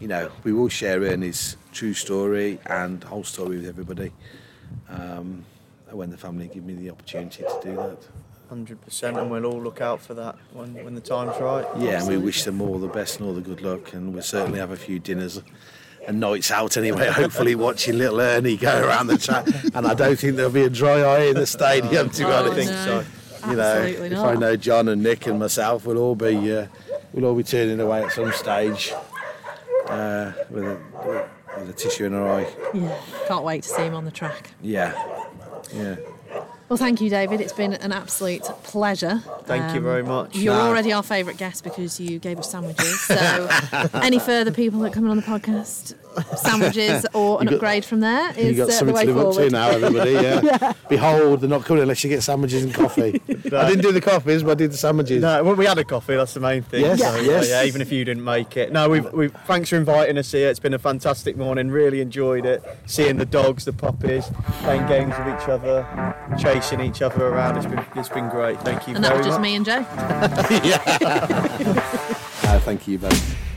you 0.00 0.08
know, 0.08 0.30
we 0.44 0.52
will 0.52 0.68
share 0.68 1.00
Ernie's 1.02 1.56
true 1.72 1.94
story 1.94 2.58
and 2.66 3.02
whole 3.04 3.24
story 3.24 3.56
with 3.56 3.66
everybody 3.66 4.12
um, 4.88 5.44
when 5.90 6.10
the 6.10 6.16
family 6.16 6.48
give 6.52 6.64
me 6.64 6.74
the 6.74 6.90
opportunity 6.90 7.42
to 7.42 7.60
do 7.62 7.76
that. 7.76 7.98
Hundred 8.48 8.80
percent, 8.80 9.18
and 9.18 9.30
we'll 9.30 9.44
all 9.44 9.60
look 9.62 9.80
out 9.82 10.00
for 10.00 10.14
that 10.14 10.36
when 10.54 10.72
when 10.84 10.94
the 10.94 11.02
time's 11.02 11.38
right. 11.40 11.66
Yeah, 11.78 11.98
and 12.00 12.08
we 12.08 12.16
wish 12.16 12.44
them 12.44 12.62
all 12.62 12.78
the 12.78 12.88
best 12.88 13.18
and 13.20 13.28
all 13.28 13.34
the 13.34 13.42
good 13.42 13.60
luck, 13.60 13.92
and 13.92 14.14
we'll 14.14 14.22
certainly 14.22 14.58
have 14.58 14.70
a 14.70 14.76
few 14.76 14.98
dinners. 14.98 15.42
And 16.06 16.20
nights 16.20 16.50
out 16.50 16.78
anyway, 16.78 17.08
hopefully 17.22 17.54
watching 17.54 17.98
little 17.98 18.18
Ernie 18.20 18.56
go 18.56 18.80
around 18.80 19.08
the 19.08 19.18
track. 19.18 19.46
And 19.74 19.86
I 19.86 19.92
don't 19.92 20.18
think 20.18 20.36
there'll 20.36 20.50
be 20.50 20.62
a 20.62 20.70
dry 20.70 21.00
eye 21.00 21.24
in 21.24 21.34
the 21.34 21.46
stadium, 21.46 22.08
to 22.08 22.18
be 22.18 22.24
Oh, 22.24 22.30
I 22.30 22.38
honest. 22.40 22.54
think 22.54 22.70
so. 22.70 23.04
You 23.46 23.56
know, 23.56 23.62
Absolutely 23.62 24.08
if. 24.08 24.24
I 24.24 24.34
know 24.34 24.56
John 24.56 24.88
and 24.88 25.02
Nick 25.02 25.26
and 25.26 25.38
myself, 25.38 25.86
we'll 25.86 25.98
all 25.98 26.14
be 26.14 26.52
uh, 26.52 26.66
we'll 27.12 27.24
all 27.26 27.34
be 27.34 27.42
turning 27.42 27.80
away 27.80 28.02
at 28.02 28.12
some 28.12 28.32
stage 28.32 28.92
uh, 29.88 30.32
with, 30.50 30.64
a, 30.64 31.28
with 31.58 31.70
a 31.70 31.72
tissue 31.72 32.06
in 32.06 32.14
our 32.14 32.40
eye. 32.40 32.48
Yeah. 32.74 32.96
Can't 33.26 33.44
wait 33.44 33.62
to 33.64 33.68
see 33.68 33.82
him 33.82 33.94
on 33.94 34.04
the 34.04 34.10
track. 34.10 34.50
Yeah, 34.62 34.92
yeah. 35.74 35.96
Well, 36.68 36.76
thank 36.76 37.00
you, 37.00 37.08
David. 37.08 37.40
It's 37.40 37.52
been 37.52 37.72
an 37.72 37.92
absolute 37.92 38.42
pleasure. 38.62 39.22
Thank 39.48 39.72
you 39.72 39.78
Um, 39.78 39.84
very 39.84 40.02
much. 40.02 40.36
You're 40.36 40.54
Nah. 40.54 40.68
already 40.68 40.92
our 40.92 41.02
favourite 41.02 41.38
guest 41.38 41.64
because 41.64 41.98
you 41.98 42.18
gave 42.18 42.38
us 42.38 42.50
sandwiches. 42.50 43.00
So, 43.00 43.48
any 43.94 44.18
further 44.18 44.50
people 44.52 44.80
that 44.80 44.92
come 44.92 45.04
in 45.06 45.10
on 45.10 45.16
the 45.16 45.22
podcast, 45.22 45.94
sandwiches 46.36 47.06
or 47.14 47.40
an 47.40 47.46
got- 47.46 47.54
upgrade 47.54 47.84
from 47.84 48.00
there 48.00 48.32
You 48.38 48.54
got 48.54 48.70
uh, 48.70 48.84
the 48.84 48.92
way 48.92 49.06
to 49.06 49.12
live 49.14 49.26
up 49.26 49.32
to 49.32 49.32
forward. 49.34 49.52
now, 49.52 49.68
everybody. 49.70 50.12
Yeah. 50.28 50.72
Behold, 50.88 51.40
they're 51.40 51.48
not 51.50 51.64
coming 51.64 51.82
unless 51.82 52.02
you 52.04 52.10
get 52.10 52.22
sandwiches 52.22 52.64
and 52.64 52.74
coffee. 52.74 53.20
I 53.28 53.68
didn't 53.68 53.82
do 53.82 53.92
the 53.92 54.00
coffees, 54.00 54.42
but 54.42 54.52
I 54.52 54.54
did 54.54 54.72
the 54.72 54.76
sandwiches. 54.76 55.22
No, 55.22 55.42
well, 55.44 55.54
we 55.54 55.66
had 55.66 55.78
a 55.78 55.84
coffee. 55.84 56.16
That's 56.16 56.34
the 56.34 56.40
main 56.40 56.62
thing. 56.62 56.82
Yes, 56.82 57.00
So, 57.00 57.08
uh, 57.08 57.16
yes. 57.20 57.48
yeah, 57.48 57.64
even 57.64 57.80
if 57.82 57.92
you 57.92 58.04
didn't 58.04 58.24
make 58.24 58.56
it. 58.56 58.72
No, 58.72 58.88
we've, 58.88 59.10
we've 59.12 59.32
thanks 59.46 59.70
for 59.70 59.76
inviting 59.76 60.18
us 60.18 60.32
here. 60.32 60.48
It's 60.48 60.58
been 60.60 60.74
a 60.74 60.78
fantastic 60.78 61.36
morning. 61.36 61.70
Really 61.70 62.00
enjoyed 62.00 62.44
it. 62.46 62.62
Seeing 62.86 63.16
the 63.16 63.26
dogs, 63.26 63.64
the 63.64 63.72
puppies, 63.72 64.30
playing 64.62 64.86
games 64.86 65.14
with 65.18 65.28
each 65.40 65.48
other, 65.48 65.86
chasing 66.38 66.80
each 66.80 67.00
other 67.02 67.26
around. 67.26 67.56
It's 67.58 67.66
been 67.66 67.84
it's 67.96 68.08
been 68.08 68.28
great. 68.28 68.60
Thank 68.62 68.88
you 68.88 68.94
And 68.96 69.04
very 69.04 69.18
much. 69.18 69.26
Me 69.38 69.56
and 69.56 69.64
Joe. 69.64 69.84
Uh, 72.48 72.58
thank 72.64 72.88
you 72.88 72.98
both. 72.98 73.47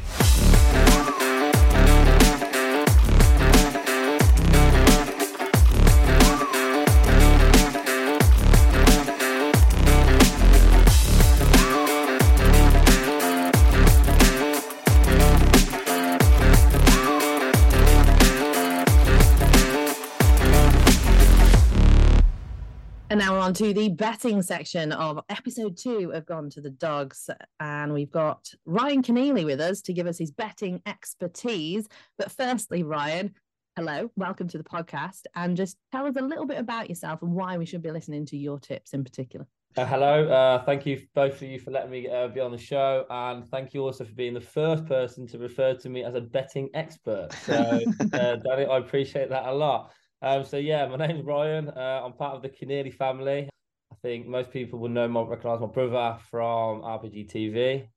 On 23.51 23.55
to 23.55 23.73
the 23.73 23.89
betting 23.89 24.41
section 24.41 24.93
of 24.93 25.19
episode 25.27 25.75
two 25.75 26.13
of 26.13 26.25
Gone 26.25 26.49
to 26.51 26.61
the 26.61 26.69
Dogs. 26.69 27.29
And 27.59 27.91
we've 27.91 28.09
got 28.09 28.49
Ryan 28.65 29.03
Conneely 29.03 29.43
with 29.43 29.59
us 29.59 29.81
to 29.81 29.93
give 29.93 30.07
us 30.07 30.17
his 30.17 30.31
betting 30.31 30.81
expertise. 30.85 31.89
But 32.17 32.31
firstly, 32.31 32.83
Ryan, 32.83 33.35
hello, 33.75 34.09
welcome 34.15 34.47
to 34.47 34.57
the 34.57 34.63
podcast. 34.63 35.23
And 35.35 35.57
just 35.57 35.75
tell 35.91 36.05
us 36.05 36.15
a 36.15 36.21
little 36.21 36.45
bit 36.45 36.59
about 36.59 36.87
yourself 36.87 37.23
and 37.23 37.33
why 37.33 37.57
we 37.57 37.65
should 37.65 37.81
be 37.81 37.91
listening 37.91 38.25
to 38.27 38.37
your 38.37 38.57
tips 38.57 38.93
in 38.93 39.03
particular. 39.03 39.45
Uh, 39.75 39.85
hello, 39.85 40.29
uh, 40.29 40.63
thank 40.63 40.85
you 40.85 41.01
both 41.13 41.35
of 41.35 41.43
you 41.43 41.59
for 41.59 41.71
letting 41.71 41.91
me 41.91 42.07
uh, 42.07 42.29
be 42.29 42.39
on 42.39 42.51
the 42.51 42.57
show, 42.57 43.05
and 43.09 43.45
thank 43.49 43.73
you 43.73 43.83
also 43.83 44.05
for 44.05 44.13
being 44.13 44.33
the 44.33 44.39
first 44.39 44.85
person 44.85 45.27
to 45.27 45.37
refer 45.37 45.73
to 45.73 45.89
me 45.89 46.05
as 46.05 46.15
a 46.15 46.21
betting 46.21 46.69
expert. 46.73 47.33
So, 47.43 47.53
uh, 47.53 48.37
Dani, 48.37 48.69
I 48.69 48.77
appreciate 48.77 49.29
that 49.29 49.45
a 49.45 49.53
lot. 49.53 49.91
Um, 50.21 50.45
so 50.45 50.57
yeah, 50.57 50.85
my 50.87 51.07
name's 51.07 51.25
Ryan. 51.25 51.69
Uh, 51.69 52.01
I'm 52.05 52.13
part 52.13 52.35
of 52.35 52.43
the 52.43 52.49
Conneely 52.49 52.93
family. 52.93 53.49
I 53.91 53.95
think 54.03 54.27
most 54.27 54.51
people 54.51 54.79
will 54.79 54.89
know 54.89 55.07
my 55.07 55.21
recognise 55.23 55.59
my 55.59 55.67
brother 55.67 56.19
from 56.29 56.81
RPG 56.81 57.31
TV, 57.31 57.87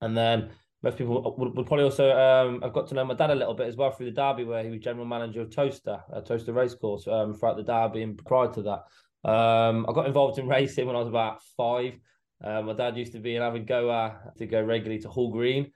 and 0.00 0.16
then 0.16 0.50
most 0.82 0.96
people 0.96 1.34
would, 1.36 1.56
would 1.56 1.66
probably 1.66 1.84
also 1.84 2.12
um, 2.12 2.62
I've 2.62 2.72
got 2.72 2.86
to 2.88 2.94
know 2.94 3.04
my 3.04 3.14
dad 3.14 3.30
a 3.30 3.34
little 3.34 3.54
bit 3.54 3.66
as 3.66 3.76
well 3.76 3.90
through 3.90 4.06
the 4.06 4.12
Derby, 4.12 4.44
where 4.44 4.62
he 4.62 4.70
was 4.70 4.80
general 4.80 5.04
manager 5.04 5.40
of 5.40 5.50
Towcester, 5.50 6.00
uh, 6.12 6.20
Towcester 6.20 6.52
Racecourse, 6.52 7.08
um, 7.08 7.34
throughout 7.34 7.56
the 7.56 7.64
Derby 7.64 8.02
and 8.02 8.16
prior 8.24 8.52
to 8.52 8.62
that. 8.62 9.28
Um, 9.28 9.86
I 9.88 9.92
got 9.92 10.06
involved 10.06 10.38
in 10.38 10.46
racing 10.56 10.86
when 10.86 10.94
I 10.94 11.00
was 11.00 11.08
about 11.08 11.42
five. 11.56 11.94
Uh, 12.42 12.62
my 12.62 12.74
dad 12.74 12.96
used 12.96 13.12
to 13.12 13.20
be 13.20 13.34
an 13.34 13.42
avid 13.42 13.66
goer 13.66 14.32
to 14.38 14.46
go 14.46 14.62
regularly 14.62 15.00
to 15.02 15.08
Hall 15.08 15.32
Green. 15.32 15.72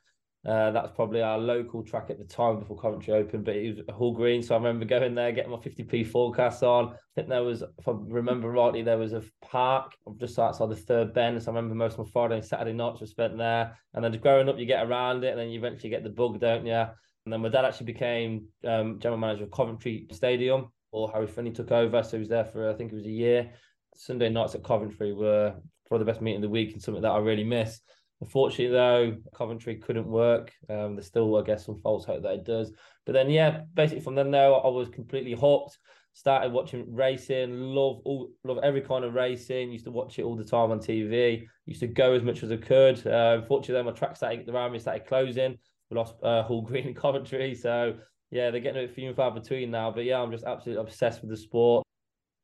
Uh, 0.49 0.71
that's 0.71 0.93
probably 0.93 1.21
our 1.21 1.37
local 1.37 1.83
track 1.83 2.09
at 2.09 2.17
the 2.17 2.25
time 2.25 2.59
before 2.59 2.79
Coventry 2.79 3.13
opened, 3.13 3.45
but 3.45 3.55
it 3.55 3.77
was 3.77 3.95
Hall 3.95 4.15
Green. 4.15 4.43
So 4.43 4.55
I 4.55 4.59
remember 4.59 4.87
going 4.87 5.15
there, 5.15 5.31
getting 5.31 5.51
my 5.51 5.59
50p 5.59 6.07
forecast 6.07 6.63
on. 6.63 6.95
I 6.95 6.97
think 7.15 7.29
there 7.29 7.43
was, 7.43 7.61
if 7.61 7.87
I 7.87 7.93
remember 7.95 8.51
rightly, 8.51 8.81
there 8.81 8.97
was 8.97 9.13
a 9.13 9.23
park 9.43 9.93
just 10.17 10.39
outside 10.39 10.71
the 10.71 10.77
third 10.77 11.13
bend. 11.13 11.43
So 11.43 11.53
I 11.53 11.55
remember 11.55 11.75
most 11.75 11.99
of 11.99 12.07
my 12.07 12.11
Friday 12.11 12.37
and 12.37 12.45
Saturday 12.45 12.73
nights 12.73 13.03
were 13.03 13.07
spent 13.07 13.37
there. 13.37 13.77
And 13.93 14.03
then 14.03 14.19
growing 14.23 14.49
up, 14.49 14.59
you 14.59 14.65
get 14.65 14.87
around 14.87 15.23
it, 15.23 15.33
and 15.33 15.39
then 15.39 15.51
you 15.51 15.59
eventually 15.59 15.91
get 15.91 16.03
the 16.03 16.09
bug, 16.09 16.41
don't 16.41 16.65
you? 16.65 16.73
And 16.73 16.91
then 17.27 17.43
my 17.43 17.51
dad 17.51 17.67
actually 17.67 17.93
became 17.93 18.47
um, 18.67 19.01
general 19.01 19.21
manager 19.21 19.45
of 19.45 19.51
Coventry 19.51 20.07
Stadium, 20.13 20.73
or 20.93 21.11
Harry 21.13 21.27
Finney 21.27 21.51
took 21.51 21.73
over. 21.73 22.03
So 22.03 22.13
he 22.13 22.21
was 22.21 22.29
there 22.31 22.47
for, 22.47 22.71
I 22.71 22.75
think 22.75 22.91
it 22.91 22.97
was 22.97 23.05
a 23.05 23.11
year. 23.11 23.51
Sunday 23.95 24.31
nights 24.31 24.55
at 24.55 24.65
Coventry 24.65 25.13
were 25.13 25.57
probably 25.87 26.07
the 26.07 26.11
best 26.11 26.23
meeting 26.23 26.37
of 26.37 26.43
the 26.43 26.49
week 26.49 26.73
and 26.73 26.83
something 26.83 27.03
that 27.03 27.11
I 27.11 27.19
really 27.19 27.45
miss. 27.45 27.81
Unfortunately, 28.21 28.73
though, 28.75 29.17
Coventry 29.35 29.77
couldn't 29.77 30.07
work. 30.07 30.53
Um, 30.69 30.97
there's 30.97 31.07
still, 31.07 31.37
I 31.37 31.43
guess, 31.43 31.67
some 31.67 31.81
false 31.81 32.05
hope 32.05 32.23
that 32.23 32.35
it 32.35 32.45
does. 32.45 32.73
But 33.07 33.13
then, 33.13 33.31
yeah, 33.31 33.63
basically 33.75 34.03
from 34.03 34.17
then 34.17 34.31
there, 34.31 34.47
I 34.47 34.69
was 34.69 34.89
completely 34.89 35.35
hooked. 35.35 35.79
Started 36.15 36.53
watching 36.53 36.93
racing. 36.93 37.61
Love 37.61 38.01
all, 38.05 38.31
love 38.43 38.59
every 38.65 38.81
kind 38.81 39.05
of 39.05 39.15
racing. 39.15 39.71
Used 39.71 39.85
to 39.85 39.93
watch 39.93 40.19
it 40.19 40.25
all 40.25 40.37
the 40.37 40.45
time 40.45 40.73
on 40.73 40.81
TV. 40.81 41.47
Used 41.65 41.81
to 41.81 41.87
go 41.87 42.13
as 42.13 42.25
much 42.25 42.43
as 42.43 42.51
I 42.51 42.57
could. 42.57 43.07
Uh, 43.07 43.39
unfortunately, 43.41 43.75
then 43.75 43.85
my 43.85 43.93
track 43.93 44.17
started 44.17 44.49
around 44.49 44.73
me 44.73 44.81
started 44.81 45.07
closing. 45.07 45.57
We 45.91 45.97
lost 45.97 46.17
uh, 46.23 46.43
Hall 46.43 46.63
Green 46.67 46.89
and 46.89 46.97
Coventry, 46.97 47.55
so 47.55 47.95
yeah, 48.33 48.51
they're 48.51 48.61
getting 48.61 48.83
a 48.83 48.87
bit 48.87 48.95
few 48.95 49.09
and 49.09 49.17
far 49.17 49.31
between 49.31 49.71
now. 49.71 49.93
But 49.93 50.05
yeah, 50.05 50.21
I'm 50.21 50.33
just 50.33 50.45
absolutely 50.45 50.83
obsessed 50.83 51.21
with 51.21 51.31
the 51.31 51.37
sport. 51.37 51.88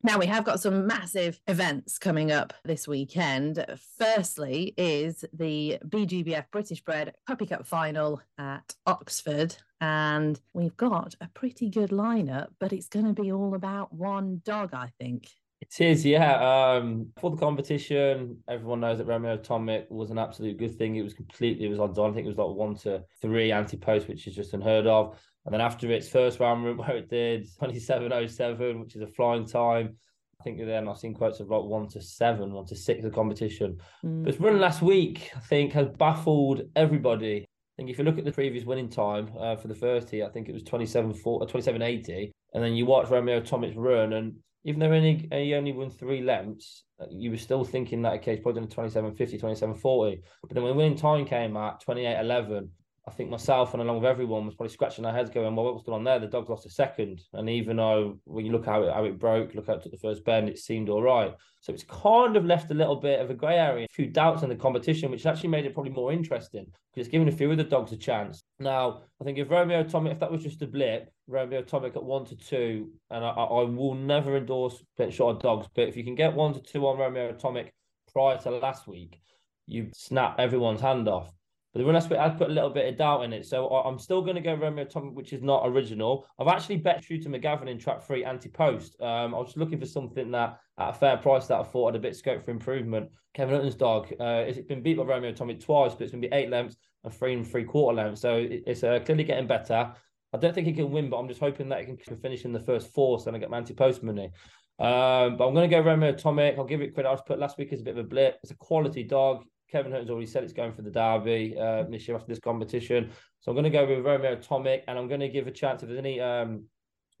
Now, 0.05 0.19
we 0.19 0.27
have 0.27 0.43
got 0.43 0.59
some 0.59 0.85
massive 0.85 1.41
events 1.47 1.97
coming 1.97 2.31
up 2.31 2.53
this 2.63 2.87
weekend. 2.87 3.65
Firstly, 3.97 4.75
is 4.77 5.25
the 5.33 5.79
BGBF 5.83 6.45
British 6.51 6.81
Bred 6.81 7.15
Puppy 7.25 7.47
Cup 7.47 7.65
final 7.65 8.21
at 8.37 8.75
Oxford. 8.85 9.55
And 9.81 10.39
we've 10.53 10.77
got 10.77 11.15
a 11.21 11.29
pretty 11.33 11.71
good 11.71 11.89
lineup, 11.89 12.49
but 12.59 12.71
it's 12.71 12.87
going 12.87 13.07
to 13.07 13.19
be 13.19 13.31
all 13.31 13.55
about 13.55 13.91
one 13.91 14.43
dog, 14.45 14.75
I 14.75 14.91
think. 14.99 15.27
It 15.59 15.81
is, 15.81 16.05
yeah. 16.05 16.35
Um, 16.75 17.07
for 17.17 17.31
the 17.31 17.37
competition, 17.37 18.37
everyone 18.47 18.81
knows 18.81 18.99
that 18.99 19.07
Romeo 19.07 19.33
Atomic 19.33 19.87
was 19.89 20.11
an 20.11 20.19
absolute 20.19 20.59
good 20.59 20.77
thing. 20.77 20.97
It 20.97 21.01
was 21.01 21.15
completely, 21.15 21.65
it 21.65 21.69
was 21.69 21.79
odds 21.79 21.97
on. 21.97 22.11
I 22.11 22.13
think 22.13 22.25
it 22.25 22.29
was 22.29 22.37
like 22.37 22.55
one 22.55 22.75
to 22.83 23.03
three 23.23 23.51
anti 23.51 23.77
post, 23.77 24.07
which 24.07 24.27
is 24.27 24.35
just 24.35 24.53
unheard 24.53 24.85
of. 24.85 25.19
And 25.45 25.53
then 25.53 25.61
after 25.61 25.91
its 25.91 26.09
first 26.09 26.39
round 26.39 26.77
where 26.77 26.97
it 26.97 27.09
did 27.09 27.47
27.07, 27.61 28.79
which 28.81 28.95
is 28.95 29.01
a 29.01 29.07
flying 29.07 29.45
time, 29.45 29.97
I 30.39 30.43
think 30.43 30.59
then 30.59 30.87
I've 30.87 30.97
seen 30.97 31.13
quotes 31.13 31.39
of 31.39 31.49
like 31.49 31.63
one 31.63 31.87
to 31.89 32.01
seven, 32.01 32.53
one 32.53 32.65
to 32.67 32.75
six 32.75 33.03
of 33.03 33.11
the 33.11 33.15
competition. 33.15 33.77
Mm. 34.03 34.23
But 34.23 34.33
its 34.33 34.41
run 34.41 34.59
last 34.59 34.81
week, 34.81 35.31
I 35.35 35.39
think, 35.39 35.73
has 35.73 35.87
baffled 35.97 36.63
everybody. 36.75 37.41
I 37.43 37.75
think 37.77 37.89
if 37.89 37.97
you 37.97 38.05
look 38.05 38.17
at 38.17 38.25
the 38.25 38.31
previous 38.31 38.63
winning 38.63 38.89
time 38.89 39.31
uh, 39.39 39.55
for 39.55 39.67
the 39.67 39.75
first 39.75 40.09
heat, 40.09 40.23
I 40.23 40.29
think 40.29 40.47
it 40.47 40.53
was 40.53 40.63
27 40.63 41.13
27.80. 41.13 42.31
And 42.53 42.63
then 42.63 42.73
you 42.73 42.85
watch 42.85 43.09
Romeo 43.09 43.41
Atomic's 43.41 43.75
run, 43.75 44.13
and 44.13 44.35
even 44.63 44.79
though 44.79 44.91
only, 44.91 45.27
he 45.31 45.53
only 45.53 45.73
won 45.73 45.89
three 45.89 46.21
lengths, 46.21 46.85
uh, 46.99 47.05
you 47.11 47.31
were 47.31 47.37
still 47.37 47.63
thinking 47.65 48.01
that 48.01 48.13
okay, 48.13 48.35
he's 48.35 48.41
probably 48.41 48.61
done 48.61 48.89
27.50, 48.89 49.41
27.40. 49.41 50.21
But 50.41 50.53
then 50.53 50.63
when 50.63 50.75
winning 50.75 50.97
time 50.97 51.25
came 51.25 51.57
at 51.57 51.83
28.11, 51.85 52.69
I 53.07 53.11
think 53.11 53.29
myself 53.29 53.73
and 53.73 53.83
along 53.83 53.97
with 53.97 54.09
everyone 54.09 54.47
was 54.47 54.55
probably 54.55 54.73
scratching 54.73 55.05
our 55.05 55.13
heads 55.13 55.29
going, 55.29 55.55
well, 55.55 55.65
what 55.65 55.75
was 55.75 55.83
going 55.83 55.97
on 55.97 56.03
there? 56.03 56.17
The 56.17 56.25
dog 56.25 56.49
lost 56.49 56.65
a 56.65 56.71
second. 56.71 57.21
And 57.33 57.47
even 57.49 57.77
though 57.77 58.19
when 58.23 58.45
you 58.45 58.51
look 58.51 58.65
how 58.65 58.81
it, 58.81 58.91
how 58.91 59.03
it 59.03 59.19
broke, 59.19 59.53
look 59.53 59.67
to 59.67 59.89
the 59.89 59.97
first 59.97 60.25
bend, 60.25 60.49
it 60.49 60.57
seemed 60.57 60.89
all 60.89 61.03
right. 61.03 61.31
So 61.61 61.71
it's 61.71 61.83
kind 61.83 62.35
of 62.35 62.45
left 62.45 62.71
a 62.71 62.73
little 62.73 62.95
bit 62.95 63.19
of 63.19 63.29
a 63.29 63.35
grey 63.35 63.57
area, 63.57 63.85
a 63.85 63.93
few 63.93 64.07
doubts 64.07 64.41
in 64.41 64.49
the 64.49 64.55
competition, 64.55 65.11
which 65.11 65.27
actually 65.27 65.49
made 65.49 65.65
it 65.65 65.75
probably 65.75 65.91
more 65.91 66.11
interesting 66.11 66.65
because 66.65 67.05
it's 67.05 67.11
given 67.11 67.27
a 67.27 67.31
few 67.31 67.51
of 67.51 67.57
the 67.57 67.63
dogs 67.63 67.91
a 67.91 67.97
chance. 67.97 68.41
Now, 68.59 69.03
I 69.21 69.23
think 69.23 69.37
if 69.37 69.51
Romeo 69.51 69.81
Atomic, 69.81 70.13
if 70.13 70.19
that 70.19 70.31
was 70.31 70.41
just 70.41 70.63
a 70.63 70.67
blip, 70.67 71.11
Romeo 71.27 71.59
Atomic 71.59 71.95
at 71.95 72.03
one 72.03 72.25
to 72.25 72.35
two, 72.35 72.91
and 73.11 73.23
I, 73.23 73.29
I 73.29 73.63
will 73.63 73.93
never 73.93 74.35
endorse 74.35 74.83
bet 74.97 75.13
short 75.13 75.41
dogs, 75.41 75.67
but 75.75 75.87
if 75.87 75.95
you 75.95 76.03
can 76.03 76.15
get 76.15 76.33
one 76.33 76.53
to 76.55 76.59
two 76.59 76.87
on 76.87 76.97
Romeo 76.97 77.29
Atomic 77.29 77.71
prior 78.11 78.37
to 78.39 78.49
last 78.49 78.87
week, 78.87 79.21
you 79.67 79.89
snap 79.93 80.39
everyone's 80.39 80.81
hand 80.81 81.07
off. 81.07 81.31
But 81.75 81.79
the 81.79 81.87
run 81.87 81.97
aspect, 81.97 82.21
I'd 82.21 82.37
put 82.37 82.49
a 82.49 82.53
little 82.53 82.69
bit 82.69 82.87
of 82.87 82.95
doubt 82.95 83.25
in 83.25 83.33
it. 83.33 83.45
So 83.45 83.67
I'm 83.67 83.99
still 83.99 84.21
going 84.21 84.35
to 84.35 84.41
go 84.41 84.53
Romeo 84.53 84.85
Atomic, 84.85 85.13
which 85.13 85.33
is 85.33 85.41
not 85.41 85.63
original. 85.65 86.25
I've 86.39 86.47
actually 86.47 86.77
bet 86.77 87.03
Shooter 87.03 87.27
McGavin 87.27 87.67
in 87.67 87.77
track 87.77 88.01
three 88.01 88.23
anti 88.23 88.47
post. 88.47 88.95
Um, 89.01 89.35
I 89.35 89.39
was 89.39 89.47
just 89.47 89.57
looking 89.57 89.81
for 89.81 89.85
something 89.85 90.31
that 90.31 90.57
at 90.79 90.89
a 90.91 90.93
fair 90.93 91.17
price 91.17 91.47
that 91.47 91.59
I 91.59 91.63
thought 91.63 91.87
had 91.87 91.97
a 91.97 91.99
bit 91.99 92.15
scope 92.15 92.45
for 92.45 92.51
improvement. 92.51 93.09
Kevin 93.33 93.55
Hutton's 93.55 93.75
dog, 93.75 94.07
uh, 94.21 94.45
it's 94.47 94.57
been 94.59 94.81
beat 94.81 94.95
by 94.95 95.03
Romeo 95.03 95.31
Atomic 95.31 95.59
twice, 95.59 95.91
but 95.91 96.03
it's 96.03 96.13
going 96.13 96.21
to 96.21 96.29
be 96.29 96.33
eight 96.33 96.49
lengths 96.49 96.77
and 97.03 97.13
three 97.13 97.33
and 97.33 97.45
three 97.45 97.65
quarter 97.65 97.97
lengths. 97.97 98.21
So 98.21 98.47
it's 98.49 98.81
uh, 98.81 98.99
clearly 99.03 99.25
getting 99.25 99.45
better. 99.45 99.91
I 100.31 100.37
don't 100.37 100.55
think 100.55 100.67
he 100.67 100.73
can 100.73 100.91
win, 100.91 101.09
but 101.09 101.17
I'm 101.17 101.27
just 101.27 101.41
hoping 101.41 101.67
that 101.69 101.81
he 101.81 101.93
can 101.97 102.17
finish 102.17 102.45
in 102.45 102.53
the 102.53 102.59
first 102.61 102.93
four 102.93 103.19
so 103.19 103.33
I 103.33 103.37
get 103.37 103.49
my 103.49 103.57
anti 103.57 103.73
post 103.73 104.01
money. 104.01 104.31
Um, 104.79 105.35
but 105.35 105.45
I'm 105.45 105.53
going 105.53 105.69
to 105.69 105.75
go 105.75 105.81
Romeo 105.81 106.11
Atomic. 106.11 106.57
I'll 106.57 106.63
give 106.63 106.79
it 106.79 106.93
credit. 106.93 107.09
I 107.09 107.11
was 107.11 107.21
put 107.27 107.37
last 107.37 107.57
week 107.57 107.73
as 107.73 107.81
a 107.81 107.83
bit 107.83 107.97
of 107.97 108.05
a 108.05 108.07
blip. 108.07 108.39
It's 108.43 108.51
a 108.51 108.55
quality 108.55 109.03
dog. 109.03 109.43
Kevin 109.75 109.91
Hutton's 109.91 110.09
already 110.09 110.25
said 110.25 110.45
it's 110.45 110.53
going 110.53 110.71
for 110.71 110.83
the 110.83 110.89
Derby 110.89 111.53
uh, 111.59 111.83
this 111.83 112.07
year 112.07 112.15
after 112.15 112.29
this 112.29 112.39
competition. 112.39 113.11
So 113.41 113.51
I'm 113.51 113.55
going 113.55 113.65
to 113.65 113.69
go 113.69 113.85
with 113.85 114.05
Romeo 114.05 114.31
Atomic, 114.31 114.85
and 114.87 114.97
I'm 114.97 115.09
going 115.09 115.19
to 115.19 115.27
give 115.27 115.47
a 115.47 115.51
chance 115.51 115.83
if 115.83 115.89
there's 115.89 115.99
any 115.99 116.21
um, 116.21 116.63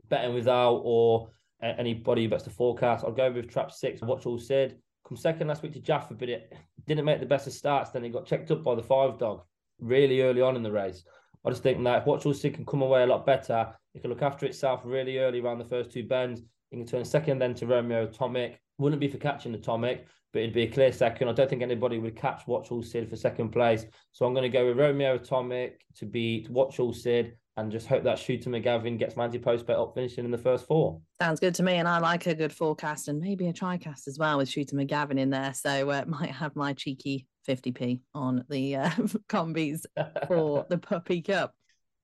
betting 0.07 0.33
without 0.33 0.81
or 0.85 1.31
anybody 1.61 2.23
who 2.23 2.29
bets 2.29 2.45
the 2.45 2.49
forecast. 2.49 3.03
I'll 3.03 3.11
go 3.11 3.29
with 3.29 3.49
Trap 3.49 3.73
Six. 3.73 4.01
Watch 4.01 4.25
All 4.25 4.39
Sid. 4.39 4.77
Come 5.05 5.17
second 5.17 5.49
last 5.49 5.63
week 5.63 5.73
to 5.73 5.81
Jaffa, 5.81 6.13
but 6.13 6.29
it 6.29 6.53
didn't 6.87 7.03
make 7.03 7.19
the 7.19 7.25
best 7.25 7.45
of 7.45 7.51
starts. 7.51 7.89
Then 7.89 8.05
it 8.05 8.13
got 8.13 8.25
checked 8.25 8.51
up 8.51 8.63
by 8.63 8.73
the 8.73 8.81
five 8.81 9.19
dog 9.19 9.41
really 9.81 10.21
early 10.21 10.41
on 10.41 10.55
in 10.55 10.63
the 10.63 10.71
race. 10.71 11.03
I 11.43 11.49
just 11.49 11.61
think 11.61 11.83
that 11.83 12.03
if 12.03 12.05
Watch 12.05 12.25
All 12.25 12.33
Sid 12.33 12.53
can 12.53 12.65
come 12.65 12.83
away 12.83 13.03
a 13.03 13.07
lot 13.07 13.25
better, 13.25 13.67
it 13.93 13.99
can 13.99 14.09
look 14.11 14.21
after 14.21 14.45
itself 14.45 14.79
really 14.85 15.17
early 15.17 15.41
around 15.41 15.57
the 15.57 15.65
first 15.65 15.91
two 15.91 16.07
bends. 16.07 16.39
It 16.71 16.77
can 16.77 16.85
turn 16.85 17.03
second 17.03 17.39
then 17.39 17.53
to 17.55 17.67
Romeo 17.67 18.05
Atomic. 18.05 18.61
Wouldn't 18.77 19.01
be 19.01 19.09
for 19.09 19.17
catching 19.17 19.53
Atomic, 19.55 20.07
but 20.35 20.41
it'd 20.41 20.53
be 20.53 20.63
a 20.63 20.69
clear 20.69 20.91
second. 20.91 21.29
I 21.29 21.31
don't 21.31 21.49
think 21.49 21.61
anybody 21.61 21.97
would 21.97 22.17
catch 22.17 22.45
Watch 22.45 22.69
All 22.69 22.83
Sid 22.83 23.09
for 23.09 23.15
second 23.15 23.51
place. 23.51 23.85
So 24.11 24.25
I'm 24.25 24.33
going 24.33 24.43
to 24.43 24.49
go 24.49 24.67
with 24.67 24.77
Romeo 24.77 25.15
Atomic 25.15 25.79
to 25.95 26.05
beat 26.05 26.49
Watch 26.49 26.77
All 26.77 26.91
Sid 26.91 27.37
and 27.55 27.71
just 27.71 27.87
hope 27.87 28.03
that 28.03 28.19
Shooter 28.19 28.49
McGavin 28.49 28.99
gets 28.99 29.15
Manti 29.15 29.39
Post 29.39 29.65
bet 29.65 29.77
up 29.77 29.93
finishing 29.95 30.25
in 30.25 30.31
the 30.31 30.37
first 30.37 30.67
four. 30.67 30.99
Sounds 31.21 31.39
good 31.39 31.55
to 31.55 31.63
me. 31.63 31.75
And 31.75 31.87
I 31.87 31.99
like 31.99 32.27
a 32.27 32.35
good 32.35 32.51
forecast 32.51 33.07
and 33.07 33.21
maybe 33.21 33.47
a 33.47 33.53
tricast 33.53 34.09
as 34.09 34.17
well 34.19 34.39
with 34.39 34.49
Shooter 34.49 34.75
McGavin 34.75 35.17
in 35.17 35.29
there. 35.29 35.53
So 35.53 35.89
uh, 35.89 36.03
might 36.09 36.31
have 36.31 36.53
my 36.53 36.73
cheeky 36.73 37.27
50p 37.47 38.01
on 38.13 38.43
the 38.49 38.75
uh, 38.75 38.89
combis 39.29 39.85
for 40.27 40.65
the 40.69 40.79
Puppy 40.79 41.21
Cup. 41.21 41.53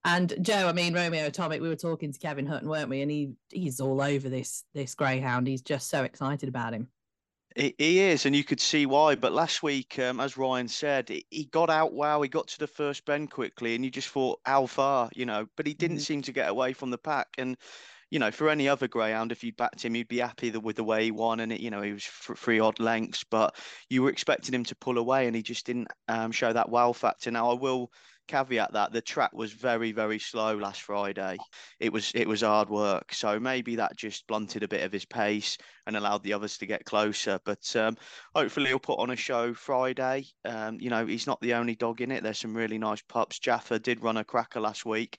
And 0.05 0.33
Joe, 0.39 0.69
I 0.69 0.71
mean 0.71 0.93
Romeo 0.93 1.25
Atomic, 1.25 1.59
we 1.59 1.67
were 1.67 1.75
talking 1.75 2.13
to 2.13 2.19
Kevin 2.19 2.47
Hutton, 2.47 2.69
weren't 2.69 2.89
we? 2.89 3.01
And 3.01 3.11
he 3.11 3.33
he's 3.49 3.81
all 3.81 4.01
over 4.01 4.29
this 4.29 4.63
this 4.73 4.95
greyhound. 4.95 5.47
He's 5.47 5.61
just 5.61 5.89
so 5.89 6.05
excited 6.05 6.47
about 6.47 6.73
him. 6.73 6.87
He, 7.55 7.99
is, 7.99 8.25
and 8.25 8.35
you 8.35 8.43
could 8.43 8.61
see 8.61 8.85
why. 8.85 9.15
But 9.15 9.33
last 9.33 9.61
week, 9.61 9.99
um, 9.99 10.19
as 10.19 10.37
Ryan 10.37 10.67
said, 10.67 11.09
he 11.09 11.45
got 11.51 11.69
out 11.69 11.93
wow. 11.93 12.21
He 12.21 12.29
got 12.29 12.47
to 12.49 12.59
the 12.59 12.67
first 12.67 13.05
bend 13.05 13.31
quickly, 13.31 13.75
and 13.75 13.83
you 13.83 13.91
just 13.91 14.07
thought, 14.07 14.39
how 14.45 14.65
far, 14.67 15.09
you 15.13 15.25
know? 15.25 15.47
But 15.57 15.67
he 15.67 15.73
didn't 15.73 15.97
mm-hmm. 15.97 16.03
seem 16.03 16.21
to 16.23 16.31
get 16.31 16.49
away 16.49 16.73
from 16.73 16.91
the 16.91 16.97
pack. 16.97 17.27
And 17.37 17.57
you 18.11 18.19
know, 18.19 18.29
for 18.29 18.49
any 18.49 18.67
other 18.67 18.89
greyhound, 18.89 19.31
if 19.31 19.41
you'd 19.41 19.55
backed 19.55 19.83
him, 19.83 19.95
you'd 19.95 20.09
be 20.09 20.19
happy 20.19 20.51
with 20.51 20.75
the 20.75 20.83
way 20.83 21.05
he 21.05 21.11
won, 21.11 21.39
and 21.39 21.51
it, 21.51 21.61
you 21.61 21.71
know, 21.71 21.81
he 21.81 21.93
was 21.93 22.03
three 22.05 22.59
odd 22.59 22.79
lengths. 22.79 23.23
But 23.23 23.55
you 23.89 24.03
were 24.03 24.09
expecting 24.09 24.53
him 24.53 24.65
to 24.65 24.75
pull 24.75 24.97
away, 24.97 25.27
and 25.27 25.35
he 25.35 25.41
just 25.41 25.65
didn't 25.65 25.87
um, 26.09 26.31
show 26.31 26.51
that 26.51 26.69
wow 26.69 26.91
factor. 26.91 27.31
Now, 27.31 27.51
I 27.51 27.53
will 27.53 27.89
caveat 28.27 28.73
that 28.73 28.91
the 28.91 29.01
track 29.01 29.33
was 29.33 29.51
very 29.51 29.91
very 29.91 30.19
slow 30.19 30.55
last 30.55 30.81
Friday. 30.81 31.37
It 31.79 31.91
was 31.91 32.11
it 32.15 32.27
was 32.27 32.41
hard 32.41 32.69
work, 32.69 33.13
so 33.13 33.39
maybe 33.39 33.75
that 33.77 33.97
just 33.97 34.27
blunted 34.27 34.63
a 34.63 34.67
bit 34.67 34.83
of 34.83 34.91
his 34.91 35.05
pace 35.05 35.57
and 35.85 35.95
allowed 35.95 36.23
the 36.23 36.33
others 36.33 36.57
to 36.59 36.65
get 36.65 36.85
closer. 36.85 37.39
But 37.45 37.75
um, 37.75 37.97
hopefully 38.35 38.67
he'll 38.67 38.79
put 38.79 38.99
on 38.99 39.11
a 39.11 39.15
show 39.15 39.53
Friday. 39.53 40.25
Um, 40.45 40.77
you 40.79 40.89
know 40.89 41.05
he's 41.05 41.27
not 41.27 41.41
the 41.41 41.53
only 41.55 41.75
dog 41.75 42.01
in 42.01 42.11
it. 42.11 42.23
There's 42.23 42.39
some 42.39 42.55
really 42.55 42.77
nice 42.77 43.01
pups. 43.03 43.39
Jaffa 43.39 43.79
did 43.79 44.03
run 44.03 44.17
a 44.17 44.23
cracker 44.23 44.59
last 44.59 44.85
week, 44.85 45.17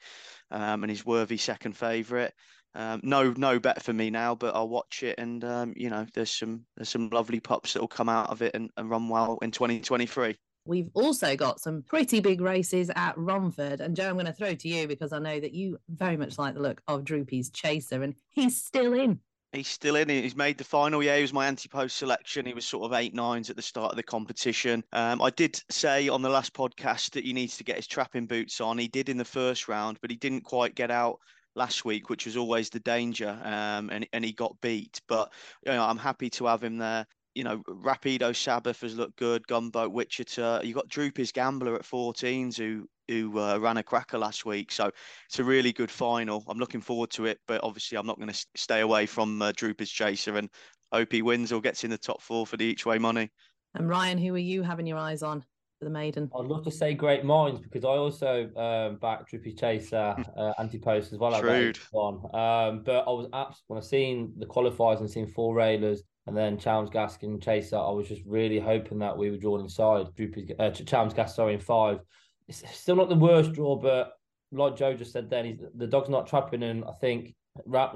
um, 0.50 0.84
and 0.84 0.90
he's 0.90 1.06
worthy 1.06 1.36
second 1.36 1.76
favourite. 1.76 2.32
Um, 2.74 3.00
no, 3.02 3.34
no 3.36 3.58
bet 3.58 3.82
for 3.82 3.92
me 3.92 4.10
now, 4.10 4.34
but 4.34 4.54
I'll 4.54 4.68
watch 4.68 5.02
it, 5.02 5.18
and 5.18 5.44
um, 5.44 5.74
you 5.76 5.90
know, 5.90 6.06
there's 6.14 6.30
some 6.30 6.64
there's 6.76 6.88
some 6.88 7.10
lovely 7.10 7.40
pups 7.40 7.74
that 7.74 7.80
will 7.80 7.88
come 7.88 8.08
out 8.08 8.30
of 8.30 8.40
it 8.40 8.54
and, 8.54 8.70
and 8.76 8.88
run 8.88 9.08
well 9.08 9.38
in 9.42 9.50
2023. 9.50 10.36
We've 10.64 10.90
also 10.94 11.34
got 11.36 11.60
some 11.60 11.82
pretty 11.82 12.20
big 12.20 12.40
races 12.40 12.90
at 12.94 13.18
Romford. 13.18 13.80
And 13.80 13.96
Joe, 13.96 14.08
I'm 14.08 14.14
going 14.14 14.26
to 14.26 14.32
throw 14.32 14.54
to 14.54 14.68
you 14.68 14.86
because 14.86 15.12
I 15.12 15.18
know 15.18 15.40
that 15.40 15.52
you 15.52 15.78
very 15.88 16.16
much 16.16 16.38
like 16.38 16.54
the 16.54 16.60
look 16.60 16.80
of 16.86 17.04
Droopy's 17.04 17.50
Chaser, 17.50 18.02
and 18.02 18.14
he's 18.30 18.62
still 18.62 18.92
in. 18.92 19.18
He's 19.52 19.68
still 19.68 19.96
in. 19.96 20.08
He's 20.08 20.36
made 20.36 20.56
the 20.56 20.64
final. 20.64 21.02
Yeah, 21.02 21.16
he 21.16 21.22
was 21.22 21.32
my 21.32 21.46
anti-post 21.46 21.96
selection. 21.96 22.46
He 22.46 22.54
was 22.54 22.64
sort 22.64 22.84
of 22.84 22.98
eight 22.98 23.12
nines 23.12 23.50
at 23.50 23.56
the 23.56 23.62
start 23.62 23.90
of 23.90 23.96
the 23.96 24.02
competition. 24.02 24.82
Um, 24.92 25.20
I 25.20 25.30
did 25.30 25.60
say 25.68 26.08
on 26.08 26.22
the 26.22 26.30
last 26.30 26.54
podcast 26.54 27.10
that 27.10 27.24
he 27.24 27.32
needs 27.32 27.56
to 27.58 27.64
get 27.64 27.76
his 27.76 27.86
trapping 27.86 28.26
boots 28.26 28.60
on. 28.60 28.78
He 28.78 28.88
did 28.88 29.08
in 29.08 29.18
the 29.18 29.24
first 29.24 29.68
round, 29.68 29.98
but 30.00 30.10
he 30.10 30.16
didn't 30.16 30.42
quite 30.42 30.74
get 30.74 30.90
out 30.90 31.18
last 31.54 31.84
week, 31.84 32.08
which 32.08 32.24
was 32.24 32.36
always 32.36 32.70
the 32.70 32.80
danger. 32.80 33.38
Um, 33.44 33.90
and 33.90 34.06
and 34.12 34.24
he 34.24 34.32
got 34.32 34.58
beat. 34.62 35.00
But 35.06 35.30
you 35.66 35.72
know, 35.72 35.82
I'm 35.82 35.98
happy 35.98 36.30
to 36.30 36.46
have 36.46 36.62
him 36.62 36.78
there 36.78 37.04
you 37.34 37.44
know, 37.44 37.62
Rapido 37.68 38.34
Sabbath 38.34 38.80
has 38.82 38.96
looked 38.96 39.16
good, 39.16 39.46
Gunboat 39.46 39.92
Wichita. 39.92 40.62
You 40.62 40.74
got 40.74 40.88
Droopy's 40.88 41.32
Gambler 41.32 41.74
at 41.74 41.82
14s, 41.82 42.56
who 42.56 42.86
who 43.08 43.38
uh, 43.38 43.58
ran 43.58 43.78
a 43.78 43.82
cracker 43.82 44.16
last 44.16 44.46
week. 44.46 44.70
So 44.70 44.90
it's 45.28 45.38
a 45.38 45.44
really 45.44 45.72
good 45.72 45.90
final. 45.90 46.44
I'm 46.48 46.58
looking 46.58 46.80
forward 46.80 47.10
to 47.10 47.26
it, 47.26 47.40
but 47.46 47.62
obviously 47.62 47.98
I'm 47.98 48.06
not 48.06 48.16
going 48.16 48.32
to 48.32 48.46
stay 48.54 48.80
away 48.80 49.06
from 49.06 49.42
uh, 49.42 49.52
Droopers 49.52 49.90
Chaser 49.90 50.36
and 50.36 50.48
hope 50.92 51.12
he 51.12 51.20
wins 51.20 51.52
or 51.52 51.60
gets 51.60 51.84
in 51.84 51.90
the 51.90 51.98
top 51.98 52.22
four 52.22 52.46
for 52.46 52.56
the 52.56 52.64
each 52.64 52.86
way 52.86 52.98
money. 52.98 53.30
And 53.74 53.88
Ryan, 53.88 54.18
who 54.18 54.34
are 54.34 54.38
you 54.38 54.62
having 54.62 54.86
your 54.86 54.98
eyes 54.98 55.22
on 55.22 55.40
for 55.78 55.84
the 55.84 55.90
maiden? 55.90 56.30
I'd 56.38 56.46
love 56.46 56.64
to 56.64 56.70
say 56.70 56.94
great 56.94 57.24
minds 57.24 57.60
because 57.60 57.84
I 57.84 57.88
also 57.88 58.48
um, 58.56 58.96
back 58.96 59.28
Droopers 59.28 59.54
Chaser 59.54 60.14
uh, 60.36 60.52
anti 60.58 60.78
post 60.78 61.12
as 61.12 61.18
well. 61.18 61.38
Shrewd. 61.38 61.78
One, 61.90 62.16
um, 62.34 62.82
but 62.84 63.04
I 63.06 63.10
was 63.10 63.28
absolutely 63.32 63.64
when 63.66 63.78
I 63.78 63.82
seen 63.82 64.32
the 64.38 64.46
qualifiers 64.46 65.00
and 65.00 65.10
seen 65.10 65.26
four 65.26 65.54
railers 65.54 66.02
and 66.26 66.36
then 66.36 66.58
Chalmers 66.58 66.90
Gaskin 66.90 67.42
Chaser, 67.42 67.76
I 67.76 67.90
was 67.90 68.08
just 68.08 68.22
really 68.24 68.60
hoping 68.60 68.98
that 69.00 69.16
we 69.16 69.30
were 69.30 69.36
drawn 69.36 69.60
inside. 69.60 70.14
Droopers, 70.14 70.50
uh, 70.58 70.70
Chalmers 70.70 71.14
Gas, 71.14 71.34
sorry, 71.34 71.54
in 71.54 71.60
five. 71.60 71.98
It's 72.46 72.62
still 72.78 72.96
not 72.96 73.08
the 73.08 73.16
worst 73.16 73.52
draw, 73.52 73.76
but 73.76 74.12
like 74.52 74.76
Joe 74.76 74.94
just 74.94 75.12
said 75.12 75.30
then, 75.30 75.58
the 75.74 75.86
dog's 75.86 76.08
not 76.08 76.28
trapping. 76.28 76.62
And 76.62 76.84
I 76.84 76.92
think, 77.00 77.34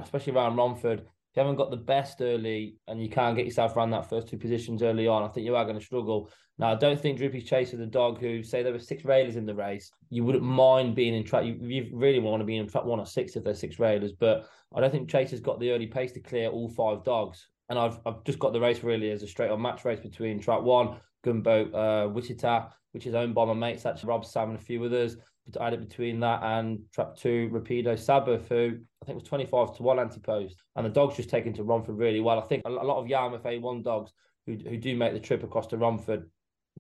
especially 0.02 0.32
around 0.32 0.56
Romford, 0.56 1.00
if 1.00 1.06
you 1.36 1.40
haven't 1.40 1.56
got 1.56 1.70
the 1.70 1.76
best 1.76 2.20
early 2.20 2.76
and 2.88 3.00
you 3.00 3.08
can't 3.08 3.36
get 3.36 3.44
yourself 3.44 3.76
around 3.76 3.90
that 3.90 4.08
first 4.08 4.28
two 4.28 4.38
positions 4.38 4.82
early 4.82 5.06
on, 5.06 5.22
I 5.22 5.28
think 5.28 5.44
you 5.44 5.54
are 5.54 5.64
going 5.64 5.78
to 5.78 5.84
struggle. 5.84 6.30
Now, 6.58 6.72
I 6.72 6.74
don't 6.74 7.00
think 7.00 7.18
Droopy's 7.18 7.44
Chaser, 7.44 7.76
the 7.76 7.86
dog 7.86 8.18
who, 8.18 8.42
say 8.42 8.62
there 8.62 8.72
were 8.72 8.78
six 8.78 9.04
railers 9.04 9.36
in 9.36 9.46
the 9.46 9.54
race, 9.54 9.90
you 10.08 10.24
wouldn't 10.24 10.42
mind 10.42 10.96
being 10.96 11.14
in 11.14 11.22
track. 11.22 11.44
You, 11.44 11.58
you 11.60 11.90
really 11.92 12.18
want 12.18 12.40
to 12.40 12.46
be 12.46 12.56
in 12.56 12.66
track 12.66 12.84
one 12.84 12.98
or 12.98 13.06
six 13.06 13.36
if 13.36 13.44
there's 13.44 13.60
six 13.60 13.78
railers, 13.78 14.12
but 14.12 14.48
I 14.74 14.80
don't 14.80 14.90
think 14.90 15.10
Chaser's 15.10 15.40
got 15.40 15.60
the 15.60 15.70
early 15.70 15.86
pace 15.86 16.12
to 16.12 16.20
clear 16.20 16.48
all 16.48 16.68
five 16.70 17.04
dogs 17.04 17.46
and 17.68 17.78
I've 17.78 17.98
I've 18.06 18.24
just 18.24 18.38
got 18.38 18.52
the 18.52 18.60
race 18.60 18.82
really 18.82 19.10
as 19.10 19.22
a 19.22 19.26
straight 19.26 19.50
on 19.50 19.60
match 19.60 19.84
race 19.84 20.00
between 20.00 20.40
track 20.40 20.62
one, 20.62 20.96
Gunboat 21.24 21.74
uh, 21.74 22.08
Wichita, 22.12 22.68
which 22.92 23.06
is 23.06 23.14
owned 23.14 23.34
by 23.34 23.44
my 23.44 23.54
mates 23.54 23.86
actually 23.86 24.08
Rob 24.08 24.24
Sam 24.24 24.50
and 24.50 24.58
a 24.58 24.62
few 24.62 24.82
others. 24.84 25.16
But 25.46 25.60
I 25.60 25.64
had 25.66 25.74
it 25.74 25.88
between 25.88 26.18
that 26.20 26.42
and 26.42 26.80
track 26.92 27.14
two, 27.16 27.48
Rapido 27.52 27.96
Sabbath, 27.96 28.48
who 28.48 28.78
I 29.02 29.04
think 29.04 29.20
was 29.20 29.28
25 29.28 29.76
to 29.76 29.82
1 29.84 29.98
anti 30.00 30.18
post. 30.18 30.56
And 30.74 30.84
the 30.84 30.90
dog's 30.90 31.16
just 31.16 31.30
taken 31.30 31.52
to 31.54 31.62
Romford 31.62 31.98
really 31.98 32.20
well. 32.20 32.40
I 32.40 32.42
think 32.42 32.62
a 32.64 32.70
lot 32.70 32.98
of 32.98 33.06
Yarmouth 33.06 33.44
A1 33.44 33.84
dogs 33.84 34.12
who, 34.46 34.54
who 34.54 34.76
do 34.76 34.96
make 34.96 35.12
the 35.12 35.20
trip 35.20 35.44
across 35.44 35.68
to 35.68 35.76
Romford 35.76 36.28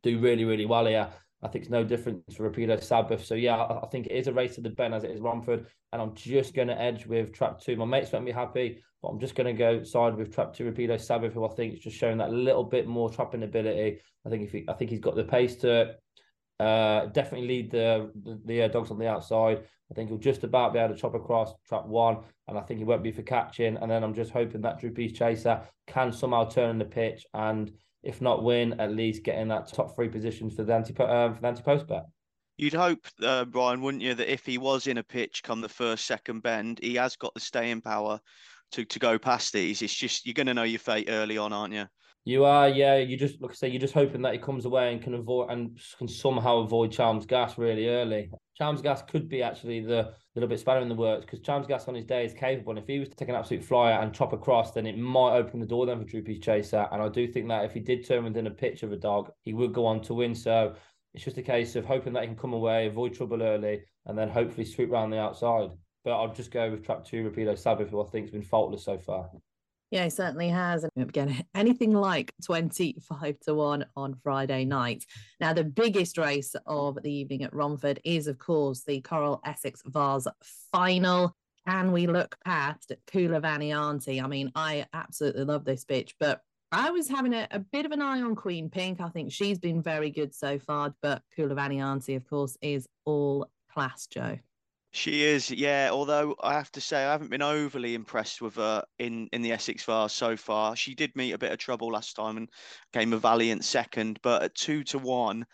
do 0.02 0.18
really, 0.18 0.44
really 0.44 0.66
well 0.66 0.86
here. 0.86 1.08
I 1.42 1.48
think 1.48 1.64
it's 1.64 1.70
no 1.70 1.84
different 1.84 2.22
for 2.34 2.50
Rapido 2.50 2.82
Sabbath. 2.82 3.24
So 3.24 3.34
yeah, 3.34 3.56
I, 3.56 3.86
think 3.86 4.06
it 4.06 4.12
is 4.12 4.26
a 4.26 4.32
race 4.32 4.54
to 4.54 4.60
the 4.62 4.70
bend 4.70 4.94
as 4.94 5.04
it 5.04 5.10
is 5.10 5.20
Romford, 5.20 5.66
and 5.92 6.00
I'm 6.00 6.14
just 6.14 6.54
going 6.54 6.68
to 6.68 6.80
edge 6.80 7.06
with 7.06 7.32
Trap 7.32 7.60
Two. 7.60 7.76
My 7.76 7.84
mates 7.84 8.12
won't 8.12 8.24
be 8.24 8.32
happy, 8.32 8.82
but 9.02 9.08
I'm 9.08 9.20
just 9.20 9.34
going 9.34 9.46
to 9.46 9.52
go 9.52 9.82
side 9.82 10.16
with 10.16 10.34
Trap 10.34 10.54
Two 10.54 10.70
Rapido 10.70 11.00
Sabbath, 11.00 11.34
who 11.34 11.44
I 11.44 11.54
think 11.54 11.74
is 11.74 11.80
just 11.80 11.96
showing 11.96 12.18
that 12.18 12.32
little 12.32 12.64
bit 12.64 12.86
more 12.86 13.10
trapping 13.10 13.42
ability. 13.42 14.00
I 14.24 14.30
think 14.30 14.44
if 14.44 14.52
he, 14.52 14.64
I 14.68 14.72
think 14.72 14.90
he's 14.90 15.00
got 15.00 15.16
the 15.16 15.24
pace 15.24 15.56
to. 15.56 15.94
Uh, 16.58 17.04
definitely 17.08 17.46
lead 17.46 17.70
the 17.70 18.10
the, 18.22 18.40
the 18.46 18.62
uh, 18.62 18.68
dogs 18.68 18.90
on 18.90 18.98
the 18.98 19.06
outside. 19.06 19.62
I 19.90 19.94
think 19.94 20.08
he'll 20.08 20.18
just 20.18 20.42
about 20.42 20.72
be 20.72 20.78
able 20.78 20.94
to 20.94 21.00
chop 21.00 21.14
across 21.14 21.52
trap 21.68 21.86
one, 21.86 22.18
and 22.48 22.58
I 22.58 22.62
think 22.62 22.78
he 22.78 22.84
won't 22.84 23.02
be 23.02 23.12
for 23.12 23.22
catching. 23.22 23.76
And 23.76 23.90
then 23.90 24.02
I'm 24.02 24.14
just 24.14 24.32
hoping 24.32 24.62
that 24.62 24.80
Droopy's 24.80 25.12
Chaser 25.12 25.60
can 25.86 26.12
somehow 26.12 26.44
turn 26.44 26.70
in 26.70 26.78
the 26.78 26.84
pitch 26.84 27.26
and 27.34 27.70
if 28.06 28.20
not 28.20 28.44
win, 28.44 28.78
at 28.80 28.92
least 28.92 29.24
get 29.24 29.38
in 29.38 29.48
that 29.48 29.66
top 29.66 29.94
three 29.94 30.08
positions 30.08 30.54
for 30.54 30.62
the 30.62 30.72
anti 30.72 30.94
um, 31.04 31.34
for 31.34 31.40
the 31.40 31.48
anti 31.48 31.62
post 31.62 31.86
bet. 31.88 32.06
You'd 32.56 32.72
hope, 32.72 33.06
uh, 33.22 33.44
Brian, 33.44 33.82
wouldn't 33.82 34.02
you, 34.02 34.14
that 34.14 34.32
if 34.32 34.46
he 34.46 34.56
was 34.56 34.86
in 34.86 34.96
a 34.96 35.02
pitch 35.02 35.42
come 35.42 35.60
the 35.60 35.68
first, 35.68 36.06
second 36.06 36.42
bend, 36.42 36.78
he 36.82 36.94
has 36.94 37.14
got 37.16 37.34
the 37.34 37.40
staying 37.40 37.82
power 37.82 38.18
to, 38.72 38.84
to 38.86 38.98
go 38.98 39.18
past 39.18 39.52
these. 39.52 39.82
It's 39.82 39.94
just 39.94 40.24
you're 40.24 40.32
going 40.32 40.46
to 40.46 40.54
know 40.54 40.62
your 40.62 40.78
fate 40.78 41.08
early 41.10 41.36
on, 41.36 41.52
aren't 41.52 41.74
you? 41.74 41.84
You 42.26 42.44
are, 42.44 42.68
yeah. 42.68 42.96
You 42.96 43.16
just 43.16 43.40
like 43.40 43.52
I 43.52 43.54
say, 43.54 43.68
you're 43.68 43.80
just 43.80 43.94
hoping 43.94 44.20
that 44.22 44.32
he 44.32 44.40
comes 44.40 44.64
away 44.64 44.92
and 44.92 45.00
can 45.00 45.14
avoid 45.14 45.48
and 45.48 45.78
can 45.96 46.08
somehow 46.08 46.58
avoid 46.58 46.90
Chalmers 46.90 47.24
Gas 47.24 47.56
really 47.56 47.88
early. 47.88 48.32
Chalmers 48.58 48.82
Gas 48.82 49.00
could 49.02 49.28
be 49.28 49.44
actually 49.44 49.78
the 49.78 50.12
little 50.34 50.48
bit 50.48 50.58
spanner 50.58 50.80
in 50.80 50.88
the 50.88 50.94
works 50.96 51.24
because 51.24 51.38
Chalmers 51.38 51.68
Gas 51.68 51.86
on 51.86 51.94
his 51.94 52.04
day 52.04 52.24
is 52.24 52.34
capable. 52.34 52.70
And 52.70 52.80
if 52.80 52.86
he 52.88 52.98
was 52.98 53.08
to 53.10 53.14
take 53.14 53.28
an 53.28 53.36
absolute 53.36 53.62
flyer 53.62 54.00
and 54.00 54.12
chop 54.12 54.32
across, 54.32 54.72
then 54.72 54.88
it 54.88 54.98
might 54.98 55.36
open 55.36 55.60
the 55.60 55.66
door 55.66 55.86
then 55.86 56.00
for 56.00 56.04
Droopy's 56.04 56.40
Chaser. 56.40 56.88
And 56.90 57.00
I 57.00 57.08
do 57.08 57.28
think 57.28 57.46
that 57.46 57.64
if 57.64 57.72
he 57.72 57.78
did 57.78 58.04
turn 58.04 58.24
within 58.24 58.48
a 58.48 58.50
pitch 58.50 58.82
of 58.82 58.90
a 58.90 58.96
dog, 58.96 59.30
he 59.42 59.54
would 59.54 59.72
go 59.72 59.86
on 59.86 60.02
to 60.02 60.14
win. 60.14 60.34
So 60.34 60.74
it's 61.14 61.24
just 61.24 61.38
a 61.38 61.42
case 61.42 61.76
of 61.76 61.84
hoping 61.84 62.12
that 62.14 62.22
he 62.22 62.26
can 62.26 62.36
come 62.36 62.54
away, 62.54 62.88
avoid 62.88 63.14
trouble 63.14 63.40
early, 63.40 63.82
and 64.04 64.18
then 64.18 64.30
hopefully 64.30 64.64
sweep 64.64 64.90
round 64.90 65.12
the 65.12 65.20
outside. 65.20 65.70
But 66.04 66.20
I'll 66.20 66.34
just 66.34 66.50
go 66.50 66.72
with 66.72 66.84
trap 66.84 67.04
two, 67.04 67.22
Rapido 67.22 67.56
Sabbath, 67.56 67.90
who 67.90 68.02
I 68.02 68.10
think 68.10 68.26
has 68.26 68.32
been 68.32 68.42
faultless 68.42 68.84
so 68.84 68.98
far. 68.98 69.30
Yeah, 69.96 70.04
he 70.04 70.10
certainly 70.10 70.50
has. 70.50 70.84
And 70.84 71.08
again, 71.08 71.42
anything 71.54 71.94
like 71.94 72.30
25 72.44 73.40
to 73.46 73.54
1 73.54 73.86
on 73.96 74.14
Friday 74.22 74.66
night. 74.66 75.06
Now, 75.40 75.54
the 75.54 75.64
biggest 75.64 76.18
race 76.18 76.54
of 76.66 76.98
the 77.02 77.10
evening 77.10 77.44
at 77.44 77.54
Romford 77.54 78.00
is, 78.04 78.26
of 78.26 78.38
course, 78.38 78.82
the 78.82 79.00
Coral 79.00 79.40
Essex 79.42 79.80
Vase 79.86 80.26
final. 80.70 81.34
Can 81.66 81.92
we 81.92 82.08
look 82.08 82.36
past 82.44 82.92
Kula 83.10 83.40
Vanianti? 83.40 84.22
I 84.22 84.26
mean, 84.26 84.52
I 84.54 84.84
absolutely 84.92 85.44
love 85.44 85.64
this 85.64 85.86
bitch, 85.86 86.12
but 86.20 86.42
I 86.70 86.90
was 86.90 87.08
having 87.08 87.32
a, 87.32 87.48
a, 87.50 87.60
bit 87.60 87.86
of 87.86 87.92
an 87.92 88.02
eye 88.02 88.20
on 88.20 88.34
Queen 88.34 88.68
Pink. 88.68 89.00
I 89.00 89.08
think 89.08 89.32
she's 89.32 89.58
been 89.58 89.80
very 89.80 90.10
good 90.10 90.34
so 90.34 90.58
far, 90.58 90.94
but 91.00 91.22
Kula 91.38 91.54
Vanianti, 91.54 92.16
of 92.16 92.28
course, 92.28 92.58
is 92.60 92.86
all 93.06 93.48
class, 93.72 94.06
Joe. 94.08 94.40
She 94.96 95.24
is, 95.24 95.50
yeah. 95.50 95.90
Although 95.92 96.36
I 96.42 96.54
have 96.54 96.72
to 96.72 96.80
say, 96.80 97.04
I 97.04 97.12
haven't 97.12 97.28
been 97.28 97.42
overly 97.42 97.94
impressed 97.94 98.40
with 98.40 98.54
her 98.54 98.82
in 98.98 99.28
in 99.30 99.42
the 99.42 99.52
Essex 99.52 99.84
Vase 99.84 100.14
so 100.14 100.38
far. 100.38 100.74
She 100.74 100.94
did 100.94 101.14
meet 101.14 101.32
a 101.32 101.38
bit 101.38 101.52
of 101.52 101.58
trouble 101.58 101.92
last 101.92 102.16
time 102.16 102.38
and 102.38 102.48
came 102.94 103.12
a 103.12 103.18
valiant 103.18 103.62
second, 103.62 104.18
but 104.22 104.42
at 104.42 104.54
two 104.54 104.82
to 104.84 104.98
one, 104.98 105.44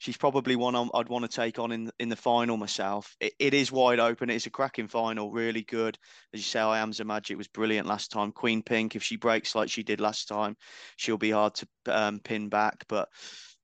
she's 0.00 0.18
probably 0.18 0.54
one 0.54 0.76
I'd 0.76 1.08
want 1.08 1.24
to 1.24 1.34
take 1.34 1.58
on 1.58 1.72
in 1.72 1.90
in 1.98 2.10
the 2.10 2.16
final 2.16 2.58
myself. 2.58 3.16
It, 3.20 3.32
it 3.38 3.54
is 3.54 3.72
wide 3.72 4.00
open. 4.00 4.28
It's 4.28 4.44
a 4.44 4.50
cracking 4.50 4.88
final, 4.88 5.32
really 5.32 5.62
good. 5.62 5.96
As 6.34 6.40
you 6.40 6.44
say, 6.44 6.60
I 6.60 6.80
am 6.80 6.92
Magic 7.06 7.38
was 7.38 7.48
brilliant 7.48 7.88
last 7.88 8.10
time. 8.10 8.32
Queen 8.32 8.62
Pink, 8.62 8.96
if 8.96 9.02
she 9.02 9.16
breaks 9.16 9.54
like 9.54 9.70
she 9.70 9.82
did 9.82 10.02
last 10.02 10.28
time, 10.28 10.58
she'll 10.96 11.16
be 11.16 11.30
hard 11.30 11.54
to 11.54 11.66
um, 11.86 12.20
pin 12.20 12.50
back, 12.50 12.84
but 12.86 13.08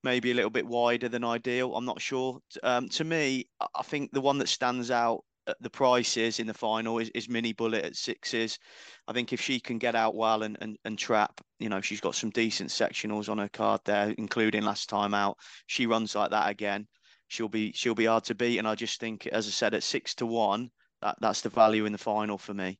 maybe 0.02 0.30
a 0.30 0.34
little 0.34 0.50
bit 0.50 0.66
wider 0.66 1.08
than 1.08 1.24
ideal. 1.24 1.74
I'm 1.74 1.84
not 1.84 2.00
sure. 2.00 2.38
Um, 2.62 2.88
to 2.90 3.04
me, 3.04 3.48
I 3.74 3.82
think 3.82 4.12
the 4.12 4.20
one 4.20 4.38
that 4.38 4.48
stands 4.48 4.90
out 4.90 5.24
at 5.48 5.56
the 5.60 5.70
prices 5.70 6.40
in 6.40 6.46
the 6.46 6.54
final 6.54 6.98
is, 6.98 7.10
is 7.14 7.28
Mini 7.28 7.52
Bullet 7.52 7.84
at 7.84 7.96
sixes. 7.96 8.58
I 9.06 9.12
think 9.12 9.32
if 9.32 9.40
she 9.40 9.60
can 9.60 9.78
get 9.78 9.94
out 9.94 10.14
well 10.14 10.42
and, 10.42 10.56
and, 10.60 10.76
and 10.84 10.98
trap, 10.98 11.40
you 11.58 11.68
know, 11.68 11.80
she's 11.80 12.00
got 12.00 12.14
some 12.14 12.30
decent 12.30 12.70
sectionals 12.70 13.28
on 13.28 13.38
her 13.38 13.48
card 13.48 13.80
there, 13.84 14.14
including 14.18 14.64
last 14.64 14.88
time 14.88 15.14
out. 15.14 15.36
She 15.66 15.86
runs 15.86 16.14
like 16.14 16.30
that 16.30 16.50
again. 16.50 16.86
She'll 17.28 17.48
be 17.48 17.72
she'll 17.72 17.94
be 17.94 18.06
hard 18.06 18.24
to 18.24 18.34
beat. 18.34 18.58
And 18.58 18.68
I 18.68 18.74
just 18.74 19.00
think, 19.00 19.26
as 19.26 19.46
I 19.46 19.50
said, 19.50 19.74
at 19.74 19.82
six 19.82 20.14
to 20.16 20.26
one, 20.26 20.70
that, 21.02 21.16
that's 21.20 21.40
the 21.40 21.48
value 21.48 21.84
in 21.84 21.92
the 21.92 21.98
final 21.98 22.38
for 22.38 22.54
me. 22.54 22.78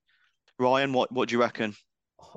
Ryan, 0.58 0.92
what 0.92 1.10
what 1.12 1.28
do 1.28 1.34
you 1.34 1.40
reckon? 1.40 1.74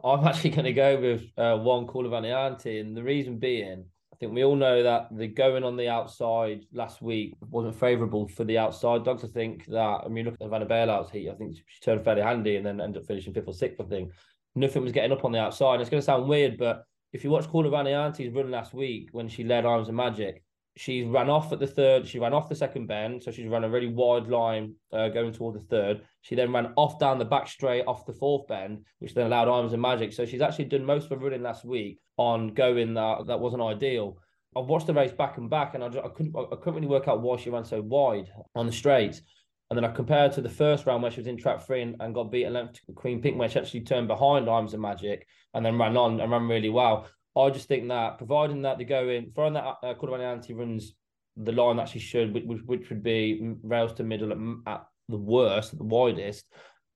I'm 0.03 0.25
actually 0.25 0.51
going 0.51 0.65
to 0.65 0.73
go 0.73 0.99
with 0.99 1.23
uh, 1.37 1.57
one 1.57 1.87
Call 1.87 2.05
of 2.05 2.11
Anianti, 2.11 2.81
and 2.81 2.95
the 2.95 3.03
reason 3.03 3.37
being 3.37 3.85
think 4.19 4.33
we 4.33 4.43
all 4.43 4.55
know 4.55 4.83
that 4.83 5.07
the 5.11 5.27
going 5.27 5.63
on 5.63 5.77
the 5.77 5.87
outside 5.87 6.65
last 6.73 7.01
week 7.01 7.35
wasn't 7.49 7.79
favourable 7.79 8.27
for 8.27 8.43
the 8.43 8.57
outside 8.57 9.03
dogs. 9.05 9.23
I 9.23 9.27
think 9.27 9.65
that, 9.67 10.01
I 10.05 10.07
mean, 10.09 10.25
look 10.25 10.33
at 10.33 10.39
the 10.39 10.47
Vanna 10.47 10.65
bailouts 10.65 11.11
heat. 11.11 11.29
I 11.29 11.35
think 11.35 11.55
she 11.55 11.79
turned 11.81 12.03
fairly 12.03 12.21
handy 12.21 12.57
and 12.57 12.65
then 12.65 12.81
ended 12.81 13.01
up 13.01 13.07
finishing 13.07 13.33
fifth 13.33 13.47
or 13.47 13.53
sixth, 13.53 13.79
I 13.79 13.85
think. 13.85 14.11
Nothing 14.55 14.81
was 14.83 14.91
getting 14.91 15.11
up 15.11 15.23
on 15.23 15.31
the 15.31 15.39
outside. 15.39 15.75
And 15.75 15.81
it's 15.81 15.89
going 15.89 16.01
to 16.01 16.05
sound 16.05 16.27
weird, 16.27 16.57
but 16.57 16.83
if 17.13 17.23
you 17.23 17.29
watch 17.29 17.47
Call 17.47 17.65
of 17.65 17.73
Anianti's 17.73 18.33
run 18.33 18.51
last 18.51 18.73
week 18.73 19.09
when 19.13 19.29
she 19.29 19.43
led 19.43 19.65
Arms 19.65 19.87
of 19.87 19.95
Magic, 19.95 20.43
she 20.79 21.03
ran 21.03 21.29
off 21.29 21.51
at 21.51 21.59
the 21.59 21.67
third. 21.67 22.07
She 22.07 22.19
ran 22.19 22.33
off 22.33 22.47
the 22.47 22.55
second 22.55 22.87
bend, 22.87 23.21
so 23.21 23.31
she's 23.31 23.49
run 23.49 23.65
a 23.65 23.69
really 23.69 23.87
wide 23.87 24.29
line 24.29 24.75
uh, 24.93 25.09
going 25.09 25.33
toward 25.33 25.55
the 25.55 25.59
third. 25.59 26.03
She 26.21 26.35
then 26.35 26.53
ran 26.53 26.71
off 26.77 26.97
down 26.97 27.19
the 27.19 27.25
back 27.25 27.49
straight 27.49 27.83
off 27.85 28.05
the 28.05 28.13
fourth 28.13 28.47
bend, 28.47 28.85
which 28.99 29.13
then 29.13 29.25
allowed 29.25 29.49
Arms 29.49 29.73
and 29.73 29.81
Magic. 29.81 30.13
So 30.13 30.25
she's 30.25 30.39
actually 30.39 30.65
done 30.65 30.85
most 30.85 31.03
of 31.03 31.09
her 31.09 31.17
running 31.17 31.43
last 31.43 31.65
week 31.65 31.99
on 32.15 32.53
going 32.53 32.93
that 32.93 33.27
that 33.27 33.41
wasn't 33.41 33.61
ideal. 33.61 34.19
I 34.55 34.61
watched 34.61 34.87
the 34.87 34.93
race 34.93 35.11
back 35.11 35.37
and 35.37 35.49
back, 35.49 35.75
and 35.75 35.83
I, 35.83 35.89
just, 35.89 36.05
I 36.05 36.07
couldn't 36.07 36.33
I 36.33 36.55
couldn't 36.55 36.75
really 36.75 36.87
work 36.87 37.09
out 37.09 37.19
why 37.19 37.35
she 37.35 37.49
ran 37.49 37.65
so 37.65 37.81
wide 37.81 38.29
on 38.55 38.65
the 38.65 38.71
straight. 38.71 39.21
And 39.69 39.75
then 39.75 39.83
I 39.83 39.93
compared 39.93 40.31
to 40.31 40.41
the 40.41 40.47
first 40.47 40.85
round 40.85 41.03
where 41.03 41.11
she 41.11 41.19
was 41.19 41.27
in 41.27 41.35
trap 41.35 41.61
three 41.61 41.81
and, 41.81 41.97
and 41.99 42.15
got 42.15 42.31
beaten 42.31 42.53
length 42.53 42.79
Queen 42.95 43.21
Pink, 43.21 43.37
where 43.37 43.49
she 43.49 43.59
actually 43.59 43.81
turned 43.81 44.07
behind 44.07 44.47
Arms 44.47 44.71
and 44.71 44.81
Magic 44.81 45.27
and 45.53 45.65
then 45.65 45.77
ran 45.77 45.97
on 45.97 46.21
and 46.21 46.31
ran 46.31 46.47
really 46.47 46.69
well. 46.69 47.09
I 47.39 47.49
just 47.49 47.67
think 47.67 47.87
that 47.87 48.17
providing 48.17 48.61
that 48.63 48.77
they 48.77 48.83
go 48.83 49.09
in, 49.09 49.31
throwing 49.33 49.53
that 49.53 49.77
uh, 49.83 50.15
Anti 50.15 50.53
runs 50.53 50.93
the 51.37 51.51
line 51.51 51.77
that 51.77 51.89
she 51.89 51.99
should, 51.99 52.33
which, 52.33 52.61
which 52.65 52.89
would 52.89 53.03
be 53.03 53.53
rails 53.63 53.93
to 53.93 54.03
middle 54.03 54.31
at, 54.31 54.73
at 54.73 54.85
the 55.07 55.17
worst, 55.17 55.73
at 55.73 55.79
the 55.79 55.85
widest. 55.85 56.45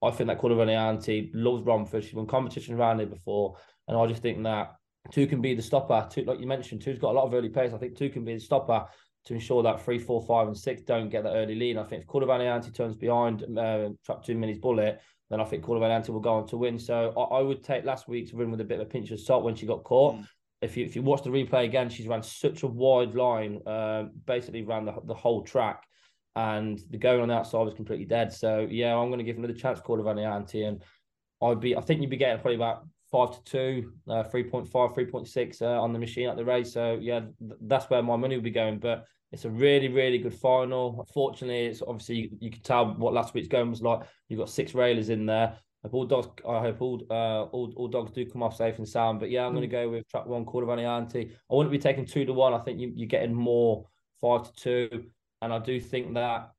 I 0.01 0.11
think 0.11 0.27
that 0.27 0.69
Anti 0.69 1.31
loves 1.33 1.63
Romford. 1.63 2.03
She's 2.03 2.13
won 2.13 2.27
competition 2.27 2.75
around 2.75 2.99
here 2.99 3.07
before. 3.07 3.55
And 3.87 3.97
I 3.97 4.05
just 4.07 4.21
think 4.21 4.43
that 4.43 4.75
Two 5.11 5.27
can 5.27 5.41
be 5.41 5.53
the 5.53 5.61
stopper. 5.61 6.07
Two, 6.09 6.23
like 6.23 6.39
you 6.39 6.47
mentioned, 6.47 6.81
two's 6.81 6.99
got 6.99 7.11
a 7.11 7.17
lot 7.17 7.25
of 7.25 7.33
early 7.33 7.49
pace. 7.49 7.73
I 7.73 7.77
think 7.77 7.97
two 7.97 8.09
can 8.09 8.23
be 8.23 8.35
the 8.35 8.39
stopper 8.39 8.85
to 9.25 9.33
ensure 9.33 9.61
that 9.63 9.83
three, 9.83 9.99
four, 9.99 10.21
five, 10.25 10.47
and 10.47 10.57
six 10.57 10.81
don't 10.81 11.09
get 11.09 11.23
that 11.23 11.33
early 11.35 11.55
lead. 11.55 11.77
I 11.77 11.83
think 11.83 12.05
if 12.09 12.29
Anti 12.29 12.71
turns 12.71 12.95
behind 12.95 13.43
uh, 13.57 13.89
Trap 14.05 14.23
Two 14.23 14.35
Minis 14.35 14.61
Bullet, 14.61 15.01
then 15.33 15.41
I 15.41 15.45
think 15.45 15.67
Anti 15.67 16.11
will 16.11 16.19
go 16.19 16.35
on 16.35 16.47
to 16.47 16.57
win. 16.57 16.77
So 16.77 17.11
I, 17.17 17.37
I, 17.37 17.41
would 17.41 17.63
take 17.63 17.85
last 17.85 18.07
week's 18.07 18.33
win 18.33 18.51
with 18.51 18.61
a 18.61 18.63
bit 18.63 18.79
of 18.79 18.87
a 18.87 18.89
pinch 18.89 19.09
of 19.11 19.19
salt 19.19 19.43
when 19.43 19.55
she 19.55 19.65
got 19.65 19.83
caught. 19.83 20.15
Mm. 20.15 20.27
If 20.61 20.77
you 20.77 20.85
if 20.85 20.95
you 20.95 21.01
watch 21.01 21.23
the 21.23 21.29
replay 21.29 21.65
again, 21.65 21.89
she's 21.89 22.07
ran 22.07 22.21
such 22.23 22.63
a 22.63 22.67
wide 22.67 23.15
line, 23.15 23.59
uh, 23.65 24.03
basically 24.25 24.61
ran 24.61 24.85
the, 24.85 24.93
the 25.05 25.13
whole 25.13 25.41
track. 25.41 25.83
and 26.35 26.79
the 26.91 26.97
going 26.97 27.21
on 27.21 27.27
the 27.27 27.33
outside 27.33 27.63
was 27.63 27.73
completely 27.73 28.05
dead. 28.05 28.31
So 28.31 28.67
yeah, 28.69 28.95
I'm 28.95 29.09
going 29.09 29.19
to 29.19 29.25
give 29.25 29.37
another 29.37 29.53
chance, 29.53 29.81
Call 29.81 29.99
of 29.99 30.05
Valianti, 30.05 30.67
and 30.67 30.83
I'd 31.41 31.59
be 31.59 31.75
I 31.75 31.81
think 31.81 32.01
you'd 32.01 32.09
be 32.09 32.17
getting 32.17 32.39
probably 32.39 32.55
about 32.55 32.87
five 33.11 33.31
to 33.31 33.43
two, 33.43 33.91
uh, 34.09 34.23
3.5, 34.23 34.71
3.6 34.71 35.61
uh, 35.61 35.81
on 35.81 35.93
the 35.93 35.99
machine 35.99 36.29
at 36.29 36.35
the 36.35 36.45
race. 36.45 36.73
So 36.73 36.97
yeah, 37.01 37.19
th- 37.19 37.59
that's 37.61 37.89
where 37.89 38.01
my 38.01 38.15
money 38.15 38.35
would 38.35 38.43
be 38.43 38.51
going. 38.51 38.79
But 38.79 39.05
it's 39.33 39.45
a 39.45 39.49
really, 39.49 39.87
really 39.87 40.19
good 40.19 40.35
final. 40.35 41.07
Fortunately, 41.11 41.65
it's 41.65 41.81
obviously 41.81 42.31
you, 42.39 42.51
can 42.51 42.61
tell 42.61 42.93
what 42.93 43.13
last 43.13 43.33
week's 43.33 43.47
going 43.47 43.71
was 43.71 43.81
like. 43.81 44.01
You've 44.29 44.39
got 44.39 44.49
six 44.49 44.75
railers 44.75 45.09
in 45.09 45.25
there. 45.25 45.57
I 45.83 45.87
hope 45.87 45.93
all 45.95 46.05
dogs, 46.05 46.27
I 46.47 46.59
hope 46.59 46.81
all, 46.81 47.01
uh, 47.09 47.43
all, 47.45 47.73
all 47.75 47.87
dogs 47.87 48.11
do 48.11 48.29
come 48.29 48.43
off 48.43 48.55
safe 48.55 48.77
and 48.77 48.87
sound. 48.87 49.19
But 49.19 49.31
yeah, 49.31 49.43
I'm 49.43 49.51
mm. 49.51 49.55
going 49.55 49.69
to 49.69 49.75
go 49.75 49.89
with 49.89 50.07
track 50.07 50.27
one, 50.27 50.45
Call 50.45 50.61
of 50.61 50.69
Valianti. 50.69 51.31
I 51.31 51.55
wouldn't 51.55 51.71
be 51.71 51.79
taking 51.79 52.05
two 52.05 52.25
to 52.25 52.31
one. 52.31 52.53
I 52.53 52.59
think 52.59 52.79
you, 52.79 52.93
you're 52.95 53.07
getting 53.07 53.33
more 53.33 53.87
five 54.21 54.43
to 54.43 54.53
two. 54.53 55.05
And 55.41 55.51
I 55.51 55.57
do 55.57 55.79
think 55.81 56.13
that 56.13 56.51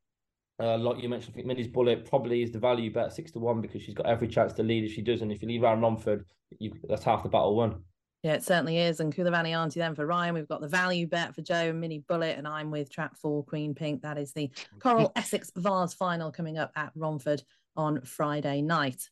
uh, 0.60 0.76
like 0.76 1.00
you 1.00 1.08
mentioned, 1.08 1.32
I 1.32 1.36
think 1.36 1.46
Minnie's 1.46 1.68
Bullet 1.68 2.08
probably 2.08 2.42
is 2.42 2.50
the 2.50 2.58
value 2.58 2.92
bet 2.92 3.12
six 3.12 3.30
to 3.32 3.38
one 3.38 3.60
because 3.60 3.82
she's 3.82 3.94
got 3.94 4.06
every 4.06 4.28
chance 4.28 4.52
to 4.54 4.62
lead 4.62 4.84
if 4.84 4.92
she 4.92 5.02
does. 5.02 5.22
And 5.22 5.32
if 5.32 5.42
you 5.42 5.48
leave 5.48 5.62
around 5.62 5.80
Romford, 5.80 6.24
you, 6.58 6.72
that's 6.88 7.04
half 7.04 7.22
the 7.22 7.28
battle 7.28 7.56
won. 7.56 7.82
Yeah, 8.24 8.32
it 8.32 8.42
certainly 8.42 8.78
is. 8.78 9.00
And 9.00 9.14
Coola 9.14 9.30
Valianti 9.30 9.74
then 9.74 9.94
for 9.94 10.06
Ryan. 10.06 10.32
We've 10.32 10.48
got 10.48 10.62
the 10.62 10.66
value 10.66 11.06
bet 11.06 11.34
for 11.34 11.42
Joe 11.42 11.68
and 11.68 11.80
Mini 11.80 11.98
Bullet, 11.98 12.38
and 12.38 12.48
I'm 12.48 12.70
with 12.70 12.90
Trap 12.90 13.18
four, 13.18 13.44
Queen 13.44 13.74
Pink. 13.74 14.00
That 14.00 14.16
is 14.16 14.32
the 14.32 14.50
Coral 14.78 15.12
Essex 15.14 15.52
Vase 15.54 15.92
final 15.92 16.32
coming 16.32 16.56
up 16.56 16.72
at 16.74 16.90
Romford 16.94 17.42
on 17.76 18.00
Friday 18.00 18.62
night. 18.62 19.10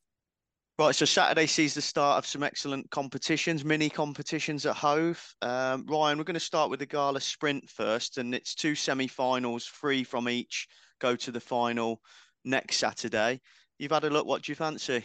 Right, 0.78 0.94
so 0.94 1.04
Saturday 1.04 1.46
sees 1.46 1.74
the 1.74 1.82
start 1.82 2.16
of 2.16 2.26
some 2.26 2.42
excellent 2.42 2.90
competitions, 2.90 3.66
mini 3.66 3.90
competitions 3.90 4.64
at 4.64 4.76
Hove. 4.76 5.22
Um, 5.42 5.84
Ryan, 5.86 6.16
we're 6.16 6.24
going 6.24 6.32
to 6.32 6.40
start 6.40 6.70
with 6.70 6.80
the 6.80 6.86
Gala 6.86 7.20
Sprint 7.20 7.68
first, 7.68 8.16
and 8.16 8.34
it's 8.34 8.54
two 8.54 8.74
semi-finals, 8.74 9.66
three 9.66 10.04
from 10.04 10.26
each 10.26 10.66
go 11.02 11.16
to 11.16 11.30
the 11.30 11.38
final 11.38 12.00
next 12.46 12.78
Saturday. 12.78 13.42
You've 13.78 13.92
had 13.92 14.04
a 14.04 14.10
look. 14.10 14.26
What 14.26 14.42
do 14.42 14.52
you 14.52 14.56
fancy? 14.56 15.04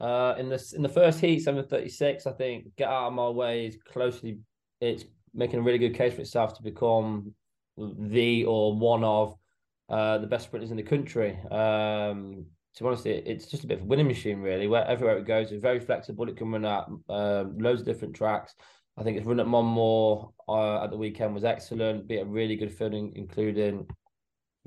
Uh, 0.00 0.34
in 0.38 0.48
this 0.48 0.72
in 0.72 0.82
the 0.82 0.88
first 0.88 1.20
heat, 1.20 1.40
seven 1.40 1.64
thirty 1.64 1.88
six. 1.88 2.26
I 2.26 2.32
think 2.32 2.74
get 2.76 2.88
out 2.88 3.08
of 3.08 3.12
my 3.12 3.28
way 3.28 3.66
is 3.66 3.76
closely. 3.84 4.38
It's 4.80 5.04
making 5.34 5.60
a 5.60 5.62
really 5.62 5.78
good 5.78 5.94
case 5.94 6.14
for 6.14 6.22
itself 6.22 6.56
to 6.56 6.62
become 6.62 7.34
the 7.76 8.44
or 8.44 8.76
one 8.76 9.04
of 9.04 9.36
uh, 9.88 10.18
the 10.18 10.26
best 10.26 10.44
sprinters 10.44 10.70
in 10.70 10.76
the 10.76 10.82
country. 10.82 11.38
Um, 11.50 12.46
to 12.74 12.82
be 12.82 12.86
honest, 12.86 13.06
it, 13.06 13.26
it's 13.26 13.46
just 13.46 13.64
a 13.64 13.66
bit 13.66 13.78
of 13.78 13.84
a 13.84 13.86
winning 13.86 14.06
machine, 14.06 14.40
really. 14.40 14.66
Where 14.68 14.86
everywhere 14.86 15.18
it 15.18 15.26
goes, 15.26 15.52
it's 15.52 15.62
very 15.62 15.80
flexible. 15.80 16.28
It 16.28 16.36
can 16.36 16.50
run 16.50 16.64
at 16.64 16.86
um, 17.08 17.58
loads 17.58 17.80
of 17.80 17.86
different 17.86 18.14
tracks. 18.14 18.54
I 18.96 19.02
think 19.02 19.16
it's 19.16 19.26
run 19.26 19.40
at 19.40 19.46
Monmore 19.46 20.32
uh, 20.48 20.84
at 20.84 20.90
the 20.90 20.96
weekend 20.96 21.34
was 21.34 21.44
excellent. 21.44 22.06
Be 22.06 22.18
a 22.18 22.24
really 22.24 22.56
good 22.56 22.72
field, 22.72 22.94
including 22.94 23.86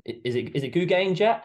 is 0.04 0.34
it 0.34 0.54
is 0.54 0.62
it 0.62 0.74
Gougain 0.74 1.14
Jet? 1.14 1.44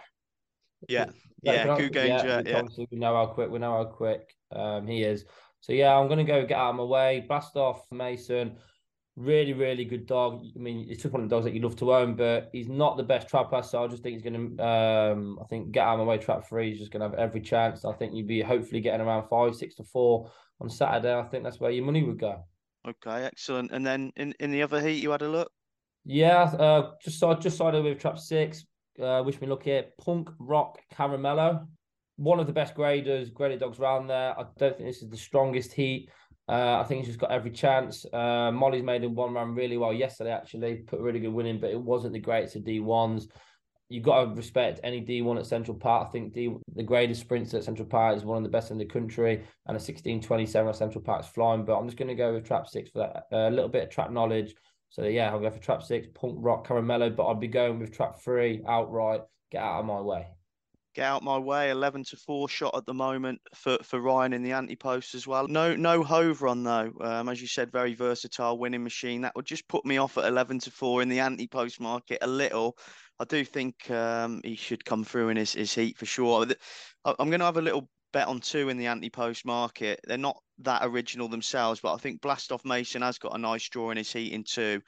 Yeah, 0.88 1.06
yeah, 1.42 1.66
Gougain 1.66 2.08
yeah. 2.08 2.42
Yeah, 2.46 2.62
we 2.92 2.98
know 2.98 3.16
how 3.16 3.28
quick. 3.28 3.50
We 3.50 3.60
know 3.60 3.78
how 3.78 3.86
quick 3.86 4.36
um, 4.52 4.88
he 4.88 5.04
is. 5.04 5.26
So 5.62 5.74
yeah, 5.74 5.96
I'm 5.96 6.08
gonna 6.08 6.24
go 6.24 6.46
get 6.46 6.58
out 6.58 6.72
of 6.72 6.76
my 6.78 6.84
way. 6.84 7.26
Blast 7.28 7.56
off 7.56 7.86
Mason. 7.92 8.58
Really, 9.16 9.52
really 9.52 9.84
good 9.84 10.06
dog. 10.06 10.46
I 10.56 10.60
mean, 10.60 10.88
it's 10.90 11.04
just 11.04 11.14
one 11.14 11.24
of 11.24 11.30
the 11.30 11.36
dogs 11.36 11.46
that 11.46 11.54
you 11.54 11.60
love 11.60 11.76
to 11.78 11.94
own, 11.94 12.16
but 12.16 12.50
he's 12.54 12.70
not 12.70 12.96
the 12.96 13.04
best 13.04 13.28
trapper. 13.28 13.62
So 13.62 13.84
I 13.84 13.88
just 13.88 14.02
think 14.02 14.14
he's 14.14 14.24
gonna. 14.24 14.64
Um, 14.64 15.40
I 15.42 15.46
think 15.46 15.72
get 15.72 15.86
out 15.86 16.00
of 16.00 16.00
my 16.00 16.06
way. 16.06 16.18
Trap 16.18 16.48
three. 16.48 16.70
He's 16.70 16.80
just 16.80 16.92
gonna 16.92 17.10
have 17.10 17.16
every 17.16 17.42
chance. 17.42 17.84
I 17.84 17.94
think 17.94 18.14
you'd 18.14 18.28
be 18.28 18.42
hopefully 18.42 18.82
getting 18.82 19.06
around 19.06 19.28
five, 19.28 19.56
six 19.56 19.76
to 19.76 19.84
four 19.84 20.32
on 20.62 20.70
Saturday. 20.70 21.14
I 21.14 21.24
think 21.24 21.44
that's 21.44 21.60
where 21.60 21.72
your 21.72 21.86
money 21.86 22.04
would 22.04 22.20
go. 22.20 22.44
Okay, 22.88 23.26
excellent. 23.26 23.72
And 23.72 23.86
then 23.86 24.12
in, 24.16 24.34
in 24.40 24.52
the 24.52 24.64
other 24.64 24.82
heat, 24.82 25.04
you 25.04 25.12
had 25.12 25.22
a 25.22 25.28
look. 25.28 25.52
Yeah, 26.06 26.44
uh, 26.44 26.92
just 27.04 27.20
so 27.20 27.34
just 27.36 27.58
started 27.58 27.84
with 27.84 28.00
trap 28.00 28.18
six. 28.18 28.66
Uh, 29.02 29.24
wish 29.26 29.40
me 29.40 29.48
luck 29.48 29.64
here. 29.64 29.86
Punk 30.04 30.30
Rock 30.40 30.80
Caramello, 30.94 31.68
one 32.18 32.40
of 32.40 32.48
the 32.48 32.54
best 32.54 32.76
graders, 32.76 33.30
graded 33.30 33.60
dogs 33.60 33.80
around 33.80 34.08
there. 34.08 34.38
I 34.38 34.44
don't 34.58 34.78
think 34.78 34.90
this 34.90 35.02
is 35.02 35.10
the 35.10 35.18
strongest 35.18 35.74
heat. 35.74 36.10
Uh, 36.50 36.80
I 36.82 36.84
think 36.84 37.02
he's 37.02 37.10
just 37.10 37.20
got 37.20 37.32
every 37.32 37.52
chance. 37.52 38.06
Uh, 38.12 38.52
Molly's 38.52 38.84
made 38.84 39.04
him 39.04 39.14
one 39.14 39.34
run 39.34 39.54
really 39.54 39.78
well 39.78 39.94
yesterday, 39.94 40.32
actually, 40.32 40.78
put 40.78 41.00
a 41.00 41.04
really 41.04 41.20
good 41.20 41.34
win 41.34 41.46
in, 41.46 41.60
but 41.60 41.70
it 41.70 41.80
wasn't 41.80 42.14
the 42.14 42.20
greatest 42.20 42.56
of 42.56 42.64
D1s. 42.64 43.28
You've 43.88 44.04
got 44.04 44.26
to 44.26 44.36
respect 44.36 44.80
any 44.84 45.02
D1 45.02 45.40
at 45.40 45.46
Central 45.46 45.78
Park. 45.78 46.08
I 46.08 46.12
think 46.12 46.34
D, 46.34 46.56
the 46.76 46.84
greatest 46.84 47.22
sprints 47.22 47.54
at 47.54 47.64
Central 47.64 47.88
Park 47.88 48.18
is 48.18 48.26
one 48.26 48.38
of 48.38 48.44
the 48.44 48.50
best 48.50 48.72
in 48.72 48.78
the 48.78 48.86
country, 48.86 49.36
and 49.36 49.76
a 49.76 49.82
1627 49.82 50.70
at 50.70 50.76
Central 50.76 51.04
Park's 51.04 51.28
flying. 51.28 51.66
But 51.66 51.78
I'm 51.78 51.88
just 51.88 51.98
going 51.98 52.08
to 52.08 52.16
go 52.16 52.34
with 52.34 52.46
trap 52.46 52.68
six 52.68 52.90
for 52.92 53.00
that. 53.00 53.24
A 53.32 53.50
little 53.50 53.70
bit 53.70 53.84
of 53.84 53.90
trap 53.90 54.12
knowledge 54.12 54.56
so 54.90 55.04
yeah, 55.04 55.30
I'll 55.30 55.40
go 55.40 55.52
for 55.52 55.60
trap 55.60 55.84
six, 55.84 56.08
punk 56.14 56.36
rock, 56.40 56.68
caramello, 56.68 57.16
but 57.16 57.28
I'd 57.28 57.40
be 57.40 57.48
going 57.48 57.80
with 57.80 57.92
trap 57.92 58.20
three 58.20 58.64
outright. 58.68 59.22
Get 59.52 59.62
out 59.64 59.80
of 59.80 59.86
my 59.86 60.02
way. 60.02 60.28
Get 60.96 61.06
out 61.06 61.24
my 61.24 61.38
way. 61.38 61.70
Eleven 61.70 62.04
to 62.06 62.18
four 62.18 62.50
shot 62.50 62.76
at 62.76 62.86
the 62.86 62.94
moment 62.94 63.40
for, 63.54 63.78
for 63.84 64.02
Ryan 64.02 64.34
in 64.34 64.42
the 64.44 64.52
anti 64.52 64.76
post 64.76 65.14
as 65.14 65.28
well. 65.28 65.48
No 65.48 65.76
no 65.76 66.04
Hove 66.04 66.42
run 66.42 66.64
though. 66.64 66.92
Um, 67.02 67.30
as 67.30 67.40
you 67.40 67.48
said, 67.48 67.72
very 67.72 67.94
versatile 67.94 68.58
winning 68.58 68.84
machine. 68.84 69.22
That 69.22 69.36
would 69.36 69.46
just 69.46 69.68
put 69.68 69.86
me 69.86 69.98
off 69.98 70.18
at 70.18 70.26
eleven 70.26 70.58
to 70.60 70.72
four 70.72 71.04
in 71.04 71.10
the 71.10 71.20
anti 71.20 71.48
post 71.48 71.80
market 71.80 72.18
a 72.22 72.28
little. 72.28 72.76
I 73.20 73.26
do 73.26 73.46
think 73.46 73.92
um, 73.92 74.42
he 74.44 74.56
should 74.56 74.86
come 74.86 75.04
through 75.04 75.30
in 75.30 75.38
his, 75.38 75.54
his 75.54 75.74
heat 75.74 75.98
for 75.98 76.06
sure. 76.06 76.48
I'm 77.04 77.30
going 77.30 77.40
to 77.40 77.46
have 77.46 77.58
a 77.58 77.62
little 77.62 77.90
bet 78.12 78.28
on 78.28 78.40
two 78.40 78.70
in 78.70 78.78
the 78.78 78.88
anti 78.88 79.10
post 79.10 79.46
market. 79.46 80.00
They're 80.06 80.18
not 80.18 80.38
that 80.60 80.82
original 80.84 81.28
themselves, 81.28 81.80
but 81.80 81.94
I 81.94 81.98
think 81.98 82.22
Blastoff 82.22 82.66
Mason 82.66 83.02
has 83.02 83.18
got 83.18 83.36
a 83.36 83.38
nice 83.38 83.68
draw 83.70 83.92
in 83.92 83.98
his 83.98 84.12
heat 84.12 84.34
in 84.34 84.44
two. 84.44 84.82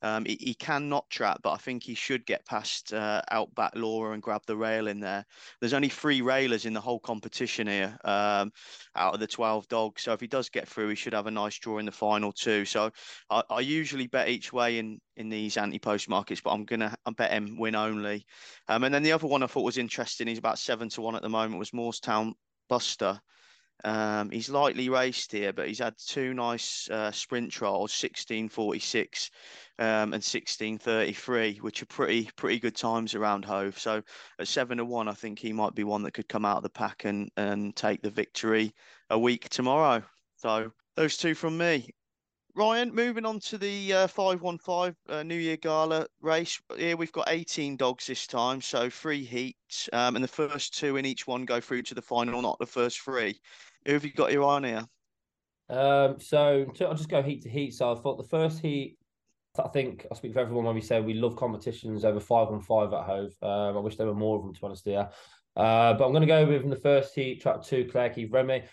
Um, 0.00 0.24
he, 0.24 0.36
he 0.40 0.54
cannot 0.54 1.10
trap, 1.10 1.40
but 1.42 1.52
I 1.52 1.56
think 1.56 1.82
he 1.82 1.94
should 1.94 2.24
get 2.24 2.46
past 2.46 2.92
uh, 2.92 3.20
Outback 3.30 3.72
Laura 3.74 4.14
and 4.14 4.22
grab 4.22 4.42
the 4.46 4.56
rail 4.56 4.86
in 4.86 5.00
there. 5.00 5.24
There's 5.60 5.74
only 5.74 5.88
three 5.88 6.22
railers 6.22 6.66
in 6.66 6.72
the 6.72 6.80
whole 6.80 7.00
competition 7.00 7.66
here 7.66 7.98
um, 8.04 8.52
out 8.94 9.14
of 9.14 9.20
the 9.20 9.26
12 9.26 9.68
dogs. 9.68 10.02
So 10.02 10.12
if 10.12 10.20
he 10.20 10.28
does 10.28 10.48
get 10.48 10.68
through, 10.68 10.90
he 10.90 10.94
should 10.94 11.14
have 11.14 11.26
a 11.26 11.32
nice 11.32 11.58
draw 11.58 11.78
in 11.78 11.86
the 11.86 11.92
final 11.92 12.32
too. 12.32 12.64
So 12.64 12.90
I, 13.28 13.42
I 13.50 13.60
usually 13.60 14.06
bet 14.06 14.28
each 14.28 14.52
way 14.52 14.78
in, 14.78 15.00
in 15.16 15.28
these 15.28 15.56
anti-post 15.56 16.08
markets, 16.08 16.40
but 16.40 16.52
I'm 16.52 16.64
going 16.64 16.80
to 16.80 16.94
I 17.04 17.10
bet 17.10 17.32
him 17.32 17.58
win 17.58 17.74
only. 17.74 18.24
Um, 18.68 18.84
and 18.84 18.94
then 18.94 19.02
the 19.02 19.12
other 19.12 19.26
one 19.26 19.42
I 19.42 19.46
thought 19.46 19.62
was 19.62 19.78
interesting, 19.78 20.28
he's 20.28 20.38
about 20.38 20.58
seven 20.58 20.88
to 20.90 21.02
one 21.02 21.16
at 21.16 21.22
the 21.22 21.28
moment, 21.28 21.58
was 21.58 21.72
Moorestown 21.72 22.34
Buster. 22.68 23.20
Um, 23.84 24.30
he's 24.30 24.50
lightly 24.50 24.88
raced 24.88 25.30
here, 25.30 25.52
but 25.52 25.68
he's 25.68 25.78
had 25.78 25.94
two 25.98 26.34
nice 26.34 26.90
uh, 26.90 27.12
sprint 27.12 27.52
trials, 27.52 27.92
1646 27.92 29.30
um, 29.78 29.86
and 29.86 30.12
1633, 30.14 31.58
which 31.58 31.82
are 31.82 31.86
pretty 31.86 32.28
pretty 32.36 32.58
good 32.58 32.74
times 32.74 33.14
around 33.14 33.44
Hove. 33.44 33.78
So 33.78 34.02
at 34.40 34.48
seven 34.48 34.78
to 34.78 34.84
one, 34.84 35.06
I 35.06 35.12
think 35.12 35.38
he 35.38 35.52
might 35.52 35.76
be 35.76 35.84
one 35.84 36.02
that 36.02 36.14
could 36.14 36.28
come 36.28 36.44
out 36.44 36.56
of 36.56 36.62
the 36.64 36.70
pack 36.70 37.04
and 37.04 37.30
and 37.36 37.74
take 37.76 38.02
the 38.02 38.10
victory 38.10 38.74
a 39.10 39.18
week 39.18 39.48
tomorrow. 39.48 40.02
So 40.36 40.72
those 40.96 41.16
two 41.16 41.34
from 41.34 41.56
me. 41.56 41.94
Ryan, 42.58 42.92
moving 42.92 43.24
on 43.24 43.38
to 43.38 43.56
the 43.56 43.92
uh, 43.92 44.06
515 44.08 44.96
uh, 45.08 45.22
New 45.22 45.36
Year 45.36 45.56
Gala 45.56 46.08
race. 46.20 46.60
Here 46.76 46.96
we've 46.96 47.12
got 47.12 47.28
18 47.28 47.76
dogs 47.76 48.08
this 48.08 48.26
time, 48.26 48.60
so 48.60 48.90
three 48.90 49.22
heats, 49.22 49.88
um, 49.92 50.16
and 50.16 50.24
the 50.24 50.28
first 50.28 50.76
two 50.76 50.96
in 50.96 51.06
each 51.06 51.24
one 51.24 51.44
go 51.44 51.60
through 51.60 51.82
to 51.82 51.94
the 51.94 52.02
final, 52.02 52.42
not 52.42 52.58
the 52.58 52.66
first 52.66 53.00
three. 53.00 53.38
Who 53.86 53.92
have 53.92 54.04
you 54.04 54.12
got 54.12 54.32
your 54.32 54.42
eye 54.42 54.56
on 54.56 54.64
here? 54.64 54.84
Um, 55.70 56.18
so 56.18 56.66
I'll 56.80 56.94
just 56.94 57.08
go 57.08 57.22
heat 57.22 57.42
to 57.42 57.48
heat. 57.48 57.74
So 57.74 57.92
I 57.92 57.94
thought 57.94 58.16
the 58.16 58.28
first 58.28 58.58
heat, 58.58 58.98
I 59.56 59.68
think 59.68 60.08
I 60.10 60.16
speak 60.16 60.32
for 60.32 60.40
everyone 60.40 60.64
when 60.64 60.74
we 60.74 60.80
say 60.80 61.00
we 61.00 61.14
love 61.14 61.36
competitions 61.36 62.04
over 62.04 62.18
515 62.18 62.98
at 62.98 63.06
Hove. 63.06 63.36
Um, 63.40 63.76
I 63.76 63.80
wish 63.80 63.94
there 63.94 64.08
were 64.08 64.14
more 64.14 64.36
of 64.36 64.42
them 64.42 64.52
to 64.52 64.60
be 64.60 64.66
honest 64.66 64.84
here. 64.84 65.08
Uh, 65.54 65.94
but 65.94 66.04
I'm 66.04 66.12
going 66.12 66.22
to 66.22 66.26
go 66.26 66.44
with 66.44 66.64
in 66.64 66.70
the 66.70 66.76
first 66.76 67.14
heat, 67.14 67.40
track 67.40 67.62
two, 67.62 67.88
Claire 67.88 68.10
Keith 68.10 68.32
Remy. 68.32 68.64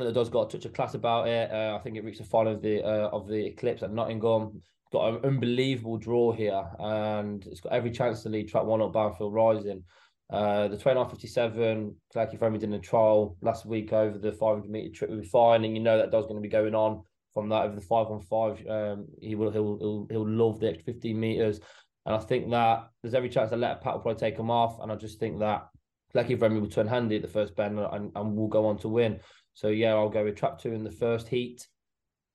The 0.00 0.12
dog's 0.12 0.28
got 0.28 0.48
a 0.48 0.56
touch 0.56 0.64
of 0.64 0.72
class 0.72 0.94
about 0.94 1.28
it. 1.28 1.50
Uh, 1.50 1.76
I 1.76 1.82
think 1.82 1.96
it 1.96 2.04
reached 2.04 2.18
the 2.18 2.24
final 2.24 2.54
of 2.54 2.62
the 2.62 2.82
uh, 2.82 3.08
of 3.08 3.28
the 3.28 3.46
Eclipse 3.46 3.82
at 3.82 3.92
Nottingham. 3.92 4.62
Got 4.92 5.14
an 5.14 5.24
unbelievable 5.24 5.98
draw 5.98 6.32
here, 6.32 6.64
and 6.78 7.44
it's 7.46 7.60
got 7.60 7.72
every 7.72 7.90
chance 7.90 8.22
to 8.22 8.28
lead 8.28 8.48
track 8.48 8.64
one 8.64 8.80
up 8.80 8.92
Barnfield 8.92 9.34
Rising. 9.34 9.82
Uh, 10.30 10.68
the 10.68 10.76
29.57, 10.76 11.94
Clarky 12.14 12.38
Fremmy 12.38 12.58
did 12.58 12.72
a 12.72 12.78
trial 12.78 13.36
last 13.42 13.66
week 13.66 13.92
over 13.92 14.16
the 14.18 14.32
500 14.32 14.70
meter 14.70 14.94
trip 14.94 15.10
be 15.10 15.26
fine, 15.26 15.64
and 15.64 15.76
you 15.76 15.82
know 15.82 15.98
that 15.98 16.10
does 16.10 16.24
going 16.24 16.36
to 16.36 16.40
be 16.40 16.48
going 16.48 16.74
on 16.74 17.02
from 17.34 17.48
that 17.50 17.64
over 17.64 17.74
the 17.74 17.80
five 17.80 18.06
on 18.06 18.20
five. 18.20 18.64
Um, 18.66 19.06
he 19.20 19.34
will 19.34 19.50
he'll, 19.50 19.78
he'll 19.78 20.06
he'll 20.10 20.28
love 20.28 20.60
the 20.60 20.68
extra 20.68 20.94
15 20.94 21.20
meters, 21.20 21.60
and 22.06 22.14
I 22.14 22.18
think 22.18 22.50
that 22.50 22.88
there's 23.02 23.14
every 23.14 23.28
chance 23.28 23.50
that 23.50 23.58
let 23.58 23.82
Pat 23.82 23.94
will 23.94 24.00
probably 24.00 24.20
take 24.20 24.38
him 24.38 24.50
off, 24.50 24.80
and 24.80 24.90
I 24.90 24.96
just 24.96 25.18
think 25.18 25.40
that 25.40 25.68
Clarky 26.14 26.38
Fremmy 26.38 26.60
will 26.60 26.68
turn 26.68 26.86
handy 26.86 27.16
at 27.16 27.22
the 27.22 27.28
first 27.28 27.56
bend 27.56 27.78
and, 27.78 28.12
and 28.14 28.36
will 28.36 28.48
go 28.48 28.66
on 28.66 28.78
to 28.78 28.88
win. 28.88 29.20
So 29.54 29.68
yeah, 29.68 29.94
I'll 29.94 30.08
go 30.08 30.24
with 30.24 30.36
trap 30.36 30.60
two 30.60 30.72
in 30.72 30.84
the 30.84 30.90
first 30.90 31.28
heat. 31.28 31.66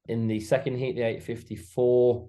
In 0.08 0.28
the 0.28 0.40
second 0.40 0.78
heat, 0.78 0.96
the 0.96 1.04
854, 1.04 2.28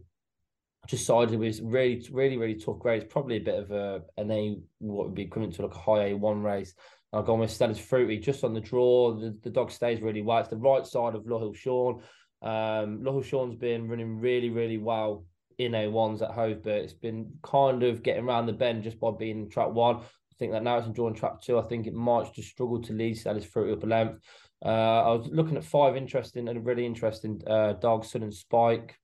just 0.86 1.06
sided 1.06 1.38
with 1.38 1.60
really, 1.62 2.06
really, 2.12 2.36
really 2.36 2.54
tough. 2.54 2.84
It's 2.84 3.12
probably 3.12 3.36
a 3.36 3.40
bit 3.40 3.58
of 3.58 3.70
a 3.70 4.02
an 4.18 4.30
A, 4.30 4.58
what 4.78 5.06
would 5.06 5.14
be 5.14 5.22
equivalent 5.22 5.54
to 5.56 5.62
like 5.62 5.74
a 5.74 5.78
high 5.78 6.12
A1 6.12 6.42
race. 6.42 6.74
I'll 7.12 7.22
go 7.22 7.34
with 7.34 7.50
Stella's 7.50 7.78
Fruity 7.78 8.18
just 8.18 8.44
on 8.44 8.54
the 8.54 8.60
draw. 8.60 9.14
The, 9.14 9.36
the 9.42 9.50
dog 9.50 9.70
stays 9.70 10.00
really 10.00 10.22
well. 10.22 10.38
It's 10.38 10.48
the 10.48 10.56
right 10.56 10.86
side 10.86 11.14
of 11.14 11.24
Lohill 11.24 11.56
Sean. 11.56 12.02
Um, 12.42 13.02
Lohill 13.02 13.24
Sean's 13.24 13.56
been 13.56 13.88
running 13.88 14.18
really, 14.20 14.50
really 14.50 14.78
well 14.78 15.24
in 15.58 15.72
A1s 15.72 16.22
at 16.22 16.30
Hove, 16.30 16.62
but 16.62 16.72
it's 16.72 16.92
been 16.92 17.32
kind 17.42 17.82
of 17.82 18.02
getting 18.02 18.24
around 18.24 18.46
the 18.46 18.52
bend 18.52 18.84
just 18.84 19.00
by 19.00 19.10
being 19.10 19.40
in 19.40 19.50
track 19.50 19.70
one. 19.70 19.96
I 19.96 20.34
think 20.38 20.52
that 20.52 20.62
now 20.62 20.78
it's 20.78 20.86
enjoying 20.86 21.14
trap 21.14 21.42
two. 21.42 21.58
I 21.58 21.62
think 21.62 21.86
it 21.86 21.94
might 21.94 22.32
just 22.32 22.48
struggle 22.48 22.80
to 22.82 22.92
lead 22.92 23.18
is 23.18 23.44
fruity 23.44 23.72
up 23.72 23.82
a 23.82 23.86
length. 23.86 24.20
Uh, 24.64 24.68
I 24.68 25.12
was 25.12 25.28
looking 25.30 25.56
at 25.56 25.64
five 25.64 25.96
interesting 25.96 26.48
and 26.48 26.66
really 26.66 26.84
interesting 26.84 27.40
uh, 27.46 27.74
dogs, 27.74 28.10
Sun 28.10 28.22
and 28.22 28.34
Spike 28.34 28.98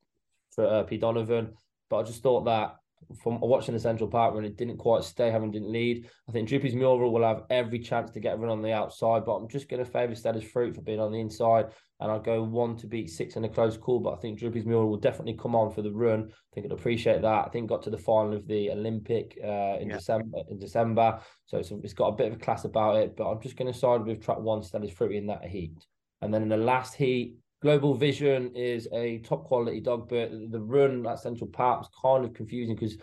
for 0.55 0.67
uh, 0.67 0.83
P. 0.83 0.99
Donovan, 0.99 1.55
but 1.89 1.99
I 1.99 2.03
just 2.03 2.23
thought 2.23 2.45
that 2.45 2.77
from 3.23 3.41
watching 3.41 3.75
the 3.75 3.81
Central 3.81 4.09
Park 4.09 4.35
run, 4.35 4.45
it 4.45 4.57
didn't 4.57 4.79
quite 4.79 5.05
stay, 5.05 5.31
having 5.31 5.51
didn't 5.51 5.73
lead. 5.73 6.09
I 6.29 6.33
think 6.33 6.49
Droopy's 6.49 6.75
Mural 6.75 7.13
will 7.13 7.23
have 7.23 7.45
every 7.51 7.79
chance 7.79 8.11
to 8.13 8.21
get 8.21 8.39
run 8.39 8.51
on 8.51 8.63
the 8.63 8.73
outside, 8.73 9.25
but 9.25 9.37
I'm 9.37 9.49
just 9.49 9.69
going 9.69 9.85
to 9.85 9.91
favour 9.91 10.15
Stella's 10.15 10.45
Fruit 10.45 10.75
for 10.75 10.83
being 10.83 11.01
on 11.01 11.13
the 11.13 11.21
inside, 11.21 11.67
and 12.01 12.11
I'll 12.11 12.21
go 12.21 12.43
one 12.43 12.77
to 12.79 12.87
beat 12.87 13.11
six 13.11 13.37
in 13.37 13.45
a 13.45 13.49
close 13.49 13.77
call. 13.77 14.01
But 14.01 14.15
I 14.15 14.17
think 14.17 14.39
Droopy's 14.39 14.67
Mural 14.67 14.89
will 14.89 14.99
definitely 14.99 15.35
come 15.35 15.55
on 15.55 15.73
for 15.73 15.83
the 15.83 15.93
run. 15.93 16.29
I 16.31 16.55
think 16.55 16.67
it'll 16.67 16.79
appreciate 16.79 17.23
that. 17.23 17.47
I 17.47 17.49
think 17.49 17.69
got 17.69 17.83
to 17.85 17.91
the 17.91 17.99
final 17.99 18.35
of 18.35 18.47
the 18.47 18.71
Olympic 18.71 19.39
uh, 19.43 19.79
in 19.81 19.89
yeah. 19.89 19.97
December. 19.97 20.39
In 20.51 20.59
December, 20.59 21.21
so 21.47 21.59
it's, 21.59 21.71
it's 21.71 21.95
got 21.95 22.09
a 22.09 22.17
bit 22.17 22.29
of 22.29 22.35
a 22.35 22.45
class 22.45 22.65
about 22.65 22.97
it. 22.97 23.17
But 23.17 23.31
I'm 23.31 23.41
just 23.41 23.57
going 23.57 23.73
to 23.73 23.79
side 23.79 24.05
with 24.05 24.23
track 24.23 24.39
one, 24.39 24.63
Stella's 24.63 24.91
Fruit 24.91 25.13
in 25.13 25.27
that 25.29 25.45
heat, 25.45 25.77
and 26.21 26.33
then 26.33 26.43
in 26.43 26.49
the 26.49 26.57
last 26.57 26.95
heat. 26.95 27.37
Global 27.63 27.95
Vision 27.95 28.55
is 28.55 28.87
a 28.93 29.19
top 29.21 29.45
quality 29.45 29.81
dog, 29.81 30.11
but 30.11 30.31
the 30.51 30.61
run 30.61 31.07
at 31.07 31.19
Central 31.19 31.49
Park 31.49 31.81
was 31.81 31.89
kind 32.01 32.23
of 32.23 32.35
confusing 32.35 32.75
because 32.77 32.99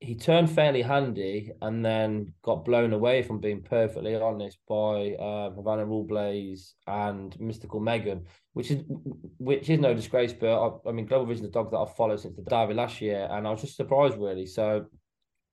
he 0.00 0.14
turned 0.14 0.48
fairly 0.50 0.82
handy 0.82 1.50
and 1.60 1.84
then 1.84 2.32
got 2.42 2.64
blown 2.64 2.92
away, 2.92 3.22
from 3.22 3.40
being 3.40 3.62
perfectly 3.62 4.14
honest, 4.14 4.58
by 4.68 5.14
uh, 5.14 5.50
Havana 5.50 5.84
Rule 5.84 6.04
Blaze 6.04 6.74
and 6.86 7.38
Mystical 7.40 7.80
Megan, 7.80 8.24
which 8.52 8.70
is 8.70 8.84
which 9.38 9.68
is 9.68 9.80
no 9.80 9.94
disgrace. 9.94 10.32
But 10.32 10.56
I, 10.56 10.88
I 10.88 10.92
mean, 10.92 11.06
Global 11.06 11.26
Vision 11.26 11.44
is 11.44 11.50
a 11.50 11.52
dog 11.52 11.72
that 11.72 11.78
I've 11.78 11.96
followed 11.96 12.20
since 12.20 12.36
the 12.36 12.42
Derby 12.42 12.74
last 12.74 13.00
year, 13.00 13.28
and 13.30 13.46
I 13.46 13.50
was 13.50 13.62
just 13.62 13.76
surprised 13.76 14.16
really. 14.18 14.46
So, 14.46 14.86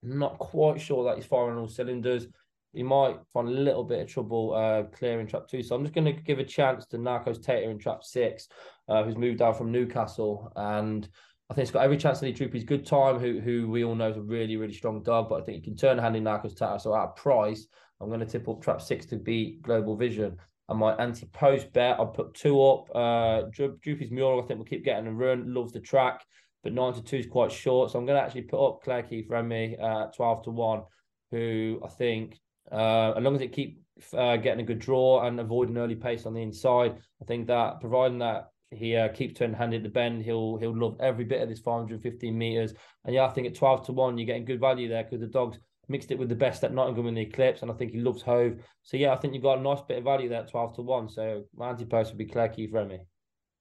not 0.02 0.38
quite 0.38 0.80
sure 0.80 1.04
that 1.04 1.16
he's 1.16 1.26
firing 1.26 1.58
all 1.58 1.68
cylinders. 1.68 2.28
He 2.72 2.84
might 2.84 3.16
find 3.32 3.48
a 3.48 3.52
little 3.52 3.84
bit 3.84 4.02
of 4.02 4.08
trouble 4.08 4.54
uh, 4.54 4.84
clearing 4.96 5.26
trap 5.26 5.48
two. 5.48 5.62
So 5.62 5.74
I'm 5.74 5.82
just 5.82 5.94
going 5.94 6.04
to 6.04 6.12
give 6.12 6.38
a 6.38 6.44
chance 6.44 6.84
to 6.88 6.98
Narcos 6.98 7.42
Tater 7.42 7.70
in 7.70 7.78
trap 7.78 8.04
six, 8.04 8.48
uh, 8.88 9.02
who's 9.02 9.16
moved 9.16 9.38
down 9.38 9.54
from 9.54 9.72
Newcastle 9.72 10.52
and 10.54 11.08
I 11.48 11.54
think 11.54 11.62
it's 11.62 11.70
got 11.70 11.84
every 11.84 11.96
chance 11.96 12.18
to 12.18 12.24
lead 12.24 12.36
Droopy's 12.36 12.64
good 12.64 12.84
time, 12.84 13.20
who 13.20 13.40
who 13.40 13.68
we 13.68 13.84
all 13.84 13.94
know 13.94 14.10
is 14.10 14.16
a 14.16 14.22
really, 14.22 14.56
really 14.56 14.72
strong 14.72 15.02
dog, 15.02 15.28
but 15.28 15.40
I 15.40 15.44
think 15.44 15.56
he 15.56 15.62
can 15.62 15.76
turn 15.76 15.98
a 15.98 16.02
hand 16.02 16.16
in 16.16 16.24
Narcos 16.24 16.56
Tata. 16.56 16.80
So 16.80 16.94
at 16.96 17.14
price, 17.14 17.66
I'm 18.00 18.08
going 18.08 18.20
to 18.20 18.26
tip 18.26 18.48
up 18.48 18.62
trap 18.62 18.80
six 18.80 19.06
to 19.06 19.16
beat 19.16 19.62
Global 19.62 19.96
Vision. 19.96 20.36
And 20.68 20.80
my 20.80 20.94
anti-post 20.96 21.72
bet, 21.72 21.96
I'll 21.98 22.08
put 22.08 22.34
two 22.34 22.60
up. 22.60 22.88
Uh, 22.94 23.42
Droopy's 23.52 24.10
Mural, 24.10 24.42
I 24.42 24.46
think 24.46 24.58
we'll 24.58 24.66
keep 24.66 24.84
getting 24.84 25.06
a 25.06 25.12
run, 25.12 25.54
loves 25.54 25.72
the 25.72 25.78
track, 25.78 26.24
but 26.64 26.72
9 26.72 26.94
to 26.94 27.02
2 27.02 27.16
is 27.18 27.26
quite 27.26 27.52
short. 27.52 27.92
So 27.92 27.98
I'm 28.00 28.06
going 28.06 28.18
to 28.18 28.24
actually 28.24 28.42
put 28.42 28.66
up 28.66 28.82
Claire 28.82 29.04
Keith 29.04 29.26
Remy 29.28 29.76
at 29.78 30.16
12 30.16 30.42
to 30.44 30.50
1, 30.50 30.82
who 31.30 31.80
I 31.84 31.88
think, 31.88 32.40
uh, 32.72 33.12
as 33.12 33.22
long 33.22 33.36
as 33.36 33.42
it 33.42 33.52
keep 33.52 33.80
uh, 34.12 34.36
getting 34.38 34.60
a 34.60 34.66
good 34.66 34.80
draw 34.80 35.24
and 35.24 35.38
avoiding 35.38 35.78
early 35.78 35.94
pace 35.94 36.26
on 36.26 36.34
the 36.34 36.42
inside, 36.42 36.96
I 37.22 37.24
think 37.26 37.46
that 37.46 37.80
providing 37.80 38.18
that 38.18 38.48
he 38.70 38.96
uh, 38.96 39.08
keeps 39.08 39.38
turning 39.38 39.56
hand 39.56 39.74
in 39.74 39.82
the 39.82 39.88
bend. 39.88 40.22
He'll 40.22 40.56
he'll 40.56 40.76
love 40.76 40.96
every 41.00 41.24
bit 41.24 41.42
of 41.42 41.48
this 41.48 41.60
515 41.60 42.36
meters. 42.36 42.74
And 43.04 43.14
yeah, 43.14 43.24
I 43.24 43.30
think 43.30 43.46
at 43.46 43.54
12 43.54 43.86
to 43.86 43.92
one, 43.92 44.18
you're 44.18 44.26
getting 44.26 44.44
good 44.44 44.60
value 44.60 44.88
there 44.88 45.04
because 45.04 45.20
the 45.20 45.26
dogs 45.26 45.58
mixed 45.88 46.10
it 46.10 46.18
with 46.18 46.28
the 46.28 46.34
best 46.34 46.64
at 46.64 46.74
Nottingham 46.74 47.06
in 47.06 47.14
the 47.14 47.22
Eclipse, 47.22 47.62
and 47.62 47.70
I 47.70 47.74
think 47.74 47.92
he 47.92 48.00
loves 48.00 48.22
Hove. 48.22 48.56
So 48.82 48.96
yeah, 48.96 49.12
I 49.12 49.16
think 49.16 49.34
you've 49.34 49.42
got 49.42 49.58
a 49.58 49.62
nice 49.62 49.80
bit 49.82 49.98
of 49.98 50.04
value 50.04 50.28
there 50.28 50.42
at 50.42 50.50
12 50.50 50.76
to 50.76 50.82
one. 50.82 51.08
So 51.08 51.44
my 51.54 51.70
anti 51.70 51.84
post 51.84 52.10
would 52.10 52.18
be 52.18 52.26
Claire 52.26 52.48
Keith 52.48 52.72
Remy. 52.72 53.00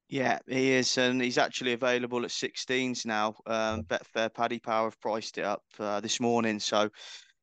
Yeah, 0.07 0.37
he 0.47 0.71
is, 0.71 0.97
and 0.99 1.19
he's 1.19 1.39
actually 1.39 1.73
available 1.73 2.23
at 2.23 2.29
16s 2.29 3.07
now. 3.07 3.35
Um, 3.47 3.83
Betfair 3.83 4.31
Paddy 4.31 4.59
Power 4.59 4.87
have 4.87 5.01
priced 5.01 5.39
it 5.39 5.45
up 5.45 5.63
uh, 5.79 5.99
this 5.99 6.19
morning, 6.19 6.59
so 6.59 6.89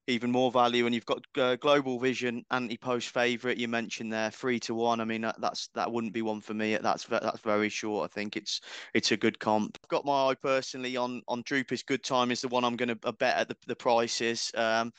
even 0.06 0.30
more 0.30 0.50
value. 0.50 0.86
And 0.86 0.94
you've 0.94 1.06
got 1.06 1.24
uh, 1.38 1.56
Global 1.56 1.98
Vision 1.98 2.44
anti-post 2.50 3.10
favourite 3.10 3.58
you 3.58 3.68
mentioned 3.68 4.12
there, 4.12 4.30
three 4.30 4.58
to 4.60 4.74
one. 4.74 5.00
I 5.00 5.04
mean 5.04 5.22
that, 5.22 5.40
that's 5.40 5.68
that 5.74 5.90
wouldn't 5.90 6.12
be 6.12 6.22
one 6.22 6.40
for 6.40 6.54
me. 6.54 6.76
That's 6.76 7.04
that's 7.04 7.40
very 7.40 7.68
short. 7.68 8.10
I 8.10 8.14
think 8.14 8.36
it's 8.36 8.60
it's 8.94 9.12
a 9.12 9.16
good 9.16 9.38
comp. 9.38 9.78
I've 9.82 9.88
got 9.88 10.04
my 10.04 10.30
eye 10.30 10.36
personally 10.40 10.96
on 10.96 11.22
on 11.28 11.42
Droopy's 11.44 11.82
good 11.82 12.02
time 12.02 12.30
is 12.30 12.40
the 12.40 12.48
one 12.48 12.64
I'm 12.64 12.76
going 12.76 12.88
to 12.88 12.98
uh, 13.04 13.12
bet 13.12 13.36
at 13.36 13.48
the 13.48 13.56
the 13.66 13.76
prices. 13.76 14.50
Um, 14.54 14.92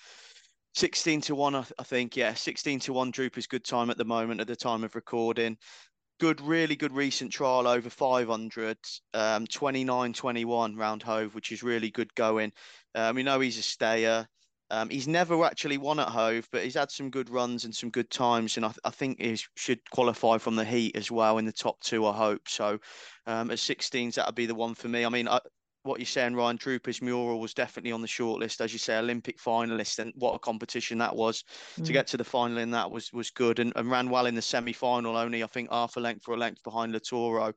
16 0.76 1.22
to 1.22 1.36
1 1.36 1.54
I, 1.54 1.64
think 1.84 2.18
yeah 2.18 2.34
16 2.34 2.80
to 2.80 2.94
1 2.94 3.12
Droopy's 3.12 3.46
good 3.46 3.64
time 3.64 3.92
at 3.92 3.98
the 4.00 4.06
moment 4.06 4.42
at 4.42 4.48
the 4.48 4.56
time 4.56 4.84
of 4.84 4.96
recording 4.96 5.56
good, 6.20 6.40
really 6.42 6.76
good 6.76 6.94
recent 6.94 7.32
trial 7.32 7.68
over 7.68 7.90
500, 7.90 8.78
um, 9.14 9.46
29 9.46 10.14
21 10.14 10.76
round 10.76 11.04
Hove, 11.04 11.36
which 11.36 11.52
is 11.52 11.64
really 11.64 11.90
good 11.90 12.14
going. 12.16 12.52
Um, 12.96 13.16
we 13.16 13.24
know 13.24 13.42
he's 13.42 13.58
a 13.58 13.62
stayer. 13.64 14.26
Um, 14.74 14.90
he's 14.90 15.08
never 15.08 15.44
actually 15.46 15.78
won 15.78 16.00
at 16.00 16.10
Hove, 16.10 16.50
but 16.52 16.64
he's 16.64 16.74
had 16.74 16.90
some 16.90 17.12
good 17.12 17.30
runs 17.30 17.64
and 17.64 17.76
some 17.76 17.92
good 17.92 18.10
times, 18.10 18.58
and 18.58 18.66
I, 18.66 18.70
th- 18.70 18.80
I 18.84 18.90
think 18.90 19.22
he 19.22 19.38
should 19.56 19.88
qualify 19.92 20.40
from 20.40 20.56
the 20.56 20.66
heat 20.66 20.96
as 20.96 21.12
well 21.12 21.38
in 21.38 21.46
the 21.46 21.52
top 21.52 21.80
two. 21.82 22.08
I 22.08 22.14
hope 22.14 22.50
so. 22.50 22.80
Um, 23.28 23.52
at 23.52 23.60
16s, 23.60 24.16
that 24.16 24.26
would 24.26 24.34
be 24.34 24.48
the 24.48 24.56
one 24.56 24.74
for 24.74 24.88
me. 24.88 25.06
I 25.06 25.10
mean, 25.10 25.28
I, 25.28 25.40
what 25.84 26.00
you're 26.00 26.08
saying, 26.08 26.36
Ryan 26.36 26.56
Droopy's 26.56 27.04
Mural 27.04 27.40
was 27.40 27.54
definitely 27.54 27.92
on 27.92 28.02
the 28.02 28.08
shortlist, 28.08 28.62
as 28.62 28.74
you 28.74 28.80
say, 28.80 28.98
Olympic 28.98 29.38
finalist, 29.38 30.00
and 30.00 30.12
what 30.16 30.34
a 30.34 30.40
competition 30.40 30.98
that 30.98 31.16
was. 31.16 31.44
Mm. 31.80 31.86
To 31.86 31.94
get 31.94 32.08
to 32.08 32.18
the 32.18 32.24
final 32.24 32.58
in 32.58 32.72
that 32.72 32.90
was 32.90 33.14
was 33.14 33.30
good, 33.30 33.60
and, 33.60 33.74
and 33.76 33.92
ran 33.92 34.10
well 34.10 34.26
in 34.26 34.34
the 34.34 34.42
semi 34.42 34.74
final, 34.74 35.16
only 35.16 35.44
I 35.44 35.48
think 35.48 35.70
half 35.70 35.98
a 35.98 36.00
length 36.00 36.28
or 36.28 36.34
a 36.34 36.38
length 36.38 36.64
behind 36.64 36.96
Latoro. 36.96 37.54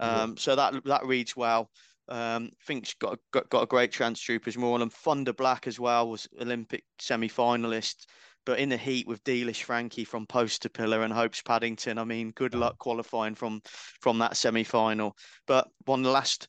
Um, 0.00 0.36
So 0.36 0.56
that 0.56 0.74
that 0.86 1.06
reads 1.06 1.36
well. 1.36 1.70
Um, 2.08 2.50
I 2.52 2.64
think 2.64 2.86
she's 2.86 2.94
got, 2.94 3.18
got 3.32 3.48
got 3.50 3.62
a 3.62 3.66
great 3.66 3.92
chance. 3.92 4.20
Troopers 4.20 4.56
more 4.56 4.80
and 4.80 4.92
Thunder 4.92 5.32
Black 5.32 5.66
as 5.66 5.78
well 5.78 6.08
was 6.08 6.28
Olympic 6.40 6.84
semi-finalist, 6.98 8.06
but 8.46 8.58
in 8.58 8.68
the 8.68 8.76
heat 8.76 9.06
with 9.06 9.22
Dealish 9.24 9.62
Frankie 9.62 10.04
from 10.04 10.26
Poster 10.26 10.68
Pillar 10.68 11.02
and 11.02 11.12
Hopes 11.12 11.42
Paddington. 11.42 11.98
I 11.98 12.04
mean, 12.04 12.32
good 12.32 12.54
luck 12.54 12.78
qualifying 12.78 13.34
from 13.34 13.60
from 13.64 14.18
that 14.18 14.36
semi-final. 14.36 15.16
But 15.46 15.68
one 15.84 16.02
last 16.02 16.48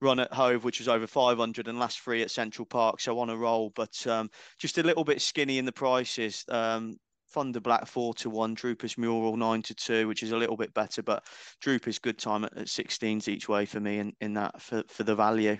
run 0.00 0.18
at 0.18 0.32
Hove, 0.32 0.64
which 0.64 0.80
was 0.80 0.88
over 0.88 1.06
500, 1.06 1.68
and 1.68 1.78
last 1.78 2.00
three 2.00 2.22
at 2.22 2.30
Central 2.30 2.66
Park, 2.66 3.00
so 3.00 3.18
on 3.18 3.30
a 3.30 3.36
roll. 3.36 3.72
But 3.74 4.06
um, 4.06 4.30
just 4.58 4.78
a 4.78 4.82
little 4.82 5.04
bit 5.04 5.22
skinny 5.22 5.58
in 5.58 5.64
the 5.64 5.72
prices. 5.72 6.44
Um, 6.48 6.96
Thunder 7.32 7.60
Black 7.60 7.86
four 7.86 8.14
to 8.14 8.30
one, 8.30 8.54
Droopers 8.54 8.98
Mural 8.98 9.36
nine 9.36 9.62
to 9.62 9.74
two, 9.74 10.06
which 10.06 10.22
is 10.22 10.32
a 10.32 10.36
little 10.36 10.56
bit 10.56 10.74
better, 10.74 11.02
but 11.02 11.24
Droopers 11.60 11.98
good 11.98 12.18
time 12.18 12.44
at, 12.44 12.56
at 12.56 12.66
16s 12.66 13.28
each 13.28 13.48
way 13.48 13.66
for 13.66 13.80
me 13.80 13.98
in, 13.98 14.12
in 14.20 14.34
that 14.34 14.60
for, 14.60 14.82
for 14.88 15.02
the 15.02 15.14
value. 15.14 15.58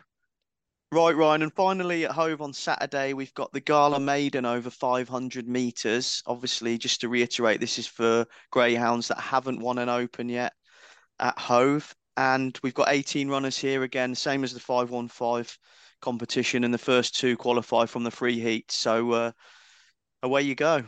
Right, 0.93 1.17
Ryan, 1.17 1.41
and 1.41 1.55
finally 1.55 2.05
at 2.05 2.11
Hove 2.11 2.43
on 2.43 2.53
Saturday, 2.53 3.15
we've 3.15 3.33
got 3.33 3.51
the 3.55 3.61
Gala 3.61 3.99
Maiden 3.99 4.45
over 4.45 4.69
500 4.69 5.49
metres. 5.49 6.23
Obviously, 6.27 6.77
just 6.77 7.01
to 7.01 7.09
reiterate, 7.09 7.61
this 7.61 7.79
is 7.79 7.87
for 7.87 8.27
greyhounds 8.51 9.09
that 9.09 9.19
haven't 9.19 9.61
won 9.61 9.79
an 9.79 9.89
Open 9.89 10.29
yet 10.29 10.53
at 11.19 11.39
Hove. 11.39 11.95
And 12.19 12.59
we've 12.63 12.75
got 12.75 12.91
18 12.91 13.31
runners 13.31 13.57
here 13.57 13.85
again, 13.85 14.15
same 14.15 14.45
as 14.45 14.53
the 14.53 14.61
515 14.61 15.57
competition, 16.03 16.63
and 16.63 16.75
the 16.75 16.79
first 16.79 17.19
two 17.19 17.39
qualify 17.39 17.87
from 17.87 18.05
the 18.05 18.11
free 18.11 18.39
heat. 18.39 18.71
So 18.71 19.13
uh, 19.13 19.33
away 20.23 20.43
you 20.43 20.55
go. 20.55 20.85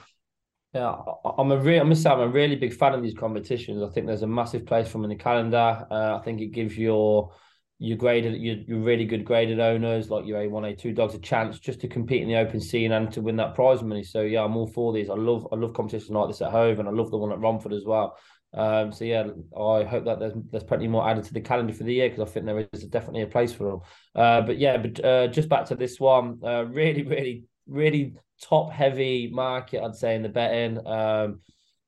Yeah, 0.75 0.97
I'm 1.39 1.53
a 1.53 1.57
real. 1.59 1.81
I 1.83 1.85
must 1.85 2.03
say, 2.03 2.11
I'm 2.11 2.19
a 2.21 2.29
really 2.29 2.57
big 2.57 2.75
fan 2.75 2.95
of 2.95 3.03
these 3.03 3.15
competitions. 3.15 3.81
I 3.81 3.89
think 3.91 4.07
there's 4.09 4.23
a 4.23 4.27
massive 4.27 4.67
place 4.67 4.89
for 4.89 4.95
them 4.99 5.05
in 5.05 5.11
the 5.17 5.23
calendar. 5.23 5.87
Uh, 5.89 6.17
I 6.17 6.23
think 6.25 6.41
it 6.41 6.49
gives 6.49 6.77
your 6.77 7.33
your 7.79 7.97
graded, 7.97 8.41
your, 8.41 8.57
your 8.57 8.79
really 8.81 9.05
good 9.05 9.25
graded 9.25 9.61
owners 9.61 10.09
like 10.11 10.27
your 10.27 10.41
A1, 10.41 10.65
A2 10.65 10.93
dogs 10.93 11.15
a 11.15 11.19
chance 11.19 11.59
just 11.59 11.81
to 11.81 11.89
compete 11.89 12.23
in 12.23 12.29
the 12.29 12.37
open 12.37 12.61
scene 12.61 12.93
and 12.93 13.13
to 13.13 13.21
win 13.21 13.37
that 13.37 13.55
prize 13.55 13.83
money. 13.83 14.03
So 14.03 14.23
yeah, 14.23 14.43
I'm 14.43 14.57
all 14.57 14.67
for 14.67 14.93
these. 14.93 15.11
I 15.11 15.15
love 15.15 15.47
I 15.53 15.57
love 15.57 15.75
competitions 15.75 16.11
like 16.11 16.29
this 16.29 16.43
at 16.43 16.51
home, 16.51 16.81
and 16.81 16.89
I 16.89 16.93
love 16.93 17.11
the 17.13 17.19
one 17.19 17.31
at 17.31 17.39
Romford 17.41 17.73
as 17.73 17.85
well. 17.85 18.19
Um, 18.53 18.91
so 18.93 19.05
yeah, 19.05 19.29
I 19.57 19.85
hope 19.85 20.05
that 20.07 20.19
there's 20.19 20.35
there's 20.51 20.65
plenty 20.65 20.89
more 20.89 21.09
added 21.09 21.25
to 21.25 21.35
the 21.35 21.41
calendar 21.41 21.73
for 21.73 21.85
the 21.85 21.95
year 21.95 22.09
because 22.09 22.29
I 22.29 22.33
think 22.33 22.47
there 22.47 22.67
is 22.73 22.85
definitely 22.87 23.23
a 23.23 23.27
place 23.29 23.53
for 23.53 23.65
them. 23.71 23.81
Uh, 24.17 24.41
but 24.41 24.59
yeah, 24.59 24.77
but 24.79 25.05
uh, 25.05 25.29
just 25.29 25.49
back 25.49 25.67
to 25.67 25.77
this 25.77 26.01
one, 26.01 26.41
uh, 26.45 26.65
really, 26.65 27.05
really, 27.05 27.45
really 27.69 28.15
top 28.43 28.73
heavy 28.73 29.29
market, 29.33 29.83
I'd 29.83 29.95
say, 29.95 30.15
in 30.15 30.23
the 30.23 30.29
betting. 30.29 30.87
Um, 30.87 31.41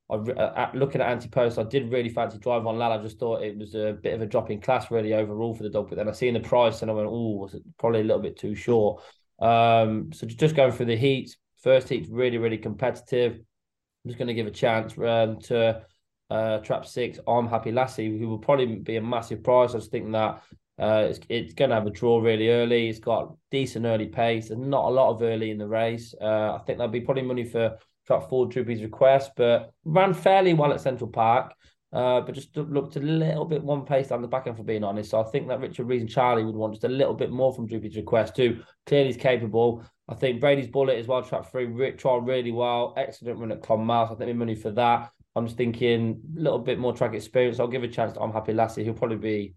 I, 0.08 0.14
uh, 0.14 0.70
looking 0.74 1.00
at 1.00 1.10
anti 1.10 1.28
post, 1.28 1.58
I 1.58 1.64
did 1.64 1.90
really 1.90 2.08
fancy 2.08 2.38
Drive 2.38 2.66
on 2.66 2.78
Lal. 2.78 2.92
I 2.92 3.02
just 3.02 3.18
thought 3.18 3.42
it 3.42 3.58
was 3.58 3.74
a 3.74 3.96
bit 4.00 4.14
of 4.14 4.22
a 4.22 4.26
drop 4.26 4.50
in 4.50 4.60
class, 4.60 4.90
really, 4.90 5.14
overall 5.14 5.54
for 5.54 5.64
the 5.64 5.70
dog. 5.70 5.88
But 5.88 5.96
then 5.96 6.08
I 6.08 6.12
seen 6.12 6.34
the 6.34 6.40
price 6.40 6.82
and 6.82 6.90
I 6.90 6.94
went, 6.94 7.08
oh, 7.08 7.36
was 7.36 7.54
it 7.54 7.62
probably 7.78 8.00
a 8.00 8.04
little 8.04 8.22
bit 8.22 8.38
too 8.38 8.54
short? 8.54 9.02
Um, 9.40 10.12
so 10.12 10.26
just 10.26 10.54
going 10.54 10.72
through 10.72 10.86
the 10.86 10.96
heats, 10.96 11.36
first 11.62 11.88
heat's 11.88 12.08
really, 12.08 12.38
really 12.38 12.58
competitive. 12.58 13.34
I'm 13.34 14.10
just 14.10 14.18
going 14.18 14.28
to 14.28 14.34
give 14.34 14.46
a 14.46 14.52
chance 14.52 14.96
um, 14.98 15.40
to 15.40 15.82
uh, 16.30 16.58
Trap 16.58 16.86
Six. 16.86 17.18
I'm 17.26 17.48
Happy 17.48 17.72
Lassie, 17.72 18.16
who 18.16 18.28
will 18.28 18.38
probably 18.38 18.76
be 18.76 18.96
a 18.96 19.02
massive 19.02 19.42
price. 19.42 19.72
I 19.72 19.76
was 19.76 19.88
thinking 19.88 20.12
that 20.12 20.42
uh, 20.78 21.06
it's, 21.08 21.20
it's 21.28 21.54
going 21.54 21.70
to 21.70 21.76
have 21.76 21.86
a 21.86 21.90
draw 21.90 22.20
really 22.20 22.50
early. 22.50 22.88
It's 22.88 22.98
got 22.98 23.34
decent 23.50 23.86
early 23.86 24.06
pace 24.06 24.50
and 24.50 24.68
not 24.68 24.84
a 24.84 24.90
lot 24.90 25.10
of 25.10 25.22
early 25.22 25.50
in 25.50 25.58
the 25.58 25.66
race. 25.66 26.14
Uh, 26.20 26.54
I 26.54 26.58
think 26.66 26.78
that'll 26.78 26.92
be 26.92 27.00
probably 27.00 27.22
money 27.22 27.44
for 27.44 27.76
track 28.06 28.28
four 28.28 28.46
Droopy's 28.46 28.82
request, 28.82 29.32
but 29.36 29.72
ran 29.84 30.14
fairly 30.14 30.54
well 30.54 30.72
at 30.72 30.80
Central 30.80 31.10
Park. 31.10 31.54
uh, 31.92 32.20
but 32.20 32.34
just 32.34 32.54
looked 32.56 32.96
a 32.96 33.00
little 33.00 33.44
bit 33.44 33.62
one 33.62 33.84
pace 33.84 34.08
down 34.08 34.20
the 34.20 34.28
back 34.28 34.46
end, 34.46 34.56
for 34.56 34.64
being 34.64 34.84
honest. 34.84 35.10
So 35.10 35.20
I 35.20 35.24
think 35.30 35.48
that 35.48 35.60
Richard 35.60 35.86
Rees 35.86 36.02
and 36.02 36.10
Charlie 36.10 36.44
would 36.44 36.54
want 36.54 36.74
just 36.74 36.84
a 36.84 36.88
little 36.88 37.14
bit 37.14 37.30
more 37.30 37.54
from 37.54 37.66
Droopy's 37.66 37.96
request, 37.96 38.36
too. 38.36 38.62
Clearly, 38.86 39.06
he's 39.06 39.16
capable. 39.16 39.84
I 40.08 40.14
think 40.14 40.40
Brady's 40.40 40.68
Bullet 40.68 40.98
as 40.98 41.06
well, 41.06 41.22
track 41.22 41.50
three, 41.50 41.92
tried 41.92 42.26
really 42.26 42.52
well. 42.52 42.92
Excellent 42.96 43.38
run 43.38 43.52
at 43.52 43.62
Clonmel. 43.62 44.12
I 44.12 44.14
think 44.14 44.28
my 44.28 44.32
money 44.34 44.54
for 44.54 44.70
that. 44.72 45.10
I'm 45.34 45.46
just 45.46 45.56
thinking 45.56 46.20
a 46.36 46.40
little 46.40 46.58
bit 46.58 46.78
more 46.78 46.92
track 46.92 47.14
experience. 47.14 47.60
I'll 47.60 47.66
give 47.66 47.82
a 47.82 47.88
chance 47.88 48.12
to 48.14 48.20
I'm 48.20 48.32
Happy 48.32 48.52
Lassie. 48.52 48.84
He'll 48.84 48.94
probably 48.94 49.16
be 49.16 49.54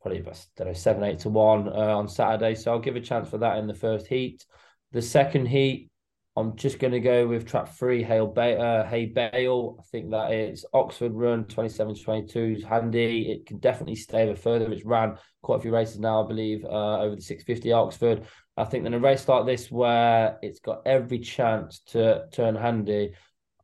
probably 0.00 0.20
about, 0.20 0.44
I 0.60 0.64
know, 0.64 0.72
seven, 0.72 1.04
eight 1.04 1.20
to 1.20 1.28
one 1.28 1.68
uh, 1.68 1.96
on 1.96 2.08
Saturday. 2.08 2.54
So 2.54 2.72
I'll 2.72 2.78
give 2.78 2.96
a 2.96 3.00
chance 3.00 3.28
for 3.28 3.38
that 3.38 3.58
in 3.58 3.66
the 3.66 3.74
first 3.74 4.06
heat. 4.06 4.44
The 4.92 5.02
second 5.02 5.46
heat, 5.46 5.90
I'm 6.36 6.56
just 6.56 6.78
going 6.78 6.92
to 6.92 7.00
go 7.00 7.26
with 7.26 7.46
track 7.46 7.74
three, 7.74 8.02
Hale 8.02 8.28
ba- 8.28 8.58
uh, 8.58 8.88
Hay 8.88 9.06
Bale. 9.06 9.76
I 9.78 9.82
think 9.90 10.10
that 10.10 10.32
is 10.32 10.64
Oxford 10.72 11.12
Run 11.12 11.44
27 11.44 11.96
22 11.96 12.56
is 12.58 12.64
handy. 12.64 13.30
It 13.30 13.46
can 13.46 13.58
definitely 13.58 13.96
stay 13.96 14.28
a 14.30 14.34
further. 14.34 14.70
It's 14.72 14.84
ran 14.84 15.16
quite 15.42 15.58
a 15.58 15.62
few 15.62 15.72
races 15.72 15.98
now, 15.98 16.24
I 16.24 16.28
believe, 16.28 16.64
uh, 16.64 17.00
over 17.00 17.16
the 17.16 17.22
650 17.22 17.72
Oxford. 17.72 18.26
I 18.56 18.64
think 18.64 18.86
in 18.86 18.94
a 18.94 18.98
race 18.98 19.28
like 19.28 19.46
this, 19.46 19.70
where 19.70 20.38
it's 20.42 20.60
got 20.60 20.82
every 20.86 21.18
chance 21.18 21.80
to 21.88 22.26
turn 22.32 22.54
handy, 22.54 23.12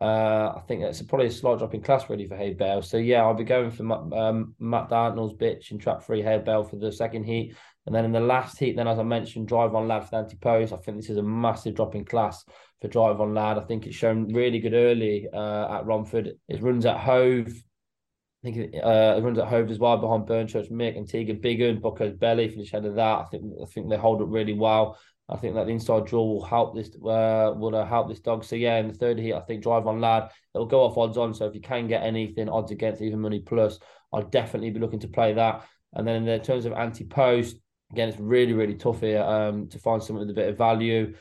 uh, 0.01 0.52
I 0.56 0.62
think 0.68 0.82
it's 0.82 1.02
probably 1.02 1.28
a 1.28 1.31
slight 1.31 1.59
drop 1.59 1.74
in 1.74 1.82
class 1.82 2.09
really 2.10 2.27
for 2.27 2.36
Hay 2.36 2.55
Bale. 2.55 2.82
So 2.82 2.97
yeah, 2.97 3.23
I'll 3.23 3.35
be 3.35 3.44
going 3.44 3.70
for 3.70 3.85
um, 4.14 4.55
Matt 4.59 4.90
Dartnell's 4.90 5.35
bitch 5.35 5.70
in 5.70 5.78
track 5.78 6.02
three, 6.02 6.23
Hay 6.23 6.39
Bale 6.39 6.64
for 6.64 6.77
the 6.77 6.93
second 6.93 7.24
heat. 7.24 7.55
And 7.86 7.94
then 7.94 8.05
in 8.05 8.12
the 8.12 8.20
last 8.20 8.59
heat, 8.59 8.74
then 8.74 8.89
as 8.89 8.98
I 8.98 9.05
mentioned, 9.05 9.47
drive 9.47 9.74
on 9.74 9.86
lad 9.86 10.05
for 10.05 10.10
the 10.10 10.16
anti-post. 10.16 10.73
I 10.73 10.77
think 10.77 10.97
this 10.97 11.09
is 11.09 11.18
a 11.18 11.23
massive 11.23 11.77
drop 11.77 11.94
in 11.94 12.05
class 12.05 12.44
for 12.81 12.89
drive 12.89 13.20
on 13.20 13.32
lad. 13.32 13.59
I 13.59 13.62
think 13.62 13.86
it's 13.86 13.94
shown 13.94 14.32
really 14.35 14.59
good 14.59 14.74
early 14.74 15.28
uh, 15.32 15.77
at 15.77 15.86
Romford. 15.86 16.32
It 16.48 16.62
runs 16.62 16.85
at 16.85 16.98
Hove. 16.98 17.48
I 17.48 18.43
think 18.43 18.56
it, 18.56 18.85
uh, 18.85 19.14
it 19.16 19.23
runs 19.23 19.39
at 19.39 19.48
Hove 19.48 19.70
as 19.70 19.78
well 19.78 19.97
behind 19.98 20.27
Burnchurch, 20.27 20.70
Mick, 20.70 20.97
Antigua, 20.97 21.35
Biggin, 21.36 21.81
Bucco's 21.81 22.14
Belly 22.14 22.48
finish 22.48 22.73
ahead 22.73 22.85
of 22.85 22.97
that. 22.97 23.20
I 23.20 23.24
think 23.31 23.44
I 23.62 23.66
think 23.66 23.89
they 23.89 23.97
hold 23.97 24.20
up 24.20 24.28
really 24.31 24.52
well. 24.52 24.98
I 25.28 25.36
think 25.36 25.55
that 25.55 25.65
the 25.66 25.73
inside 25.73 26.07
draw 26.07 26.24
will 26.24 26.44
help 26.44 26.74
this 26.74 26.89
uh, 26.97 27.53
will 27.57 27.74
uh, 27.74 27.85
help 27.85 28.09
this 28.09 28.20
dog. 28.20 28.44
So 28.44 28.55
yeah, 28.55 28.78
in 28.78 28.89
the 28.89 28.94
third 28.94 29.19
heat, 29.19 29.35
I 29.35 29.40
think 29.40 29.62
drive 29.62 29.86
on 29.86 30.01
lad. 30.01 30.31
It'll 30.55 30.66
go 30.66 30.82
off 30.85 30.97
odds 30.97 31.16
on. 31.16 31.35
So 31.35 31.47
if 31.47 31.55
you 31.55 31.61
can 31.61 31.89
get 31.89 32.03
anything 32.03 32.48
odds 32.48 32.70
against 32.70 33.03
even 33.03 33.20
money 33.20 33.40
plus, 33.40 33.78
I'll 34.12 34.23
definitely 34.23 34.70
be 34.70 34.81
looking 34.81 35.01
to 35.01 35.09
play 35.09 35.32
that. 35.32 35.66
And 35.94 36.07
then 36.07 36.28
in 36.28 36.43
terms 36.43 36.65
of 36.65 36.73
anti 36.74 37.05
post, 37.05 37.57
again, 37.90 38.09
it's 38.09 38.20
really 38.20 38.53
really 38.53 38.74
tough 38.74 39.01
here 39.01 39.23
um, 39.23 39.69
to 39.69 39.78
find 39.78 40.03
something 40.03 40.20
with 40.20 40.31
a 40.31 40.35
bit 40.35 40.48
of 40.48 40.59
value. 40.59 41.15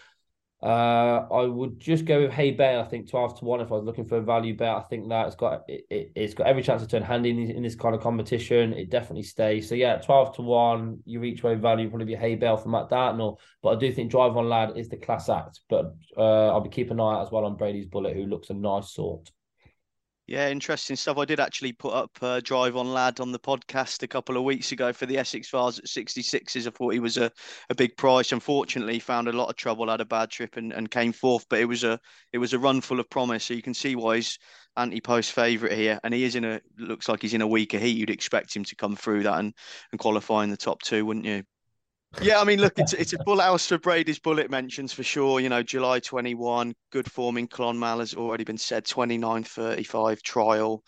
Uh, 0.66 1.28
I 1.32 1.44
would 1.44 1.80
just 1.80 2.06
go 2.06 2.22
with 2.22 2.32
Hay 2.32 2.50
Bale. 2.50 2.82
I 2.82 2.86
think 2.86 3.08
twelve 3.08 3.38
to 3.38 3.46
one. 3.46 3.62
If 3.62 3.72
I 3.72 3.76
was 3.76 3.84
looking 3.84 4.04
for 4.04 4.18
a 4.18 4.22
value 4.22 4.58
bet, 4.58 4.76
I 4.76 4.82
think 4.82 5.08
that 5.10 5.28
it's 5.28 5.36
got 5.36 5.62
it, 5.68 5.86
it, 5.92 6.12
has 6.18 6.34
got 6.34 6.48
every 6.48 6.64
chance 6.64 6.82
to 6.82 6.88
turn 6.88 7.04
handy 7.04 7.30
in, 7.30 7.52
in, 7.52 7.62
this 7.62 7.76
kind 7.76 7.94
of 7.94 8.02
competition. 8.02 8.74
It 8.74 8.90
definitely 8.90 9.22
stays. 9.22 9.70
So 9.70 9.76
yeah, 9.76 9.98
twelve 9.98 10.36
to 10.38 10.42
one. 10.42 11.04
Your 11.06 11.24
each 11.24 11.44
way 11.44 11.54
value 11.54 11.88
probably 11.88 12.08
be 12.08 12.16
Hay 12.16 12.34
Bale 12.34 12.58
for 12.58 12.70
Matt 12.70 12.90
Dartnell, 12.90 13.40
but 13.62 13.78
I 13.78 13.80
do 13.80 13.92
think 13.92 14.10
Drive 14.10 14.36
on 14.36 14.50
Lad 14.50 14.76
is 14.76 14.90
the 14.90 14.98
class 14.98 15.30
act. 15.30 15.60
But 15.70 15.96
uh, 16.18 16.48
I'll 16.48 16.62
be 16.62 16.70
keeping 16.70 16.94
an 16.94 17.00
eye 17.00 17.14
out 17.14 17.28
as 17.28 17.32
well 17.32 17.46
on 17.46 17.58
Brady's 17.58 17.86
Bullet, 17.86 18.16
who 18.16 18.26
looks 18.26 18.50
a 18.50 18.56
nice 18.56 18.92
sort. 18.92 19.30
Yeah, 20.28 20.50
interesting 20.50 20.96
stuff. 20.96 21.20
I 21.20 21.26
did 21.26 21.40
actually 21.40 21.74
put 21.74 21.94
up 21.94 22.18
uh, 22.20 22.40
Drive 22.44 22.76
on 22.76 22.92
Lad 22.92 23.20
on 23.20 23.32
the 23.32 23.38
podcast 23.38 24.02
a 24.02 24.08
couple 24.08 24.38
of 24.38 24.44
weeks 24.44 24.72
ago 24.72 24.92
for 24.92 25.06
the 25.06 25.20
Essex 25.20 25.52
Vase 25.52 25.78
at 25.78 25.86
66s. 25.86 26.66
I 26.66 26.72
thought 26.72 26.94
he 26.94 27.00
was 27.00 27.18
a, 27.18 27.32
a 27.70 27.76
big 27.76 27.96
price. 27.96 28.32
Unfortunately, 28.32 28.98
found 28.98 29.28
a 29.28 29.34
lot 29.34 29.50
of 29.50 29.56
trouble, 29.56 29.88
had 29.88 30.02
a 30.02 30.06
bad 30.06 30.32
trip 30.32 30.58
and, 30.58 30.74
and 30.74 30.90
came 30.90 31.12
fourth, 31.14 31.46
but 31.48 31.60
it 31.60 31.66
was 31.66 31.84
a 31.84 32.00
it 32.34 32.40
was 32.40 32.54
a 32.54 32.60
run 32.60 32.82
full 32.82 33.00
of 33.00 33.08
promise. 33.08 33.44
So 33.44 33.54
you 33.54 33.62
can 33.62 33.76
see 33.76 33.96
why 33.96 34.16
he's 34.16 34.40
anti-post 34.76 35.32
favourite 35.32 35.78
here. 35.78 36.00
And 36.04 36.12
he 36.12 36.24
is 36.24 36.36
in 36.36 36.44
a 36.44 36.60
looks 36.80 37.08
like 37.08 37.22
he's 37.22 37.36
in 37.36 37.42
a 37.44 37.48
weaker 37.48 37.78
heat. 37.78 37.96
You'd 37.96 38.10
expect 38.10 38.56
him 38.56 38.64
to 38.64 38.76
come 38.76 38.96
through 38.96 39.24
that 39.24 39.38
and, 39.38 39.54
and 39.92 40.00
qualify 40.00 40.44
in 40.44 40.50
the 40.50 40.58
top 40.58 40.82
two, 40.82 41.06
wouldn't 41.06 41.26
you? 41.26 41.44
Yeah, 42.22 42.40
I 42.40 42.44
mean, 42.44 42.60
look, 42.60 42.80
it's 42.80 42.94
it's 42.94 43.14
a 43.14 43.42
house 43.42 43.68
for 43.68 43.78
Brady's 43.78 44.20
bullet 44.20 44.50
mentions 44.50 44.94
for 44.94 45.04
sure. 45.04 45.40
You 45.40 45.50
know, 45.50 45.62
July 45.62 46.00
21, 46.00 46.74
good 46.92 47.12
form 47.12 47.38
in 47.38 47.48
Clonmel 47.48 48.00
has 48.00 48.14
already 48.14 48.44
been 48.44 48.58
said, 48.58 48.86
29 48.86 49.44
35 49.44 50.22
trial. 50.22 50.84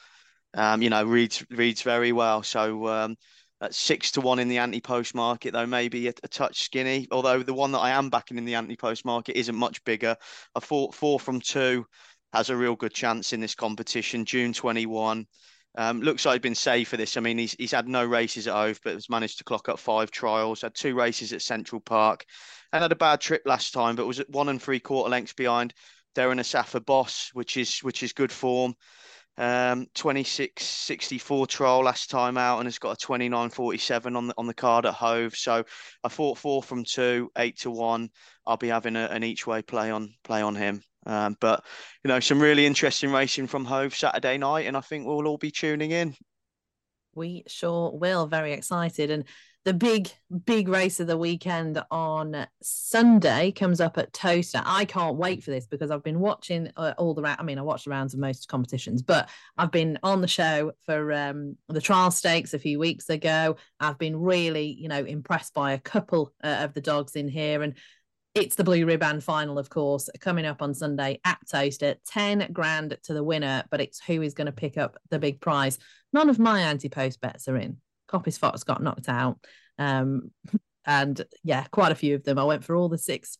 Um, 0.53 0.81
you 0.81 0.89
know, 0.89 1.03
reads 1.03 1.45
reads 1.51 1.81
very 1.81 2.11
well. 2.11 2.43
So 2.43 2.87
um, 2.87 3.15
at 3.61 3.75
six 3.75 4.11
to 4.11 4.21
one 4.21 4.39
in 4.39 4.47
the 4.47 4.57
anti-post 4.57 5.15
market, 5.15 5.51
though 5.53 5.65
maybe 5.65 6.07
a, 6.07 6.13
a, 6.23 6.27
touch 6.27 6.63
skinny. 6.63 7.07
Although 7.11 7.43
the 7.43 7.53
one 7.53 7.71
that 7.73 7.79
I 7.79 7.91
am 7.91 8.09
backing 8.09 8.37
in 8.37 8.45
the 8.45 8.55
anti-post 8.55 9.03
market 9.05 9.37
isn't 9.37 9.55
much 9.55 9.83
bigger. 9.83 10.15
A 10.55 10.61
four 10.61 10.91
four 10.93 11.19
from 11.19 11.41
two 11.41 11.85
has 12.33 12.49
a 12.49 12.55
real 12.55 12.75
good 12.75 12.93
chance 12.93 13.33
in 13.33 13.39
this 13.39 13.55
competition. 13.55 14.25
June 14.25 14.53
21. 14.53 15.25
Um, 15.77 16.01
looks 16.01 16.25
like 16.25 16.33
he's 16.33 16.41
been 16.41 16.55
safe 16.55 16.89
for 16.89 16.97
this. 16.97 17.17
I 17.17 17.19
mean, 17.19 17.37
he's 17.37 17.53
he's 17.53 17.71
had 17.71 17.87
no 17.87 18.03
races 18.03 18.47
at 18.47 18.53
Hove, 18.55 18.79
but 18.83 18.95
has 18.95 19.09
managed 19.09 19.37
to 19.37 19.43
clock 19.43 19.69
up 19.69 19.77
five 19.77 20.09
trials. 20.09 20.61
Had 20.61 20.73
two 20.73 20.95
races 20.95 21.33
at 21.33 21.43
Central 21.43 21.79
Park, 21.79 22.25
and 22.73 22.81
had 22.81 22.91
a 22.91 22.95
bad 22.95 23.21
trip 23.21 23.43
last 23.45 23.73
time, 23.73 23.95
but 23.95 24.07
was 24.07 24.19
at 24.19 24.29
one 24.29 24.49
and 24.49 24.59
three 24.59 24.79
quarter 24.79 25.11
lengths 25.11 25.33
behind 25.33 25.75
Darren 26.15 26.39
Asafa 26.39 26.83
Boss, 26.83 27.29
which 27.33 27.57
is 27.57 27.77
which 27.79 28.01
is 28.01 28.11
good 28.11 28.31
form. 28.31 28.73
Um, 29.39 29.85
26.64 29.93 31.47
trial 31.47 31.83
last 31.83 32.09
time 32.09 32.39
out, 32.39 32.57
and 32.57 32.65
has 32.65 32.79
got 32.79 33.03
a 33.03 33.07
29.47 33.07 34.17
on 34.17 34.27
the 34.27 34.33
on 34.35 34.47
the 34.47 34.55
card 34.55 34.87
at 34.87 34.95
Hove. 34.95 35.35
So 35.35 35.63
I 36.03 36.07
thought 36.07 36.39
four 36.39 36.63
from 36.63 36.85
two, 36.85 37.31
eight 37.37 37.59
to 37.59 37.69
one. 37.69 38.09
I'll 38.47 38.57
be 38.57 38.69
having 38.69 38.95
a, 38.95 39.05
an 39.05 39.23
each 39.23 39.45
way 39.45 39.61
play 39.61 39.91
on 39.91 40.15
play 40.23 40.41
on 40.41 40.55
him. 40.55 40.81
Um, 41.07 41.37
but 41.39 41.63
you 42.03 42.09
know, 42.09 42.19
some 42.19 42.39
really 42.39 42.65
interesting 42.65 43.11
racing 43.11 43.47
from 43.47 43.65
Hove 43.65 43.95
Saturday 43.95 44.37
night, 44.37 44.67
and 44.67 44.75
I 44.75 44.81
think 44.81 45.07
we'll 45.07 45.27
all 45.27 45.37
be 45.37 45.51
tuning 45.51 45.91
in. 45.91 46.15
We 47.15 47.43
sure 47.47 47.91
will. 47.97 48.27
Very 48.27 48.53
excited, 48.53 49.09
and 49.09 49.23
the 49.67 49.73
big, 49.73 50.09
big 50.45 50.69
race 50.69 50.99
of 51.01 51.07
the 51.07 51.17
weekend 51.17 51.81
on 51.91 52.47
Sunday 52.61 53.51
comes 53.51 53.81
up 53.81 53.97
at 53.97 54.13
Towcester. 54.13 54.61
I 54.63 54.85
can't 54.85 55.17
wait 55.17 55.43
for 55.43 55.51
this 55.51 55.65
because 55.65 55.91
I've 55.91 56.03
been 56.03 56.19
watching 56.19 56.71
uh, 56.77 56.93
all 56.97 57.13
the. 57.13 57.21
Round. 57.21 57.39
I 57.39 57.43
mean, 57.43 57.57
I 57.57 57.63
watched 57.63 57.85
the 57.85 57.91
rounds 57.91 58.13
of 58.13 58.19
most 58.19 58.47
competitions, 58.47 59.01
but 59.01 59.29
I've 59.57 59.71
been 59.71 59.99
on 60.03 60.21
the 60.21 60.27
show 60.27 60.73
for 60.85 61.11
um, 61.11 61.57
the 61.67 61.81
trial 61.81 62.11
stakes 62.11 62.53
a 62.53 62.59
few 62.59 62.79
weeks 62.79 63.09
ago. 63.09 63.57
I've 63.79 63.97
been 63.97 64.15
really, 64.15 64.67
you 64.67 64.87
know, 64.87 65.03
impressed 65.03 65.53
by 65.53 65.73
a 65.73 65.79
couple 65.79 66.33
uh, 66.43 66.59
of 66.61 66.73
the 66.73 66.81
dogs 66.81 67.15
in 67.15 67.27
here, 67.27 67.61
and 67.61 67.75
it's 68.37 68.55
the 68.55 68.63
Blue 68.63 68.85
Ribbon 68.85 69.19
final, 69.19 69.57
of 69.57 69.69
course, 69.69 70.09
coming 70.19 70.45
up 70.45 70.61
on 70.61 70.73
Sunday 70.73 71.19
at 71.25 71.39
Towcester. 71.49 71.95
10 72.05 72.51
grand 72.53 72.97
to 73.03 73.13
the 73.13 73.23
winner, 73.23 73.63
but 73.71 73.81
it's 73.81 73.99
who 73.99 74.21
is 74.21 74.33
going 74.33 74.45
to 74.45 74.51
pick 74.51 74.77
up 74.77 74.97
the 75.09 75.19
big 75.19 75.41
prize. 75.41 75.79
None 76.13 76.29
of 76.29 76.39
my 76.39 76.61
anti 76.61 76.89
post 76.89 77.19
bets 77.19 77.47
are 77.47 77.57
in. 77.57 77.77
Coppice 78.07 78.37
Fox 78.37 78.63
got 78.63 78.83
knocked 78.83 79.09
out. 79.09 79.39
Um, 79.79 80.31
and 80.85 81.21
yeah, 81.43 81.65
quite 81.71 81.91
a 81.91 81.95
few 81.95 82.15
of 82.15 82.23
them. 82.23 82.37
I 82.37 82.43
went 82.43 82.63
for 82.63 82.75
all 82.75 82.89
the 82.89 82.97
six 82.97 83.37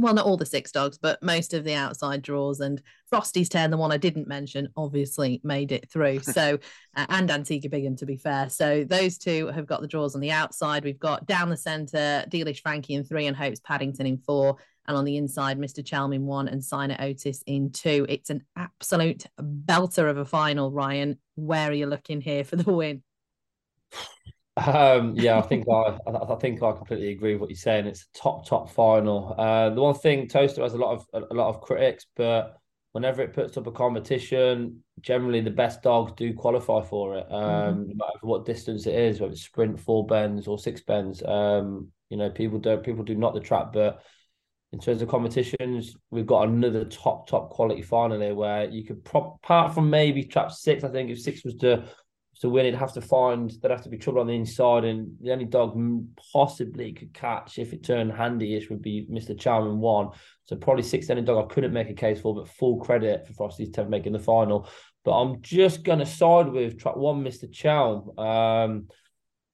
well, 0.00 0.14
not 0.14 0.26
all 0.26 0.36
the 0.36 0.46
six 0.46 0.72
dogs, 0.72 0.98
but 0.98 1.22
most 1.22 1.54
of 1.54 1.64
the 1.64 1.74
outside 1.74 2.22
draws. 2.22 2.60
And 2.60 2.80
Frosty's 3.08 3.48
Turn, 3.48 3.70
the 3.70 3.76
one 3.76 3.92
I 3.92 3.96
didn't 3.96 4.28
mention, 4.28 4.68
obviously 4.76 5.40
made 5.44 5.72
it 5.72 5.90
through. 5.90 6.20
So, 6.30 6.58
uh, 6.96 7.06
and 7.08 7.28
Antigua 7.28 7.68
Bigham, 7.70 7.96
to 7.96 8.06
be 8.06 8.16
fair. 8.16 8.48
So, 8.48 8.84
those 8.84 9.18
two 9.18 9.48
have 9.48 9.66
got 9.66 9.80
the 9.80 9.88
draws 9.88 10.14
on 10.14 10.20
the 10.20 10.30
outside. 10.30 10.84
We've 10.84 10.98
got 10.98 11.26
down 11.26 11.50
the 11.50 11.56
centre, 11.56 12.24
Dealish 12.28 12.60
Frankie 12.60 12.94
in 12.94 13.04
three, 13.04 13.26
and 13.26 13.36
Hopes 13.36 13.60
Paddington 13.60 14.06
in 14.06 14.18
four. 14.18 14.56
And 14.86 14.96
on 14.96 15.04
the 15.04 15.16
inside, 15.16 15.58
Mr. 15.58 15.84
Chelm 15.84 16.12
in 16.12 16.24
one 16.24 16.48
and 16.48 16.64
Signer 16.64 16.96
Otis 17.00 17.42
in 17.46 17.72
two. 17.72 18.06
It's 18.08 18.30
an 18.30 18.44
absolute 18.56 19.26
belter 19.40 20.08
of 20.08 20.18
a 20.18 20.24
final, 20.24 20.70
Ryan. 20.70 21.18
Where 21.34 21.70
are 21.70 21.74
you 21.74 21.86
looking 21.86 22.20
here 22.20 22.44
for 22.44 22.56
the 22.56 22.72
win? 22.72 23.02
Um, 24.66 25.14
yeah, 25.16 25.38
I 25.38 25.42
think 25.42 25.66
I, 25.68 25.98
I 26.06 26.34
think 26.36 26.62
I 26.62 26.72
completely 26.72 27.10
agree 27.10 27.32
with 27.32 27.40
what 27.40 27.50
you're 27.50 27.56
saying. 27.56 27.86
It's 27.86 28.02
a 28.14 28.18
top 28.18 28.46
top 28.46 28.70
final. 28.70 29.34
Uh, 29.38 29.70
the 29.70 29.80
one 29.80 29.94
thing 29.94 30.28
Towcester 30.28 30.62
has 30.62 30.74
a 30.74 30.78
lot 30.78 30.94
of 30.94 31.28
a, 31.30 31.34
lot 31.34 31.48
of 31.48 31.60
critics, 31.60 32.06
but 32.16 32.56
whenever 32.92 33.22
it 33.22 33.32
puts 33.32 33.56
up 33.56 33.66
a 33.66 33.72
competition, 33.72 34.82
generally 35.00 35.40
the 35.40 35.50
best 35.50 35.82
dogs 35.82 36.12
do 36.16 36.34
qualify 36.34 36.82
for 36.82 37.16
it. 37.16 37.26
Um, 37.30 37.42
mm-hmm. 37.42 37.88
no 37.88 37.94
matter 37.94 38.18
what 38.22 38.44
distance 38.44 38.86
it 38.86 38.94
is, 38.94 39.20
whether 39.20 39.32
it's 39.32 39.42
sprint, 39.42 39.80
four 39.80 40.06
bends, 40.06 40.46
or 40.46 40.58
six 40.58 40.82
bends. 40.82 41.22
Um, 41.22 41.88
you 42.08 42.16
know, 42.16 42.30
people 42.30 42.58
don't 42.58 42.82
people 42.82 43.04
do 43.04 43.14
not 43.14 43.34
the 43.34 43.40
trap, 43.40 43.72
but 43.72 44.02
in 44.72 44.78
terms 44.78 45.02
of 45.02 45.08
competitions, 45.08 45.96
we've 46.10 46.26
got 46.26 46.48
another 46.48 46.84
top 46.84 47.26
top 47.26 47.50
quality 47.50 47.82
final 47.82 48.20
here 48.20 48.34
where 48.34 48.68
you 48.68 48.84
could 48.84 49.04
prop 49.04 49.36
apart 49.42 49.74
from 49.74 49.90
maybe 49.90 50.22
trap 50.24 50.52
six. 50.52 50.84
I 50.84 50.88
think 50.88 51.10
if 51.10 51.20
six 51.20 51.44
was 51.44 51.56
to 51.56 51.84
to 52.40 52.48
win, 52.48 52.64
it'd 52.64 52.78
have 52.78 52.94
to 52.94 53.02
find 53.02 53.52
there'd 53.60 53.70
have 53.70 53.82
to 53.82 53.90
be 53.90 53.98
trouble 53.98 54.20
on 54.20 54.26
the 54.26 54.34
inside, 54.34 54.84
and 54.84 55.14
the 55.20 55.30
only 55.32 55.44
dog 55.44 55.78
possibly 56.32 56.92
could 56.92 57.12
catch 57.12 57.58
if 57.58 57.72
it 57.72 57.84
turned 57.84 58.12
handy-ish 58.12 58.70
would 58.70 58.80
be 58.80 59.06
Mr. 59.10 59.38
Charming 59.38 59.78
one. 59.78 60.08
So 60.44 60.56
probably 60.56 60.82
six 60.82 61.10
any 61.10 61.22
dog 61.22 61.44
I 61.44 61.52
couldn't 61.52 61.74
make 61.74 61.90
a 61.90 61.94
case 61.94 62.20
for, 62.20 62.34
but 62.34 62.48
full 62.48 62.78
credit 62.78 63.26
for 63.26 63.34
Frosty's 63.34 63.70
Ten 63.70 63.90
making 63.90 64.14
the 64.14 64.18
final. 64.18 64.68
But 65.04 65.20
I'm 65.20 65.42
just 65.42 65.82
gonna 65.82 66.06
side 66.06 66.48
with 66.48 66.78
track 66.78 66.96
one, 66.96 67.22
Mr. 67.22 67.50
Chalm, 67.50 68.18
um, 68.18 68.88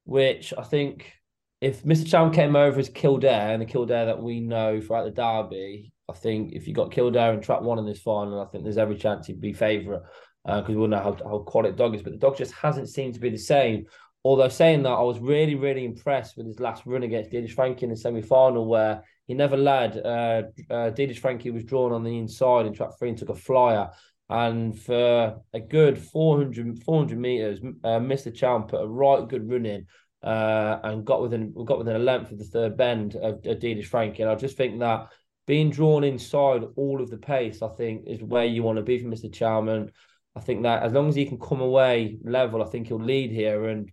which 0.05 0.55
I 0.57 0.63
think 0.63 1.13
if 1.61 1.83
Mr. 1.83 2.07
Chalm 2.07 2.33
came 2.33 2.55
over 2.55 2.79
as 2.79 2.89
Kildare 2.89 3.53
and 3.53 3.63
the 3.63 3.67
Kildare 3.67 4.07
that 4.07 4.23
we 4.23 4.41
know 4.41 4.81
throughout 4.81 5.05
the 5.05 5.11
derby, 5.11 5.93
I 6.09 6.13
think 6.13 6.53
if 6.53 6.69
you 6.69 6.75
got 6.75 6.93
Kildare 6.93 7.33
and 7.33 7.43
track 7.43 7.63
one 7.63 7.81
in 7.81 7.87
this 7.87 8.01
final, 8.01 8.41
I 8.41 8.47
think 8.47 8.63
there's 8.63 8.79
every 8.79 8.97
chance 8.97 9.27
he'd 9.27 9.41
be 9.41 9.53
favourite. 9.53 10.03
Because 10.47 10.71
uh, 10.71 10.73
we 10.73 10.77
all 10.77 10.87
know 10.87 10.99
how, 10.99 11.17
how 11.29 11.39
quality 11.39 11.77
dog 11.77 11.97
is, 11.97 12.03
but 12.03 12.13
the 12.13 12.19
dog 12.19 12.37
just 12.37 12.53
hasn't 12.53 12.89
seemed 12.89 13.15
to 13.15 13.21
be 13.21 13.31
the 13.31 13.37
same. 13.37 13.87
Although 14.25 14.49
saying 14.49 14.85
that, 14.85 14.91
I 14.91 15.03
was 15.03 15.19
really, 15.19 15.57
really 15.57 15.85
impressed 15.85 16.37
with 16.37 16.47
his 16.47 16.61
last 16.61 16.87
run 16.87 17.03
against 17.03 17.31
Didish 17.31 17.53
Frankie 17.53 17.85
in 17.85 17.91
the 17.91 17.97
semi 17.97 18.23
final, 18.23 18.67
where 18.67 19.03
he 19.27 19.35
never 19.35 19.57
led. 19.57 19.97
Uh, 19.99 20.43
uh, 20.71 20.91
Didish 20.91 21.19
Frankie 21.19 21.51
was 21.51 21.65
drawn 21.65 21.93
on 21.93 22.05
the 22.05 22.17
inside 22.17 22.67
in 22.67 22.75
track 22.75 22.91
three 22.99 23.09
and 23.09 23.19
took 23.19 23.29
a 23.29 23.35
flyer. 23.35 23.91
And 24.29 24.79
for 24.79 25.41
a 25.53 25.61
good 25.61 25.99
400, 25.99 26.83
400 26.83 27.19
meters, 27.19 27.61
uh, 27.85 27.99
Mr. 28.01 28.35
Chow 28.35 28.61
put 28.61 28.83
a 28.83 28.87
right 28.87 29.27
good 29.29 29.49
run 29.49 29.67
in 29.67 29.87
uh, 30.23 30.79
and 30.83 31.05
got 31.05 31.23
within 31.23 31.53
got 31.65 31.79
within 31.79 31.97
a 31.97 32.01
length 32.01 32.33
of 32.33 32.39
the 32.39 32.45
third 32.45 32.77
bend 32.77 33.15
of, 33.17 33.35
of 33.47 33.59
Didish 33.59 33.87
Frankie. 33.87 34.23
And 34.23 34.31
I 34.31 34.35
just 34.35 34.57
think 34.57 34.79
that 34.81 35.09
being 35.47 35.71
drawn 35.71 36.03
inside 36.03 36.65
all 36.75 37.01
of 37.01 37.11
the 37.11 37.19
pace, 37.19 37.63
I 37.63 37.69
think, 37.69 38.07
is 38.07 38.23
where 38.23 38.45
you 38.45 38.63
want 38.63 38.77
to 38.79 38.83
be 38.83 38.99
for 38.99 39.09
Mr. 39.09 39.31
Chalman. 39.31 39.91
I 40.37 40.41
think 40.41 40.63
that 40.65 40.83
as 40.83 40.93
long 40.93 41.09
as 41.09 41.15
he 41.15 41.25
can 41.25 41.39
come 41.39 41.61
away 41.61 42.19
level, 42.23 42.63
I 42.63 42.67
think 42.67 42.89
he'll 42.89 43.03
lead 43.03 43.31
here. 43.33 43.69
And 43.69 43.91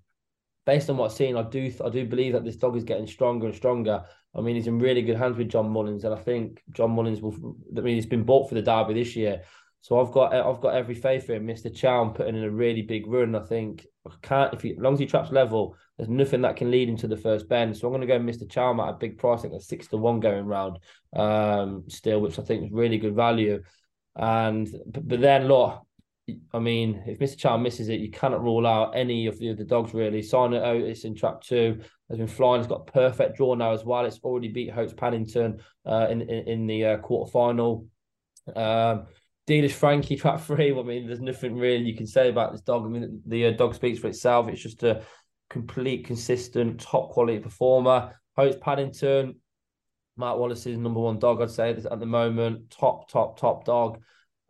based 0.66 0.90
on 0.90 0.98
what 0.98 1.12
I've 1.12 1.18
seen, 1.18 1.38
I 1.38 1.44
do 1.44 1.72
I 1.84 1.90
do 1.90 2.06
believe 2.06 2.34
that 2.34 2.44
this 2.44 2.58
dog 2.58 2.76
is 2.76 2.84
getting 2.84 3.08
stronger 3.08 3.48
and 3.48 3.56
stronger. 3.56 4.04
I 4.36 4.42
mean, 4.42 4.56
he's 4.56 4.68
in 4.68 4.80
really 4.80 5.04
good 5.04 5.18
hands 5.18 5.38
with 5.38 5.50
John 5.50 5.70
Mullins, 5.70 6.04
and 6.04 6.14
I 6.14 6.18
think 6.18 6.62
John 6.72 6.92
Mullins 6.92 7.22
will. 7.22 7.56
I 7.78 7.82
mean, 7.82 7.96
he's 7.96 8.06
been 8.06 8.24
bought 8.24 8.50
for 8.50 8.56
the 8.56 8.62
derby 8.62 8.96
this 8.96 9.16
year, 9.16 9.44
so 9.80 10.00
I've 10.00 10.12
got 10.12 10.34
I've 10.34 10.62
got 10.62 10.76
every 10.76 10.96
faith 10.96 11.30
in 11.30 11.46
Mr. 11.46 11.74
Chow 11.74 12.10
putting 12.10 12.36
in 12.36 12.44
a 12.44 12.50
really 12.50 12.82
big 12.82 13.08
run. 13.08 13.36
I 13.36 13.42
think 13.42 13.86
I 14.06 14.12
can't 14.22 14.54
if 14.54 14.62
he 14.62 14.72
as 14.72 14.80
long 14.80 14.94
as 14.94 15.00
he 15.00 15.06
traps 15.06 15.32
level, 15.32 15.78
there's 15.98 16.10
nothing 16.10 16.42
that 16.42 16.58
can 16.58 16.72
lead 16.72 16.90
him 16.90 16.98
to 16.98 17.08
the 17.08 17.16
first 17.16 17.48
bend. 17.48 17.78
So 17.78 17.88
I'm 17.88 17.94
going 17.94 18.02
to 18.02 18.08
go 18.08 18.20
Mr. 18.20 18.50
Chow 18.50 18.74
at 18.82 18.96
a 18.96 18.98
big 18.98 19.18
price. 19.18 19.40
I 19.40 19.42
think 19.44 19.54
that's 19.54 19.68
six 19.68 19.88
to 19.88 19.98
one 19.98 20.20
going 20.20 20.46
round 20.46 20.80
um, 21.16 21.86
still, 21.88 22.20
which 22.20 22.40
I 22.40 22.44
think 22.44 22.66
is 22.66 22.72
really 22.72 22.98
good 22.98 23.16
value. 23.16 23.62
And 24.16 24.68
but 24.88 25.22
then 25.22 25.48
look, 25.48 25.86
I 26.54 26.60
mean, 26.60 27.04
if 27.06 27.20
Mr. 27.20 27.38
Chow 27.38 27.58
misses 27.58 27.90
it, 27.90 28.00
you 28.00 28.10
cannot 28.10 28.44
rule 28.44 28.66
out 28.66 28.96
any 28.96 29.28
of 29.28 29.38
the 29.40 29.52
other 29.52 29.66
dogs 29.66 29.94
really. 29.94 30.22
Sign 30.22 30.54
it 30.54 30.64
Otis 30.64 31.04
in 31.04 31.16
track 31.16 31.42
two 31.42 31.82
has 32.10 32.18
been 32.18 32.28
flying. 32.28 32.62
It's 32.62 32.70
got 32.70 32.88
perfect 32.88 33.36
draw 33.36 33.56
now 33.56 33.74
as 33.74 33.84
well. 33.84 34.06
It's 34.06 34.20
already 34.24 34.48
beat 34.48 34.72
Hopes 34.72 34.94
Paddington 34.94 35.60
uh, 35.86 36.08
in, 36.10 36.22
in, 36.22 36.48
in 36.48 36.68
the 36.68 36.86
uh, 36.86 36.98
quarter 36.98 37.32
final. 37.32 37.88
Um, 38.56 39.08
Dealish 39.48 39.72
Frankie 39.72 40.16
track 40.18 40.40
three. 40.40 40.78
I 40.78 40.82
mean, 40.84 41.08
there's 41.08 41.20
nothing 41.20 41.58
really 41.58 41.84
you 41.84 41.98
can 41.98 42.08
say 42.08 42.30
about 42.30 42.54
this 42.54 42.62
dog. 42.62 42.86
I 42.86 42.88
mean, 42.88 43.22
the 43.26 43.48
uh, 43.48 43.52
dog 43.52 43.76
speaks 43.76 44.00
for 44.00 44.08
itself. 44.08 44.48
It's 44.48 44.64
just 44.64 44.84
a 44.84 45.04
complete, 45.50 46.06
consistent, 46.06 46.80
top 46.80 47.10
quality 47.12 47.40
performer. 47.40 48.14
Hopes 48.38 48.58
Paddington, 48.62 49.36
Mark 50.16 50.40
Wallace's 50.40 50.78
number 50.78 51.00
one 51.00 51.20
dog, 51.20 51.42
I'd 51.42 51.52
say 51.52 51.70
at 51.72 52.00
the 52.00 52.06
moment. 52.06 52.70
Top, 52.70 53.10
top, 53.10 53.38
top 53.38 53.66
dog. 53.66 54.00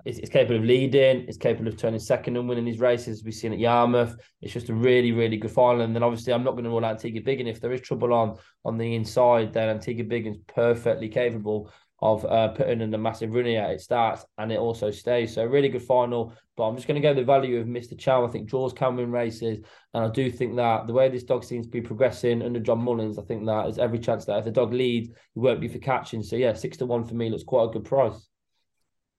It's, 0.05 0.19
it's, 0.19 0.30
capable 0.30 0.57
of 0.57 0.65
leading. 0.65 1.25
It's 1.27 1.38
capable 1.38 1.69
of 1.69 1.77
turning 1.77 1.99
second 1.99 2.35
and 2.35 2.47
winning 2.47 2.65
his 2.65 2.80
races. 2.80 3.23
We've 3.23 3.34
seen 3.34 3.53
at 3.53 3.59
Yarmouth, 3.59 4.15
it's 4.41 4.53
just 4.53 4.69
a 4.69 4.73
really, 4.73 5.11
really 5.11 5.38
good 5.38 5.51
final. 5.51 5.81
And 5.81 5.95
then 5.95 6.03
obviously, 6.03 6.34
I'm 6.34 6.43
not 6.43 6.51
going 6.51 6.65
to 6.65 6.69
rule 6.69 6.84
out 6.84 6.95
Antigua 6.95 7.21
Biggin. 7.21 7.47
If 7.47 7.61
there 7.61 7.71
is 7.71 7.81
trouble 7.81 8.13
on 8.13 8.38
on 8.65 8.77
the 8.77 8.95
inside, 8.95 9.53
then 9.53 9.69
Antigua 9.69 10.05
Biggin's 10.05 10.39
perfectly 10.47 11.09
capable 11.09 11.71
of 12.03 12.25
uh, 12.25 12.49
putting 12.49 12.81
in 12.81 12.93
a 12.93 12.97
massive 12.97 13.34
run 13.34 13.45
here. 13.45 13.63
It 13.63 13.80
starts 13.80 14.25
and 14.38 14.51
it 14.51 14.59
also 14.59 14.91
stays. 14.91 15.34
So 15.34 15.45
really 15.45 15.69
good 15.69 15.84
final. 15.84 16.34
But 16.57 16.67
I'm 16.67 16.75
just 16.75 16.85
going 16.85 17.01
to 17.01 17.07
go 17.07 17.13
the 17.13 17.23
value 17.23 17.59
of 17.59 17.67
Mr. 17.67 17.97
Chow. 17.97 18.25
I 18.25 18.30
think 18.30 18.49
draws 18.49 18.73
can 18.73 18.97
win 18.97 19.09
races, 19.09 19.59
and 19.93 20.05
I 20.05 20.09
do 20.09 20.30
think 20.30 20.55
that 20.57 20.85
the 20.85 20.93
way 20.93 21.09
this 21.09 21.23
dog 21.23 21.43
seems 21.43 21.65
to 21.65 21.71
be 21.71 21.81
progressing 21.81 22.43
under 22.43 22.59
John 22.59 22.84
Mullins, 22.84 23.17
I 23.17 23.23
think 23.23 23.45
that 23.45 23.63
there's 23.63 23.80
every 23.80 23.97
chance 23.99 24.25
that 24.25 24.38
if 24.38 24.45
the 24.45 24.51
dog 24.51 24.71
leads, 24.71 25.07
he 25.07 25.39
won't 25.39 25.61
be 25.61 25.67
for 25.67 25.80
catching. 25.80 26.21
So 26.21 26.35
yeah, 26.35 26.53
six 26.53 26.77
to 26.77 26.85
one 26.85 27.05
for 27.05 27.15
me 27.15 27.30
looks 27.30 27.43
quite 27.43 27.69
a 27.69 27.71
good 27.71 27.85
price. 27.85 28.30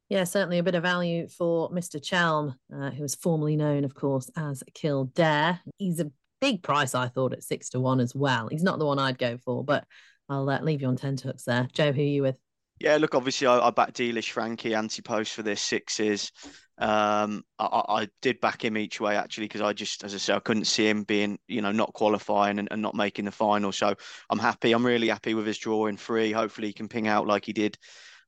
Yeah, 0.08 0.24
certainly 0.24 0.58
a 0.58 0.62
bit 0.62 0.74
of 0.74 0.82
value 0.82 1.28
for 1.28 1.70
Mr. 1.70 2.00
Chalm, 2.00 2.54
uh, 2.74 2.90
who 2.90 3.04
is 3.04 3.14
formerly 3.14 3.56
known, 3.56 3.84
of 3.84 3.94
course, 3.94 4.30
as 4.36 4.62
Kildare. 4.74 5.60
He's 5.78 6.00
a 6.00 6.10
big 6.40 6.62
price, 6.62 6.94
I 6.94 7.08
thought, 7.08 7.32
at 7.32 7.42
six 7.42 7.70
to 7.70 7.80
one 7.80 8.00
as 8.00 8.14
well. 8.14 8.48
He's 8.48 8.62
not 8.62 8.78
the 8.78 8.86
one 8.86 8.98
I'd 8.98 9.18
go 9.18 9.38
for, 9.38 9.64
but 9.64 9.86
I'll 10.28 10.48
uh, 10.48 10.60
leave 10.60 10.82
you 10.82 10.88
on 10.88 10.96
10 10.96 11.18
hooks 11.18 11.44
there. 11.44 11.68
Joe, 11.72 11.92
who 11.92 12.02
are 12.02 12.04
you 12.04 12.22
with? 12.22 12.38
Yeah, 12.80 12.96
look, 12.96 13.14
obviously 13.14 13.46
I, 13.46 13.58
I 13.58 13.70
backed 13.70 13.96
Dealish 13.96 14.30
Frankie 14.30 14.74
anti-post 14.74 15.32
for 15.32 15.42
this 15.42 15.62
sixes. 15.62 16.32
Um, 16.76 17.44
I, 17.58 17.82
I 17.88 18.08
did 18.20 18.40
back 18.40 18.64
him 18.64 18.76
each 18.76 19.00
way 19.00 19.16
actually 19.16 19.46
because 19.46 19.60
I 19.60 19.72
just, 19.72 20.02
as 20.02 20.12
I 20.12 20.18
said, 20.18 20.36
I 20.36 20.40
couldn't 20.40 20.66
see 20.66 20.88
him 20.88 21.04
being, 21.04 21.38
you 21.46 21.62
know, 21.62 21.72
not 21.72 21.94
qualifying 21.94 22.58
and, 22.58 22.68
and 22.70 22.82
not 22.82 22.96
making 22.96 23.26
the 23.26 23.30
final. 23.30 23.70
So 23.70 23.94
I'm 24.28 24.38
happy. 24.40 24.72
I'm 24.72 24.84
really 24.84 25.08
happy 25.08 25.34
with 25.34 25.46
his 25.46 25.56
drawing 25.56 25.96
three. 25.96 26.32
Hopefully 26.32 26.66
he 26.66 26.72
can 26.72 26.88
ping 26.88 27.06
out 27.06 27.26
like 27.26 27.44
he 27.44 27.52
did 27.52 27.78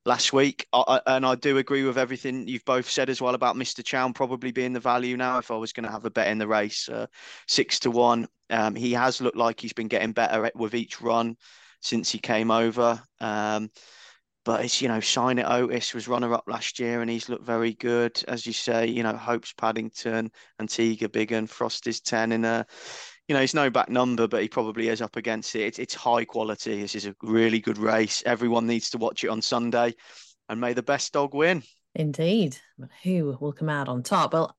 last 0.06 0.32
week. 0.32 0.66
I, 0.72 1.00
and 1.06 1.26
I 1.26 1.34
do 1.34 1.58
agree 1.58 1.82
with 1.82 1.98
everything 1.98 2.48
you've 2.48 2.64
both 2.64 2.88
said 2.88 3.10
as 3.10 3.20
well 3.20 3.34
about 3.34 3.56
Mr. 3.56 3.82
Chown 3.82 4.14
probably 4.14 4.52
being 4.52 4.72
the 4.72 4.80
value 4.80 5.16
now. 5.16 5.38
If 5.38 5.50
I 5.50 5.56
was 5.56 5.72
going 5.72 5.84
to 5.84 5.92
have 5.92 6.04
a 6.04 6.10
bet 6.10 6.28
in 6.28 6.38
the 6.38 6.46
race, 6.46 6.88
uh, 6.88 7.06
six 7.46 7.80
to 7.80 7.90
one. 7.90 8.28
Um, 8.48 8.76
he 8.76 8.92
has 8.92 9.20
looked 9.20 9.36
like 9.36 9.60
he's 9.60 9.72
been 9.72 9.88
getting 9.88 10.12
better 10.12 10.50
with 10.54 10.74
each 10.74 11.02
run 11.02 11.36
since 11.80 12.10
he 12.10 12.18
came 12.18 12.50
over. 12.50 13.02
Um, 13.20 13.70
but 14.44 14.64
it's 14.64 14.80
you 14.80 14.86
know, 14.86 15.00
Sign 15.00 15.40
It 15.40 15.46
Otis 15.46 15.92
was 15.92 16.06
runner 16.06 16.32
up 16.32 16.44
last 16.46 16.78
year 16.78 17.02
and 17.02 17.10
he's 17.10 17.28
looked 17.28 17.44
very 17.44 17.74
good. 17.74 18.22
As 18.28 18.46
you 18.46 18.52
say, 18.52 18.86
you 18.86 19.02
know, 19.02 19.16
Hopes 19.16 19.52
Paddington, 19.52 20.30
Antigua 20.60 21.08
Biggin, 21.08 21.48
Frosty's 21.48 22.00
ten 22.00 22.30
in 22.30 22.44
a 22.44 22.64
you 23.28 23.34
know, 23.34 23.40
it's 23.40 23.54
no 23.54 23.70
back 23.70 23.88
number, 23.88 24.28
but 24.28 24.42
he 24.42 24.48
probably 24.48 24.88
is 24.88 25.02
up 25.02 25.16
against 25.16 25.54
it. 25.56 25.62
It's, 25.62 25.78
it's 25.78 25.94
high 25.94 26.24
quality. 26.24 26.80
This 26.80 26.94
is 26.94 27.06
a 27.06 27.16
really 27.22 27.60
good 27.60 27.78
race. 27.78 28.22
Everyone 28.24 28.66
needs 28.66 28.90
to 28.90 28.98
watch 28.98 29.24
it 29.24 29.28
on 29.28 29.42
Sunday, 29.42 29.94
and 30.48 30.60
may 30.60 30.72
the 30.72 30.82
best 30.82 31.12
dog 31.12 31.34
win. 31.34 31.62
Indeed. 31.94 32.58
But 32.78 32.90
who 33.02 33.36
will 33.40 33.52
come 33.52 33.68
out 33.68 33.88
on 33.88 34.02
top? 34.02 34.32
Well, 34.32 34.56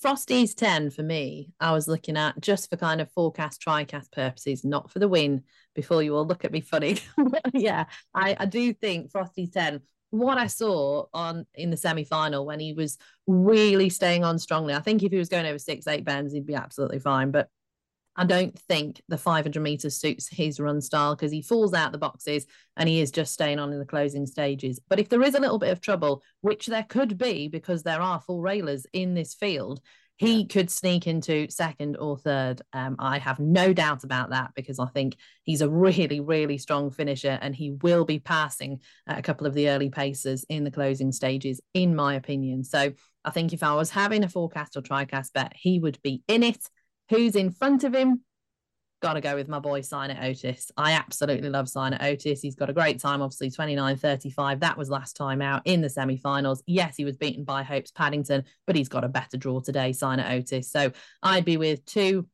Frosty's 0.00 0.54
10 0.54 0.90
for 0.90 1.02
me, 1.02 1.50
I 1.58 1.72
was 1.72 1.88
looking 1.88 2.16
at 2.16 2.38
just 2.40 2.68
for 2.68 2.76
kind 2.76 3.00
of 3.00 3.10
forecast, 3.12 3.62
tricast 3.62 4.12
purposes, 4.12 4.62
not 4.62 4.90
for 4.90 4.98
the 4.98 5.08
win, 5.08 5.42
before 5.74 6.02
you 6.02 6.14
all 6.14 6.26
look 6.26 6.44
at 6.44 6.52
me 6.52 6.60
funny. 6.60 6.98
yeah, 7.54 7.86
I, 8.14 8.36
I 8.38 8.46
do 8.46 8.72
think 8.74 9.10
Frosty's 9.10 9.50
10 9.50 9.80
what 10.10 10.38
I 10.38 10.46
saw 10.46 11.06
on 11.12 11.46
in 11.54 11.70
the 11.70 11.76
semi 11.76 12.04
final 12.04 12.46
when 12.46 12.60
he 12.60 12.72
was 12.72 12.96
really 13.26 13.88
staying 13.88 14.24
on 14.24 14.38
strongly. 14.38 14.74
I 14.74 14.80
think 14.80 15.02
if 15.02 15.12
he 15.12 15.18
was 15.18 15.28
going 15.28 15.46
over 15.46 15.58
six, 15.58 15.86
eight 15.86 16.04
bends, 16.04 16.32
he'd 16.32 16.46
be 16.46 16.54
absolutely 16.54 17.00
fine. 17.00 17.30
But 17.30 17.48
I 18.16 18.24
don't 18.24 18.58
think 18.58 19.02
the 19.08 19.18
500 19.18 19.60
meters 19.60 19.98
suits 19.98 20.28
his 20.28 20.58
run 20.58 20.80
style 20.80 21.14
because 21.14 21.32
he 21.32 21.42
falls 21.42 21.74
out 21.74 21.92
the 21.92 21.98
boxes 21.98 22.46
and 22.76 22.88
he 22.88 23.00
is 23.00 23.10
just 23.10 23.32
staying 23.32 23.58
on 23.58 23.72
in 23.72 23.78
the 23.78 23.84
closing 23.84 24.26
stages. 24.26 24.80
But 24.88 24.98
if 24.98 25.08
there 25.08 25.22
is 25.22 25.34
a 25.34 25.40
little 25.40 25.58
bit 25.58 25.72
of 25.72 25.80
trouble, 25.80 26.22
which 26.40 26.66
there 26.66 26.86
could 26.88 27.18
be 27.18 27.48
because 27.48 27.82
there 27.82 28.00
are 28.00 28.20
full 28.20 28.40
railers 28.40 28.86
in 28.92 29.14
this 29.14 29.34
field, 29.34 29.80
he 30.16 30.40
yeah. 30.40 30.46
could 30.48 30.70
sneak 30.70 31.06
into 31.06 31.46
second 31.50 31.96
or 31.98 32.16
third. 32.16 32.62
Um, 32.72 32.96
I 32.98 33.18
have 33.18 33.38
no 33.38 33.72
doubt 33.72 34.02
about 34.02 34.30
that 34.30 34.52
because 34.54 34.78
I 34.78 34.86
think 34.86 35.16
he's 35.42 35.60
a 35.60 35.68
really, 35.68 36.20
really 36.20 36.56
strong 36.58 36.90
finisher 36.90 37.38
and 37.40 37.54
he 37.54 37.72
will 37.82 38.06
be 38.06 38.18
passing 38.18 38.80
a 39.06 39.20
couple 39.20 39.46
of 39.46 39.54
the 39.54 39.68
early 39.68 39.90
paces 39.90 40.44
in 40.48 40.64
the 40.64 40.70
closing 40.70 41.12
stages, 41.12 41.60
in 41.74 41.94
my 41.94 42.14
opinion. 42.14 42.64
So 42.64 42.92
I 43.24 43.30
think 43.30 43.52
if 43.52 43.62
I 43.62 43.74
was 43.74 43.90
having 43.90 44.24
a 44.24 44.28
forecast 44.28 44.76
or 44.76 44.82
tricast 44.82 45.34
bet, 45.34 45.52
he 45.54 45.78
would 45.78 46.00
be 46.02 46.22
in 46.28 46.42
it. 46.42 46.66
Who's 47.08 47.36
in 47.36 47.50
front 47.50 47.84
of 47.84 47.94
him? 47.94 48.22
Got 49.02 49.14
to 49.14 49.20
go 49.20 49.34
with 49.34 49.48
my 49.48 49.58
boy 49.58 49.82
Sign 49.82 50.10
It 50.10 50.18
Otis. 50.20 50.70
I 50.76 50.92
absolutely 50.92 51.50
love 51.50 51.68
Sign 51.68 51.92
It 51.92 52.02
Otis. 52.02 52.40
He's 52.40 52.54
got 52.54 52.70
a 52.70 52.72
great 52.72 52.98
time, 52.98 53.20
obviously 53.20 53.50
29 53.50 53.96
35. 53.96 54.60
That 54.60 54.78
was 54.78 54.88
last 54.88 55.16
time 55.16 55.42
out 55.42 55.62
in 55.66 55.82
the 55.82 55.90
semi 55.90 56.16
finals. 56.16 56.62
Yes, 56.66 56.96
he 56.96 57.04
was 57.04 57.16
beaten 57.16 57.44
by 57.44 57.62
Hopes 57.62 57.90
Paddington, 57.90 58.44
but 58.66 58.74
he's 58.74 58.88
got 58.88 59.04
a 59.04 59.08
better 59.08 59.36
draw 59.36 59.60
today, 59.60 59.92
Sign 59.92 60.18
It 60.18 60.32
Otis. 60.32 60.70
So 60.70 60.92
I'd 61.22 61.44
be 61.44 61.58
with 61.58 61.84
two, 61.84 62.26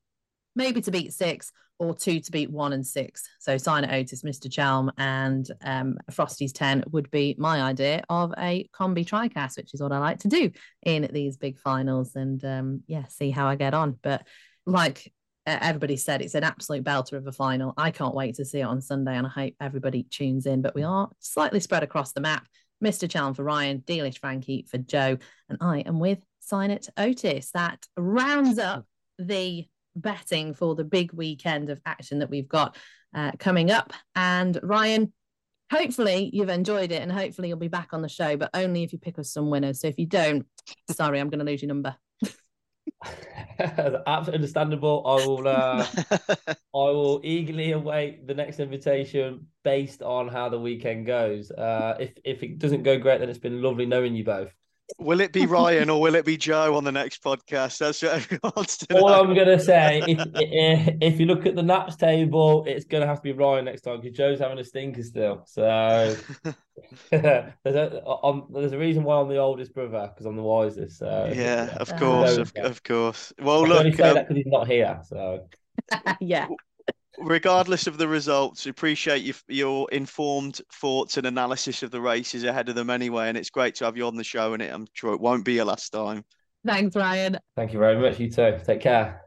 maybe 0.55 0.81
to 0.83 0.91
beat 0.91 1.13
six 1.13 1.51
or 1.83 1.95
two 1.97 2.21
to 2.21 2.31
beat 2.31 2.51
one 2.51 2.73
and 2.73 2.87
six. 2.87 3.25
So 3.41 3.57
Sign 3.59 3.83
It 3.83 3.93
Otis, 3.93 4.23
Mr. 4.23 4.49
Chalm, 4.49 4.91
and 4.97 5.45
um, 5.63 5.99
Frosty's 6.13 6.53
10 6.53 6.85
would 6.93 7.11
be 7.11 7.35
my 7.39 7.61
idea 7.61 8.05
of 8.09 8.33
a 8.39 8.69
combi 8.73 9.05
tricast, 9.05 9.57
which 9.57 9.75
is 9.75 9.83
what 9.83 9.91
I 9.91 9.99
like 9.99 10.21
to 10.21 10.29
do 10.29 10.53
in 10.85 11.11
these 11.13 11.37
big 11.37 11.59
finals. 11.59 12.15
And 12.15 12.43
um, 12.45 12.83
yeah, 12.87 13.09
see 13.09 13.31
how 13.31 13.49
I 13.49 13.57
get 13.57 13.75
on. 13.75 13.99
But 14.01 14.23
like 14.67 15.13
everybody 15.47 15.97
said, 15.97 16.23
it's 16.23 16.35
an 16.35 16.45
absolute 16.45 16.85
belter 16.85 17.15
of 17.15 17.27
a 17.27 17.33
final. 17.33 17.75
I 17.77 17.91
can't 17.91 18.15
wait 18.15 18.37
to 18.37 18.45
see 18.45 18.61
it 18.61 18.65
on 18.65 18.81
Sunday, 18.81 19.17
and 19.17 19.27
I 19.27 19.31
hope 19.31 19.55
everybody 19.61 20.05
tunes 20.05 20.47
in. 20.47 20.63
But 20.63 20.75
we 20.75 20.83
are 20.83 21.11
slightly 21.21 21.61
spread 21.61 21.83
across 21.83 22.13
the 22.13 22.21
map. 22.21 22.47
Mr. 22.83 23.09
Challen 23.09 23.35
for 23.35 23.45
Ryan, 23.45 23.81
Dealish 23.81 24.19
Frankie 24.19 24.67
for 24.69 24.79
Joe, 24.79 25.19
and 25.49 25.59
I 25.61 25.81
am 25.81 26.01
with 26.01 26.19
Sign 26.41 26.71
It 26.71 26.89
Otis. 26.97 27.51
That 27.53 27.85
rounds 27.97 28.59
up 28.59 28.87
the 29.19 29.67
betting 29.95 30.55
for 30.55 30.75
the 30.75 30.85
big 30.85 31.13
weekend 31.13 31.71
of 31.71 31.81
action 31.87 32.21
that 32.21 32.31
we've 32.31 32.49
got 32.49 32.77
uh, 33.15 33.33
coming 33.39 33.71
up. 33.71 33.93
And 34.17 34.59
Ryan, 34.63 35.13
hopefully 35.71 36.31
you've 36.33 36.49
enjoyed 36.49 36.91
it, 36.93 37.03
and 37.03 37.13
hopefully 37.13 37.49
you'll 37.49 37.59
be 37.59 37.69
back 37.69 37.93
on 37.93 38.03
the 38.03 38.09
show, 38.09 38.37
but 38.37 38.51
only 38.55 38.83
if 38.83 38.93
you 38.93 38.99
pick 38.99 39.19
us 39.19 39.31
some 39.33 39.51
winners. 39.51 39.81
So 39.81 39.89
if 39.89 39.99
you 39.99 40.07
don't, 40.07 40.47
sorry, 40.91 41.21
I'm 41.21 41.29
going 41.29 41.39
to 41.39 41.45
lose 41.45 41.63
your 41.63 41.69
number. 41.69 41.95
Absolutely 43.59 44.35
understandable. 44.35 45.03
I 45.07 45.17
will. 45.17 45.47
Uh, 45.49 45.87
I 46.75 46.91
will 46.91 47.21
eagerly 47.25 47.73
await 47.73 48.27
the 48.27 48.35
next 48.35 48.59
invitation 48.61 49.49
based 49.63 50.03
on 50.03 50.29
how 50.29 50.49
the 50.49 50.59
weekend 50.59 51.07
goes. 51.07 51.51
Uh, 51.51 51.97
if 52.01 52.13
if 52.25 52.43
it 52.43 52.59
doesn't 52.59 52.83
go 52.83 52.99
great, 52.99 53.21
then 53.21 53.29
it's 53.29 53.39
been 53.39 53.63
lovely 53.63 53.87
knowing 53.87 54.15
you 54.17 54.25
both. 54.25 54.53
Will 54.99 55.21
it 55.21 55.33
be 55.33 55.47
Ryan 55.47 55.91
or 55.91 56.01
will 56.01 56.15
it 56.15 56.25
be 56.25 56.37
Joe 56.37 56.77
on 56.77 56.85
the 56.85 56.93
next 56.93 57.23
podcast? 57.23 57.79
That's 57.79 58.03
what 58.03 58.13
everyone 58.13 58.53
wants 58.57 58.79
to 58.79 58.99
All. 58.99 59.09
I'm 59.09 59.35
gonna 59.35 59.59
say, 59.59 60.03
if, 60.07 60.19
if 60.35 60.97
if 61.01 61.21
you 61.21 61.27
look 61.27 61.47
at 61.47 61.55
the 61.57 61.63
naps 61.63 61.97
table, 61.97 62.65
it's 62.67 62.85
gonna 62.85 63.07
have 63.07 63.19
to 63.19 63.23
be 63.23 63.33
Ryan 63.33 63.65
next 63.65 63.83
time 63.83 64.01
because 64.01 64.17
Joe's 64.17 64.39
having 64.39 64.59
a 64.59 64.65
stinker 64.65 65.03
still. 65.03 65.45
So 65.47 66.15
there's 67.11 67.77
a 67.77 68.03
I'm, 68.23 68.45
there's 68.53 68.73
a 68.73 68.79
reason 68.79 69.05
why 69.05 69.21
I'm 69.21 69.29
the 69.29 69.39
oldest 69.39 69.75
brother 69.75 70.11
because 70.13 70.27
I'm 70.27 70.37
the 70.37 70.43
wisest. 70.43 70.99
So 70.99 71.33
Yeah, 71.35 71.77
of 71.77 71.95
course, 71.97 72.37
of, 72.37 72.53
of 72.57 72.83
course. 72.83 73.33
I 73.41 73.45
Well, 73.45 73.61
only 73.61 73.91
look, 73.91 73.95
say 73.97 74.09
um, 74.09 74.15
that 74.15 74.29
because 74.29 74.43
he's 74.43 74.53
not 74.53 74.67
here. 74.67 75.01
So 75.05 75.49
yeah. 76.21 76.49
Regardless 77.19 77.87
of 77.87 77.99
the 77.99 78.09
results, 78.09 78.65
we 78.65 78.71
appreciate 78.71 79.23
your, 79.23 79.35
your 79.49 79.91
informed 79.93 80.61
thoughts 80.73 81.19
and 81.19 81.27
analysis 81.27 81.83
of 81.83 81.91
the 81.91 82.01
races 82.01 82.45
ahead 82.45 82.69
of 82.69 82.75
them 82.75 82.91
anyway. 82.91 83.29
And 83.29 83.37
it's 83.37 83.51
great 83.51 83.75
to 83.77 83.85
have 83.85 83.97
you 83.97 84.07
on 84.07 84.17
the 84.17 84.25
show, 84.25 84.55
and 84.55 84.63
it, 84.63 84.73
I'm 84.73 84.87
sure 84.95 85.13
it 85.13 85.21
won't 85.21 85.45
be 85.45 85.55
your 85.55 85.67
last 85.67 85.91
time. 85.91 86.25
Thanks, 86.65 86.97
Ryan. 86.97 87.39
thank 87.57 87.73
you 87.73 87.79
very 87.79 87.99
much. 87.99 88.19
You 88.19 88.31
too. 88.31 88.59
Take 88.65 88.81
care. 88.81 89.23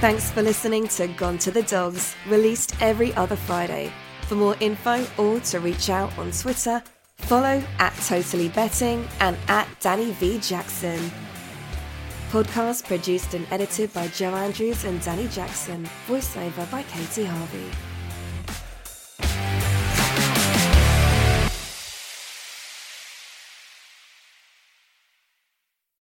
Thanks 0.00 0.30
for 0.30 0.42
listening 0.42 0.86
to 0.88 1.06
Gone 1.08 1.38
to 1.38 1.50
the 1.50 1.62
Dogs, 1.62 2.14
released 2.28 2.80
every 2.82 3.14
other 3.14 3.36
Friday. 3.36 3.90
For 4.28 4.34
more 4.34 4.56
info 4.60 5.06
or 5.16 5.40
to 5.40 5.60
reach 5.60 5.88
out 5.88 6.16
on 6.18 6.30
Twitter, 6.30 6.82
follow 7.16 7.62
at 7.78 7.94
Totally 8.06 8.50
Betting 8.50 9.08
and 9.20 9.36
at 9.48 9.66
Dani 9.80 10.12
V. 10.12 10.38
Jackson. 10.40 11.10
Podcast 12.34 12.84
produced 12.88 13.34
and 13.34 13.46
edited 13.52 13.94
by 13.94 14.08
Joe 14.08 14.34
Andrews 14.34 14.82
and 14.82 15.00
Dani 15.02 15.32
Jackson. 15.32 15.88
Voiceover 16.08 16.68
by 16.68 16.82
Katie 16.82 17.24
Harvey. 17.24 17.93